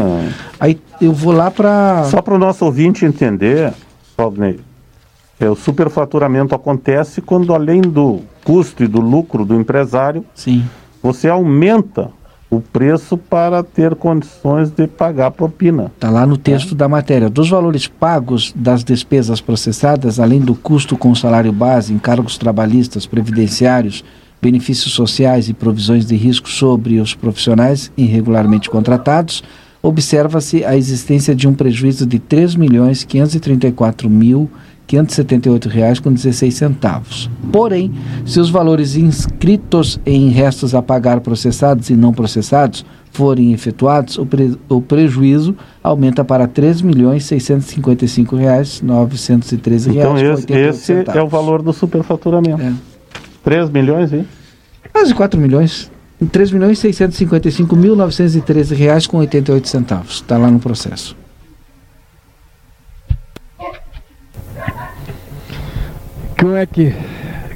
Aí 0.58 0.78
eu 1.00 1.12
vou 1.12 1.32
lá 1.32 1.50
para. 1.50 2.04
Só 2.04 2.20
para 2.20 2.34
o 2.34 2.38
nosso 2.38 2.64
ouvinte 2.64 3.04
entender, 3.04 3.72
Valdney, 4.16 4.58
é, 5.38 5.48
o 5.48 5.54
superfaturamento 5.54 6.54
acontece 6.54 7.20
quando, 7.20 7.54
além 7.54 7.80
do 7.80 8.20
custo 8.44 8.82
e 8.82 8.88
do 8.88 9.00
lucro 9.00 9.44
do 9.44 9.54
empresário, 9.54 10.24
Sim. 10.34 10.64
você 11.02 11.28
aumenta 11.28 12.10
o 12.52 12.60
preço 12.60 13.16
para 13.16 13.62
ter 13.62 13.94
condições 13.94 14.70
de 14.70 14.86
pagar 14.86 15.28
a 15.28 15.30
propina. 15.30 15.90
Está 15.94 16.10
lá 16.10 16.26
no 16.26 16.36
texto 16.36 16.74
da 16.74 16.86
matéria. 16.86 17.30
Dos 17.30 17.48
valores 17.48 17.88
pagos 17.88 18.52
das 18.54 18.84
despesas 18.84 19.40
processadas, 19.40 20.20
além 20.20 20.38
do 20.38 20.54
custo 20.54 20.94
com 20.94 21.14
salário 21.14 21.50
base, 21.50 21.94
encargos 21.94 22.36
trabalhistas, 22.36 23.06
previdenciários, 23.06 24.04
benefícios 24.40 24.92
sociais 24.92 25.48
e 25.48 25.54
provisões 25.54 26.04
de 26.04 26.14
risco 26.14 26.50
sobre 26.50 27.00
os 27.00 27.14
profissionais 27.14 27.90
irregularmente 27.96 28.68
contratados, 28.68 29.42
observa-se 29.82 30.62
a 30.62 30.76
existência 30.76 31.34
de 31.34 31.48
um 31.48 31.54
prejuízo 31.54 32.04
de 32.04 32.18
R$ 32.18 32.22
3.534.578,16 32.28 34.48
reais 35.68 35.98
com 36.00 36.12
16 36.12 36.54
centavos. 36.54 37.30
Porém, 37.50 37.90
se 38.26 38.38
os 38.40 38.50
valores 38.50 38.94
inscritos 38.96 39.98
em 40.04 40.28
restos 40.28 40.74
a 40.74 40.82
pagar 40.82 41.20
processados 41.20 41.88
e 41.90 41.96
não 41.96 42.12
processados 42.12 42.84
forem 43.10 43.52
efetuados, 43.52 44.16
o, 44.18 44.24
pre- 44.26 44.56
o 44.68 44.80
prejuízo 44.80 45.54
aumenta 45.82 46.24
para 46.24 46.44
R$ 46.44 46.50
3.655.913 48.82 49.90
Então 49.90 50.14
reais 50.14 50.22
esse, 50.22 50.52
88 50.52 50.70
esse 50.70 50.92
é 51.18 51.22
o 51.22 51.28
valor 51.28 51.62
do 51.62 51.72
superfaturamento. 51.72 52.62
3 53.44 53.70
milhões, 53.70 54.12
hein? 54.12 54.26
Quase 54.92 55.14
4 55.14 55.40
milhões. 55.40 55.90
R$ 56.20 56.26
3 56.30 56.52
milhões 56.52 56.78
655.913 56.80 58.74
reais 58.76 59.06
com 59.06 59.16
88 59.18 59.68
centavos. 59.68 60.14
Está 60.16 60.36
lá 60.38 60.50
no 60.50 60.58
processo. 60.58 61.16
Como 66.42 66.56
é 66.56 66.66
que 66.66 66.92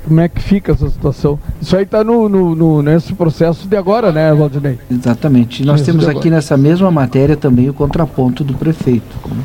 como 0.07 0.21
é 0.21 0.29
que 0.29 0.41
fica 0.41 0.71
essa 0.71 0.89
situação? 0.89 1.37
Isso 1.61 1.77
aí 1.77 1.83
está 1.83 2.05
no, 2.05 2.29
no- 2.29 2.55
no- 2.55 2.81
nesse 2.83 3.13
processo 3.13 3.67
de 3.67 3.77
agora, 3.77 4.13
né, 4.13 4.33
Valdinei? 4.33 4.79
Exatamente. 4.89 5.65
Nós 5.65 5.81
Isso 5.81 5.91
temos 5.91 6.07
aqui 6.07 6.31
nessa 6.31 6.57
mesma 6.57 6.89
matéria 6.93 7.37
também 7.37 7.69
o 7.69 7.75
contraponto 7.75 8.45
do 8.45 8.55
prefeito. 8.55 9.17
né? 9.29 9.43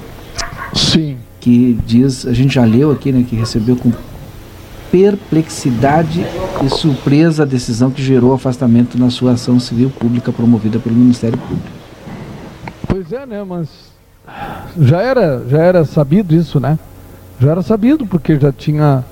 Sim. 0.76 1.18
Que 1.40 1.80
diz, 1.88 2.28
a 2.28 2.34
gente 2.34 2.54
já 2.54 2.64
leu 2.64 2.92
aqui, 2.92 3.12
né, 3.12 3.26
que 3.28 3.36
recebeu 3.36 3.76
com 3.76 3.92
perplexidade 4.92 6.24
e 6.64 6.70
surpresa 6.70 7.42
a 7.42 7.46
decisão 7.48 7.90
que 7.90 8.04
gerou 8.04 8.32
afastamento 8.34 9.00
na 9.00 9.10
sua 9.10 9.32
ação 9.32 9.60
civil 9.60 9.90
pública 9.90 10.32
promovida 10.32 10.78
pelo 10.78 10.96
Ministério 10.96 11.40
Público. 11.40 11.68
Pois 12.88 13.12
é, 13.12 13.26
né, 13.26 13.44
mas 13.44 13.68
já 14.80 15.02
era, 15.02 15.44
já 15.50 15.58
era 15.58 15.86
sabido 15.86 16.36
isso, 16.36 16.60
né? 16.60 16.78
Já 17.40 17.50
era 17.50 17.64
sabido 17.64 18.06
porque 18.06 18.40
já 18.40 18.52
tinha 18.52 19.04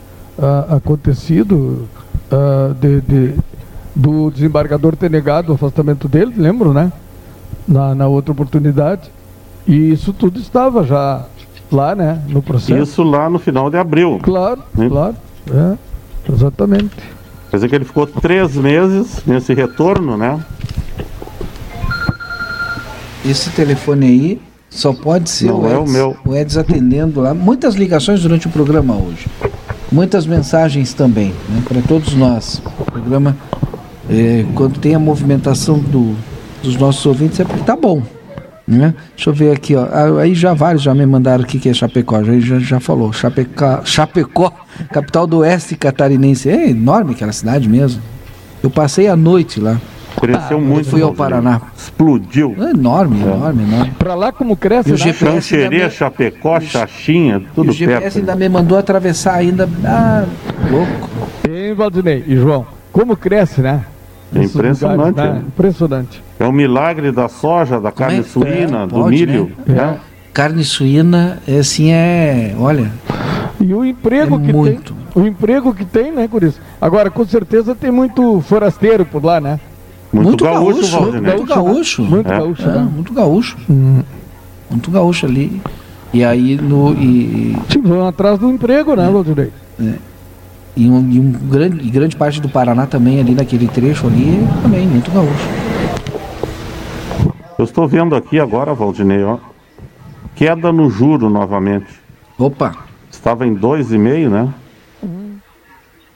ah, 0.42 0.76
acontecido 0.78 1.88
ah, 2.32 2.74
de, 2.80 3.02
de- 3.02 3.34
do 3.96 4.32
desembargador 4.32 4.96
ter 4.96 5.10
negado 5.10 5.52
o 5.52 5.56
afastamento 5.56 6.08
dele, 6.08 6.34
lembro, 6.38 6.74
né? 6.74 6.92
Na, 7.68 7.94
na 7.94 8.08
outra 8.08 8.32
oportunidade. 8.32 9.10
E 9.68 9.92
isso 9.92 10.14
tudo 10.14 10.40
estava 10.40 10.84
já 10.84 11.26
lá, 11.72 11.94
né? 11.96 12.22
No 12.28 12.42
processo. 12.42 12.82
Isso 12.82 13.04
lá 13.04 13.30
no 13.30 13.38
final 13.40 13.70
de 13.70 13.78
abril. 13.78 14.20
Claro, 14.22 14.62
Né? 14.76 14.88
claro. 14.90 15.16
É, 15.52 16.32
exatamente. 16.32 16.96
Quer 17.50 17.58
dizer 17.58 17.70
que 17.70 17.76
ele 17.76 17.86
ficou 17.86 18.08
três 18.08 18.56
meses 18.56 19.24
nesse 19.26 19.54
retorno, 19.54 20.16
né? 20.16 20.40
Esse 23.26 23.50
telefone 23.52 24.06
aí 24.08 24.42
só 24.70 24.94
pode 24.94 25.30
ser 25.30 25.48
Não 25.48 25.62
o 25.62 25.68
é 25.70 25.78
o 25.78 25.88
meu. 25.88 26.16
o 26.26 26.36
Eds 26.36 26.58
atendendo 26.58 27.20
lá. 27.22 27.34
Muitas 27.34 27.76
ligações 27.76 28.22
durante 28.22 28.48
o 28.48 28.50
programa 28.50 28.96
hoje. 28.96 29.28
Muitas 29.92 30.26
mensagens 30.26 30.94
também, 30.94 31.34
né, 31.50 31.62
para 31.68 31.82
todos 31.82 32.14
nós. 32.14 32.62
O 32.80 32.84
programa, 32.92 33.36
é, 34.10 34.46
quando 34.54 34.80
tem 34.80 34.94
a 34.94 35.00
movimentação 35.00 35.80
do- 35.80 36.16
dos 36.62 36.76
nossos 36.76 37.04
ouvintes, 37.06 37.40
é 37.40 37.44
porque 37.44 37.64
tá 37.64 37.76
bom. 37.76 38.02
Né? 38.68 38.94
Deixa 39.16 39.32
eu 39.32 39.34
ver 39.34 39.52
aqui, 39.52 39.76
ó. 39.76 39.88
Ah, 39.92 40.22
Aí 40.22 40.36
já 40.36 40.54
vários 40.54 40.84
já 40.84 40.94
me 40.94 41.04
mandaram 41.04 41.44
aqui 41.44 41.58
que 41.58 41.70
é 41.70 41.74
Chapecó, 41.74 42.24
já, 42.24 42.40
já, 42.40 42.60
já 42.60 42.80
falou. 42.80 43.12
Chapecó, 43.12 43.82
Chapecó, 43.84 44.52
capital 44.92 45.26
do 45.26 45.38
oeste 45.40 45.76
catarinense. 45.76 46.48
É 46.50 46.70
enorme 46.70 47.14
aquela 47.14 47.32
cidade 47.32 47.68
mesmo. 47.68 48.00
Eu 48.62 48.70
passei 48.70 49.08
a 49.08 49.16
noite 49.16 49.60
lá. 49.60 49.82
Cresceu 50.20 50.58
Eu 50.58 50.62
muito. 50.62 50.90
Fui 50.90 51.02
ao. 51.02 51.14
Paraná. 51.14 51.62
Explodiu. 51.78 52.56
É 52.60 52.72
enorme, 52.72 53.22
enorme, 53.22 53.64
enorme. 53.64 53.92
Pra 53.98 54.16
lá 54.16 54.32
como 54.32 54.56
cresce, 54.56 54.90
E 54.90 54.94
o 54.94 54.98
né? 54.98 55.14
Xanxerê, 55.14 55.84
me- 55.86 55.90
Chapecó, 55.90 56.60
Xaxinha, 56.60 57.38
E 57.38 57.48
tudo 57.56 57.70
o 57.70 57.74
GPS 57.74 58.02
perto. 58.02 58.18
ainda 58.20 58.36
me 58.36 58.50
mandou 58.50 58.78
atravessar 58.78 59.36
ainda. 59.36 59.68
Ah, 59.86 60.26
louco. 60.70 61.10
Hein, 61.50 61.74
Valdinei 61.74 62.24
e 62.28 62.36
João? 62.36 62.66
Como 62.92 63.16
cresce, 63.16 63.62
né? 63.62 63.84
É 64.36 64.44
impressionante, 64.44 65.08
lugares, 65.08 65.32
né? 65.34 65.40
né? 65.40 65.44
Impressionante. 65.48 66.24
É 66.40 66.46
o 66.46 66.52
milagre 66.52 67.12
da 67.12 67.28
soja, 67.28 67.80
da 67.80 67.92
carne 67.92 68.20
é? 68.20 68.24
suína, 68.24 68.84
É, 68.84 68.88
do 68.88 68.96
pode, 68.96 69.10
milho. 69.10 69.52
né? 69.66 69.74
né? 69.76 69.98
Carne 70.32 70.64
suína, 70.64 71.40
é 71.48 71.58
assim, 71.60 71.92
é. 71.92 72.54
Olha. 72.60 72.92
E 73.60 73.74
o 73.74 73.84
emprego 73.84 74.36
É 74.36 74.40
que 74.46 74.54
muito. 74.54 74.94
tem. 74.94 75.24
O 75.24 75.26
emprego 75.28 75.74
que 75.74 75.84
tem, 75.84 76.12
né, 76.12 76.28
Curis? 76.28 76.62
Agora, 76.80 77.10
com 77.10 77.26
certeza 77.26 77.74
tem 77.76 77.90
muito 77.92 78.40
forasteiro 78.42 79.04
por 79.06 79.24
lá, 79.26 79.42
né? 79.42 79.60
Muito 80.12 80.44
gaúcho, 80.44 80.88
Valdinei. 80.88 81.36
Muito 81.36 81.46
gaúcho. 81.46 82.02
Muito 82.04 82.28
É. 82.32 82.38
gaúcho, 82.38 82.64
É, 82.64 82.66
né? 82.74 82.90
muito 82.94 83.14
gaúcho. 83.14 83.58
Hum. 83.70 84.02
Muito 84.70 84.92
gaúcho 84.92 85.26
ali. 85.26 85.62
E 86.14 86.24
aí 86.24 86.56
no. 86.56 86.94
E, 86.94 87.56
Sim, 87.70 87.82
vão 87.82 88.08
atrás 88.08 88.40
do 88.40 88.50
emprego, 88.50 88.96
né, 88.96 89.08
Valdinei? 89.12 89.52
e, 90.76 90.90
um, 90.90 91.10
e 91.10 91.20
um 91.20 91.32
grande, 91.32 91.86
e 91.86 91.90
grande 91.90 92.16
parte 92.16 92.42
do 92.42 92.50
Paraná 92.50 92.86
também, 92.88 93.20
ali 93.20 93.36
naquele 93.36 93.68
trecho 93.68 94.08
ali, 94.08 94.48
também, 94.64 94.88
muito 94.88 95.12
gaúcho. 95.12 95.50
Eu 97.58 97.66
estou 97.66 97.88
vendo 97.88 98.16
aqui 98.16 98.40
agora, 98.40 98.74
Valdinei, 98.74 99.24
ó. 99.24 99.38
Queda 100.36 100.72
no 100.72 100.90
juro 100.90 101.30
novamente. 101.30 101.88
Opa! 102.38 102.74
Estava 103.12 103.46
em 103.46 103.54
2,5, 103.54 104.30
né? 104.30 104.50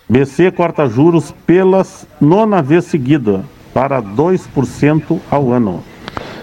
BC 0.09 0.51
corta 0.51 0.87
juros 0.87 1.33
pelas 1.45 2.07
nona 2.21 2.61
vez 2.61 2.85
seguida 2.85 3.43
para 3.73 4.01
2% 4.01 5.19
ao 5.29 5.51
ano. 5.51 5.83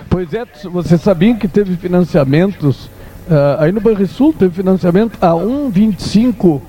Pois 0.08 0.34
é, 0.34 0.44
vocês 0.64 1.00
sabiam 1.00 1.36
que 1.36 1.46
teve 1.46 1.76
financiamentos, 1.76 2.90
ah, 3.30 3.58
aí 3.60 3.72
no 3.72 3.80
Banrisul 3.80 4.32
teve 4.32 4.54
financiamento 4.54 5.16
a 5.20 5.30
1,25 5.30 6.60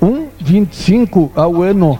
1,25 0.00 1.30
ao 1.34 1.62
ano. 1.62 1.98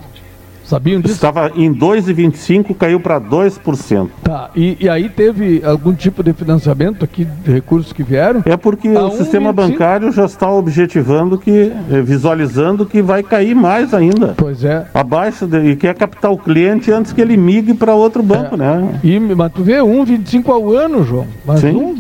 Sabiam 0.67 1.01
disso? 1.01 1.15
Estava 1.15 1.53
em 1.55 1.73
2,25, 1.73 2.75
caiu 2.77 2.99
para 2.99 3.21
2%. 3.21 4.09
Tá, 4.23 4.51
e, 4.55 4.77
e 4.81 4.89
aí 4.89 5.09
teve 5.09 5.63
algum 5.65 5.95
tipo 5.95 6.25
de 6.25 6.33
financiamento 6.33 7.05
aqui, 7.05 7.25
de 7.25 7.53
recursos 7.53 7.93
que 7.93 8.03
vieram? 8.03 8.43
É 8.45 8.57
porque 8.57 8.89
A 8.89 9.05
o 9.07 9.13
sistema 9.13 9.53
1,25. 9.53 9.55
bancário 9.55 10.13
já 10.13 10.25
está 10.25 10.51
objetivando 10.51 11.39
que, 11.39 11.73
eh, 11.91 12.03
visualizando 12.03 12.85
que 12.85 13.01
vai 13.01 13.23
cair 13.23 13.55
mais 13.55 13.95
ainda. 13.95 14.35
Pois 14.37 14.65
é. 14.65 14.87
Abaixo 14.93 15.47
de, 15.47 15.59
e 15.71 15.77
quer 15.77 15.95
captar 15.95 16.33
o 16.33 16.37
cliente 16.39 16.91
antes 16.91 17.13
que 17.13 17.21
ele 17.21 17.37
migre 17.37 17.73
para 17.73 17.95
outro 17.95 18.21
banco, 18.23 18.57
né? 18.57 18.99
E, 19.05 19.21
mas 19.21 19.53
tu 19.53 19.63
vê, 19.63 19.75
1,25 19.79 20.49
ao 20.51 20.73
ano, 20.73 21.05
João. 21.05 21.27
Mas 21.45 21.61
Sim. 21.61 21.77
um, 21.77 21.97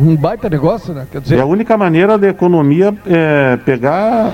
um 0.00 0.16
baita 0.16 0.50
negócio, 0.50 0.92
né? 0.92 1.06
Quer 1.12 1.20
dizer, 1.20 1.38
É 1.38 1.42
a 1.42 1.46
única 1.46 1.76
maneira 1.76 2.18
da 2.18 2.28
economia 2.28 2.92
é, 3.06 3.56
pegar, 3.64 4.32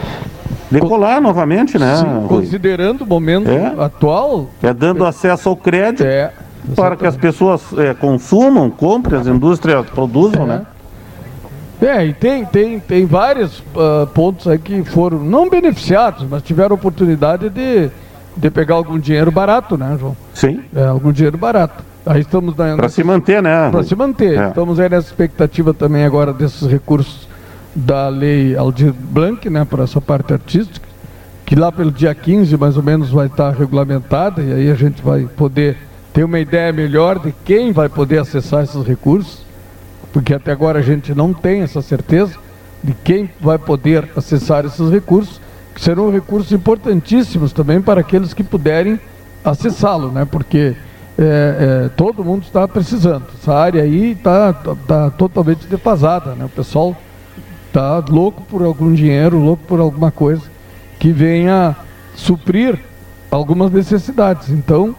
decolar 0.71 1.21
novamente, 1.21 1.79
né? 1.79 1.97
sim, 1.97 2.27
considerando 2.29 3.03
o 3.03 3.07
momento 3.07 3.51
É. 3.51 3.75
atual, 3.79 4.49
É 4.63 4.73
dando 4.73 5.05
acesso 5.05 5.49
ao 5.49 5.57
crédito 5.57 6.05
é, 6.05 6.33
para 6.75 6.97
que 6.97 7.07
as 7.07 7.17
pessoas 7.17 7.63
é, 7.79 7.95
consumam, 7.95 8.71
comprem, 8.71 9.21
as 9.21 9.27
indústrias 9.27 9.87
produzam, 9.87 10.47
né? 10.47 10.67
É, 11.81 12.07
e 12.07 12.15
tem, 12.15 12.45
tem, 12.45 12.81
tem 12.81 13.05
vários 13.05 13.63
ah, 13.77 14.07
pontos 14.15 14.49
aí 14.49 14.59
que 14.59 14.83
foram 14.85 15.19
não 15.19 15.49
beneficiados, 15.51 16.27
mas 16.29 16.43
tiveram 16.43 16.75
oportunidade 16.75 17.51
de, 17.51 17.91
de 18.35 18.51
pegar 18.51 18.77
algum 18.77 18.99
dinheiro 18.99 19.31
barato, 19.31 19.77
né, 19.77 19.95
João? 20.01 20.17
Sim. 20.33 20.63
É, 20.75 20.87
algum 20.87 21.13
dinheiro 21.13 21.37
barato. 21.37 21.85
Aí 22.07 22.21
estamos 22.23 22.57
na, 22.57 22.77
Para 22.77 22.89
se 22.89 23.05
manter, 23.05 23.43
né? 23.43 23.69
Para 23.71 23.83
se 23.83 23.95
manter. 23.95 24.39
É. 24.39 24.49
Estamos 24.49 24.81
aí 24.81 24.89
nessa 24.89 25.09
expectativa 25.09 25.75
também 25.75 26.05
agora 26.05 26.33
desses 26.33 26.67
recursos 26.67 27.26
da 27.77 28.09
lei 28.09 28.57
Aldir 28.57 28.93
Blanc, 28.93 29.49
né, 29.51 29.65
para 29.65 29.85
essa 29.85 30.01
parte 30.01 30.33
artística, 30.33 30.87
que 31.45 31.55
lá 31.55 31.71
pelo 31.71 31.93
dia 31.93 32.15
15 32.15 32.57
mais 32.57 32.77
ou 32.77 32.83
menos 32.83 33.11
vai 33.11 33.27
estar 33.27 33.51
regulamentada 33.53 34.43
e 34.43 34.53
aí 34.53 34.71
a 34.71 34.75
gente 34.75 35.03
vai 35.03 35.27
poder 35.37 35.77
ter 36.13 36.25
uma 36.25 36.41
ideia 36.41 36.73
melhor 36.73 37.19
de 37.19 37.33
quem 37.45 37.73
vai 37.73 37.89
poder 37.89 38.19
acessar 38.19 38.65
esses 38.65 38.83
recursos, 38.87 39.43
porque 40.13 40.33
até 40.33 40.51
agora 40.51 40.79
a 40.79 40.83
gente 40.83 41.15
não 41.15 41.35
tem 41.35 41.61
essa 41.61 41.83
certeza 41.83 42.35
de 42.83 42.95
quem 43.05 43.29
vai 43.39 43.59
poder 43.59 44.09
acessar 44.17 44.65
esses 44.65 44.91
recursos, 44.91 45.41
que 45.75 45.81
serão 45.81 46.11
recursos 46.11 46.53
importantíssimos 46.53 47.53
também 47.53 47.83
para 47.83 48.01
aqueles 48.01 48.33
que 48.33 48.43
puderem 48.43 48.99
acessá-lo, 49.45 50.11
né? 50.11 50.25
Porque 50.25 50.75
é, 51.19 51.85
é, 51.85 51.89
todo 51.91 52.25
mundo 52.25 52.45
está 52.45 52.67
precisando. 52.67 53.25
Essa 53.41 53.55
área 53.55 53.83
aí 53.83 54.13
está 54.13 54.55
tá, 54.55 54.75
tá 54.87 55.11
totalmente 55.11 55.67
defasada, 55.67 56.35
né? 56.35 56.47
O 56.47 56.49
pessoal 56.49 56.97
está 57.77 58.03
louco 58.09 58.43
por 58.49 58.63
algum 58.63 58.95
dinheiro, 58.95 59.39
louco 59.39 59.63
por 59.67 59.81
alguma 59.81 60.11
coisa 60.11 60.43
que 60.99 61.13
venha 61.13 61.77
suprir 62.15 62.79
algumas 63.31 63.71
necessidades. 63.71 64.49
Então, 64.49 64.97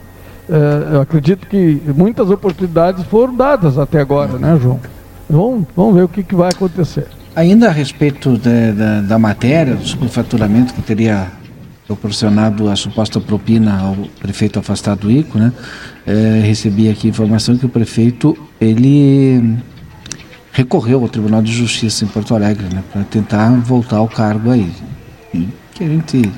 é, 0.47 0.95
eu 0.95 1.01
acredito 1.01 1.47
que 1.47 1.81
muitas 1.95 2.29
oportunidades 2.29 3.03
foram 3.05 3.35
dadas 3.35 3.79
até 3.79 3.99
agora, 3.99 4.37
né, 4.37 4.59
João? 4.61 4.79
Vamos, 5.27 5.65
vamos 5.75 5.95
ver 5.95 6.03
o 6.03 6.07
que, 6.07 6.21
que 6.21 6.35
vai 6.35 6.49
acontecer. 6.49 7.07
Ainda 7.35 7.67
a 7.67 7.71
respeito 7.71 8.37
da, 8.37 8.71
da, 8.71 9.01
da 9.01 9.19
matéria, 9.19 9.75
do 9.75 9.85
superfaturamento 9.85 10.73
que 10.73 10.81
teria 10.81 11.31
proporcionado 11.87 12.69
a 12.69 12.75
suposta 12.75 13.19
propina 13.19 13.79
ao 13.79 13.95
prefeito 14.19 14.59
afastado 14.59 15.01
do 15.01 15.11
ICO, 15.11 15.39
né? 15.39 15.51
É, 16.05 16.41
recebi 16.45 16.89
aqui 16.89 17.07
informação 17.07 17.57
que 17.57 17.65
o 17.65 17.69
prefeito 17.69 18.37
ele 18.59 19.57
recorreu 20.57 21.03
ao 21.03 21.07
Tribunal 21.07 21.43
de 21.43 21.53
Justiça 21.53 22.03
em 22.03 22.07
Porto 22.07 22.33
Alegre, 22.33 22.65
né, 22.73 22.83
para 22.91 23.03
tentar 23.03 23.47
voltar 23.59 23.97
ao 23.97 24.07
cargo 24.07 24.49
aí. 24.49 24.73
Que 25.71 25.83
a 25.83 25.87
gente 25.87 26.31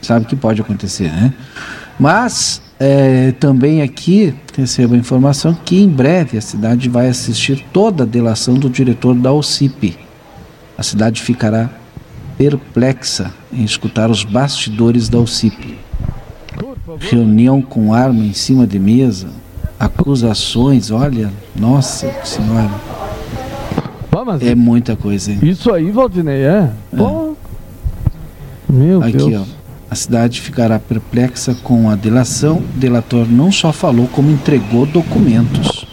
sabe 0.00 0.24
que 0.24 0.34
pode 0.34 0.62
acontecer, 0.62 1.10
né? 1.10 1.30
Mas 2.00 2.62
é, 2.80 3.32
também 3.32 3.82
aqui 3.82 4.34
recebo 4.56 4.94
a 4.94 4.96
informação 4.96 5.52
que 5.52 5.78
em 5.78 5.88
breve 5.90 6.38
a 6.38 6.40
cidade 6.40 6.88
vai 6.88 7.06
assistir 7.06 7.62
toda 7.70 8.04
a 8.04 8.06
delação 8.06 8.54
do 8.54 8.70
diretor 8.70 9.14
da 9.14 9.30
OCIP. 9.30 9.98
A 10.78 10.82
cidade 10.82 11.20
ficará 11.20 11.68
perplexa 12.38 13.30
em 13.52 13.62
escutar 13.62 14.10
os 14.10 14.24
bastidores 14.24 15.10
da 15.10 15.18
OCIP. 15.18 15.78
Reunião 16.98 17.60
com 17.60 17.92
arma 17.92 18.24
em 18.24 18.32
cima 18.32 18.66
de 18.66 18.78
mesa, 18.78 19.28
acusações, 19.78 20.90
olha, 20.90 21.30
nossa 21.54 22.10
senhora. 22.24 23.03
É 24.40 24.54
muita 24.54 24.96
coisa, 24.96 25.32
hein? 25.32 25.38
Isso 25.42 25.72
aí, 25.72 25.90
Valdinei, 25.90 26.42
é? 26.42 26.70
Pô. 26.96 27.36
Meu 28.68 29.02
Aqui, 29.02 29.16
Deus. 29.16 29.48
ó. 29.60 29.64
A 29.90 29.94
cidade 29.94 30.40
ficará 30.40 30.78
perplexa 30.78 31.54
com 31.62 31.88
a 31.88 31.94
delação. 31.94 32.56
O 32.58 32.78
delator 32.78 33.26
não 33.28 33.52
só 33.52 33.72
falou, 33.72 34.08
como 34.08 34.30
entregou 34.30 34.86
documentos. 34.86 35.86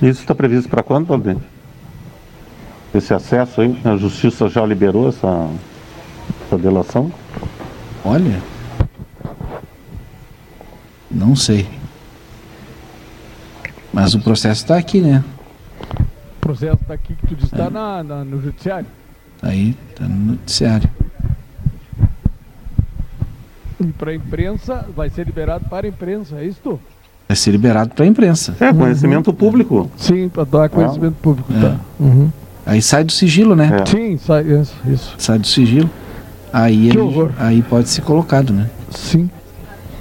Isso 0.00 0.20
está 0.22 0.34
previsto 0.34 0.68
para 0.68 0.82
quando, 0.82 1.06
Valdemir? 1.06 1.42
Esse 2.94 3.12
acesso 3.14 3.60
aí, 3.60 3.78
a 3.84 3.96
justiça 3.96 4.48
já 4.48 4.64
liberou 4.66 5.08
essa, 5.08 5.48
essa 6.46 6.58
delação? 6.58 7.12
Olha. 8.04 8.42
Não 11.10 11.36
sei. 11.36 11.68
Mas 13.92 14.14
o 14.14 14.20
processo 14.20 14.62
está 14.62 14.76
aqui, 14.76 15.00
né? 15.00 15.22
O 16.42 16.46
processo 16.46 16.78
está 16.82 16.94
aqui 16.94 17.14
que 17.14 17.24
tu 17.28 17.36
disse, 17.36 17.54
está 17.54 17.70
na, 17.70 18.02
na- 18.02 18.24
no 18.24 18.42
judiciário. 18.42 18.86
Aí, 19.40 19.76
tá 19.94 20.08
no 20.08 20.32
noticiário. 20.32 20.90
E 23.80 23.86
para 23.92 24.10
a 24.10 24.14
imprensa, 24.16 24.84
vai 24.96 25.08
ser 25.08 25.24
liberado 25.24 25.64
para 25.70 25.86
a 25.86 25.88
imprensa, 25.88 26.34
é 26.40 26.44
isso? 26.44 26.80
Vai 27.28 27.36
ser 27.36 27.52
liberado 27.52 27.94
para 27.94 28.04
a 28.04 28.08
imprensa. 28.08 28.56
É, 28.58 28.72
conhecimento 28.72 29.32
público. 29.32 29.88
Sim, 29.96 30.28
para 30.28 30.42
dar 30.42 30.68
conhecimento 30.68 31.14
público, 31.22 31.52
É. 31.52 31.60
tá. 31.60 31.76
Uhum. 32.00 32.28
Aí 32.66 32.82
sai 32.82 33.04
do 33.04 33.12
sigilo, 33.12 33.54
né? 33.54 33.70
Sim, 33.86 34.18
sai, 34.18 34.42
isso, 34.42 34.74
isso. 34.84 35.14
Sai 35.18 35.38
do 35.38 35.46
sigilo. 35.46 35.88
Aí, 36.52 36.90
Que 36.90 36.96
ele- 36.96 36.98
horror. 36.98 37.30
aí 37.38 37.62
pode 37.62 37.88
ser 37.88 38.02
colocado, 38.02 38.52
né? 38.52 38.68
Sim. 38.90 39.30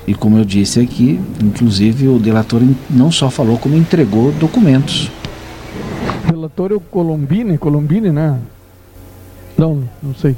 E 0.08 0.16
como 0.16 0.40
eu 0.40 0.44
disse 0.46 0.80
aqui, 0.80 1.22
inclusive 1.40 2.08
o 2.08 2.18
delator 2.18 2.62
não 2.90 3.12
só 3.12 3.30
falou, 3.30 3.60
como 3.60 3.76
entregou 3.78 4.32
documentos. 4.32 5.12
Relatório 6.42 6.80
Colombini, 6.80 7.56
Colombini, 7.56 8.10
né? 8.10 8.36
Não, 9.56 9.84
não 10.02 10.16
sei. 10.16 10.36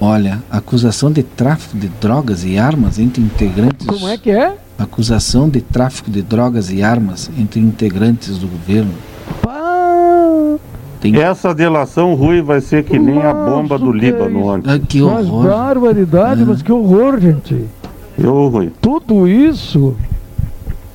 Olha, 0.00 0.40
acusação 0.48 1.10
de 1.10 1.24
tráfico 1.24 1.76
de 1.76 1.88
drogas 1.88 2.44
e 2.44 2.56
armas 2.56 2.96
entre 3.00 3.20
integrantes. 3.20 3.84
Como 3.88 4.06
é 4.06 4.16
que 4.16 4.30
é? 4.30 4.56
Acusação 4.78 5.48
de 5.48 5.60
tráfico 5.60 6.12
de 6.12 6.22
drogas 6.22 6.70
e 6.70 6.80
armas 6.80 7.28
entre 7.36 7.58
integrantes 7.58 8.38
do 8.38 8.46
governo. 8.46 8.92
Essa 11.20 11.52
delação, 11.52 12.14
Rui, 12.14 12.40
vai 12.40 12.60
ser 12.60 12.84
que 12.84 12.96
nem 12.98 13.20
a 13.20 13.34
bomba 13.34 13.76
do 13.78 13.90
Líbano 13.90 14.44
ontem. 14.46 14.70
Ah, 14.72 14.78
que 14.78 15.00
Mas 15.02 15.26
horror. 15.26 15.48
barbaridade, 15.48 16.44
mas 16.44 16.62
que 16.62 16.70
horror, 16.70 17.18
gente. 17.18 17.64
Eu, 18.16 18.46
Rui. 18.48 18.72
Tudo 18.80 19.26
isso. 19.26 19.96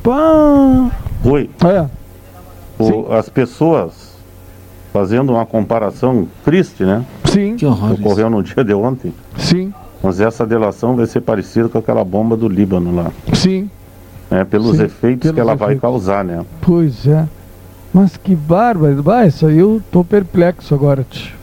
Pá. 0.02 0.90
Rui. 1.22 1.49
É. 1.66 1.86
o- 2.80 3.14
as 3.14 3.30
pessoas 3.30 4.01
fazendo 4.91 5.31
uma 5.34 5.45
comparação 5.45 6.27
triste, 6.43 6.84
né? 6.84 7.05
Sim. 7.26 7.55
Que 7.55 7.65
horror. 7.65 7.93
Ocorreu 7.93 8.30
no 8.30 8.43
dia 8.43 8.63
de 8.63 8.73
ontem. 8.73 9.13
Sim. 9.38 9.73
Mas 10.03 10.19
essa 10.19 10.45
delação 10.45 10.95
vai 10.95 11.05
ser 11.05 11.22
parecida 11.22 11.69
com 11.69 11.77
aquela 11.77 12.03
bomba 12.03 12.35
do 12.35 12.47
Líbano 12.47 12.93
lá. 12.95 13.11
Sim. 13.34 13.69
É, 14.30 14.43
pelos 14.43 14.77
Sim, 14.77 14.84
efeitos 14.84 15.30
que 15.30 15.35
pelos 15.35 15.49
ela 15.49 15.55
vai 15.55 15.69
efeitos. 15.69 15.81
causar, 15.81 16.23
né? 16.23 16.43
Pois 16.61 17.05
é. 17.05 17.27
Mas 17.93 18.15
que 18.18 18.34
bárbaro. 18.35 19.03
Vai, 19.03 19.27
isso 19.27 19.45
aí 19.45 19.57
eu 19.57 19.81
tô 19.91 20.03
perplexo 20.03 20.73
agora, 20.73 21.05
tio. 21.09 21.35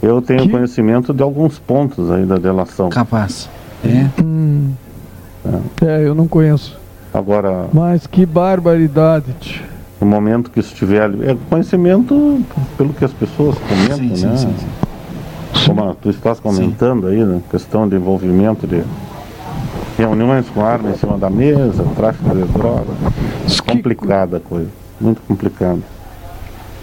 Eu 0.00 0.20
tenho 0.22 0.48
conhecimento 0.48 1.12
de 1.12 1.22
alguns 1.22 1.58
pontos 1.58 2.10
aí 2.10 2.24
da 2.24 2.36
delação. 2.36 2.88
Capaz. 2.88 3.48
É. 3.84 4.22
Hum. 4.22 4.72
É, 5.80 6.06
eu 6.06 6.14
não 6.14 6.26
conheço. 6.28 6.78
Agora, 7.12 7.66
Mas 7.72 8.06
que 8.06 8.24
barbaridade, 8.24 9.32
tio. 9.40 9.71
No 10.02 10.06
momento 10.06 10.50
que 10.50 10.58
isso 10.58 10.72
estiver 10.72 11.02
ali, 11.02 11.24
é 11.24 11.36
conhecimento 11.48 12.44
pelo 12.76 12.92
que 12.92 13.04
as 13.04 13.12
pessoas 13.12 13.56
comentam, 13.58 13.96
Sim, 13.96 14.16
sim, 14.16 14.26
né? 14.26 14.36
sim, 14.36 15.64
Como 15.64 15.94
tu 15.94 16.10
estás 16.10 16.40
comentando 16.40 17.06
aí, 17.06 17.24
né? 17.24 17.40
Questão 17.48 17.88
de 17.88 17.94
envolvimento 17.94 18.66
de 18.66 18.82
reuniões 19.96 20.48
com 20.48 20.64
arma 20.64 20.90
em 20.90 20.96
cima 20.96 21.16
da 21.16 21.30
mesa, 21.30 21.84
tráfico 21.94 22.34
de 22.34 22.42
droga. 22.52 22.92
Complicada 23.64 24.38
a 24.38 24.40
coisa. 24.40 24.68
Muito 25.00 25.22
complicada. 25.22 25.78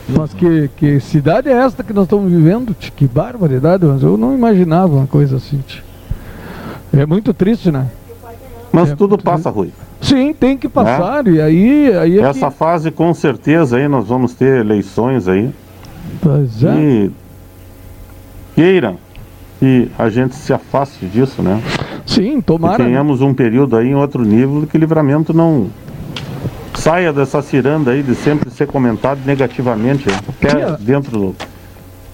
Mas 0.08 0.34
que, 0.34 0.70
que 0.78 1.00
cidade 1.02 1.50
é 1.50 1.54
esta 1.54 1.84
que 1.84 1.91
nós 1.91 2.06
estamos 2.06 2.32
vivendo? 2.32 2.74
Que 2.74 3.06
barbaridade, 3.06 3.86
mas 3.86 4.02
eu 4.02 4.16
não 4.18 4.34
imaginava 4.34 4.96
uma 4.96 5.08
coisa 5.08 5.36
assim. 5.36 5.62
É 6.94 7.06
muito 7.06 7.34
triste, 7.34 7.70
né? 7.70 7.88
Mas 8.72 8.94
tudo 8.94 9.18
passa, 9.18 9.50
Rui. 9.50 9.72
Sim, 10.02 10.34
tem 10.34 10.58
que 10.58 10.70
passar. 10.70 11.28
E 11.28 11.42
aí, 11.42 11.94
aí 11.98 12.20
é 12.20 12.22
Essa 12.22 12.50
fase, 12.50 12.92
com 12.92 13.14
certeza, 13.14 13.78
aí 13.78 13.88
nós 13.88 14.08
vamos 14.08 14.34
ter 14.34 14.62
eleições 14.62 15.28
aí. 15.28 15.50
Pois 16.22 16.64
é. 16.64 16.74
E 16.74 17.12
queira 18.56 18.96
que 19.60 19.92
a 19.98 20.10
gente 20.10 20.36
se 20.36 20.54
afaste 20.54 21.06
disso, 21.06 21.42
né? 21.42 21.62
Sim, 22.06 22.42
tomara. 22.42 22.78
Que 22.78 22.84
tenhamos 22.84 23.22
um 23.22 23.34
período 23.34 23.76
aí 23.76 23.90
em 23.90 23.96
outro 23.96 24.24
nível 24.24 24.66
que 24.66 24.78
livramento 24.78 25.34
não 25.34 25.68
saia 26.74 27.12
dessa 27.12 27.42
ciranda 27.42 27.92
aí 27.92 28.02
de 28.02 28.16
sempre 28.16 28.50
ser 28.50 28.68
comentado 28.68 29.20
negativamente, 29.26 30.08
né? 30.08 30.18
até 30.28 30.78
dentro 30.78 31.12
do 31.12 31.36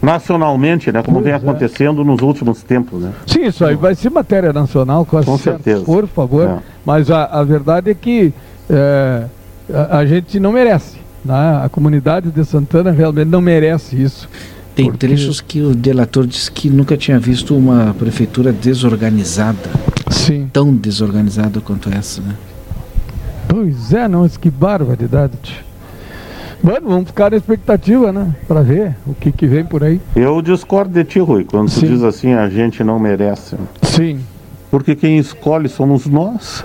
nacionalmente, 0.01 0.91
né? 0.91 1.01
Como 1.01 1.17
Pois 1.17 1.25
vem 1.25 1.33
é. 1.33 1.35
acontecendo 1.37 2.03
nos 2.03 2.21
últimos 2.21 2.61
tempos, 2.61 3.01
né? 3.01 3.11
Sim, 3.25 3.45
isso 3.45 3.65
aí 3.65 3.75
vai 3.75 3.95
ser 3.95 4.11
matéria 4.11 4.53
nacional, 4.53 5.05
quase 5.05 5.25
Com 5.25 5.37
certo, 5.37 5.63
certeza. 5.63 5.85
Por 5.85 6.07
favor. 6.07 6.47
É. 6.47 6.74
Mas 6.85 7.09
a, 7.09 7.25
a 7.25 7.43
verdade 7.43 7.89
é 7.89 7.93
que 7.93 8.33
é, 8.69 9.25
a, 9.73 9.97
a 9.97 10.05
gente 10.05 10.39
não 10.39 10.51
merece. 10.51 10.97
Né? 11.23 11.61
A 11.63 11.69
comunidade 11.69 12.29
de 12.29 12.45
Santana 12.45 12.91
realmente 12.91 13.27
não 13.27 13.41
merece 13.41 14.01
isso. 14.01 14.29
Tem 14.75 14.91
trechos 14.91 15.39
que 15.39 15.61
o 15.61 15.73
delator 15.73 16.27
disse 16.27 16.51
que 16.51 16.69
nunca 16.69 16.97
tinha 16.97 17.17
visto 17.17 17.55
uma 17.55 17.95
prefeitura 17.97 18.51
desorganizada. 18.51 19.69
Sim. 20.11 20.49
Tão 20.51 20.75
desorganizada 20.75 21.61
quanto 21.61 21.89
essa, 21.89 22.21
né? 22.21 22.35
Pois 23.47 23.93
é, 23.93 24.07
não, 24.07 24.21
mas 24.21 24.35
que 24.35 24.49
barbaridade. 24.49 25.33
tio. 25.41 25.63
Mano, 26.61 26.89
vamos 26.89 27.07
ficar 27.07 27.31
na 27.31 27.37
expectativa, 27.37 28.11
né? 28.11 28.35
Pra 28.47 28.61
ver 28.61 28.95
o 29.05 29.13
que, 29.13 29.31
que 29.31 29.47
vem 29.47 29.63
por 29.63 29.83
aí. 29.83 30.01
Eu 30.15 30.41
discordo 30.41 30.91
de 30.91 31.03
ti, 31.03 31.19
Rui, 31.19 31.45
quando 31.45 31.71
tu 31.71 31.85
diz 31.85 32.03
assim, 32.03 32.33
a 32.33 32.49
gente 32.49 32.83
não 32.83 32.99
merece. 32.99 33.55
Sim. 33.83 34.19
Porque 34.75 34.93
quem 34.93 35.17
escolhe 35.17 35.69
somos 35.69 36.05
nós. 36.05 36.61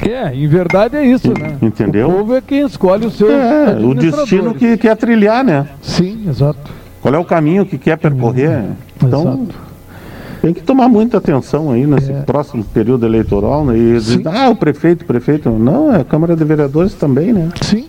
É, 0.00 0.34
em 0.34 0.48
verdade 0.48 0.96
é 0.96 1.04
isso, 1.06 1.28
né? 1.38 1.58
Entendeu? 1.60 2.08
O 2.08 2.12
povo 2.12 2.34
é 2.34 2.40
quem 2.40 2.64
escolhe 2.64 3.04
o 3.04 3.10
seu 3.10 3.30
É, 3.30 3.76
o 3.78 3.92
destino 3.94 4.54
que 4.54 4.78
quer 4.78 4.96
trilhar, 4.96 5.44
né? 5.44 5.68
Sim, 5.82 6.24
exato. 6.26 6.58
Qual 7.02 7.14
é 7.14 7.18
o 7.18 7.24
caminho 7.24 7.66
que 7.66 7.76
quer 7.76 7.98
percorrer? 7.98 8.62
Então, 9.04 9.46
tem 10.40 10.54
que 10.54 10.62
tomar 10.62 10.88
muita 10.88 11.18
atenção 11.18 11.70
aí 11.70 11.86
nesse 11.86 12.10
É. 12.12 12.20
próximo 12.22 12.64
período 12.64 13.04
eleitoral, 13.04 13.62
né? 13.66 13.76
E 13.76 13.92
dizer, 13.92 14.22
ah, 14.28 14.48
o 14.48 14.56
prefeito, 14.56 15.02
o 15.02 15.04
prefeito. 15.06 15.50
Não, 15.50 15.94
é 15.94 16.00
a 16.00 16.04
Câmara 16.04 16.34
de 16.34 16.44
Vereadores 16.44 16.94
também, 16.94 17.30
né? 17.30 17.50
Sim. 17.60 17.88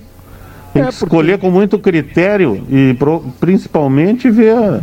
Tem 0.73 0.84
que 0.84 0.89
escolher 0.89 1.38
com 1.39 1.49
muito 1.49 1.79
critério 1.79 2.61
e 2.69 2.93
pro- 2.99 3.23
principalmente 3.39 4.29
ver 4.29 4.81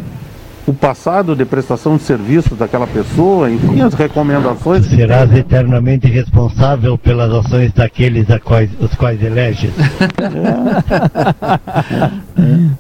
o 0.67 0.73
passado 0.73 1.37
de 1.37 1.45
prestação 1.45 1.97
de 1.97 2.03
serviço 2.03 2.55
daquela 2.55 2.87
pessoa, 2.87 3.51
enfim, 3.51 3.83
as 3.83 3.95
recomendações. 3.95 4.87
Serás 4.87 5.33
eternamente 5.35 6.07
responsável 6.07 6.97
pelas 6.97 7.31
ações 7.31 7.73
daqueles 7.73 8.31
a 8.31 8.41
quais, 8.41 8.71
os 8.81 8.95
quais 8.95 9.23
eleges. 9.23 9.71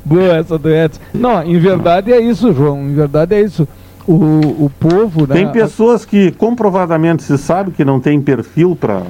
Boa 0.05 0.37
essa 0.37 0.59
do 0.59 0.71
Edson. 0.71 1.01
Não, 1.13 1.43
em 1.43 1.59
verdade 1.59 2.13
é 2.13 2.21
isso, 2.21 2.53
João. 2.53 2.89
Em 2.89 2.95
verdade 2.95 3.35
é 3.35 3.43
isso. 3.43 3.69
O, 4.07 4.65
o 4.65 4.71
povo, 4.79 5.27
né? 5.27 5.35
Tem 5.35 5.49
pessoas 5.49 6.05
que 6.05 6.31
comprovadamente 6.33 7.23
se 7.23 7.39
sabe 7.39 7.71
que 7.71 7.85
não 7.85 7.99
tem 7.99 8.21
perfil 8.21 8.77
para 8.79 9.03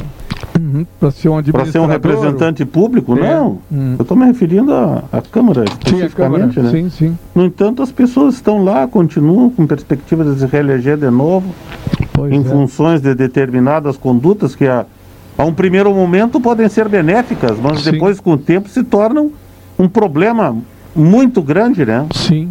para 1.01 1.11
ser 1.11 1.29
um 1.29 1.43
para 1.43 1.67
ser 1.67 1.79
um 1.81 1.87
representante 1.87 2.65
público, 2.65 3.19
É. 3.19 3.35
não. 3.35 3.59
Hum. 3.73 3.95
Eu 3.99 4.03
estou 4.03 4.17
me 4.17 4.25
referindo 4.25 4.73
à, 4.73 5.03
Câmara 5.31 5.65
especificamente, 5.65 6.55
Câmara, 6.55 6.63
né? 6.63 6.71
sim, 6.71 6.91
sim. 6.91 7.19
No 7.35 7.45
entanto, 7.45 7.83
as 7.83 7.91
pessoas 7.91 8.35
estão 8.35 8.63
lá, 8.63 8.87
continuam 8.87 9.51
com 9.51 9.67
perspectiva 9.67 10.25
de 10.25 10.39
se 10.39 10.47
reeleger 10.47 10.97
de 10.97 11.11
novo, 11.11 11.53
em 12.31 12.41
é. 12.41 12.45
funções 12.45 13.01
de 13.01 13.15
determinadas 13.15 13.97
condutas 13.97 14.55
que 14.55 14.67
a, 14.67 14.87
a 15.37 15.45
um 15.45 15.53
primeiro 15.53 15.93
momento 15.93 16.41
podem 16.41 16.69
ser 16.69 16.89
benéficas, 16.89 17.59
mas 17.61 17.81
Sim. 17.81 17.91
depois 17.93 18.21
com 18.21 18.33
o 18.35 18.39
tempo 18.39 18.69
se 18.69 18.85
tornam 18.85 19.33
um 19.77 19.89
problema 19.89 20.57
muito 20.95 21.43
grande, 21.43 21.85
né? 21.85 22.07
Sim. 22.15 22.51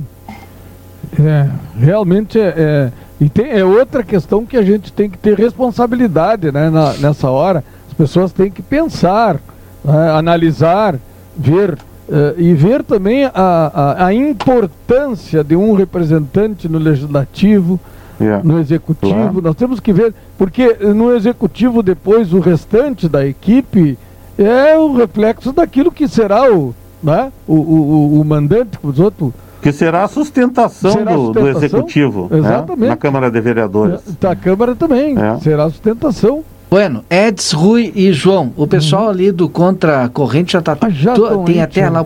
É, 1.19 1.47
realmente 1.79 2.37
é, 2.39 2.53
é- 2.57 2.91
e 3.21 3.29
tem, 3.29 3.49
é 3.51 3.63
outra 3.63 4.03
questão 4.03 4.45
que 4.45 4.57
a 4.57 4.63
gente 4.63 4.91
tem 4.91 5.09
que 5.09 5.17
ter 5.17 5.37
responsabilidade 5.37 6.51
né, 6.51 6.69
na- 6.69 6.93
nessa 6.95 7.29
hora. 7.29 7.63
As 7.93 7.97
pessoas 7.97 8.31
têm 8.33 8.49
que 8.49 8.63
pensar, 8.63 9.39
né, 9.85 10.09
analisar, 10.17 10.95
ver 11.37 11.77
eh, 12.09 12.33
e 12.37 12.53
ver 12.55 12.83
também 12.83 13.25
a, 13.25 13.31
a, 13.35 14.05
a 14.07 14.13
importância 14.13 15.43
de 15.43 15.55
um 15.55 15.73
representante 15.73 16.67
no 16.67 16.79
legislativo, 16.79 17.79
Yeah. 18.19 18.43
no 18.43 18.59
executivo. 18.59 19.13
Claro. 19.15 19.41
Nós 19.41 19.55
temos 19.55 19.79
que 19.79 19.91
ver, 19.91 20.13
porque 20.37 20.77
no 20.95 21.13
executivo 21.15 21.81
depois 21.81 22.31
o 22.31 22.39
restante 22.39 23.09
da 23.09 23.25
equipe 23.25 23.97
é 24.37 24.77
o 24.77 24.93
reflexo 24.95 25.51
daquilo 25.51 25.91
que 25.91 26.07
será 26.07 26.49
o, 26.53 26.75
né, 27.01 27.31
o, 27.47 27.55
o, 27.55 28.21
o, 28.21 28.23
mandante, 28.23 28.77
os 28.83 28.99
outros 28.99 29.31
Que 29.61 29.71
será 29.73 30.03
a 30.03 30.07
sustentação, 30.07 30.91
Será 30.91 31.11
a 31.11 31.15
do, 31.15 31.21
do 31.21 31.25
sustentação? 31.33 31.63
executivo 31.63 32.27
né? 32.29 32.37
Exatamente. 32.37 32.89
na 32.89 32.95
Câmara 32.95 33.31
de 33.31 33.41
Vereadores. 33.41 33.99
Da 34.21 34.35
Câmara 34.35 34.75
também. 34.75 35.15
É. 35.17 35.39
Será 35.39 35.63
a 35.65 35.69
sustentação. 35.69 36.43
Bueno, 36.73 37.05
Eds, 37.07 37.51
Rui 37.51 37.91
e 37.95 38.11
João, 38.11 38.51
o 38.57 38.65
pessoal 38.65 39.07
ali 39.09 39.31
do 39.31 39.47
Contra 39.47 40.09
Corrente 40.09 40.53
já 40.53 40.59
tá. 40.59 40.75
to- 40.75 40.89
tão 41.29 41.43
tem 41.43 41.57
aí, 41.57 41.61
até 41.61 41.87
lá 41.87 42.03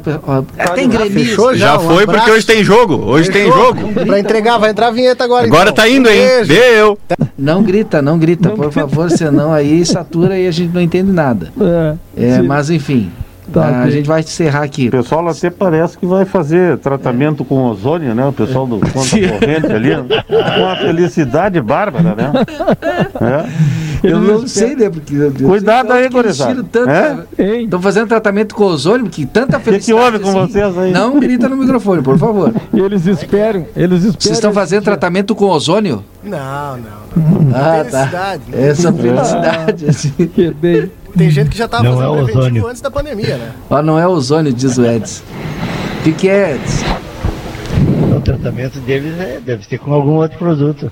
gremista. 0.89 1.09
Fechou 1.09 1.55
já, 1.55 1.67
Já 1.67 1.77
um 1.77 1.87
foi, 1.87 2.05
porque 2.05 2.29
hoje 2.29 2.45
tem 2.45 2.65
jogo. 2.65 2.95
Hoje 2.95 3.31
tem 3.31 3.45
jogo. 3.49 3.79
Pra 4.05 4.19
entregar, 4.19 4.57
vai 4.57 4.71
entrar 4.71 4.87
a 4.87 4.91
vinheta 4.91 5.23
agora. 5.23 5.45
Agora 5.47 5.69
então. 5.69 5.85
tá 5.85 5.89
indo, 5.89 6.09
hein? 6.09 6.17
Beijo. 6.45 6.47
Deu. 6.53 6.99
Não 7.37 7.63
grita, 7.63 8.01
não 8.01 8.19
grita, 8.19 8.49
por 8.49 8.69
favor, 8.73 9.09
senão 9.09 9.53
aí 9.53 9.85
satura 9.85 10.37
e 10.37 10.45
a 10.45 10.51
gente 10.51 10.73
não 10.73 10.81
entende 10.81 11.13
nada. 11.13 11.47
É, 12.17 12.35
Sim. 12.35 12.41
mas 12.41 12.69
enfim, 12.69 13.09
Tá, 13.53 13.83
a 13.83 13.89
gente 13.89 14.05
vai 14.05 14.19
encerrar 14.19 14.63
aqui. 14.63 14.89
O 14.89 14.91
pessoal 14.91 15.25
até 15.29 15.49
parece 15.49 15.97
que 15.97 16.05
vai 16.05 16.25
fazer 16.25 16.77
tratamento 16.79 17.45
com 17.45 17.63
ozônio, 17.69 18.13
né? 18.13 18.25
O 18.25 18.33
pessoal 18.33 18.67
do 18.67 18.79
conta 18.91 18.91
corrente 19.39 19.71
ali. 19.71 19.91
Com 20.27 20.61
uma 20.61 20.75
felicidade 20.75 21.61
bárbara, 21.61 22.13
né? 22.13 22.31
É. 23.21 23.86
Eu 24.03 24.19
não 24.19 24.47
sei, 24.47 24.75
né? 24.75 24.89
Porque, 24.89 25.15
eu- 25.15 25.33
eu 25.39 25.47
Cuidado 25.49 25.87
sei 25.87 25.97
aí, 25.97 26.03
que 26.03 26.13
gurizada. 26.13 26.63
tanto, 26.71 26.89
É? 26.89 27.61
Estão 27.61 27.81
fazendo 27.81 28.07
tratamento 28.07 28.55
com 28.55 28.63
ozônio, 28.65 29.09
que 29.09 29.25
tanta 29.25 29.59
felicidade. 29.59 30.01
houve 30.05 30.19
com 30.19 30.29
assim. 30.29 30.51
vocês 30.51 30.77
aí? 30.77 30.91
Não 30.91 31.19
grita 31.19 31.47
no 31.49 31.57
microfone, 31.57 32.01
por 32.01 32.17
favor. 32.17 32.53
Eles 32.73 33.05
esperam, 33.07 33.65
eles 33.75 33.99
esperam. 34.03 34.19
Vocês 34.19 34.37
estão 34.37 34.53
fazendo 34.53 34.83
tratamento 34.83 35.33
com 35.35 35.45
ozônio? 35.45 36.03
Não, 36.23 36.77
não. 36.77 37.07
Ah, 37.55 37.77
Felicidade. 37.77 38.43
tá. 38.51 38.57
Essa 38.57 38.93
felicidade. 38.93 39.85
assim. 39.89 40.09
Que 40.11 40.51
bem. 40.51 40.91
Tem 41.17 41.29
gente 41.31 41.49
que 41.49 41.57
já 41.57 41.67
tava 41.67 41.83
Não 41.83 41.93
fazendo 41.93 42.11
é 42.11 42.15
preventivo 42.17 42.39
ozônio. 42.39 42.67
antes 42.67 42.81
da 42.81 42.91
pandemia, 42.91 43.37
né? 43.37 43.51
Ó, 43.69 43.81
não 43.81 43.97
é 43.97 44.07
ozônio, 44.07 44.53
diz 44.53 44.77
o 44.77 44.85
Edson. 44.85 45.23
O 45.99 46.03
que, 46.03 46.11
que 46.11 46.29
é, 46.29 46.55
Edson? 46.55 46.85
O 48.47 48.49
tratamento 48.49 48.79
deles 48.79 49.19
é, 49.19 49.41
deve 49.41 49.65
ser 49.65 49.77
com 49.77 49.91
algum 49.93 50.15
outro 50.15 50.37
produto. 50.37 50.89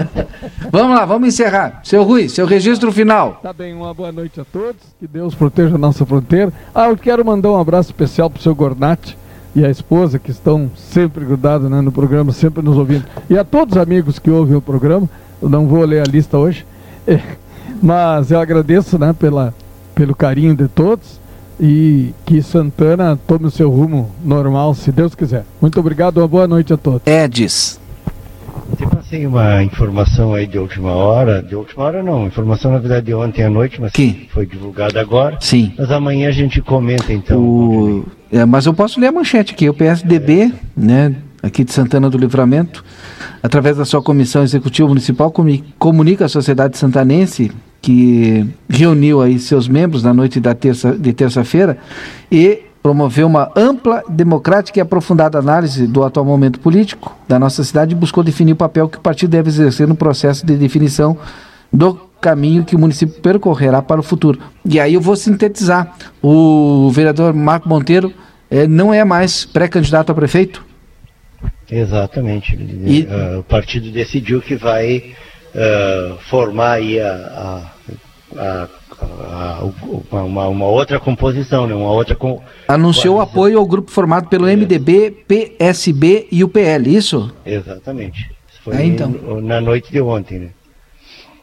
Vamos 0.70 0.94
lá, 0.96 1.06
vamos 1.06 1.28
encerrar. 1.28 1.80
Seu 1.84 2.02
Rui, 2.02 2.28
seu 2.28 2.44
registro 2.46 2.92
final. 2.92 3.40
Tá 3.42 3.52
bem, 3.52 3.74
uma 3.74 3.94
boa 3.94 4.12
noite 4.12 4.40
a 4.40 4.44
todos. 4.44 4.80
Que 5.00 5.06
Deus 5.06 5.34
proteja 5.34 5.74
a 5.74 5.78
nossa 5.78 6.04
fronteira. 6.04 6.52
Ah, 6.74 6.88
eu 6.88 6.96
quero 6.96 7.24
mandar 7.24 7.50
um 7.50 7.58
abraço 7.58 7.90
especial 7.90 8.28
pro 8.28 8.42
seu 8.42 8.54
Gornati 8.54 9.16
e 9.54 9.64
a 9.64 9.70
esposa 9.70 10.18
que 10.18 10.30
estão 10.30 10.70
sempre 10.76 11.24
grudados 11.24 11.70
né, 11.70 11.80
no 11.80 11.92
programa, 11.92 12.30
sempre 12.30 12.62
nos 12.62 12.76
ouvindo. 12.76 13.04
E 13.28 13.38
a 13.38 13.44
todos 13.44 13.76
os 13.76 13.82
amigos 13.82 14.18
que 14.18 14.30
ouvem 14.30 14.56
o 14.56 14.62
programa. 14.62 15.08
Eu 15.40 15.48
não 15.48 15.66
vou 15.66 15.84
ler 15.84 16.00
a 16.00 16.10
lista 16.10 16.36
hoje. 16.36 16.66
É, 17.06 17.20
mas 17.82 18.30
eu 18.30 18.38
agradeço 18.38 18.98
né, 18.98 19.14
pela, 19.18 19.54
pelo 19.94 20.14
carinho 20.14 20.54
de 20.54 20.68
todos 20.68 21.21
e 21.60 22.14
que 22.24 22.42
Santana 22.42 23.18
tome 23.26 23.46
o 23.46 23.50
seu 23.50 23.70
rumo 23.70 24.10
normal, 24.24 24.74
se 24.74 24.90
Deus 24.90 25.14
quiser. 25.14 25.44
Muito 25.60 25.78
obrigado, 25.78 26.18
uma 26.18 26.28
boa 26.28 26.48
noite 26.48 26.72
a 26.72 26.76
todos. 26.76 27.02
Edis. 27.06 27.80
Te 28.76 28.86
passei 28.86 29.26
uma 29.26 29.62
informação 29.62 30.34
aí 30.34 30.46
de 30.46 30.58
última 30.58 30.92
hora, 30.92 31.42
de 31.42 31.54
última 31.54 31.84
hora 31.84 32.02
não, 32.02 32.26
informação 32.26 32.72
na 32.72 32.78
verdade 32.78 33.06
de 33.06 33.14
ontem 33.14 33.42
à 33.42 33.50
noite, 33.50 33.80
mas 33.80 33.92
que 33.92 34.28
foi 34.32 34.46
divulgada 34.46 35.00
agora. 35.00 35.36
Sim. 35.40 35.72
Mas 35.78 35.90
amanhã 35.90 36.28
a 36.28 36.32
gente 36.32 36.60
comenta 36.60 37.12
então. 37.12 37.38
O... 37.38 38.04
É, 38.30 38.44
mas 38.44 38.66
eu 38.66 38.72
posso 38.72 38.98
ler 38.98 39.08
a 39.08 39.12
manchete 39.12 39.52
aqui. 39.52 39.68
O 39.68 39.74
PSDB, 39.74 40.52
né, 40.76 41.14
aqui 41.42 41.64
de 41.64 41.72
Santana 41.72 42.08
do 42.08 42.16
Livramento, 42.16 42.84
através 43.42 43.76
da 43.76 43.84
sua 43.84 44.02
comissão 44.02 44.42
executiva 44.42 44.88
municipal, 44.88 45.32
comunica 45.78 46.24
à 46.24 46.28
sociedade 46.28 46.78
santanense 46.78 47.52
que 47.82 48.46
reuniu 48.70 49.20
aí 49.20 49.38
seus 49.40 49.66
membros 49.68 50.02
na 50.04 50.14
noite 50.14 50.38
da 50.40 50.54
terça, 50.54 50.92
de 50.96 51.12
terça-feira 51.12 51.76
e 52.30 52.60
promoveu 52.82 53.26
uma 53.26 53.50
ampla, 53.56 54.02
democrática 54.08 54.78
e 54.78 54.82
aprofundada 54.82 55.38
análise 55.38 55.86
do 55.86 56.02
atual 56.04 56.24
momento 56.24 56.58
político 56.60 57.16
da 57.28 57.38
nossa 57.38 57.62
cidade 57.64 57.92
e 57.92 57.96
buscou 57.96 58.22
definir 58.24 58.52
o 58.52 58.56
papel 58.56 58.88
que 58.88 58.98
o 58.98 59.00
partido 59.00 59.30
deve 59.30 59.48
exercer 59.50 59.86
no 59.86 59.94
processo 59.96 60.46
de 60.46 60.56
definição 60.56 61.16
do 61.72 61.94
caminho 62.20 62.64
que 62.64 62.76
o 62.76 62.78
município 62.78 63.20
percorrerá 63.20 63.82
para 63.82 64.00
o 64.00 64.02
futuro. 64.02 64.38
E 64.64 64.78
aí 64.78 64.94
eu 64.94 65.00
vou 65.00 65.16
sintetizar. 65.16 65.92
O 66.22 66.88
vereador 66.92 67.34
Marco 67.34 67.68
Monteiro 67.68 68.12
eh, 68.50 68.66
não 68.68 68.94
é 68.94 69.04
mais 69.04 69.44
pré-candidato 69.44 70.10
a 70.10 70.14
prefeito? 70.14 70.64
Exatamente. 71.70 72.54
E- 72.56 73.06
Ah, 73.10 73.38
o 73.40 73.42
partido 73.42 73.90
decidiu 73.90 74.40
que 74.40 74.54
vai 74.56 75.14
ah, 75.54 76.16
formar 76.28 76.72
aí 76.72 77.00
a, 77.00 77.62
a- 78.36 78.68
a- 78.68 78.68
uma, 80.12 80.46
uma 80.48 80.66
outra 80.66 81.00
composição, 81.00 81.66
né? 81.66 81.74
uma 81.74 81.90
outra 81.90 82.14
com, 82.14 82.40
Anunciou 82.68 83.20
apoio 83.20 83.58
ao 83.58 83.66
grupo 83.66 83.90
formado 83.90 84.28
pelo 84.28 84.46
MDB, 84.46 85.10
PSB 85.26 86.28
e 86.30 86.44
o 86.44 86.48
PL, 86.48 86.94
isso? 86.94 87.32
Exatamente. 87.44 88.30
Isso 88.50 88.60
foi 88.64 88.76
É, 88.76 88.84
então. 88.84 89.10
na 89.42 89.60
noite 89.60 89.90
de 89.90 90.00
ontem, 90.00 90.38
né? 90.38 90.48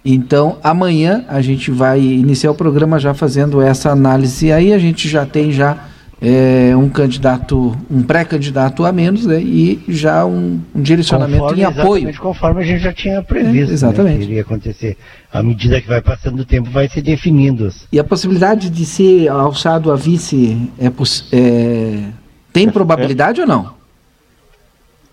Então, 0.06 0.58
amanhã 0.64 1.26
a 1.28 1.42
gente 1.42 1.70
vai 1.70 2.00
iniciar 2.00 2.52
o 2.52 2.56
programa 2.56 2.98
já 2.98 3.14
fazendo 3.14 3.62
essa 3.62 3.92
análise. 3.92 4.50
Aí 4.52 4.72
a 4.74 4.80
gente 4.80 5.10
já 5.10 5.26
tem 5.26 5.52
já 5.52 5.89
eh, 6.22 6.76
um 6.76 6.90
candidato, 6.90 7.78
um 7.90 8.04
pré-candidato 8.04 8.86
a 8.86 8.92
menos, 8.92 9.26
né? 9.26 9.42
E 9.42 9.82
já 9.88 10.26
um, 10.26 10.60
um 10.76 10.82
direcionamento 10.82 11.44
Conforme- 11.44 11.62
em 11.62 11.66
apoio. 11.66 11.86
Exatamente 11.96 12.20
conforme 12.20 12.62
a 12.62 12.66
gente 12.66 12.84
já 12.84 12.94
tinha 12.94 13.22
previsto. 13.24 13.72
É, 13.72 13.74
exatamente. 13.74 14.20
Né, 14.20 14.26
que 14.26 14.32
iria 14.32 14.42
acontecer. 14.42 14.98
À 15.32 15.42
medida 15.42 15.80
que 15.80 15.88
vai 15.88 16.02
passando 16.02 16.40
o 16.42 16.46
tempo, 16.46 16.70
vai 16.70 16.90
se 16.90 17.02
definindo. 17.02 17.70
E 17.92 18.00
a 18.00 18.04
possibilidade 18.04 18.70
de 18.70 18.86
ser 18.86 19.30
alçado 19.30 19.92
a 19.92 19.96
vice 19.96 20.70
é, 20.80 20.88
é, 21.32 22.04
tem 22.52 22.70
probabilidade 22.70 23.40
ou 23.42 23.48
não? 23.48 23.80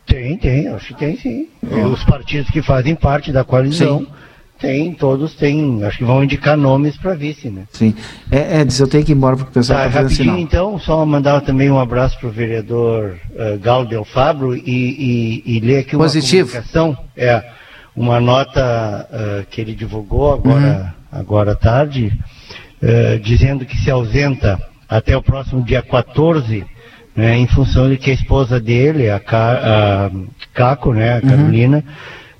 Tem, 0.07 0.37
tem, 0.39 0.69
acho 0.69 0.95
que 0.95 0.95
tem 0.95 1.16
sim. 1.16 1.49
E 1.62 1.81
Os 1.81 2.05
partidos 2.05 2.51
que 2.51 2.62
fazem 2.62 2.95
parte 2.95 3.33
da 3.33 3.43
coalizão, 3.45 4.01
Sim. 4.01 4.07
Tem, 4.59 4.93
todos 4.93 5.35
têm, 5.35 5.83
acho 5.85 5.99
que 5.99 6.05
vão 6.05 6.24
indicar 6.24 6.57
nomes 6.57 6.97
para 6.97 7.15
vice, 7.15 7.49
né? 7.51 7.62
Sim. 7.73 7.95
É, 8.31 8.61
Edson, 8.61 8.85
eu 8.85 8.89
tenho 8.89 9.05
que 9.05 9.12
ir 9.12 9.15
embora 9.15 9.37
porque 9.37 9.51
o 9.51 9.55
pessoal 9.55 9.78
Tá, 9.81 9.87
está 9.87 10.01
fazendo 10.03 10.11
rapidinho 10.11 10.35
sinal. 10.37 10.39
então, 10.70 10.78
só 10.78 11.05
mandar 11.07 11.41
também 11.43 11.70
um 11.70 11.78
abraço 11.78 12.19
para 12.19 12.28
o 12.28 12.33
vereador 12.33 13.16
uh, 13.33 13.59
Gal 13.59 13.85
Del 13.85 14.05
Fabro 14.05 14.57
e, 14.57 14.62
e, 14.66 15.57
e 15.57 15.61
ler 15.61 15.78
aqui 15.81 15.95
uma 15.97 16.05
Positivo. 16.05 16.49
comunicação, 16.49 16.97
é, 17.16 17.43
uma 17.95 18.20
nota 18.20 19.09
uh, 19.11 19.47
que 19.51 19.61
ele 19.61 19.74
divulgou 19.74 20.33
agora, 20.33 20.95
Uhum. 21.12 21.19
agora 21.20 21.53
à 21.53 21.57
tarde, 21.57 22.12
eh, 22.83 23.19
dizendo 23.23 23.65
que 23.65 23.77
se 23.78 23.91
ausenta 23.91 24.61
até 24.87 25.16
o 25.16 25.23
próximo 25.23 25.62
dia 25.62 25.81
14, 25.81 26.62
né, 27.16 27.39
em 27.39 27.47
função 27.47 27.89
de 27.89 27.97
que 27.97 28.11
a 28.11 28.15
esposa 28.15 28.61
dele, 28.61 29.09
a, 29.09 29.19
Ca- 29.19 29.61
a 29.62 30.11
Caco, 30.53 30.93
né, 30.93 31.15
a 31.16 31.20
Carolina, 31.23 31.83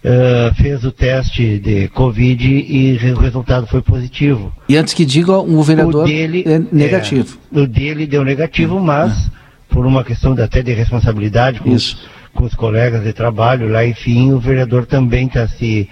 eh, 0.09 0.53
fez 0.55 0.85
o 0.85 0.93
teste 0.93 1.59
de 1.59 1.89
Covid 1.89 2.47
e 2.47 2.97
o 3.13 3.19
resultado 3.19 3.67
foi 3.67 3.83
positivo. 3.83 4.53
E 4.69 4.77
antes 4.77 4.95
que 4.95 5.05
diga, 5.05 5.33
o 5.33 5.63
vereador 5.65 6.05
O 6.05 6.07
dele 6.07 6.45
é 6.47 6.61
negativo. 6.71 7.37
é, 7.53 7.59
o 7.61 7.67
dele 7.67 8.07
deu 8.07 8.25
negativo, 8.25 8.79
mas 8.79 9.29
por 9.69 9.85
uma 9.85 10.05
questão 10.05 10.33
de- 10.33 10.43
até 10.43 10.63
de 10.63 10.73
responsabilidade 10.73 11.59
com, 11.59 11.71
os, 11.73 11.97
com 12.33 12.45
os 12.45 12.55
colegas 12.55 13.03
de 13.03 13.13
trabalho 13.13 13.69
lá, 13.69 13.85
enfim, 13.85 14.31
o 14.33 14.39
vereador 14.39 14.87
também 14.87 15.27
está 15.27 15.49
se 15.49 15.89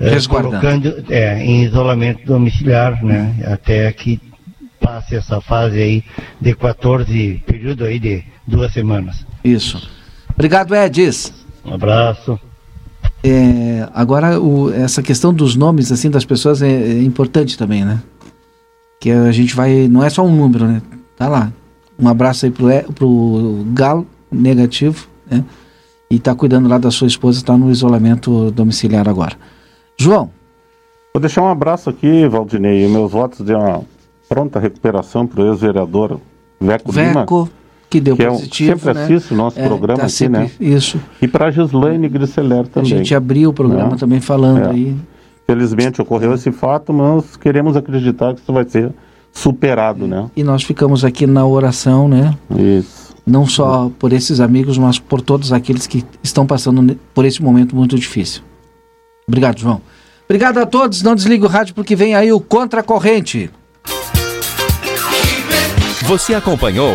Resguardando. 0.00 0.60
colocando 0.60 1.04
é, 1.10 1.44
em 1.44 1.64
isolamento 1.64 2.24
domiciliar, 2.24 3.04
né? 3.04 3.34
Até 3.44 3.92
que 3.92 4.18
passe 4.80 5.14
essa 5.16 5.42
fase 5.42 5.76
aí 5.78 6.04
de 6.40 6.54
14, 6.54 7.42
período 7.44 7.84
aí 7.84 7.98
de 7.98 8.24
duas 8.46 8.72
semanas. 8.72 9.26
Isso. 9.44 9.90
Obrigado, 10.34 10.74
Edis. 10.74 11.34
Um 11.66 11.74
abraço. 11.74 12.40
É, 13.24 13.88
agora, 13.94 14.40
o- 14.40 14.72
essa 14.72 15.02
questão 15.02 15.32
dos 15.34 15.56
nomes 15.56 15.90
assim 15.90 16.10
das 16.10 16.24
pessoas 16.24 16.62
é, 16.62 16.68
é 16.70 17.02
importante 17.02 17.58
também, 17.58 17.84
né? 17.84 18.00
Que 19.00 19.10
a 19.10 19.30
gente 19.32 19.54
vai. 19.54 19.88
Não 19.88 20.02
é 20.04 20.10
só 20.10 20.24
um 20.24 20.34
número, 20.34 20.66
né? 20.66 20.82
Tá 21.16 21.28
lá. 21.28 21.52
Um 21.98 22.08
abraço 22.08 22.46
aí 22.46 22.52
pro, 22.52 22.68
pro 22.94 23.64
Galo, 23.72 24.06
negativo, 24.30 25.06
né? 25.28 25.44
E 26.10 26.18
tá 26.18 26.34
cuidando 26.34 26.68
lá 26.68 26.78
da 26.78 26.90
sua 26.90 27.06
esposa, 27.06 27.44
tá 27.44 27.56
no 27.56 27.70
isolamento 27.70 28.50
domiciliar 28.52 29.08
agora. 29.08 29.36
João. 29.98 30.30
Vou 31.12 31.20
deixar 31.20 31.42
um 31.42 31.48
abraço 31.48 31.90
aqui, 31.90 32.28
Valdinei. 32.28 32.86
Meus 32.88 33.10
votos 33.10 33.44
de 33.44 33.52
uma 33.52 33.82
pronta 34.28 34.60
recuperação 34.60 35.26
para 35.26 35.42
o 35.42 35.48
ex-vereador 35.52 36.20
Veco, 36.60 36.92
Lima. 36.92 37.26
Que 37.90 38.00
deu 38.00 38.16
que 38.16 38.22
é 38.22 38.30
um- 38.30 38.34
positivo. 38.34 38.78
sempre 38.78 38.94
né? 38.94 39.04
assiste 39.04 39.32
o 39.32 39.36
nosso 39.36 39.58
É, 39.58 39.66
programa 39.66 39.98
tá 40.00 40.04
aqui, 40.04 40.12
sempre- 40.12 40.40
né? 40.40 40.50
Isso. 40.60 41.00
E 41.22 41.26
para 41.28 41.46
a 41.46 41.50
Gislaine 41.50 42.08
Grisseler 42.08 42.60
A 42.60 42.64
também. 42.64 42.88
gente 42.90 43.14
abriu 43.14 43.50
o 43.50 43.52
programa 43.52 43.90
né? 43.92 43.96
também 43.98 44.20
falando 44.20 44.64
É. 44.66 44.70
aí. 44.70 44.96
Felizmente 45.46 46.02
ocorreu 46.02 46.34
esse 46.34 46.52
fato, 46.52 46.92
mas 46.92 47.36
queremos 47.36 47.76
acreditar 47.76 48.34
que 48.34 48.40
isso 48.42 48.52
vai 48.52 48.68
ser 48.68 48.90
superado, 49.32 50.06
né? 50.06 50.26
E 50.36 50.44
nós 50.44 50.62
ficamos 50.62 51.04
aqui 51.04 51.26
na 51.26 51.46
oração, 51.46 52.06
né? 52.08 52.34
Isso. 52.54 53.14
Não 53.26 53.46
só 53.46 53.90
por 53.98 54.12
esses 54.12 54.40
amigos, 54.40 54.76
mas 54.76 54.98
por 54.98 55.20
todos 55.22 55.52
aqueles 55.52 55.86
que 55.86 56.04
estão 56.22 56.46
passando 56.46 56.98
por 57.14 57.24
esse 57.24 57.42
momento 57.42 57.74
muito 57.74 57.96
difícil. 57.98 58.42
Obrigado, 59.26 59.58
João. 59.60 59.80
Obrigado 60.26 60.58
a 60.58 60.66
todos. 60.66 61.02
Não 61.02 61.14
desligue 61.14 61.44
o 61.44 61.48
rádio 61.48 61.74
porque 61.74 61.96
vem 61.96 62.14
aí 62.14 62.30
o 62.32 62.40
Contra 62.40 62.80
a 62.80 62.82
Corrente. 62.82 63.50
Você 66.06 66.34
acompanhou 66.34 66.94